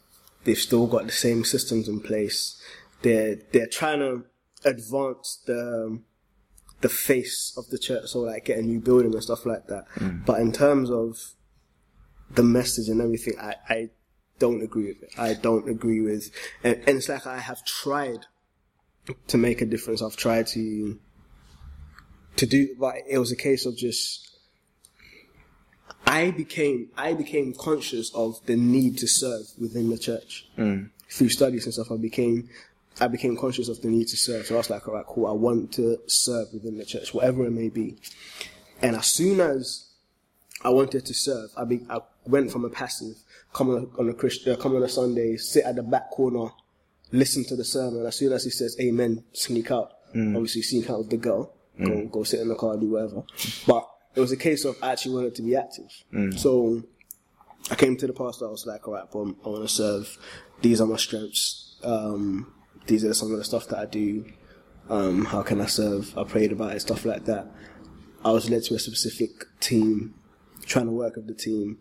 They've 0.43 0.57
still 0.57 0.87
got 0.87 1.05
the 1.05 1.11
same 1.11 1.43
systems 1.43 1.87
in 1.87 1.99
place. 1.99 2.61
They're, 3.01 3.37
they're 3.51 3.67
trying 3.67 3.99
to 3.99 4.25
advance 4.63 5.41
the, 5.45 5.85
um, 5.87 6.05
the 6.81 6.89
face 6.89 7.53
of 7.57 7.69
the 7.69 7.77
church, 7.77 8.09
so 8.09 8.21
like 8.21 8.45
get 8.45 8.57
a 8.57 8.61
new 8.61 8.79
building 8.79 9.13
and 9.13 9.23
stuff 9.23 9.45
like 9.45 9.67
that. 9.67 9.85
But 10.25 10.39
in 10.39 10.51
terms 10.51 10.89
of 10.89 11.17
the 12.31 12.43
message 12.43 12.89
and 12.89 13.01
everything, 13.01 13.35
I, 13.39 13.55
I 13.69 13.89
don't 14.39 14.61
agree 14.63 14.87
with 14.87 15.03
it. 15.03 15.11
I 15.17 15.35
don't 15.35 15.69
agree 15.69 16.01
with, 16.01 16.31
and, 16.63 16.75
and 16.87 16.97
it's 16.97 17.09
like 17.09 17.27
I 17.27 17.37
have 17.37 17.63
tried 17.63 18.25
to 19.27 19.37
make 19.37 19.61
a 19.61 19.65
difference. 19.65 20.01
I've 20.01 20.15
tried 20.17 20.47
to 20.47 20.99
to 22.37 22.45
do, 22.45 22.75
but 22.79 22.95
it 23.07 23.19
was 23.19 23.31
a 23.31 23.35
case 23.35 23.65
of 23.65 23.77
just. 23.77 24.27
I 26.07 26.31
became 26.31 26.89
I 26.97 27.13
became 27.13 27.53
conscious 27.53 28.11
of 28.15 28.43
the 28.47 28.55
need 28.55 28.97
to 28.97 29.07
serve 29.07 29.45
within 29.59 29.89
the 29.89 29.97
church 29.99 30.47
through 31.09 31.29
studies 31.29 31.65
and 31.65 31.73
stuff. 31.73 31.91
I 31.91 31.97
became 31.97 32.49
I 32.99 33.07
became 33.07 33.37
conscious 33.37 33.67
of 33.69 33.81
the 33.81 33.87
need 33.87 34.07
to 34.09 34.17
serve. 34.17 34.45
So 34.45 34.55
I 34.55 34.57
was 34.57 34.69
like, 34.69 34.87
all 34.87 34.93
right, 34.93 35.05
cool. 35.05 35.27
I 35.27 35.31
want 35.31 35.71
to 35.73 35.99
serve 36.07 36.47
within 36.53 36.77
the 36.77 36.85
church, 36.85 37.13
whatever 37.13 37.45
it 37.45 37.51
may 37.51 37.69
be. 37.69 37.97
And 38.81 38.95
as 38.95 39.07
soon 39.07 39.39
as 39.39 39.87
I 40.63 40.69
wanted 40.69 41.05
to 41.05 41.13
serve, 41.13 41.49
I, 41.57 41.63
be, 41.65 41.81
I 41.89 41.99
went 42.25 42.51
from 42.51 42.65
a 42.65 42.69
passive, 42.69 43.15
come 43.53 43.69
on 43.69 43.89
a, 43.95 43.99
on 43.99 44.09
a 44.09 44.13
Christian, 44.13 44.53
uh, 44.53 44.55
come 44.57 44.75
on 44.75 44.83
a 44.83 44.89
Sunday, 44.89 45.37
sit 45.37 45.63
at 45.63 45.75
the 45.75 45.83
back 45.83 46.11
corner, 46.11 46.49
listen 47.11 47.43
to 47.45 47.55
the 47.55 47.63
sermon. 47.63 48.05
As 48.05 48.15
soon 48.15 48.33
as 48.33 48.43
he 48.43 48.49
says 48.49 48.75
Amen, 48.79 49.23
sneak 49.33 49.71
out. 49.71 49.93
Obviously, 50.35 50.61
sneak 50.61 50.89
out 50.89 50.97
with 50.99 51.09
the 51.09 51.15
girl, 51.17 51.53
go 51.81 52.05
go 52.07 52.23
sit 52.23 52.41
in 52.41 52.49
the 52.49 52.55
car, 52.55 52.75
do 52.75 52.91
whatever. 52.91 53.23
But 53.65 53.87
it 54.13 54.19
was 54.19 54.33
a 54.33 54.37
case 54.37 54.65
of 54.65 54.75
I 54.83 54.91
actually 54.91 55.15
wanted 55.15 55.35
to 55.35 55.41
be 55.41 55.55
active. 55.55 55.89
So 56.37 56.83
I 57.69 57.75
came 57.75 57.95
to 57.95 58.07
the 58.07 58.11
pastor. 58.13 58.45
I 58.45 58.49
was 58.51 58.65
like, 58.65 58.85
all 58.87 58.95
right, 58.95 59.09
boom, 59.09 59.37
I 59.45 59.49
want 59.49 59.61
to 59.61 59.73
serve. 59.73 60.17
These 60.61 60.81
are 60.81 60.85
my 60.85 60.97
strengths. 60.97 61.77
Um, 61.81 62.53
these 62.87 63.05
are 63.05 63.13
some 63.13 63.31
of 63.31 63.37
the 63.37 63.43
stuff 63.43 63.67
that 63.67 63.79
I 63.79 63.85
do. 63.85 64.25
Um, 64.89 65.25
how 65.25 65.41
can 65.41 65.61
I 65.61 65.67
serve? 65.67 66.17
I 66.17 66.23
prayed 66.23 66.51
about 66.51 66.75
it, 66.75 66.81
stuff 66.81 67.05
like 67.05 67.25
that. 67.25 67.47
I 68.23 68.31
was 68.31 68.49
led 68.49 68.63
to 68.63 68.75
a 68.75 68.79
specific 68.79 69.45
team, 69.59 70.13
trying 70.65 70.85
to 70.85 70.91
work 70.91 71.15
with 71.15 71.27
the 71.27 71.33
team. 71.33 71.79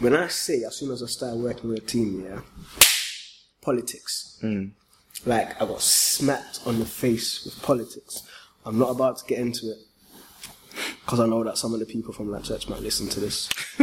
When 0.00 0.14
I 0.14 0.28
say, 0.28 0.62
as 0.64 0.76
soon 0.76 0.90
as 0.90 1.02
I 1.02 1.06
started 1.06 1.40
working 1.40 1.70
with 1.70 1.78
a 1.78 1.86
team, 1.86 2.24
yeah, 2.24 2.40
politics. 3.62 4.38
Like, 5.24 5.60
I 5.60 5.66
got 5.66 5.80
smacked 5.80 6.60
on 6.66 6.78
the 6.78 6.84
face 6.84 7.44
with 7.44 7.60
politics. 7.62 8.22
I'm 8.64 8.78
not 8.78 8.90
about 8.90 9.18
to 9.18 9.24
get 9.26 9.38
into 9.38 9.70
it 9.70 9.78
because 11.04 11.20
I 11.20 11.26
know 11.26 11.42
that 11.44 11.56
some 11.58 11.72
of 11.72 11.80
the 11.80 11.86
people 11.86 12.12
from 12.12 12.30
that 12.32 12.44
church 12.44 12.68
might 12.68 12.80
listen 12.80 13.08
to 13.08 13.20
this. 13.20 13.48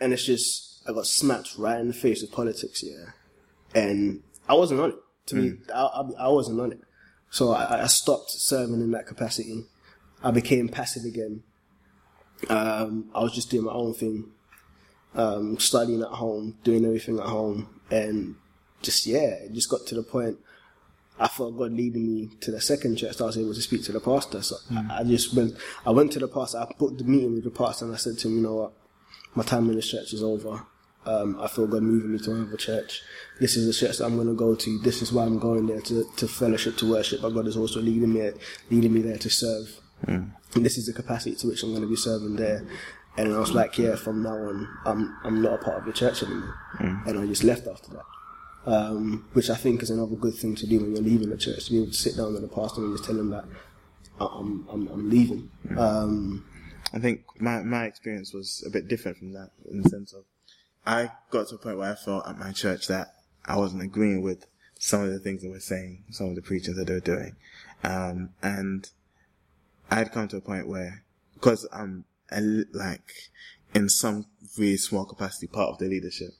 and 0.00 0.12
it's 0.12 0.24
just, 0.24 0.82
I 0.88 0.92
got 0.92 1.06
smacked 1.06 1.56
right 1.58 1.78
in 1.78 1.88
the 1.88 1.94
face 1.94 2.22
with 2.22 2.32
politics, 2.32 2.82
yeah. 2.82 3.10
And 3.74 4.22
I 4.48 4.54
wasn't 4.54 4.80
on 4.80 4.90
it. 4.90 4.96
To 5.26 5.36
me, 5.36 5.54
I, 5.74 5.80
I, 5.80 6.24
I 6.26 6.28
wasn't 6.28 6.60
on 6.60 6.72
it. 6.72 6.80
So 7.30 7.52
I, 7.52 7.84
I 7.84 7.86
stopped 7.86 8.30
serving 8.30 8.80
in 8.80 8.90
that 8.92 9.06
capacity. 9.06 9.64
I 10.22 10.30
became 10.30 10.68
passive 10.68 11.04
again. 11.04 11.42
Um, 12.48 13.10
I 13.14 13.20
was 13.20 13.32
just 13.32 13.50
doing 13.50 13.64
my 13.64 13.72
own 13.72 13.94
thing, 13.94 14.30
um, 15.14 15.58
studying 15.58 16.02
at 16.02 16.08
home, 16.08 16.58
doing 16.62 16.84
everything 16.84 17.18
at 17.18 17.26
home, 17.26 17.80
and 17.90 18.36
just 18.82 19.06
yeah, 19.06 19.44
it 19.44 19.52
just 19.52 19.70
got 19.70 19.86
to 19.86 19.94
the 19.94 20.02
point. 20.02 20.38
I 21.18 21.28
felt 21.28 21.56
God 21.56 21.72
leading 21.72 22.12
me 22.12 22.28
to 22.40 22.50
the 22.50 22.60
second 22.60 22.96
church. 22.96 23.20
I 23.20 23.24
was 23.24 23.38
able 23.38 23.54
to 23.54 23.62
speak 23.62 23.84
to 23.84 23.92
the 23.92 24.00
pastor. 24.00 24.42
So 24.42 24.56
I, 24.90 25.00
I 25.00 25.04
just 25.04 25.34
went. 25.34 25.54
I 25.86 25.90
went 25.90 26.12
to 26.12 26.18
the 26.18 26.28
pastor. 26.28 26.58
I 26.58 26.66
booked 26.78 26.98
the 26.98 27.04
meeting 27.04 27.34
with 27.34 27.44
the 27.44 27.50
pastor, 27.50 27.84
and 27.86 27.94
I 27.94 27.98
said 27.98 28.18
to 28.18 28.28
him, 28.28 28.36
"You 28.36 28.42
know 28.42 28.54
what? 28.54 28.72
My 29.34 29.42
time 29.44 29.70
in 29.70 29.76
this 29.76 29.88
church 29.90 30.12
is 30.12 30.22
over. 30.22 30.66
Um, 31.06 31.38
I 31.40 31.48
feel 31.48 31.66
God 31.66 31.82
moving 31.82 32.12
me 32.12 32.18
to 32.20 32.32
another 32.32 32.56
church. 32.56 33.02
This 33.40 33.56
is 33.56 33.66
the 33.66 33.86
church 33.86 33.98
that 33.98 34.06
I'm 34.06 34.16
going 34.16 34.28
to 34.28 34.34
go 34.34 34.54
to. 34.54 34.78
This 34.78 35.02
is 35.02 35.12
why 35.12 35.24
I'm 35.24 35.38
going 35.38 35.66
there 35.66 35.80
to, 35.80 36.04
to 36.16 36.28
fellowship, 36.28 36.76
to 36.78 36.90
worship. 36.90 37.22
But 37.22 37.30
God 37.30 37.46
is 37.46 37.56
also 37.56 37.80
leading 37.80 38.12
me, 38.12 38.30
leading 38.70 38.92
me 38.92 39.02
there 39.02 39.18
to 39.18 39.30
serve. 39.30 39.80
And 40.54 40.64
this 40.64 40.78
is 40.78 40.86
the 40.86 40.92
capacity 40.92 41.36
to 41.36 41.48
which 41.48 41.62
I'm 41.62 41.70
going 41.70 41.82
to 41.82 41.88
be 41.88 41.96
serving 41.96 42.36
there. 42.36 42.66
And 43.16 43.32
I 43.32 43.38
was 43.38 43.52
like, 43.52 43.78
yeah, 43.78 43.96
from 43.96 44.22
now 44.22 44.34
on, 44.34 44.68
I'm 44.84 45.16
I'm 45.24 45.42
not 45.42 45.54
a 45.54 45.58
part 45.58 45.78
of 45.78 45.84
the 45.84 45.92
church 45.92 46.22
anymore. 46.22 46.54
And 47.06 47.18
I 47.18 47.26
just 47.26 47.44
left 47.44 47.66
after 47.66 47.90
that. 47.92 48.04
Um, 48.66 49.28
which 49.34 49.50
I 49.50 49.56
think 49.56 49.82
is 49.82 49.90
another 49.90 50.16
good 50.16 50.34
thing 50.34 50.54
to 50.54 50.66
do 50.66 50.80
when 50.80 50.92
you're 50.94 51.04
leaving 51.04 51.28
the 51.28 51.36
church, 51.36 51.66
to 51.66 51.70
be 51.70 51.76
able 51.82 51.92
to 51.92 51.92
sit 51.92 52.16
down 52.16 52.32
with 52.32 52.40
the 52.42 52.48
pastor 52.48 52.80
and 52.80 52.94
just 52.94 53.04
tell 53.04 53.18
him 53.18 53.30
that 53.30 53.44
I'm 54.18 54.66
I'm, 54.70 54.88
I'm 54.88 55.10
leaving. 55.10 55.50
Um, 55.76 56.44
I 56.92 56.98
think 56.98 57.24
my, 57.40 57.62
my 57.62 57.84
experience 57.86 58.32
was 58.32 58.64
a 58.66 58.70
bit 58.70 58.88
different 58.88 59.18
from 59.18 59.32
that 59.32 59.50
in 59.70 59.82
the 59.82 59.88
sense 59.88 60.12
of 60.12 60.24
I 60.86 61.10
got 61.30 61.48
to 61.48 61.54
a 61.54 61.58
point 61.58 61.78
where 61.78 61.92
I 61.92 61.94
felt 61.94 62.28
at 62.28 62.38
my 62.38 62.52
church 62.52 62.88
that 62.88 63.14
I 63.44 63.56
wasn't 63.56 63.82
agreeing 63.82 64.22
with 64.22 64.46
some 64.78 65.02
of 65.02 65.10
the 65.10 65.18
things 65.18 65.42
they 65.42 65.48
were 65.48 65.60
saying, 65.60 66.04
some 66.10 66.28
of 66.28 66.34
the 66.34 66.42
preachings 66.42 66.76
that 66.76 66.86
they 66.86 66.94
were 66.94 67.00
doing. 67.00 67.36
Um, 67.82 68.30
and 68.42 68.90
I'd 69.90 70.12
come 70.12 70.28
to 70.28 70.36
a 70.36 70.40
point 70.40 70.68
where, 70.68 71.04
because 71.34 71.66
I'm 71.72 72.04
a 72.30 72.40
like 72.72 73.30
in 73.74 73.88
some 73.88 74.26
really 74.58 74.76
small 74.76 75.04
capacity 75.04 75.46
part 75.46 75.70
of 75.70 75.78
the 75.78 75.86
leadership, 75.86 76.30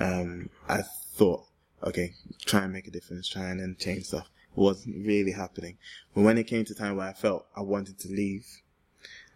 um, 0.00 0.50
I 0.68 0.82
thought, 1.14 1.46
okay, 1.82 2.14
try 2.44 2.64
and 2.64 2.72
make 2.72 2.86
a 2.86 2.90
difference, 2.90 3.28
try 3.28 3.50
and 3.50 3.78
change 3.78 4.06
stuff. 4.06 4.28
It 4.56 4.60
wasn't 4.60 5.06
really 5.06 5.32
happening. 5.32 5.78
But 6.14 6.22
when 6.22 6.38
it 6.38 6.44
came 6.44 6.64
to 6.64 6.74
time 6.74 6.96
where 6.96 7.08
I 7.08 7.12
felt 7.12 7.46
I 7.56 7.60
wanted 7.60 7.98
to 8.00 8.08
leave, 8.08 8.46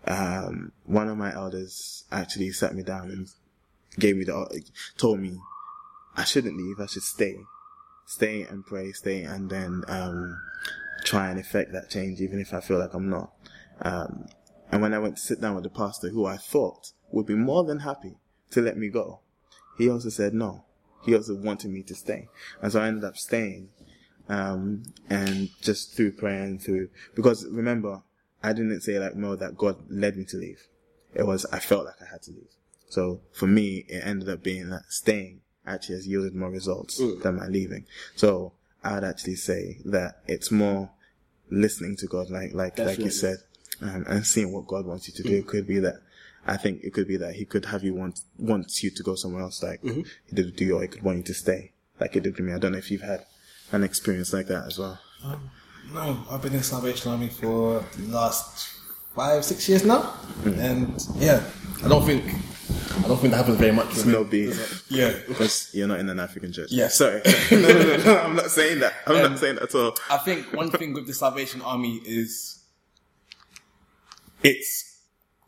um, 0.07 0.73
one 0.85 1.09
of 1.09 1.19
my 1.19 1.35
elders 1.35 2.05
actually 2.11 2.51
sat 2.51 2.75
me 2.75 2.83
down 2.83 3.11
and 3.11 3.29
gave 3.99 4.17
me 4.17 4.25
the, 4.25 4.63
told 4.97 5.21
me 5.21 5.39
I 6.17 6.25
shouldn't 6.25 6.57
leave, 6.57 6.81
I 6.81 6.87
should 6.87 7.03
stay. 7.03 7.37
Stay 8.07 8.43
and 8.43 8.65
pray, 8.65 8.93
stay 8.93 9.23
and 9.23 9.51
then, 9.51 9.85
um, 9.89 10.41
try 11.05 11.31
and 11.31 11.39
effect 11.39 11.73
that 11.73 11.91
change 11.91 12.21
even 12.21 12.41
if 12.41 12.53
I 12.53 12.61
feel 12.61 12.79
like 12.79 12.95
I'm 12.95 13.09
not. 13.11 13.33
Um, 13.83 14.29
And 14.71 14.83
when 14.83 14.93
I 14.93 14.99
went 14.99 15.17
to 15.17 15.23
sit 15.23 15.41
down 15.41 15.55
with 15.55 15.65
the 15.65 15.71
pastor, 15.71 16.11
who 16.11 16.27
I 16.27 16.37
thought 16.37 16.93
would 17.11 17.27
be 17.27 17.35
more 17.35 17.65
than 17.65 17.81
happy 17.81 18.17
to 18.51 18.61
let 18.61 18.77
me 18.77 18.89
go, 18.89 19.21
he 19.79 19.89
also 19.89 20.11
said 20.11 20.35
no. 20.35 20.65
He 21.05 21.15
also 21.15 21.35
wanted 21.35 21.71
me 21.71 21.83
to 21.85 21.95
stay. 21.95 22.29
And 22.61 22.73
so 22.73 22.81
I 22.81 22.89
ended 22.89 23.05
up 23.05 23.17
staying. 23.17 23.71
Um, 24.29 24.83
and 25.09 25.49
just 25.63 25.97
through 25.97 26.13
prayer 26.13 26.43
and 26.43 26.61
through, 26.61 26.91
because 27.15 27.47
remember, 27.47 28.03
I 28.43 28.53
didn't 28.53 28.83
say 28.83 28.99
like 28.99 29.17
Mo 29.17 29.37
that 29.37 29.57
God 29.57 29.77
led 29.89 30.17
me 30.17 30.25
to 30.27 30.37
leave. 30.37 30.67
It 31.15 31.27
was, 31.27 31.47
I 31.47 31.61
felt 31.61 31.87
like 31.87 32.03
I 32.03 32.11
had 32.11 32.23
to 32.25 32.33
leave. 32.33 32.53
So 32.89 33.21
for 33.33 33.47
me, 33.47 33.85
it 33.89 34.03
ended 34.05 34.29
up 34.29 34.43
being 34.43 34.71
that 34.71 34.85
staying 34.89 35.41
actually 35.67 35.97
has 35.97 36.09
yielded 36.09 36.35
more 36.35 36.51
results 36.51 37.01
than 37.23 37.37
my 37.37 37.47
leaving. 37.47 37.85
So 38.17 38.53
I 38.83 38.95
would 38.95 39.05
actually 39.05 39.37
say 39.37 39.81
that 39.85 40.23
it's 40.27 40.51
more 40.51 40.91
listening 41.51 41.97
to 41.97 42.07
God, 42.07 42.31
like, 42.31 42.55
like, 42.55 42.79
like 42.79 42.99
you 42.99 43.11
said, 43.11 43.39
um, 43.83 44.05
and 44.09 44.27
seeing 44.27 44.53
what 44.53 44.67
God 44.67 44.87
wants 44.87 45.09
you 45.09 45.15
to 45.15 45.23
do. 45.23 45.31
Mm. 45.31 45.39
It 45.41 45.47
could 45.47 45.67
be 45.67 45.79
that, 45.81 46.01
I 46.47 46.57
think 46.57 46.83
it 46.83 46.95
could 46.95 47.07
be 47.07 47.17
that 47.19 47.35
he 47.35 47.45
could 47.45 47.67
have 47.67 47.85
you 47.85 47.95
want, 47.95 48.21
wants 48.39 48.83
you 48.83 48.91
to 48.91 49.03
go 49.03 49.15
somewhere 49.15 49.43
else, 49.43 49.63
like 49.63 49.83
mm-hmm. 49.83 50.03
he 50.27 50.35
did 50.35 50.47
with 50.47 50.61
you, 50.61 50.77
or 50.77 50.83
he 50.83 50.89
could 50.89 51.03
want 51.03 51.19
you 51.19 51.25
to 51.25 51.35
stay, 51.35 51.73
like 52.01 52.15
he 52.15 52.21
did 52.21 52.37
with 52.37 52.47
me. 52.47 52.53
I 52.53 52.59
don't 52.59 52.73
know 52.73 52.79
if 52.79 52.91
you've 52.91 53.03
had 53.03 53.27
an 53.73 53.85
experience 53.85 54.33
like 54.33 54.47
that 54.47 54.67
as 54.67 54.79
well. 54.79 54.99
Um, 55.23 55.51
no, 55.93 56.25
I've 56.31 56.43
been 56.43 56.55
in 56.55 56.63
Salvation 56.63 57.11
Army 57.13 57.29
for 57.29 57.85
the 57.99 58.09
last 58.09 58.69
five, 59.15 59.45
six 59.45 59.69
years 59.69 59.85
now, 59.85 60.15
mm. 60.43 60.57
and 60.59 61.07
yeah, 61.17 61.43
I 61.85 61.89
don't 61.89 62.05
think 62.07 62.25
I 62.99 63.09
don't 63.09 63.19
think 63.19 63.31
that 63.31 63.39
happens 63.39 63.57
very 63.57 63.73
much. 63.73 63.91
It's 63.91 64.05
no 64.05 64.25
beef. 64.25 64.85
Yeah, 64.91 65.15
Because 65.27 65.71
you're 65.73 65.87
not 65.87 66.01
in 66.01 66.09
an 66.09 66.19
African 66.19 66.53
church. 66.53 66.71
Yeah. 66.71 66.89
Sorry. 66.89 67.23
no, 67.53 67.59
no, 67.61 67.69
no, 67.69 67.97
no. 67.97 68.19
I'm 68.19 68.37
not 68.37 68.51
saying 68.51 68.81
that. 68.81 68.93
I'm 69.07 69.17
not 69.17 69.25
um, 69.25 69.37
saying 69.37 69.55
that 69.57 69.65
at 69.65 69.75
all. 69.75 69.95
I 70.11 70.19
think 70.19 70.53
one 70.53 70.71
thing 70.71 70.93
with 70.93 71.07
the 71.07 71.15
Salvation 71.15 71.63
Army 71.63 72.01
is 72.05 72.63
it's 74.43 74.99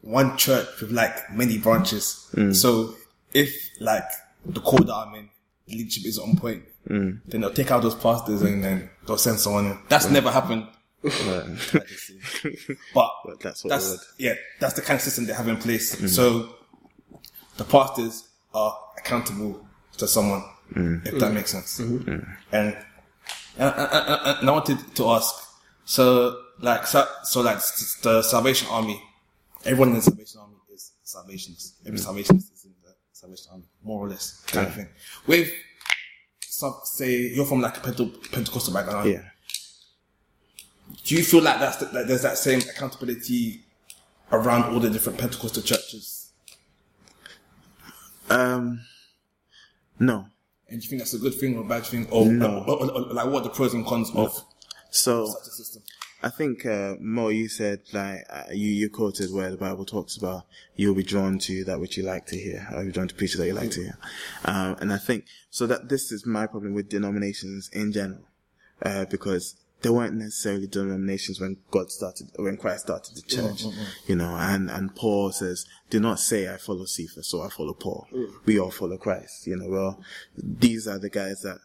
one 0.01 0.37
church 0.37 0.81
with 0.81 0.93
like 0.93 1.33
many 1.33 1.59
branches. 1.59 2.29
Mm. 2.35 2.55
So 2.55 2.95
if 3.35 3.55
like 3.81 4.05
the 4.47 4.61
core 4.61 4.81
that 4.81 4.95
I'm 4.95 5.15
in, 5.15 5.29
the 5.67 5.77
leadership 5.77 6.07
is 6.07 6.19
on 6.19 6.37
point, 6.37 6.65
mm. 6.89 7.21
then 7.27 7.41
they'll 7.41 7.53
take 7.53 7.71
out 7.71 7.83
those 7.83 7.95
pastors 7.95 8.43
and 8.43 8.63
then 8.63 8.91
they'll 9.07 9.19
send 9.19 9.41
someone 9.41 9.67
in. 9.67 9.79
That's 9.89 10.07
mm. 10.07 10.13
never 10.13 10.31
happened. 10.31 10.67
but 11.03 11.13
But 12.95 13.41
that's 13.41 13.65
what 13.65 13.71
that's 13.71 14.15
yeah, 14.19 14.35
that's 14.61 14.75
the 14.75 14.83
kind 14.83 14.97
of 14.99 15.03
system 15.03 15.27
they 15.27 15.33
have 15.33 15.49
in 15.49 15.57
place. 15.57 16.15
So 16.15 16.55
the 17.61 17.65
pastors 17.67 18.27
are 18.55 18.75
accountable 18.97 19.61
to 19.99 20.09
someone, 20.09 20.43
mm. 20.73 21.07
if 21.07 21.19
that 21.21 21.31
makes 21.35 21.51
sense. 21.51 21.79
Mm-hmm. 21.79 22.11
Mm. 22.11 22.37
And, 22.53 22.69
and, 23.59 23.75
and, 23.77 23.93
and- 23.93 24.39
and 24.41 24.49
I 24.49 24.53
wanted 24.53 24.79
to 24.97 25.09
ask, 25.11 25.35
so 25.85 26.41
like 26.61 26.87
so, 26.87 27.07
so 27.25 27.43
like 27.43 27.59
the 28.03 28.23
Salvation 28.23 28.67
Army, 28.71 28.99
everyone 29.67 29.91
in 29.91 29.97
the 29.97 30.01
Salvation 30.03 30.41
Army 30.41 30.57
is 30.73 30.93
salvationist. 31.05 31.75
Every 31.87 31.99
mm. 31.99 32.03
salvationist 32.03 32.51
is 32.55 32.65
in 32.65 32.73
the 32.83 32.95
Salvation 33.13 33.49
Army, 33.53 33.65
more 33.83 34.07
or 34.07 34.09
less, 34.09 34.43
kind 34.47 34.67
of 34.67 34.75
thing. 34.75 34.89
With 35.27 35.51
some, 36.41 36.77
say 36.85 37.13
you're 37.35 37.45
from 37.45 37.61
like 37.61 37.77
a 37.77 37.81
Pente- 37.81 38.33
Pentecostal 38.33 38.73
background, 38.73 39.11
Yeah. 39.11 39.23
do 41.05 41.15
you 41.15 41.23
feel 41.23 41.43
like 41.43 41.59
that's 41.61 41.77
the, 41.77 41.87
that 41.87 42.09
there's 42.09 42.23
that 42.23 42.39
same 42.39 42.61
accountability 42.61 43.61
around 44.33 44.73
all 44.73 44.81
the 44.81 44.89
different 44.89 45.19
Pentecostal 45.19 45.63
churches? 45.63 46.30
Um, 48.31 48.81
no. 49.99 50.27
And 50.69 50.81
do 50.81 50.85
you 50.85 50.89
think 50.89 51.01
that's 51.01 51.15
a 51.15 51.19
good 51.19 51.35
thing 51.35 51.57
or 51.57 51.63
a 51.65 51.69
bad 51.69 51.85
thing, 51.85 52.07
or, 52.11 52.27
No. 52.27 52.65
or- 52.67 52.81
or- 52.85 52.91
or- 52.93 53.13
like 53.13 53.27
what 53.27 53.41
are 53.41 53.45
the 53.45 53.51
pros 53.51 53.75
and 53.75 53.85
cons 53.85 54.11
of 54.15 54.45
So 54.91 55.27
such 55.27 55.49
a 55.49 55.51
system? 55.51 55.83
I 56.23 56.29
think 56.29 56.67
uh, 56.67 56.97
Mo, 57.01 57.29
you 57.29 57.49
said 57.49 57.81
like 57.93 58.25
uh, 58.29 58.45
you 58.53 58.69
you 58.69 58.91
quoted 58.91 59.33
where 59.33 59.51
the 59.51 59.57
Bible 59.57 59.87
talks 59.87 60.17
about 60.19 60.45
you'll 60.77 60.95
be 60.95 61.03
drawn 61.03 61.39
to 61.41 61.65
that 61.65 61.81
which 61.81 61.97
you 61.97 62.03
like 62.05 62.27
to 62.27 62.37
hear, 62.37 62.69
or 62.73 62.79
you'll 62.79 62.87
be 62.87 62.93
drawn 62.93 63.09
to 63.09 63.15
preachers 63.15 63.39
that 63.41 63.47
you 63.47 63.55
like 63.55 63.71
to 63.73 63.83
hear. 63.85 63.99
Um, 64.45 64.77
and 64.81 64.93
I 64.93 64.99
think 64.99 65.25
so 65.51 65.67
that 65.67 65.89
this 65.89 66.13
is 66.13 66.27
my 66.27 66.47
problem 66.47 66.75
with 66.75 66.89
denominations 66.91 67.71
in 67.73 67.91
general, 67.91 68.21
uh, 68.83 69.07
because 69.07 69.57
there 69.83 69.93
weren't 69.93 70.15
necessarily 70.15 70.67
denominations 70.67 71.41
when 71.41 71.57
God 71.71 71.91
started, 71.91 72.29
when 72.37 72.57
Christ 72.57 72.85
started 72.85 73.17
the 73.17 73.23
mm, 73.23 73.29
church, 73.29 73.65
mm, 73.65 73.73
mm. 73.73 73.87
you 74.09 74.17
know. 74.17 74.35
And 74.37 74.71
and 74.71 74.95
Paul 74.95 75.33
says, 75.33 75.67
"Do 75.89 76.01
not 76.01 76.19
say 76.19 76.53
I 76.53 76.57
follow 76.57 76.85
Cephas 76.85 77.33
or 77.33 77.47
I 77.47 77.51
follow 77.51 77.75
Paul. 77.75 78.07
We 78.45 78.59
all 78.59 78.71
follow 78.71 78.99
Christ." 78.99 79.47
You 79.47 79.57
know, 79.57 79.69
well, 79.69 80.01
these 80.37 80.87
are 80.87 80.99
the 80.99 81.11
guys 81.11 81.43
that 81.43 81.59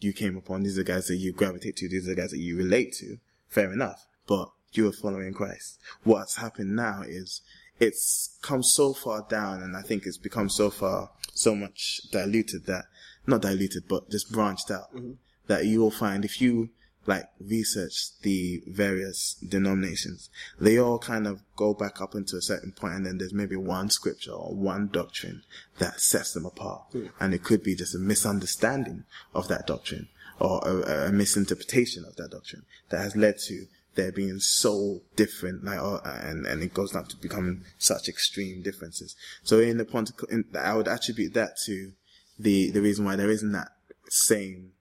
you 0.00 0.12
came 0.12 0.36
upon. 0.36 0.62
These 0.62 0.78
are 0.78 0.84
the 0.84 0.92
guys 0.92 1.08
that 1.08 1.16
you 1.16 1.32
gravitate 1.32 1.76
to. 1.76 1.88
These 1.88 2.06
are 2.06 2.14
the 2.14 2.20
guys 2.20 2.30
that 2.30 2.38
you 2.38 2.56
relate 2.56 2.94
to. 2.94 3.18
Fair 3.48 3.72
enough. 3.72 4.06
But 4.26 4.50
you 4.72 4.88
are 4.88 4.92
following 4.92 5.32
Christ. 5.32 5.78
What's 6.04 6.36
happened 6.36 6.76
now 6.76 7.02
is 7.06 7.42
it's 7.80 8.36
come 8.42 8.62
so 8.62 8.92
far 8.92 9.26
down 9.28 9.62
and 9.62 9.76
I 9.76 9.82
think 9.82 10.04
it's 10.04 10.18
become 10.18 10.48
so 10.48 10.70
far, 10.70 11.10
so 11.32 11.54
much 11.54 12.00
diluted 12.10 12.66
that, 12.66 12.86
not 13.26 13.42
diluted, 13.42 13.84
but 13.88 14.10
just 14.10 14.32
branched 14.32 14.70
out 14.70 14.94
mm-hmm. 14.94 15.12
that 15.46 15.64
you 15.64 15.80
will 15.80 15.90
find 15.90 16.24
if 16.24 16.40
you 16.40 16.70
like 17.08 17.28
research 17.40 18.10
the 18.22 18.62
various 18.66 19.34
denominations, 19.34 20.30
they 20.60 20.78
all 20.78 20.98
kind 20.98 21.26
of 21.26 21.40
go 21.56 21.74
back 21.74 22.00
up 22.00 22.14
into 22.14 22.36
a 22.36 22.42
certain 22.42 22.70
point 22.70 22.94
and 22.94 23.06
then 23.06 23.18
there's 23.18 23.32
maybe 23.32 23.56
one 23.56 23.90
scripture 23.90 24.32
or 24.32 24.54
one 24.54 24.88
doctrine 24.88 25.42
that 25.78 26.00
sets 26.00 26.32
them 26.34 26.46
apart. 26.46 26.82
And 27.18 27.32
it 27.32 27.42
could 27.42 27.62
be 27.62 27.74
just 27.74 27.94
a 27.94 27.98
misunderstanding 27.98 29.04
of 29.34 29.48
that 29.48 29.66
doctrine 29.66 30.08
or 30.38 30.60
a, 30.64 31.08
a 31.08 31.12
misinterpretation 31.12 32.04
of 32.04 32.14
that 32.16 32.30
doctrine 32.30 32.64
that 32.90 33.00
has 33.00 33.16
led 33.16 33.38
to 33.46 33.66
there 33.94 34.12
being 34.12 34.38
so 34.38 35.00
different, 35.16 35.64
like, 35.64 35.80
uh, 35.80 35.98
and 36.04 36.46
and 36.46 36.62
it 36.62 36.72
goes 36.72 36.92
down 36.92 37.06
to 37.06 37.16
becoming 37.16 37.64
such 37.78 38.08
extreme 38.08 38.62
differences. 38.62 39.16
So 39.42 39.58
in 39.58 39.76
the 39.76 39.84
Pontic, 39.84 40.22
in, 40.30 40.44
I 40.56 40.74
would 40.74 40.86
attribute 40.86 41.34
that 41.34 41.56
to 41.66 41.92
the 42.38 42.70
the 42.70 42.80
reason 42.80 43.04
why 43.04 43.16
there 43.16 43.30
isn't 43.30 43.52
that 43.52 43.72
same, 44.08 44.72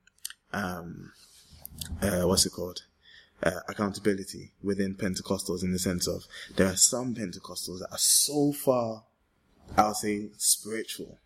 um, 0.53 1.13
uh, 2.01 2.27
what's 2.27 2.45
it 2.45 2.51
called, 2.51 2.83
uh, 3.43 3.59
accountability 3.67 4.53
within 4.63 4.95
Pentecostals 4.95 5.63
in 5.63 5.71
the 5.71 5.79
sense 5.79 6.07
of 6.07 6.25
there 6.55 6.67
are 6.67 6.75
some 6.75 7.13
Pentecostals 7.13 7.79
that 7.79 7.89
are 7.91 7.97
so 7.97 8.51
far, 8.51 9.03
I'll 9.77 9.93
say, 9.93 10.29
spiritual 10.37 11.19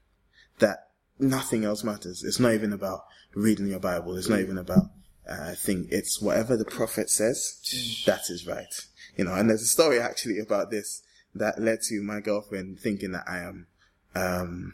that 0.59 0.89
nothing 1.19 1.63
else 1.63 1.83
matters. 1.83 2.23
It's 2.23 2.39
not 2.39 2.53
even 2.53 2.73
about 2.73 3.05
reading 3.33 3.67
your 3.67 3.79
Bible. 3.79 4.17
It's 4.17 4.29
not 4.29 4.39
even 4.39 4.57
about 4.57 4.85
uh, 5.27 5.53
thing. 5.53 5.87
It's 5.89 6.21
whatever 6.21 6.57
the 6.57 6.65
prophet 6.65 7.09
says, 7.09 8.03
that 8.05 8.29
is 8.29 8.45
right. 8.47 8.73
You 9.15 9.25
know, 9.25 9.33
and 9.33 9.49
there's 9.49 9.61
a 9.61 9.67
story 9.67 9.99
actually 9.99 10.39
about 10.39 10.71
this 10.71 11.03
that 11.33 11.61
led 11.61 11.81
to 11.83 12.01
my 12.01 12.19
girlfriend 12.19 12.79
thinking 12.79 13.11
that 13.11 13.25
I 13.27 13.39
am 13.39 13.67
um, 14.15 14.73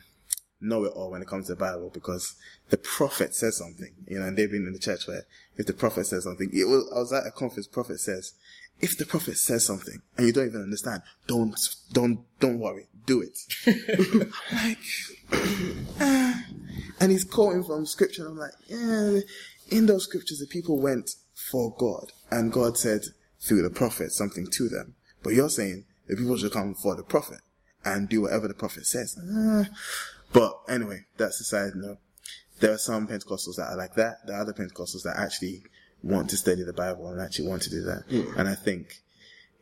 know 0.60 0.84
it 0.86 0.94
all 0.94 1.12
when 1.12 1.22
it 1.22 1.28
comes 1.28 1.48
to 1.48 1.54
the 1.54 1.60
Bible 1.60 1.90
because 1.94 2.36
the 2.70 2.78
prophet 2.78 3.36
says 3.36 3.58
something. 3.58 3.94
You 4.08 4.20
know, 4.20 4.28
and 4.28 4.38
they've 4.38 4.50
been 4.50 4.66
in 4.66 4.74
the 4.74 4.80
church 4.80 5.08
where 5.08 5.26
if 5.56 5.66
the 5.66 5.74
prophet 5.74 6.08
says 6.08 6.24
something, 6.24 6.50
it 6.54 6.68
was, 6.68 6.92
I 6.96 7.00
was 7.00 7.14
at 7.14 7.28
a 7.28 7.32
conference. 7.32 7.68
Prophet 7.68 8.00
says, 8.00 8.34
if 8.80 8.98
the 8.98 9.06
prophet 9.06 9.38
says 9.38 9.66
something 9.66 10.02
and 10.18 10.28
you 10.28 10.34
don't 10.34 10.48
even 10.48 10.62
understand, 10.62 11.02
don't 11.28 11.58
don't 11.92 12.20
don't 12.40 12.60
worry, 12.60 12.88
do 13.06 13.22
it. 13.22 13.40
I'm 13.68 14.34
like, 14.52 14.78
and 17.00 17.12
he's 17.12 17.24
quoting 17.24 17.64
from 17.64 17.86
scripture. 17.86 18.28
And 18.28 18.32
I'm 18.32 18.38
like, 18.38 18.52
yeah, 18.68 19.20
in 19.70 19.86
those 19.88 20.04
scriptures, 20.04 20.40
the 20.40 20.48
people 20.48 20.80
went 20.80 21.12
for 21.34 21.76
God, 21.78 22.12
and 22.30 22.52
God 22.52 22.78
said 22.78 23.02
through 23.40 23.64
the 23.64 23.70
prophet 23.70 24.12
something 24.12 24.48
to 24.52 24.70
them. 24.70 24.96
But 25.24 25.34
you're 25.34 25.50
saying 25.50 25.86
the 26.08 26.16
people 26.16 26.38
should 26.38 26.52
come 26.52 26.74
for 26.76 26.96
the 26.96 27.04
prophet 27.04 27.40
and 27.84 28.10
do 28.10 28.22
whatever 28.22 28.48
the 28.48 28.54
prophet 28.54 28.86
says. 28.86 29.18
Uh, 29.18 29.66
but 30.34 30.60
anyway, 30.70 31.06
that's 31.18 31.40
a 31.42 31.44
side 31.44 31.72
note. 31.76 31.98
There 32.60 32.72
are 32.74 32.78
some 32.78 33.08
Pentecostals 33.08 33.56
that 33.58 33.68
are 33.70 33.78
like 33.78 33.96
that. 33.96 34.26
There 34.26 34.36
are 34.36 34.42
other 34.42 34.54
Pentecostals 34.54 35.04
that 35.04 35.16
actually 35.18 35.64
want 36.04 36.30
to 36.32 36.38
study 36.38 36.64
the 36.64 36.74
Bible 36.74 37.08
and 37.10 37.22
actually 37.22 37.48
want 37.48 37.62
to 37.64 37.70
do 37.70 37.82
that. 37.84 38.04
And 38.38 38.48
I 38.48 38.56
think 38.56 39.02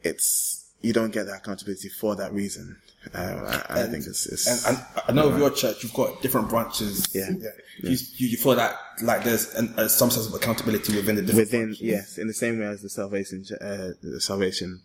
it's, 0.03 0.71
you 0.81 0.93
don't 0.93 1.11
get 1.11 1.25
that 1.25 1.37
accountability 1.37 1.89
for 1.89 2.15
that 2.15 2.31
reason. 2.33 2.77
Uh, 3.13 3.63
I, 3.69 3.81
I 3.81 3.83
think 3.87 4.05
it's, 4.07 4.25
it's 4.27 4.65
And, 4.65 4.77
and 4.77 4.85
I 5.07 5.11
know 5.11 5.29
of 5.29 5.37
your 5.37 5.51
church, 5.51 5.83
you've 5.83 5.93
got 5.93 6.21
different 6.21 6.49
branches. 6.49 7.07
Yeah. 7.13 7.29
You, 7.79 7.97
you, 8.15 8.27
you 8.29 8.37
feel 8.37 8.55
that 8.55 8.75
like 9.03 9.23
there's 9.23 9.53
an, 9.55 9.73
uh, 9.77 9.87
some 9.87 10.09
sense 10.09 10.27
of 10.27 10.33
accountability 10.33 10.95
within 10.95 11.15
the 11.15 11.21
different 11.21 11.47
within 11.47 11.65
branches. 11.65 11.81
yes, 11.81 12.17
in 12.17 12.27
the 12.27 12.33
same 12.33 12.59
way 12.59 12.65
as 12.65 12.81
the 12.81 12.89
Salvation 12.89 13.43
uh, 13.61 13.89
the 14.01 14.21
Salvation 14.21 14.81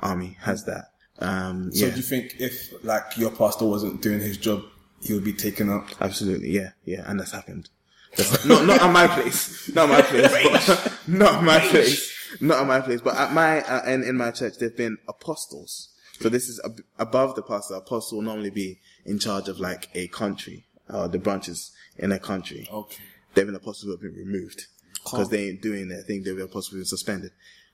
Army 0.00 0.36
has 0.40 0.64
that. 0.66 0.92
Um, 1.18 1.72
So 1.72 1.86
yeah, 1.86 1.90
do 1.92 1.96
you 1.96 2.02
think 2.02 2.36
if 2.38 2.72
like 2.84 3.16
your 3.16 3.30
pastor 3.30 3.64
wasn't 3.64 4.02
doing 4.02 4.20
his 4.20 4.36
job, 4.36 4.62
he 5.06 5.14
would 5.14 5.24
be 5.24 5.32
taken 5.32 5.70
up. 5.70 5.88
absolutely, 6.00 6.50
yeah, 6.50 6.70
yeah, 6.84 7.04
and 7.06 7.20
that's 7.20 7.32
happened. 7.32 7.68
That's 8.16 8.44
not 8.44 8.64
not 8.64 8.80
at 8.82 8.92
my 8.92 9.06
place, 9.06 9.72
not 9.74 9.90
at 9.90 9.96
my 9.96 10.02
place, 10.02 10.66
but, 10.66 10.98
not 11.06 11.34
at 11.36 11.44
my 11.44 11.60
place, 11.60 12.12
not 12.40 12.60
at 12.62 12.66
my 12.66 12.80
place, 12.80 13.00
but 13.00 13.14
at 13.14 13.32
my 13.32 13.60
uh, 13.60 13.82
and 13.86 14.04
in 14.04 14.16
my 14.16 14.30
church 14.30 14.54
there've 14.58 14.76
been 14.76 14.98
apostles. 15.08 15.90
So 16.20 16.30
this 16.30 16.48
is 16.48 16.60
ab- 16.64 16.80
above 16.98 17.34
the 17.34 17.42
pastor. 17.42 17.74
Apostle 17.74 18.18
will 18.18 18.24
normally 18.24 18.50
be 18.50 18.80
in 19.04 19.18
charge 19.18 19.48
of 19.48 19.60
like 19.60 19.90
a 19.94 20.08
country, 20.08 20.66
or 20.88 21.08
the 21.08 21.18
branches 21.18 21.72
in 21.98 22.10
a 22.12 22.18
country. 22.18 22.66
Okay. 22.70 23.02
There 23.34 23.44
have 23.44 23.48
been 23.48 23.56
apostles 23.56 23.82
who 23.82 23.90
have 23.90 24.00
been 24.00 24.14
removed 24.14 24.66
because 25.04 25.28
they 25.28 25.48
ain't 25.48 25.60
doing 25.60 25.88
their 25.88 26.02
thing. 26.02 26.22
There 26.22 26.32
have 26.32 26.38
been 26.38 26.46
apostles 26.46 26.68
who 26.68 26.76
have 26.76 26.82
been 26.82 26.86
suspended. 26.86 27.32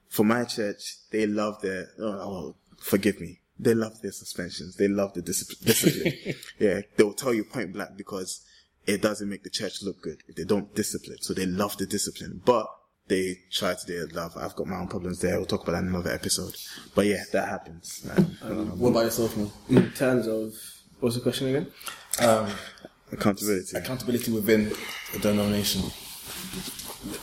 For 0.08 0.24
my 0.24 0.44
church, 0.44 0.96
they 1.10 1.26
love 1.26 1.62
their, 1.62 1.88
oh, 1.98 2.04
oh, 2.04 2.56
forgive 2.78 3.20
me. 3.20 3.40
They 3.62 3.74
love 3.74 4.00
their 4.02 4.12
suspensions. 4.12 4.76
They 4.76 4.88
love 4.88 5.14
the 5.14 5.22
discipline. 5.22 5.58
discipline. 5.66 6.34
yeah, 6.58 6.80
they 6.96 7.04
will 7.04 7.14
tell 7.14 7.32
you 7.32 7.44
point 7.44 7.72
blank 7.72 7.96
because 7.96 8.44
it 8.86 9.00
doesn't 9.00 9.28
make 9.28 9.44
the 9.44 9.50
church 9.50 9.82
look 9.82 10.02
good 10.02 10.22
if 10.28 10.34
they 10.34 10.44
don't 10.44 10.74
discipline. 10.74 11.18
So 11.20 11.32
they 11.34 11.46
love 11.46 11.76
the 11.78 11.86
discipline, 11.86 12.40
but 12.44 12.66
they 13.08 13.38
try 13.52 13.74
to 13.74 13.86
do 13.86 14.08
love. 14.12 14.36
I've 14.36 14.56
got 14.56 14.66
my 14.66 14.76
own 14.76 14.88
problems 14.88 15.20
there. 15.20 15.36
We'll 15.36 15.46
talk 15.46 15.62
about 15.62 15.72
that 15.72 15.82
in 15.82 15.88
another 15.88 16.10
episode. 16.12 16.56
But 16.94 17.06
yeah, 17.06 17.22
that 17.32 17.48
happens. 17.48 18.06
Um, 18.42 18.78
What 18.78 18.90
about 18.90 19.04
yourself, 19.04 19.36
man? 19.36 19.50
In 19.68 19.90
terms 19.92 20.26
of 20.26 20.52
what's 21.00 21.16
the 21.16 21.22
question 21.22 21.48
again? 21.48 21.66
Um, 22.20 22.50
accountability. 23.12 23.76
accountability 23.76 24.32
within 24.32 24.72
the 25.12 25.18
denomination. 25.20 25.82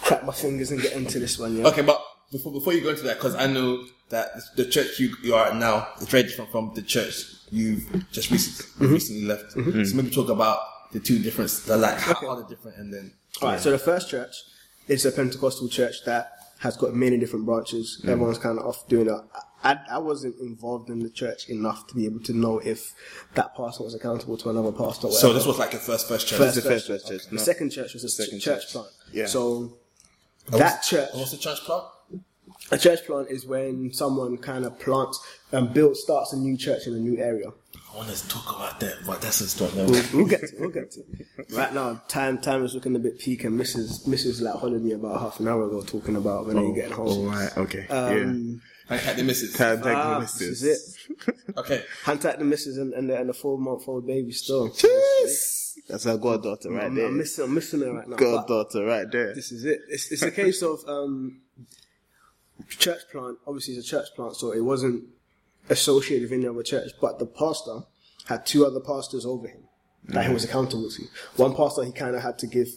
Crack 0.02 0.26
my 0.26 0.34
fingers 0.34 0.72
and 0.72 0.82
get 0.82 0.94
into 0.94 1.20
this 1.20 1.38
one. 1.40 1.58
Yeah. 1.58 1.68
Okay, 1.68 1.82
but 1.82 2.02
before 2.32 2.52
before 2.52 2.74
you 2.74 2.82
go 2.82 2.90
into 2.90 3.04
that, 3.04 3.18
because 3.18 3.36
I 3.36 3.48
know 3.48 3.84
that 4.10 4.32
the 4.56 4.66
church 4.66 5.00
you, 5.00 5.16
you 5.24 5.36
are 5.36 5.48
at 5.48 5.56
now 5.56 5.88
is 6.02 6.08
very 6.08 6.24
different 6.24 6.52
from 6.52 6.72
the 6.76 6.82
church 6.82 7.36
you've 7.52 7.88
just 8.12 8.32
recently, 8.32 8.86
mm-hmm. 8.86 8.94
recently 8.94 9.24
left. 9.24 9.56
Mm-hmm. 9.56 9.84
So 9.84 9.96
maybe 9.96 10.10
talk 10.10 10.30
about 10.30 10.60
the 10.92 11.00
two 11.00 11.20
different, 11.20 11.52
the 11.66 11.78
like 11.78 11.98
how 11.98 12.28
are 12.28 12.42
they 12.42 12.50
different, 12.50 12.78
and 12.78 12.94
then 12.94 13.14
All 13.42 13.50
right. 13.50 13.60
So 13.60 13.72
the 13.72 13.80
first 13.80 14.10
church 14.10 14.36
is 14.88 15.06
a 15.06 15.12
Pentecostal 15.12 15.70
church 15.70 16.04
that 16.06 16.32
has 16.60 16.76
got 16.76 16.94
many 16.94 17.18
different 17.18 17.46
branches. 17.46 18.02
Mm. 18.04 18.10
Everyone's 18.10 18.38
kind 18.38 18.60
of 18.60 18.66
off 18.66 18.88
doing 18.88 19.08
it. 19.08 19.22
I, 19.64 19.78
I 19.92 19.98
wasn't 19.98 20.40
involved 20.40 20.90
in 20.90 21.00
the 21.00 21.10
church 21.10 21.50
enough 21.50 21.88
to 21.88 21.96
be 21.96 22.06
able 22.06 22.22
to 22.22 22.34
know 22.34 22.60
if 22.60 22.94
that 23.36 23.56
pastor 23.56 23.84
was 23.84 23.94
accountable 23.94 24.38
to 24.38 24.50
another 24.50 24.72
pastor. 24.72 25.08
Or 25.08 25.12
so 25.12 25.34
this 25.34 25.46
was 25.46 25.60
like 25.60 25.74
your 25.74 25.82
first 25.82 26.08
first 26.08 26.28
church. 26.28 26.38
First, 26.40 26.56
the 26.56 26.62
first, 26.62 26.88
first 26.88 27.08
church, 27.08 27.28
The 27.28 27.36
no. 27.36 27.42
second 27.42 27.72
church 27.72 27.94
was 27.94 28.04
a 28.04 28.10
Second 28.10 28.40
church 28.40 28.62
church. 28.64 28.72
plant. 28.72 28.88
Yeah. 29.12 29.26
So 29.26 29.78
oh, 30.52 30.58
that 30.58 30.84
church, 30.84 31.10
What's 31.14 31.32
the 31.32 31.38
church 31.38 31.60
plant? 31.60 31.84
A 32.72 32.78
church 32.78 33.06
plant 33.06 33.30
is 33.30 33.46
when 33.46 33.92
someone 33.94 34.38
kind 34.38 34.66
of 34.66 34.80
plants 34.80 35.20
and 35.52 35.74
builds, 35.74 36.02
starts 36.02 36.34
a 36.34 36.38
new 36.38 36.58
church 36.58 36.88
in 36.88 36.94
a 36.94 37.00
new 37.00 37.18
area. 37.18 37.52
I 37.92 37.98
want 37.98 38.10
to 38.10 38.28
talk 38.28 38.56
about 38.56 38.80
that, 38.82 38.98
but 39.06 39.22
that's 39.22 39.42
a 39.42 39.50
story. 39.50 39.72
We'll, 39.76 40.04
we'll 40.14 40.28
get 40.28 40.42
to 40.42 40.46
it. 40.46 40.60
We'll 40.60 40.70
get 40.70 40.92
to 40.92 41.00
it. 41.00 41.52
Right 41.52 41.74
now, 41.74 42.02
time 42.08 42.38
time 42.38 42.64
is 42.64 42.76
looking 42.76 42.96
a 42.96 43.00
bit 43.00 43.18
peak, 43.18 43.44
and 43.46 43.60
Mrs. 43.60 44.08
Mrs. 44.08 44.42
like 44.42 44.54
hollered 44.56 44.84
me 44.84 44.92
about 44.92 45.20
half 45.20 45.40
an 45.40 45.48
hour 45.48 45.66
ago 45.66 45.82
talking 45.82 46.16
about 46.16 46.46
when 46.46 46.58
are 46.58 46.64
you 46.64 46.76
getting 46.76 46.92
home. 46.92 47.08
All 47.08 47.26
right. 47.26 47.58
Okay. 47.58 47.88
Um, 47.88 48.62
Can't 48.88 49.18
the 49.18 49.24
misses. 49.24 49.54
yeah. 49.54 49.58
Can't 49.58 49.84
take 49.84 49.96
ah, 49.96 50.14
the 50.14 50.20
this 50.22 50.40
misses. 50.40 50.64
is 50.64 50.98
it. 51.28 51.36
Okay. 51.58 51.84
Hand 52.04 52.22
tight 52.22 52.38
the 52.38 52.46
missus 52.46 52.78
and, 52.78 52.94
and 52.94 53.10
the, 53.10 53.20
and 53.20 53.30
the 53.30 53.34
four 53.34 53.58
month 53.58 53.88
old 53.88 54.06
baby 54.06 54.32
still. 54.32 54.72
Yes. 54.84 55.76
That's 55.88 56.06
our 56.06 56.18
goddaughter 56.18 56.70
right 56.70 56.86
I'm, 56.86 56.96
there. 56.96 57.08
I'm 57.08 57.18
missing, 57.18 57.46
I'm 57.46 57.54
missing 57.56 57.82
her 57.82 57.94
right 57.94 58.08
now. 58.08 58.16
goddaughter 58.16 58.86
right 58.86 59.10
there. 59.12 59.34
This 59.34 59.52
is 59.52 59.66
it. 59.66 59.80
It's, 59.90 60.12
it's 60.12 60.22
a 60.22 60.32
case 60.32 60.62
of 60.62 60.80
um, 60.88 61.42
church 62.70 63.02
plant. 63.12 63.38
Obviously, 63.48 63.76
it's 63.76 63.88
a 63.88 63.90
church 63.90 64.08
plant, 64.16 64.36
so 64.36 64.52
it 64.52 64.62
wasn't 64.62 65.04
associated 65.70 66.30
with 66.30 66.38
any 66.38 66.48
other 66.48 66.64
church. 66.64 66.92
But 67.02 67.20
the 67.20 67.26
pastor 67.26 67.84
had 68.26 68.46
two 68.46 68.66
other 68.66 68.80
pastors 68.80 69.26
over 69.26 69.48
him 69.48 69.64
that 70.06 70.26
he 70.26 70.34
was 70.34 70.44
mm-hmm. 70.44 70.52
accountable 70.52 70.90
to. 70.90 71.04
One 71.36 71.56
pastor 71.56 71.84
he 71.84 71.92
kind 71.92 72.16
of 72.16 72.22
had 72.22 72.40
to 72.40 72.48
give 72.48 72.70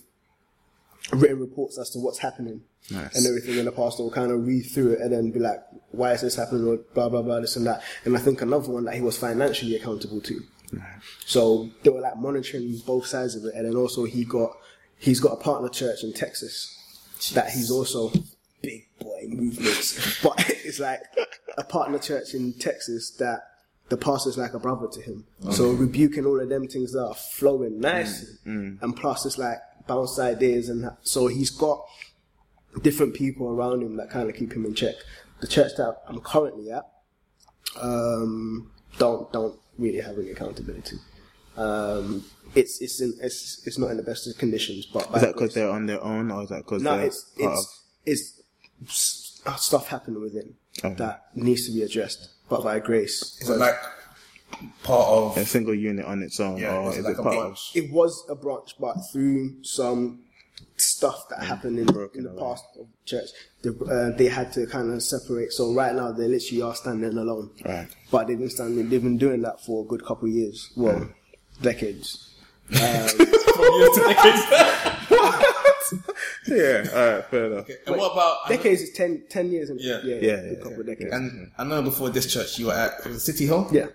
written 1.13 1.41
reports 1.41 1.79
as 1.79 1.91
to 1.91 1.99
what's 1.99 2.19
happening 2.19 2.63
Nice. 2.91 3.17
and 3.17 3.27
everything, 3.27 3.59
and 3.59 3.67
the 3.67 3.73
pastor 3.73 4.03
will 4.03 4.11
kind 4.11 4.33
of 4.33 4.47
read 4.47 4.63
through 4.63 4.93
it 4.93 5.01
and 5.01 5.13
then 5.13 5.31
be 5.31 5.39
like, 5.39 5.61
"Why 5.91 6.13
is 6.13 6.21
this 6.21 6.37
happening?" 6.37 6.67
or 6.67 6.79
blah 6.95 7.09
blah 7.09 7.23
blah, 7.23 7.41
this 7.41 7.57
and 7.57 7.67
that. 7.67 7.83
And 8.05 8.17
I 8.17 8.21
think 8.21 8.43
another 8.43 8.71
one 8.71 8.85
that 8.85 8.95
he 8.95 9.01
was 9.01 9.17
financially 9.17 9.77
accountable 9.77 10.21
to. 10.21 10.41
So 11.27 11.71
they 11.83 11.91
were 11.91 12.01
like 12.01 12.17
monitoring 12.17 12.81
both 12.87 13.07
sides 13.07 13.37
of 13.37 13.45
it, 13.45 13.55
and 13.55 13.67
then 13.67 13.77
also 13.77 14.05
he 14.05 14.25
got 14.25 14.57
he's 14.99 15.21
got 15.21 15.33
a 15.33 15.37
partner 15.37 15.69
church 15.69 16.03
in 16.03 16.13
Texas 16.13 16.79
that 17.35 17.51
he's 17.51 17.71
also 17.71 18.13
big 18.63 18.87
boy 18.99 19.25
movements, 19.29 20.23
but 20.23 20.35
it's 20.49 20.81
like 20.81 21.03
a 21.59 21.65
partner 21.65 21.99
church 21.99 22.35
in 22.35 22.53
Texas 22.55 23.11
that 23.19 23.41
the 23.89 23.97
pastor's 23.97 24.39
like 24.39 24.55
a 24.55 24.59
brother 24.59 24.89
to 24.89 25.01
him. 25.03 25.25
So 25.51 25.73
rebuking 25.73 26.25
all 26.25 26.41
of 26.41 26.49
them 26.49 26.67
things 26.69 26.93
that 26.93 27.05
are 27.07 27.15
flowing 27.15 27.81
nicely, 27.81 28.39
and 28.45 28.97
plus 28.97 29.27
it's 29.27 29.39
like 29.39 29.59
bounce 29.87 30.19
ideas, 30.19 30.69
and 30.69 30.85
that. 30.85 30.99
so 31.03 31.27
he's 31.27 31.51
got 31.51 31.85
different 32.81 33.15
people 33.15 33.49
around 33.49 33.83
him 33.83 33.97
that 33.97 34.09
kind 34.09 34.31
of 34.31 34.37
keep 34.37 34.53
him 34.53 34.65
in 34.65 34.75
check. 34.75 34.95
The 35.41 35.47
church 35.47 35.73
that 35.77 35.97
I'm 36.09 36.21
currently 36.21 36.71
at 36.71 36.89
um, 37.81 38.71
don't 38.99 39.33
don't 39.33 39.59
really 39.79 40.01
have 40.01 40.19
any 40.19 40.31
accountability. 40.31 40.97
Um, 41.57 42.25
it's 42.55 42.81
it's 42.81 43.01
in, 43.01 43.15
it's 43.21 43.67
it's 43.67 43.79
not 43.79 43.91
in 43.91 43.97
the 43.97 44.03
best 44.03 44.27
of 44.27 44.39
conditions. 44.39 44.87
But 44.87 45.11
Is 45.15 45.23
that 45.23 45.35
because 45.35 45.55
they're 45.55 45.69
on 45.71 45.87
their 45.87 46.03
own, 46.03 46.31
or 46.31 46.45
is 46.45 46.49
that 46.49 46.65
because 46.65 46.83
no, 46.83 46.97
they're 46.97 47.07
it's 47.07 47.25
part 47.39 47.59
it's 48.07 48.42
it's 48.83 49.41
s- 49.47 49.63
stuff 49.63 49.89
happening 49.89 50.21
within 50.21 50.55
Okay. 50.85 50.95
that 50.95 51.27
needs 51.35 51.67
to 51.67 51.73
be 51.73 51.83
addressed, 51.83 52.31
but 52.49 52.63
by 52.65 52.79
grace. 52.79 53.39
Is 53.41 53.49
it 53.51 53.59
like 53.59 53.75
part 54.83 55.09
of? 55.09 55.33
of 55.33 55.37
a 55.39 55.45
single 55.47 55.75
unit 55.75 56.05
on 56.05 56.23
its 56.23 56.41
own, 56.41 56.59
Yeah, 56.59 56.77
or 56.77 56.91
is 56.91 56.97
it 56.97 57.01
is 57.01 57.05
like 57.05 57.15
it 57.15 57.21
a 57.21 57.23
part 57.23 57.37
branch? 57.37 57.71
it 57.75 57.93
was 57.93 58.25
a 58.29 58.35
branch, 58.35 58.75
but 58.81 58.95
through 59.13 59.63
some 59.63 60.21
stuff 60.77 61.29
that 61.29 61.41
mm. 61.41 61.45
happened 61.45 61.79
in, 61.79 61.89
in 62.15 62.25
the 62.25 62.31
away. 62.31 62.41
past 62.43 62.65
of 62.81 62.87
the 62.87 63.05
church, 63.05 63.29
they, 63.63 63.71
uh, 63.71 64.11
they 64.17 64.27
had 64.27 64.53
to 64.53 64.67
kind 64.67 64.93
of 64.93 65.03
separate. 65.03 65.53
So 65.53 65.73
right 65.75 65.95
now 65.95 66.13
they 66.13 66.27
literally 66.27 66.63
are 66.63 66.75
standing 66.75 67.17
alone. 67.17 67.51
Right. 67.65 67.89
But 68.11 68.27
they've 68.29 68.39
been 68.39 68.51
standing. 68.51 68.89
They've 68.89 69.03
been 69.03 69.19
doing 69.19 69.43
that 69.43 69.61
for 69.65 69.85
a 69.85 69.87
good 69.87 70.05
couple 70.05 70.29
of 70.29 70.35
years. 70.35 70.71
Well, 70.77 71.01
mm. 71.01 71.13
decades. 71.61 72.31
From 72.69 72.79
years 72.81 73.95
to 73.97 74.05
decades. 74.09 75.43
of? 75.93 76.11
Yeah, 76.49 76.85
all 76.95 77.07
right, 77.15 77.25
fair 77.27 77.45
enough. 77.47 77.69
and 77.87 77.97
what 77.97 78.13
about? 78.13 78.37
I 78.45 78.51
know- 78.51 78.57
Decades 78.57 78.83
is 78.83 78.91
10, 78.93 79.25
10 79.29 79.51
years. 79.53 79.71
And, 79.71 79.81
Yeah. 79.81 80.01
yeah, 80.05 80.15
Yeah, 80.17 80.33
a 80.33 80.43
yeah, 80.43 80.49
good 80.51 80.63
couple 80.63 80.81
of 80.81 80.87
decades. 80.87 81.13
And 81.13 81.51
I 81.59 81.65
know 81.65 81.83
before 81.83 82.11
this 82.11 82.33
church 82.33 82.59
you 82.59 82.67
were 82.67 82.73
at 82.75 83.05
was 83.07 83.17
it 83.17 83.21
City 83.21 83.47
Hall. 83.47 83.69
yeah, 83.73 83.87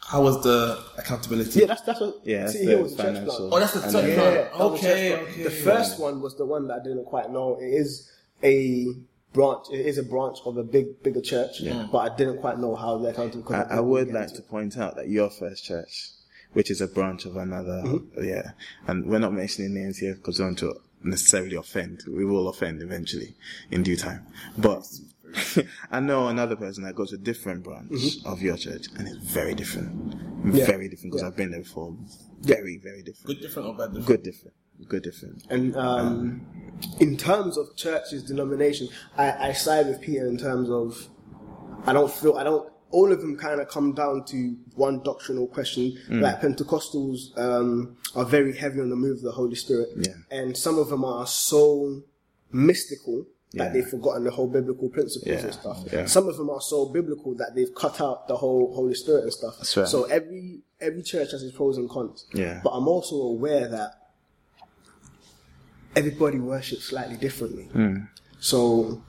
How 0.00 0.22
was 0.22 0.42
the 0.42 0.78
accountability? 0.98 1.60
yeah. 1.60 1.66
That's 1.66 1.82
that's 1.82 2.00
what. 2.00 2.20
Yeah, 2.24 2.40
that's 2.40 2.52
City 2.52 2.66
the 2.66 2.70
Hill 2.72 2.82
was 2.82 2.92
a 2.92 2.96
church 2.96 3.06
financial- 3.06 3.54
Oh, 3.54 3.58
that's 3.60 3.72
the 3.72 3.82
And 3.82 3.92
church 3.92 4.02
then- 4.02 4.08
Yeah, 4.10 4.16
plant. 4.16 4.52
that 4.52 4.60
Okay, 4.60 5.08
church 5.10 5.28
okay. 5.30 5.42
The 5.44 5.50
first 5.50 5.98
one 6.00 6.20
was 6.20 6.36
the 6.36 6.44
one 6.46 6.68
that 6.68 6.80
I 6.80 6.82
didn't 6.82 7.04
quite 7.06 7.30
know. 7.30 7.58
It 7.60 7.72
is 7.72 8.10
a 8.44 8.86
branch. 9.32 9.66
It 9.72 9.84
is 9.86 9.98
a 9.98 10.02
branch 10.02 10.38
of 10.46 10.56
a 10.58 10.62
big, 10.64 11.02
bigger 11.02 11.20
church. 11.20 11.60
yeah. 11.60 11.86
But 11.90 11.98
I 12.12 12.16
didn't 12.16 12.38
quite 12.38 12.58
know 12.58 12.74
how 12.76 12.98
they're 12.98 13.12
counting. 13.14 13.44
I, 13.50 13.62
I 13.78 13.80
would 13.80 14.12
like 14.12 14.32
to 14.34 14.42
point 14.42 14.76
out 14.78 14.96
that 14.96 15.08
your 15.08 15.28
first 15.30 15.64
church, 15.64 16.10
which 16.52 16.70
is 16.70 16.80
a 16.80 16.86
branch 16.86 17.24
of 17.26 17.36
another, 17.36 17.82
Mm-hmm. 17.84 18.24
yeah, 18.24 18.52
and 18.86 19.06
we're 19.06 19.18
not 19.18 19.32
mentioning 19.34 19.74
names 19.74 19.98
here 19.98 20.14
because 20.14 20.38
we 20.38 20.44
want 20.44 20.58
to 20.60 20.80
necessarily 21.02 21.56
offend. 21.56 22.02
We 22.08 22.24
will 22.24 22.48
offend 22.48 22.82
eventually 22.82 23.34
in 23.70 23.82
due 23.82 23.96
time. 23.96 24.26
But 24.58 24.84
I 25.90 26.00
know 26.00 26.28
another 26.28 26.56
person 26.56 26.84
that 26.84 26.94
goes 26.94 27.10
to 27.10 27.16
a 27.16 27.18
different 27.18 27.62
branch 27.64 27.92
of 28.24 28.40
your 28.42 28.56
church, 28.56 28.86
and 28.96 29.06
it's 29.08 29.18
very 29.18 29.54
different, 29.54 30.16
Mm-hmm. 30.46 30.56
Yeah. 30.56 30.66
very 30.66 30.88
different 30.88 31.12
because 31.12 31.22
Yeah. 31.22 31.28
I've 31.28 31.36
been 31.36 31.50
there 31.50 31.60
before. 31.62 31.96
Very, 32.40 32.76
very 32.78 33.02
different. 33.02 33.26
Good 33.26 33.40
different 33.40 33.68
or 33.68 33.74
bad 33.74 33.86
different? 33.94 34.06
Good 34.06 34.22
different. 34.22 34.54
Good 34.88 35.02
different. 35.02 35.42
And 35.50 35.74
um, 35.76 36.46
in 37.00 37.16
terms 37.16 37.56
of 37.56 37.74
churches, 37.76 38.22
denomination, 38.24 38.88
I, 39.16 39.48
I 39.48 39.52
side 39.52 39.86
with 39.86 40.00
Peter 40.00 40.26
in 40.28 40.36
terms 40.38 40.68
of 40.70 41.08
I 41.86 41.92
don't 41.92 42.12
feel 42.12 42.36
I 42.36 42.44
don't. 42.44 42.70
All 42.92 43.12
of 43.12 43.20
them 43.20 43.36
kind 43.36 43.60
of 43.60 43.68
come 43.68 43.92
down 43.94 44.24
to 44.26 44.56
one 44.74 45.02
doctrinal 45.02 45.46
question. 45.48 45.98
Like 46.08 46.40
Pentecostals 46.40 47.36
um, 47.36 47.96
are 48.14 48.24
very 48.24 48.56
heavy 48.56 48.80
on 48.80 48.90
the 48.90 48.96
move 48.96 49.16
of 49.18 49.22
the 49.22 49.32
Holy 49.32 49.56
Spirit, 49.56 49.88
Yeah. 49.96 50.12
and 50.30 50.56
some 50.56 50.78
of 50.78 50.88
them 50.88 51.04
are 51.04 51.26
so 51.26 52.02
mystical 52.52 53.26
that 53.52 53.64
Yeah. 53.66 53.72
they've 53.72 53.88
forgotten 53.88 54.24
the 54.24 54.30
whole 54.30 54.46
biblical 54.48 54.88
principles 54.88 55.26
Yeah, 55.26 55.44
and 55.44 55.52
stuff. 55.52 56.08
Some 56.08 56.28
of 56.28 56.36
them 56.36 56.48
are 56.50 56.60
so 56.60 56.86
biblical 56.86 57.34
that 57.36 57.54
they've 57.54 57.74
cut 57.74 58.00
out 58.00 58.28
the 58.28 58.36
whole 58.36 58.72
Holy 58.74 58.94
Spirit 58.94 59.24
and 59.24 59.32
stuff. 59.32 59.58
Right. 59.76 59.88
So 59.88 60.04
every 60.04 60.60
every 60.80 61.02
church 61.02 61.32
has 61.32 61.42
its 61.42 61.56
pros 61.56 61.78
and 61.78 61.88
cons. 61.90 62.26
Yeah. 62.34 62.60
But 62.62 62.70
I'm 62.70 62.86
also 62.86 63.16
aware 63.16 63.66
that 63.68 63.90
everybody 65.94 66.38
worships 66.38 66.84
slightly 66.84 67.16
differently. 67.16 67.64
Hmm. 67.64 67.96
So, 68.38 69.02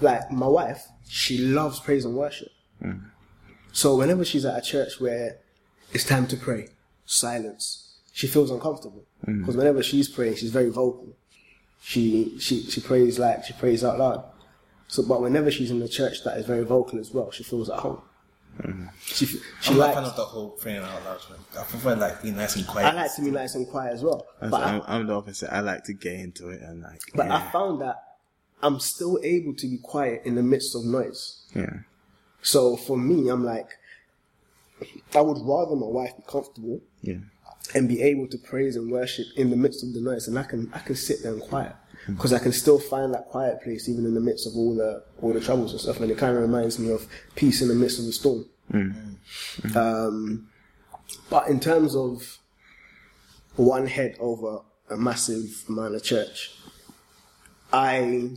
like 0.00 0.30
my 0.30 0.46
wife, 0.46 0.86
she 1.08 1.38
loves 1.38 1.80
praise 1.80 2.04
and 2.04 2.14
worship. 2.14 2.48
So 3.72 3.96
whenever 3.96 4.24
she's 4.24 4.44
at 4.44 4.58
a 4.58 4.60
church 4.60 5.00
where 5.00 5.38
it's 5.92 6.04
time 6.04 6.26
to 6.28 6.36
pray, 6.36 6.68
silence, 7.06 7.96
she 8.12 8.26
feels 8.26 8.50
uncomfortable 8.50 9.04
because 9.24 9.56
whenever 9.56 9.82
she's 9.82 10.08
praying, 10.08 10.36
she's 10.36 10.50
very 10.50 10.70
vocal. 10.70 11.16
She 11.82 12.38
she 12.38 12.62
she 12.64 12.80
prays 12.80 13.18
like 13.18 13.44
she 13.44 13.52
prays 13.54 13.84
out 13.84 13.98
loud. 13.98 14.24
So, 14.88 15.02
but 15.06 15.20
whenever 15.22 15.50
she's 15.50 15.70
in 15.70 15.80
a 15.82 15.88
church 15.88 16.24
that 16.24 16.36
is 16.36 16.46
very 16.46 16.64
vocal 16.64 16.98
as 16.98 17.12
well, 17.12 17.30
she 17.30 17.42
feels 17.44 17.70
at 17.70 17.78
home. 17.78 18.02
Hmm. 18.60 18.86
She 19.06 19.24
she 19.26 19.38
I'm 19.68 19.76
not 19.78 19.86
likes. 19.86 19.94
fan 19.94 20.04
of 20.04 20.16
the 20.16 20.24
whole 20.24 20.50
praying 20.50 20.78
out 20.82 21.04
loud. 21.04 21.20
Man. 21.30 21.38
I 21.58 21.62
prefer 21.62 21.94
like 21.96 22.20
being 22.22 22.36
nice 22.36 22.56
and 22.56 22.66
quiet. 22.66 22.86
I 22.86 22.92
like 23.02 23.14
to 23.14 23.22
be 23.22 23.30
nice 23.30 23.54
and 23.54 23.66
quiet 23.68 23.94
as 23.94 24.02
well. 24.02 24.26
And 24.40 24.50
But 24.50 24.58
so 24.58 24.64
I, 24.64 24.68
I'm, 24.72 24.82
I'm 24.86 25.06
the 25.06 25.14
opposite. 25.14 25.54
I 25.54 25.60
like 25.60 25.84
to 25.84 25.92
get 25.94 26.14
into 26.14 26.48
it 26.50 26.60
and 26.60 26.82
like, 26.82 27.00
But 27.14 27.26
yeah, 27.26 27.36
I 27.36 27.50
found 27.52 27.80
that 27.82 27.96
I'm 28.62 28.80
still 28.80 29.18
able 29.22 29.54
to 29.54 29.66
be 29.68 29.78
quiet 29.78 30.22
in 30.24 30.34
the 30.34 30.42
midst 30.42 30.74
of 30.74 30.84
noise. 30.84 31.46
yeah, 31.54 31.70
So 32.42 32.76
for 32.76 32.96
me, 32.96 33.28
I'm 33.28 33.44
like, 33.44 33.68
I 35.14 35.20
would 35.20 35.38
rather 35.40 35.76
my 35.76 35.86
wife 35.86 36.16
be 36.16 36.22
comfortable 36.26 36.80
yeah. 37.02 37.18
and 37.74 37.88
be 37.88 38.02
able 38.02 38.26
to 38.28 38.38
praise 38.38 38.76
and 38.76 38.90
worship 38.90 39.26
in 39.36 39.50
the 39.50 39.56
midst 39.56 39.82
of 39.82 39.92
the 39.92 40.00
noise, 40.00 40.28
and 40.28 40.38
I 40.38 40.44
can 40.44 40.70
I 40.72 40.78
can 40.78 40.96
sit 40.96 41.22
there 41.22 41.32
and 41.32 41.42
quiet 41.42 41.74
hmm. 42.06 42.14
because 42.14 42.32
I 42.32 42.38
can 42.38 42.52
still 42.52 42.78
find 42.78 43.12
that 43.14 43.26
quiet 43.26 43.62
place 43.62 43.88
even 43.88 44.06
in 44.06 44.14
the 44.14 44.20
midst 44.20 44.46
of 44.46 44.54
all 44.56 44.74
the 44.74 45.04
all 45.20 45.32
the 45.32 45.40
troubles 45.40 45.72
and 45.72 45.80
stuff. 45.80 46.00
And 46.00 46.10
it 46.10 46.18
kind 46.18 46.34
of 46.34 46.42
reminds 46.42 46.78
me 46.78 46.90
of 46.92 47.06
peace 47.34 47.60
in 47.60 47.68
the 47.68 47.74
midst 47.74 47.98
of 47.98 48.06
the 48.06 48.12
storm. 48.12 48.46
Hmm. 48.70 48.90
Mm. 48.90 49.16
Hmm. 49.72 49.76
Um, 49.76 50.48
but 51.28 51.48
in 51.48 51.60
terms 51.60 51.94
of 51.94 52.38
one 53.56 53.86
head 53.86 54.16
over 54.18 54.60
a 54.88 54.96
massive 54.96 55.64
amount 55.68 55.94
of 55.94 56.02
church, 56.02 56.52
I 57.72 58.30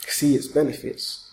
see 0.00 0.34
its 0.34 0.46
benefits. 0.46 1.23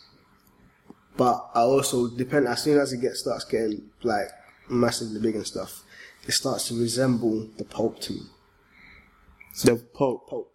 But 1.18 1.50
I 1.54 1.62
also 1.62 2.08
depend 2.08 2.48
as 2.48 2.64
soon 2.64 2.80
as 2.80 2.94
it 2.94 3.02
gets 3.02 3.20
starts 3.20 3.46
getting 3.46 3.90
like 4.04 4.28
massively 4.70 5.20
big 5.20 5.36
and 5.36 5.46
stuff, 5.46 5.84
it 6.28 6.32
starts 6.32 6.68
to 6.70 6.80
resemble 6.80 7.48
the 7.58 7.66
Pope 7.66 8.00
to 8.02 8.14
me. 8.14 8.22
The 9.64 9.76
Pope. 9.94 10.30
Pope. 10.30 10.54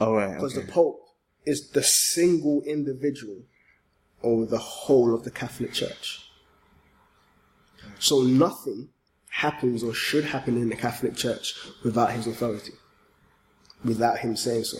All 0.00 0.14
right. 0.14 0.34
Because 0.34 0.56
Okay. 0.56 0.66
the 0.66 0.72
Pope 0.72 1.00
is 1.44 1.70
the 1.70 1.82
single 1.82 2.62
individual 2.62 3.42
over 4.22 4.46
the 4.46 4.58
whole 4.58 5.14
of 5.14 5.24
the 5.24 5.30
Catholic 5.30 5.72
Church. 5.72 6.30
So 7.98 8.22
nothing 8.22 8.88
happens 9.30 9.82
or 9.82 9.94
should 9.94 10.24
happen 10.24 10.56
in 10.56 10.68
the 10.68 10.76
Catholic 10.76 11.16
Church 11.16 11.54
without 11.84 12.12
his 12.12 12.26
authority, 12.26 12.72
without 13.84 14.18
him 14.18 14.36
saying 14.36 14.64
so. 14.64 14.78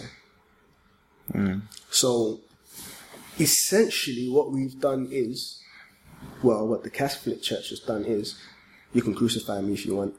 Mm. 1.32 1.62
So 1.90 2.40
essentially, 3.38 4.28
what 4.28 4.52
we've 4.52 4.78
done 4.80 5.08
is, 5.10 5.62
well, 6.42 6.66
what 6.66 6.82
the 6.84 6.90
Catholic 6.90 7.42
Church 7.42 7.70
has 7.70 7.80
done 7.80 8.04
is, 8.04 8.38
you 8.92 9.02
can 9.02 9.14
crucify 9.14 9.60
me 9.60 9.74
if 9.74 9.86
you 9.86 9.94
want, 9.96 10.14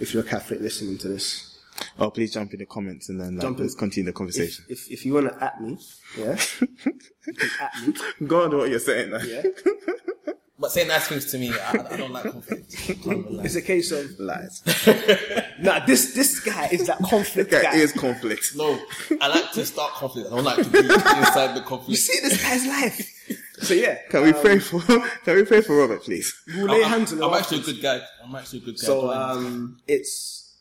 if 0.00 0.14
you're 0.14 0.22
a 0.22 0.26
Catholic 0.26 0.60
listening 0.60 0.98
to 0.98 1.08
this. 1.08 1.58
Oh, 1.98 2.10
please 2.10 2.32
jump 2.32 2.52
in 2.52 2.58
the 2.58 2.66
comments 2.66 3.08
and 3.08 3.20
then 3.20 3.36
like, 3.36 3.42
Jump 3.42 3.60
let's 3.60 3.74
continue 3.74 4.10
the 4.10 4.12
conversation. 4.12 4.64
if, 4.68 4.90
if 4.90 5.06
you 5.06 5.14
want 5.14 5.28
to 5.28 5.44
at 5.44 5.60
me, 5.60 5.78
yeah, 6.18 6.32
at 7.60 7.86
me, 7.86 7.94
Go 8.26 8.44
on 8.44 8.56
what 8.56 8.68
you're 8.70 8.80
saying 8.80 9.12
yeah. 9.26 9.42
But 10.60 10.72
say 10.72 10.86
nice 10.88 11.06
things 11.06 11.30
to 11.30 11.38
me. 11.38 11.52
I, 11.52 11.86
I 11.92 11.96
don't 11.96 12.12
like 12.12 12.24
conflict. 12.24 12.74
It's 13.44 13.54
a 13.54 13.62
case 13.62 13.92
of 13.92 14.18
Lies. 14.18 14.62
nah. 15.60 15.84
This 15.86 16.14
this 16.14 16.40
guy 16.40 16.66
is 16.72 16.86
that 16.88 16.98
conflict 16.98 17.50
That 17.52 17.62
guy. 17.62 17.76
is 17.76 17.92
conflict. 17.92 18.56
No, 18.56 18.80
I 19.20 19.28
like 19.28 19.52
to 19.52 19.64
start 19.64 19.92
conflict. 19.92 20.26
I 20.26 20.34
don't 20.34 20.44
like 20.44 20.56
to 20.64 20.68
be 20.70 20.78
inside 20.80 21.54
the 21.54 21.60
conflict. 21.60 21.90
You 21.90 21.96
see 21.96 22.18
this 22.28 22.42
guy's 22.42 22.66
life. 22.66 23.14
So 23.60 23.74
yeah, 23.74 23.98
Can 24.08 24.22
we 24.24 24.32
pray 24.32 24.58
for 24.58 24.80
Can 25.24 25.36
we 25.36 25.44
pray 25.44 25.60
for 25.60 25.76
Robert, 25.76 26.02
please? 26.02 26.34
we'll 26.56 26.66
lay 26.66 26.82
I'm, 26.82 26.90
hands 26.90 27.12
on 27.12 27.22
I'm 27.22 27.34
actually 27.34 27.60
a 27.60 27.64
good 27.64 27.80
guy. 27.82 28.00
I'm 28.24 28.34
actually 28.34 28.60
a 28.60 28.62
good 28.62 28.76
guy. 28.80 28.86
So 28.86 29.10
um, 29.12 29.78
it's 29.86 30.56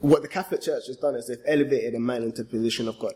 what 0.00 0.22
the 0.22 0.28
Catholic 0.28 0.62
Church 0.62 0.86
has 0.86 0.96
done 0.96 1.14
is 1.14 1.28
they've 1.28 1.38
elevated 1.46 1.94
a 1.94 2.00
man 2.00 2.22
into 2.22 2.42
the 2.42 2.48
position 2.48 2.88
of 2.88 2.98
God, 2.98 3.14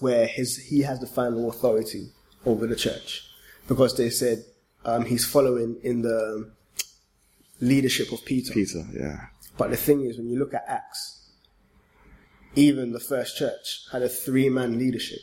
where 0.00 0.26
his 0.26 0.56
he 0.56 0.82
has 0.82 1.00
the 1.00 1.06
final 1.06 1.48
authority 1.50 2.10
over 2.46 2.66
the 2.66 2.76
church, 2.76 3.27
because 3.68 3.96
they 3.96 4.10
said 4.10 4.44
um, 4.84 5.04
he's 5.04 5.24
following 5.24 5.78
in 5.84 6.02
the 6.02 6.50
leadership 7.60 8.10
of 8.12 8.24
Peter. 8.24 8.52
Peter, 8.52 8.84
yeah. 8.92 9.26
But 9.56 9.70
the 9.70 9.76
thing 9.76 10.04
is, 10.04 10.18
when 10.18 10.28
you 10.28 10.38
look 10.38 10.54
at 10.54 10.64
Acts, 10.66 11.30
even 12.56 12.92
the 12.92 13.00
first 13.00 13.36
church 13.36 13.86
had 13.92 14.02
a 14.02 14.08
three 14.08 14.48
man 14.48 14.78
leadership 14.78 15.20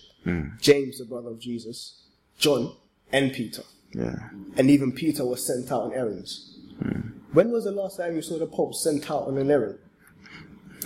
James, 0.60 0.98
the 0.98 1.06
brother 1.06 1.30
of 1.30 1.40
Jesus, 1.40 2.02
John, 2.40 2.76
and 3.12 3.32
Peter. 3.32 3.62
Yeah. 3.92 4.16
And 4.58 4.72
even 4.72 4.92
Peter 4.92 5.24
was 5.24 5.46
sent 5.46 5.72
out 5.72 5.84
on 5.84 5.94
errands. 5.94 6.58
When 7.32 7.52
was 7.52 7.66
the 7.66 7.72
last 7.72 7.98
time 7.98 8.16
you 8.16 8.22
saw 8.22 8.40
the 8.40 8.48
Pope 8.48 8.74
sent 8.74 9.12
out 9.12 9.28
on 9.28 9.38
an 9.38 9.52
errand? 9.52 9.78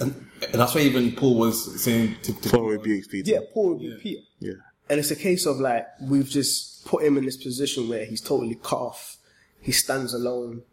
and, 0.01 0.13
and 0.41 0.53
that's 0.53 0.75
why 0.75 0.81
even 0.81 1.11
Paul 1.15 1.35
was 1.37 1.81
saying 1.81 2.15
to, 2.23 2.33
to 2.33 2.49
Paul 2.49 2.67
rebukes 2.69 3.07
Peter. 3.07 3.31
Yeah, 3.31 3.39
Paul 3.53 3.69
would 3.69 3.79
be 3.79 3.97
Peter. 4.01 4.21
Yeah. 4.39 4.53
And 4.89 4.99
it's 4.99 5.11
a 5.11 5.15
case 5.15 5.45
of 5.45 5.59
like, 5.59 5.87
we've 6.01 6.29
just 6.29 6.85
put 6.85 7.03
him 7.03 7.17
in 7.17 7.25
this 7.25 7.37
position 7.37 7.87
where 7.89 8.05
he's 8.05 8.21
totally 8.21 8.55
cut 8.55 8.79
off. 8.79 9.17
He 9.61 9.71
stands 9.71 10.13
alone. 10.13 10.63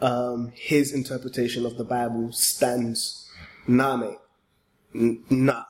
Um, 0.00 0.52
his 0.54 0.92
interpretation 0.92 1.66
of 1.66 1.76
the 1.76 1.84
Bible 1.84 2.30
stands. 2.32 3.28
Nah, 3.66 3.96
mate. 3.96 4.18
Nah. 5.30 5.64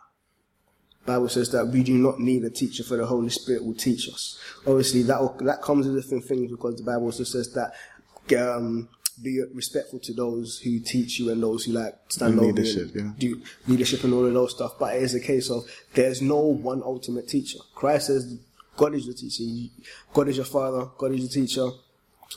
Bible 1.07 1.29
says 1.29 1.51
that 1.53 1.69
we 1.69 1.85
do 1.85 1.97
not 1.97 2.19
need 2.19 2.43
a 2.45 2.51
teacher 2.51 2.83
for 2.83 2.97
the 2.97 3.07
Holy 3.07 3.31
Spirit 3.31 3.65
will 3.65 3.75
teach 3.75 4.09
us. 4.09 4.39
Obviously, 4.67 5.03
that 5.05 5.39
that 5.43 5.63
comes 5.63 5.87
with 5.87 5.97
different 5.97 6.25
things 6.25 6.51
because 6.51 6.77
the 6.77 6.83
Bible 6.83 7.05
also 7.05 7.23
says 7.23 7.55
that 7.55 7.73
um, 8.37 8.89
be 9.23 9.43
respectful 9.55 9.99
to 10.01 10.13
those 10.13 10.59
who 10.59 10.79
teach 10.81 11.19
you 11.19 11.31
and 11.31 11.43
those 11.43 11.65
who 11.65 11.73
like 11.73 11.95
stand 12.09 12.33
And 12.35 12.41
over 12.41 12.53
leadership, 12.53 12.95
you 12.95 13.01
yeah. 13.05 13.13
do 13.19 13.43
leadership 13.67 14.05
and 14.05 14.13
all 14.13 14.27
of 14.27 14.33
those 14.33 14.53
stuff. 14.55 14.79
But 14.79 14.97
it 14.97 15.03
is 15.03 15.15
a 15.15 15.21
case 15.21 15.51
of 15.51 15.65
there's 15.95 16.21
no 16.21 16.39
one 16.41 16.83
ultimate 16.83 17.29
teacher. 17.29 17.59
Christ 17.75 18.09
says 18.09 18.39
God 18.77 18.95
is 18.95 19.07
your 19.07 19.15
teacher. 19.15 19.73
God 20.13 20.29
is 20.29 20.37
your 20.37 20.45
father. 20.47 20.91
God 20.99 21.13
is 21.13 21.21
your 21.21 21.29
teacher. 21.47 21.67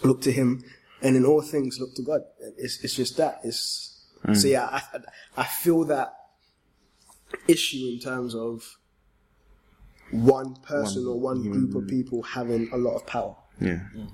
Look 0.04 0.22
to 0.22 0.32
Him, 0.32 0.64
and 1.02 1.16
in 1.16 1.26
all 1.26 1.42
things 1.42 1.80
look 1.80 1.96
to 1.96 2.02
God. 2.02 2.22
It's 2.58 2.84
it's 2.84 2.96
just 2.96 3.18
that. 3.18 3.42
It's 3.44 4.06
hmm. 4.26 4.34
so 4.34 4.48
yeah. 4.48 4.66
I 4.66 4.82
I- 4.94 5.00
I 5.38 5.44
feel 5.46 5.86
that 5.86 6.14
issue 7.48 7.92
in 7.94 8.00
terms 8.00 8.36
of 8.36 8.78
one 10.12 10.56
person 10.56 11.06
or 11.08 11.20
one 11.20 11.42
group 11.44 11.76
of 11.76 11.88
people 11.88 12.24
having 12.24 12.70
a 12.74 12.78
lot 12.78 12.96
of 12.96 13.06
power. 13.06 13.36
Yeah. 13.62 13.80
Mm. 13.96 14.10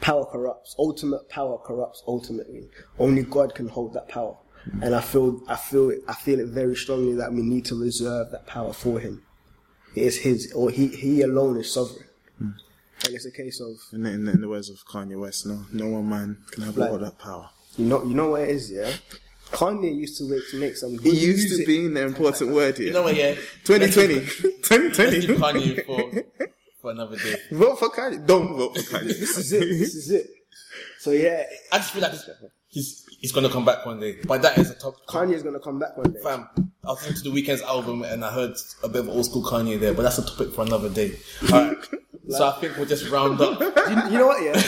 Power 0.00 0.24
corrupts. 0.26 0.74
Ultimate 0.78 1.28
power 1.28 1.58
corrupts. 1.58 2.02
Ultimately, 2.06 2.68
only 2.98 3.22
God 3.22 3.54
can 3.54 3.68
hold 3.68 3.94
that 3.94 4.08
power. 4.08 4.36
And 4.82 4.94
I 4.94 5.00
feel, 5.02 5.42
I 5.46 5.56
feel, 5.56 5.90
it, 5.90 5.98
I 6.08 6.14
feel 6.14 6.40
it 6.40 6.46
very 6.48 6.74
strongly 6.74 7.14
that 7.16 7.32
we 7.32 7.42
need 7.42 7.66
to 7.66 7.74
reserve 7.78 8.30
that 8.32 8.46
power 8.46 8.72
for 8.72 8.98
Him. 8.98 9.22
It 9.94 10.02
is 10.04 10.16
His, 10.18 10.52
or 10.54 10.70
He, 10.70 10.88
He 10.88 11.20
alone 11.22 11.58
is 11.58 11.70
sovereign. 11.70 12.06
And 12.40 12.54
it's 13.14 13.26
a 13.26 13.30
case 13.30 13.60
of, 13.60 13.72
In 13.92 14.04
the, 14.04 14.10
in, 14.10 14.24
the, 14.24 14.32
in 14.32 14.40
the 14.40 14.48
words 14.48 14.70
of 14.70 14.78
Kanye 14.86 15.20
West, 15.20 15.44
no, 15.46 15.66
no 15.72 15.88
one 15.88 16.08
man 16.08 16.38
can 16.50 16.62
have 16.62 16.78
Like- 16.78 16.90
all 16.90 16.98
that 16.98 17.18
power. 17.18 17.50
you 17.76 17.84
know, 17.86 18.02
you 18.04 18.14
know 18.14 18.28
what 18.30 18.42
it 18.42 18.48
is, 18.50 18.70
yeah. 18.70 18.90
Kanye 19.50 19.94
used 19.94 20.16
to 20.18 20.24
make, 20.24 20.48
to 20.50 20.56
make 20.58 20.76
some. 20.76 20.92
He 20.92 20.96
good 20.98 21.14
used 21.14 21.48
to 21.48 21.56
music. 21.58 21.66
be 21.66 21.84
in 21.84 21.94
the 21.94 22.02
important 22.02 22.52
word 22.54 22.78
here. 22.78 22.86
You 22.88 22.92
know 22.94 23.02
what? 23.02 23.14
Yeah, 23.14 23.34
2020. 23.64 24.20
2020. 24.62 25.26
Kanye 25.34 25.84
for 25.84 26.48
for 26.84 26.90
another 26.90 27.16
day. 27.16 27.36
Vote 27.50 27.78
for 27.78 27.88
Kanye. 27.88 28.26
Don't 28.26 28.58
vote 28.58 28.76
for 28.76 28.98
Kanye. 28.98 29.06
This 29.24 29.38
is 29.38 29.52
it. 29.54 29.60
This 29.60 29.94
is 29.94 30.10
it. 30.10 30.26
So 30.98 31.12
yeah, 31.12 31.44
I 31.72 31.78
just 31.78 31.92
feel 31.92 32.02
like 32.02 32.12
this, 32.12 32.28
he's 32.68 33.06
he's 33.20 33.32
gonna 33.32 33.48
come 33.48 33.64
back 33.64 33.86
one 33.86 34.00
day. 34.00 34.18
But 34.26 34.42
that 34.42 34.58
is 34.58 34.70
a 34.70 34.74
top. 34.74 34.94
Kanye's 35.08 35.42
gonna 35.42 35.60
come 35.60 35.78
back 35.78 35.96
one 35.96 36.12
day. 36.12 36.20
Fam, 36.22 36.46
I 36.84 36.88
was 36.88 37.00
listening 37.08 37.22
to 37.22 37.30
the 37.30 37.42
Weeknd's 37.42 37.62
album 37.62 38.02
and 38.02 38.22
I 38.22 38.30
heard 38.30 38.54
a 38.82 38.88
bit 38.88 39.00
of 39.00 39.08
old 39.08 39.24
school 39.24 39.42
Kanye 39.42 39.80
there, 39.80 39.94
but 39.94 40.02
that's 40.02 40.18
a 40.18 40.26
topic 40.26 40.52
for 40.52 40.62
another 40.62 40.90
day. 40.90 41.16
Alright. 42.24 42.38
so 42.38 42.48
I 42.48 42.60
think 42.60 42.76
we'll 42.76 42.86
just 42.86 43.08
round 43.10 43.40
up. 43.40 43.60
You, 43.84 44.12
you 44.12 44.18
know 44.18 44.26
what? 44.28 44.42
Yeah, 44.42 44.62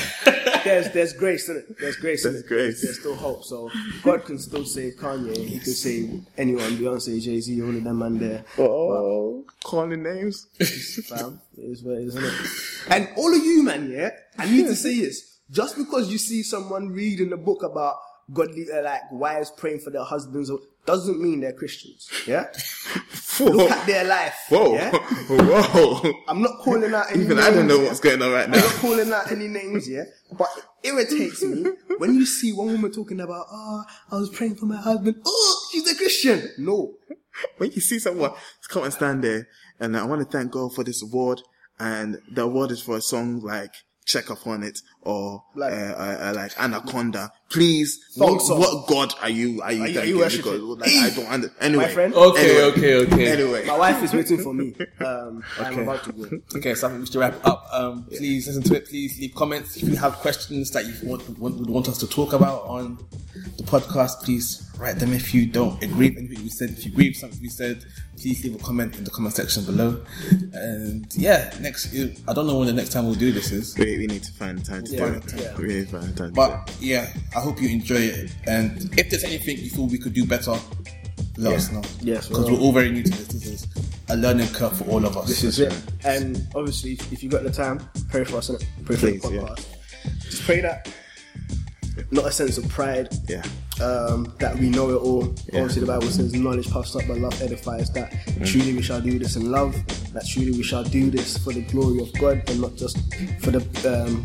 there's 0.63 0.91
there's 0.93 1.13
grace 1.15 1.49
in 1.49 1.57
it. 1.57 1.79
There's 1.81 1.97
grace 1.97 2.25
in 2.27 2.33
There's 2.33 2.45
it. 2.45 2.49
grace. 2.49 2.83
There's 2.83 2.99
still 3.01 3.15
hope. 3.15 3.45
So 3.45 3.71
God 4.03 4.25
can 4.27 4.39
still 4.39 4.65
save 4.67 4.97
Kanye. 4.97 5.35
He 5.37 5.59
can 5.59 5.73
save 5.73 6.27
anyone. 6.37 6.77
Beyonce, 6.77 7.19
Jay 7.23 7.41
Z, 7.41 7.63
all 7.63 7.71
of 7.75 7.83
them 7.83 7.99
man 7.99 8.19
there. 8.19 8.45
Oh, 8.59 9.45
calling 9.65 10.03
names. 10.03 10.49
Fam, 11.09 11.41
it 11.57 11.63
is 11.63 11.83
what 11.83 11.93
it 11.97 12.03
is, 12.09 12.17
isn't 12.17 12.25
it? 12.25 12.93
And 12.93 13.09
all 13.17 13.35
of 13.35 13.43
you, 13.43 13.63
man, 13.63 13.91
yeah. 13.91 14.11
I 14.39 14.51
need 14.51 14.67
to 14.67 14.77
say 14.77 15.01
this. 15.01 15.39
Just 15.51 15.79
because 15.79 16.11
you 16.13 16.19
see 16.19 16.43
someone 16.43 16.91
reading 16.91 17.33
a 17.33 17.37
book 17.39 17.63
about 17.63 17.97
godly, 18.35 18.67
uh, 18.71 18.83
like 18.83 19.11
wives 19.13 19.51
praying 19.51 19.79
for 19.81 19.91
their 19.91 20.05
husbands, 20.05 20.51
doesn't 20.87 21.21
mean 21.21 21.41
they're 21.41 21.53
Christians. 21.53 22.09
Yeah. 22.27 22.47
Look 23.41 23.71
at 23.71 23.87
their 23.87 24.05
life. 24.05 24.35
Whoa. 24.49 24.75
Yeah. 24.75 24.91
Whoa. 24.93 26.13
I'm 26.29 26.41
not 26.41 26.59
calling 26.61 26.95
out 26.95 27.11
any 27.11 27.25
Even 27.25 27.37
names. 27.37 27.49
I 27.49 27.51
don't 27.51 27.67
know 27.67 27.81
yeah? 27.81 27.89
what's 27.89 28.01
going 28.01 28.23
on 28.23 28.33
right 28.33 28.49
now. 28.49 28.57
I'm 28.57 28.63
not 28.65 28.73
calling 28.75 29.13
out 29.13 29.31
any 29.33 29.49
names, 29.49 29.89
yeah. 29.89 30.05
But 30.33 30.49
it 30.83 30.89
irritates 30.89 31.43
me 31.43 31.71
when 31.99 32.15
you 32.15 32.25
see 32.25 32.53
one 32.53 32.69
woman 32.69 32.93
talking 32.93 33.21
about, 33.21 33.47
oh, 33.51 33.85
I 34.11 34.15
was 34.17 34.31
praying 34.31 34.57
for 34.57 34.67
my 34.67 34.77
husband. 34.77 35.17
Oh, 35.27 35.69
she's 35.71 35.91
a 35.91 35.97
Christian. 35.97 36.49
No. 36.59 36.95
when 37.59 37.71
you 37.73 37.81
see 37.81 37.99
someone 37.99 38.33
come 38.69 38.85
and 38.85 38.93
stand 38.93 39.23
there 39.23 39.49
and 39.79 39.97
I 39.97 40.05
want 40.05 40.23
to 40.23 40.39
thank 40.39 40.53
God 40.53 40.75
for 40.75 40.85
this 40.85 41.03
award 41.03 41.43
and 41.79 42.19
the 42.31 42.43
award 42.43 42.71
is 42.71 42.81
for 42.81 42.97
a 42.97 43.03
song 43.03 43.41
like 43.41 43.75
check 44.07 44.31
up 44.31 44.47
on 44.47 44.63
it 44.63 44.79
or 45.03 45.43
Like- 45.57 45.73
uh, 45.73 45.77
uh, 45.77 46.19
uh, 46.31 46.33
like 46.35 46.53
anaconda 46.61 47.33
please 47.51 48.01
what, 48.17 48.41
what 48.59 48.87
god 48.89 49.13
are 49.21 49.29
you 49.29 49.61
are 49.63 49.73
you, 49.73 49.83
Are 49.83 49.89
you- 49.89 50.01
are 50.01 50.05
you 50.05 50.19
worshiping? 50.19 50.53
Because, 50.53 50.79
like, 50.79 50.91
i 50.91 51.11
don't 51.15 51.29
under 51.33 51.53
anyway 51.61 51.85
My 51.87 51.91
friend? 51.93 52.15
Okay, 52.15 52.51
Anyway. 52.51 52.63
okay, 52.63 52.95
okay. 53.15 53.27
anyway 53.33 53.67
My 53.67 53.77
wife 53.79 54.03
is 54.05 54.13
waiting 54.15 54.39
for 54.39 54.55
me. 54.55 54.75
Um, 55.01 55.43
I'm 55.61 55.79
about 55.81 56.03
to 56.05 56.13
go. 56.13 56.25
Okay, 56.57 56.75
so 56.75 56.87
I 56.87 56.91
think 56.91 57.01
we 57.03 57.07
should 57.07 57.17
wrap 57.17 57.35
up. 57.47 57.67
Um, 57.73 58.05
please 58.07 58.47
listen 58.47 58.63
to 58.65 58.75
it. 58.77 58.87
Please 58.87 59.19
leave 59.21 59.35
comments 59.35 59.77
if 59.77 59.85
you 59.89 59.97
have 59.97 60.15
questions 60.15 60.71
that 60.73 60.85
you 60.87 60.95
want, 61.09 61.29
want 61.39 61.57
would 61.59 61.69
want 61.71 61.89
us 61.89 61.99
to 61.99 62.07
talk 62.09 62.33
about 62.33 62.63
on 62.65 62.97
the 63.59 63.63
podcast. 63.63 64.23
Please 64.25 64.69
write 64.79 64.99
them. 64.99 65.13
If 65.13 65.33
you 65.35 65.47
don't 65.47 65.81
agree 65.83 66.09
with 66.11 66.19
anything 66.19 66.43
we 66.43 66.49
said, 66.49 66.71
if 66.71 66.85
you 66.87 66.93
agree 66.93 67.09
with 67.11 67.19
something 67.19 67.41
we 67.41 67.49
said, 67.51 67.85
please 68.17 68.43
leave 68.45 68.55
a 68.55 68.59
comment 68.65 68.97
in 68.97 69.05
the 69.05 69.11
comment 69.11 69.35
section 69.35 69.65
below. 69.65 70.03
And 70.53 71.07
yeah, 71.15 71.53
next 71.61 71.95
I 72.29 72.33
don't 72.33 72.47
know 72.47 72.59
when 72.59 72.67
the 72.67 72.73
next 72.73 72.91
time 72.91 73.07
we'll 73.07 73.15
do 73.15 73.33
this 73.33 73.53
is, 73.53 73.77
we, 73.79 73.99
we 73.99 74.07
need 74.07 74.23
to 74.25 74.33
find 74.33 74.65
time 74.65 74.85
to 74.85 74.93
Yeah, 74.93 75.07
do 75.11 75.13
it 75.17 75.35
yeah. 75.37 75.57
we 75.57 75.65
need 75.69 75.89
to 75.89 75.99
find 76.01 76.17
time 76.17 76.29
to 76.29 76.33
but 76.35 76.77
yeah, 76.81 77.13
I 77.37 77.41
hope 77.41 77.61
you 77.61 77.69
enjoy 77.69 77.97
it. 77.97 78.35
And 78.47 78.83
if 78.99 79.11
there's 79.11 79.25
anything 79.25 79.59
you 79.59 79.71
feel 79.71 79.87
we 79.87 79.99
could 79.99 80.15
do 80.15 80.25
better, 80.25 80.57
let 81.37 81.55
us 81.55 81.71
know. 81.71 81.83
Yes, 82.01 82.29
because 82.29 82.45
well- 82.47 82.55
we're 82.55 82.61
all 82.61 82.73
very 82.73 82.91
new 82.91 83.03
to 83.03 83.11
this. 83.11 83.27
This 83.29 83.47
is 83.47 83.67
a 84.09 84.17
learning 84.17 84.49
curve 84.49 84.77
for 84.77 84.85
all 84.85 85.05
of 85.05 85.17
us. 85.17 85.29
This 85.29 85.45
is 85.45 85.59
it. 85.59 85.75
And 86.05 86.47
obviously, 86.55 86.93
if, 86.93 87.13
if 87.13 87.23
you 87.23 87.29
got 87.29 87.43
the 87.43 87.51
time, 87.51 87.81
pray 88.11 88.25
for 88.25 88.37
us, 88.39 88.49
innit? 88.51 88.65
Pray 88.85 88.97
for 88.97 89.01
Please, 89.09 89.23
the 89.23 89.33
yeah. 89.35 89.41
podcast. 89.43 89.67
Just 90.23 90.43
pray 90.45 90.61
that 90.61 90.89
not 92.11 92.27
a 92.27 92.31
sense 92.33 92.57
of 92.59 92.69
pride, 92.69 93.09
Yeah. 93.29 93.43
Um, 93.81 94.33
that 94.39 94.57
we 94.59 94.69
know 94.71 94.91
it 94.91 94.97
all. 94.97 95.25
Yeah. 95.53 95.61
Obviously, 95.61 95.81
the 95.81 95.87
Bible 95.87 96.07
says, 96.09 96.33
"Knowledge 96.35 96.69
puffs 96.71 96.95
up, 96.97 97.03
but 97.09 97.19
love 97.19 97.41
edifies." 97.43 97.91
That 97.93 98.11
Mm. 98.13 98.47
truly 98.47 98.75
we 98.75 98.83
shall 98.83 99.01
do 99.01 99.19
this 99.19 99.37
in 99.37 99.51
love. 99.51 99.75
That 100.13 100.27
truly 100.27 100.53
we 100.53 100.63
shall 100.63 100.85
do 100.85 101.11
this 101.11 101.37
for 101.39 101.53
the 101.53 101.63
glory 101.63 102.01
of 102.01 102.13
God, 102.15 102.43
and 102.49 102.61
not 102.61 102.75
just 102.77 102.97
for 103.41 103.51
the 103.51 103.61
um, 103.89 104.25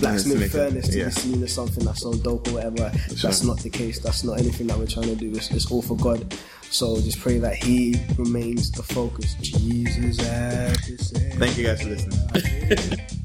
blacksmith 0.00 0.42
it- 0.42 0.50
furnace 0.50 0.88
to 0.88 0.98
yeah. 0.98 1.04
be 1.06 1.10
seen 1.10 1.42
as 1.42 1.52
something 1.52 1.84
that's 1.84 2.02
so 2.02 2.12
dope 2.14 2.46
or 2.48 2.52
whatever. 2.52 2.90
That's 3.22 3.42
not 3.42 3.58
the 3.60 3.70
case. 3.70 3.98
That's 3.98 4.22
not 4.24 4.38
anything 4.38 4.66
that 4.68 4.78
we're 4.78 4.86
trying 4.86 5.08
to 5.08 5.16
do. 5.16 5.30
It's, 5.32 5.50
it's 5.50 5.70
all 5.70 5.82
for 5.82 5.96
God. 5.96 6.34
So 6.70 7.00
just 7.00 7.18
pray 7.20 7.38
that 7.38 7.56
He 7.56 7.96
remains 8.18 8.70
the 8.70 8.82
focus. 8.82 9.34
Jesus 9.40 10.18
at 10.20 10.74
the 10.86 10.98
center. 10.98 11.36
Thank 11.36 11.56
you 11.58 11.64
guys 11.64 11.80
for 11.82 11.88
listening. 11.88 13.00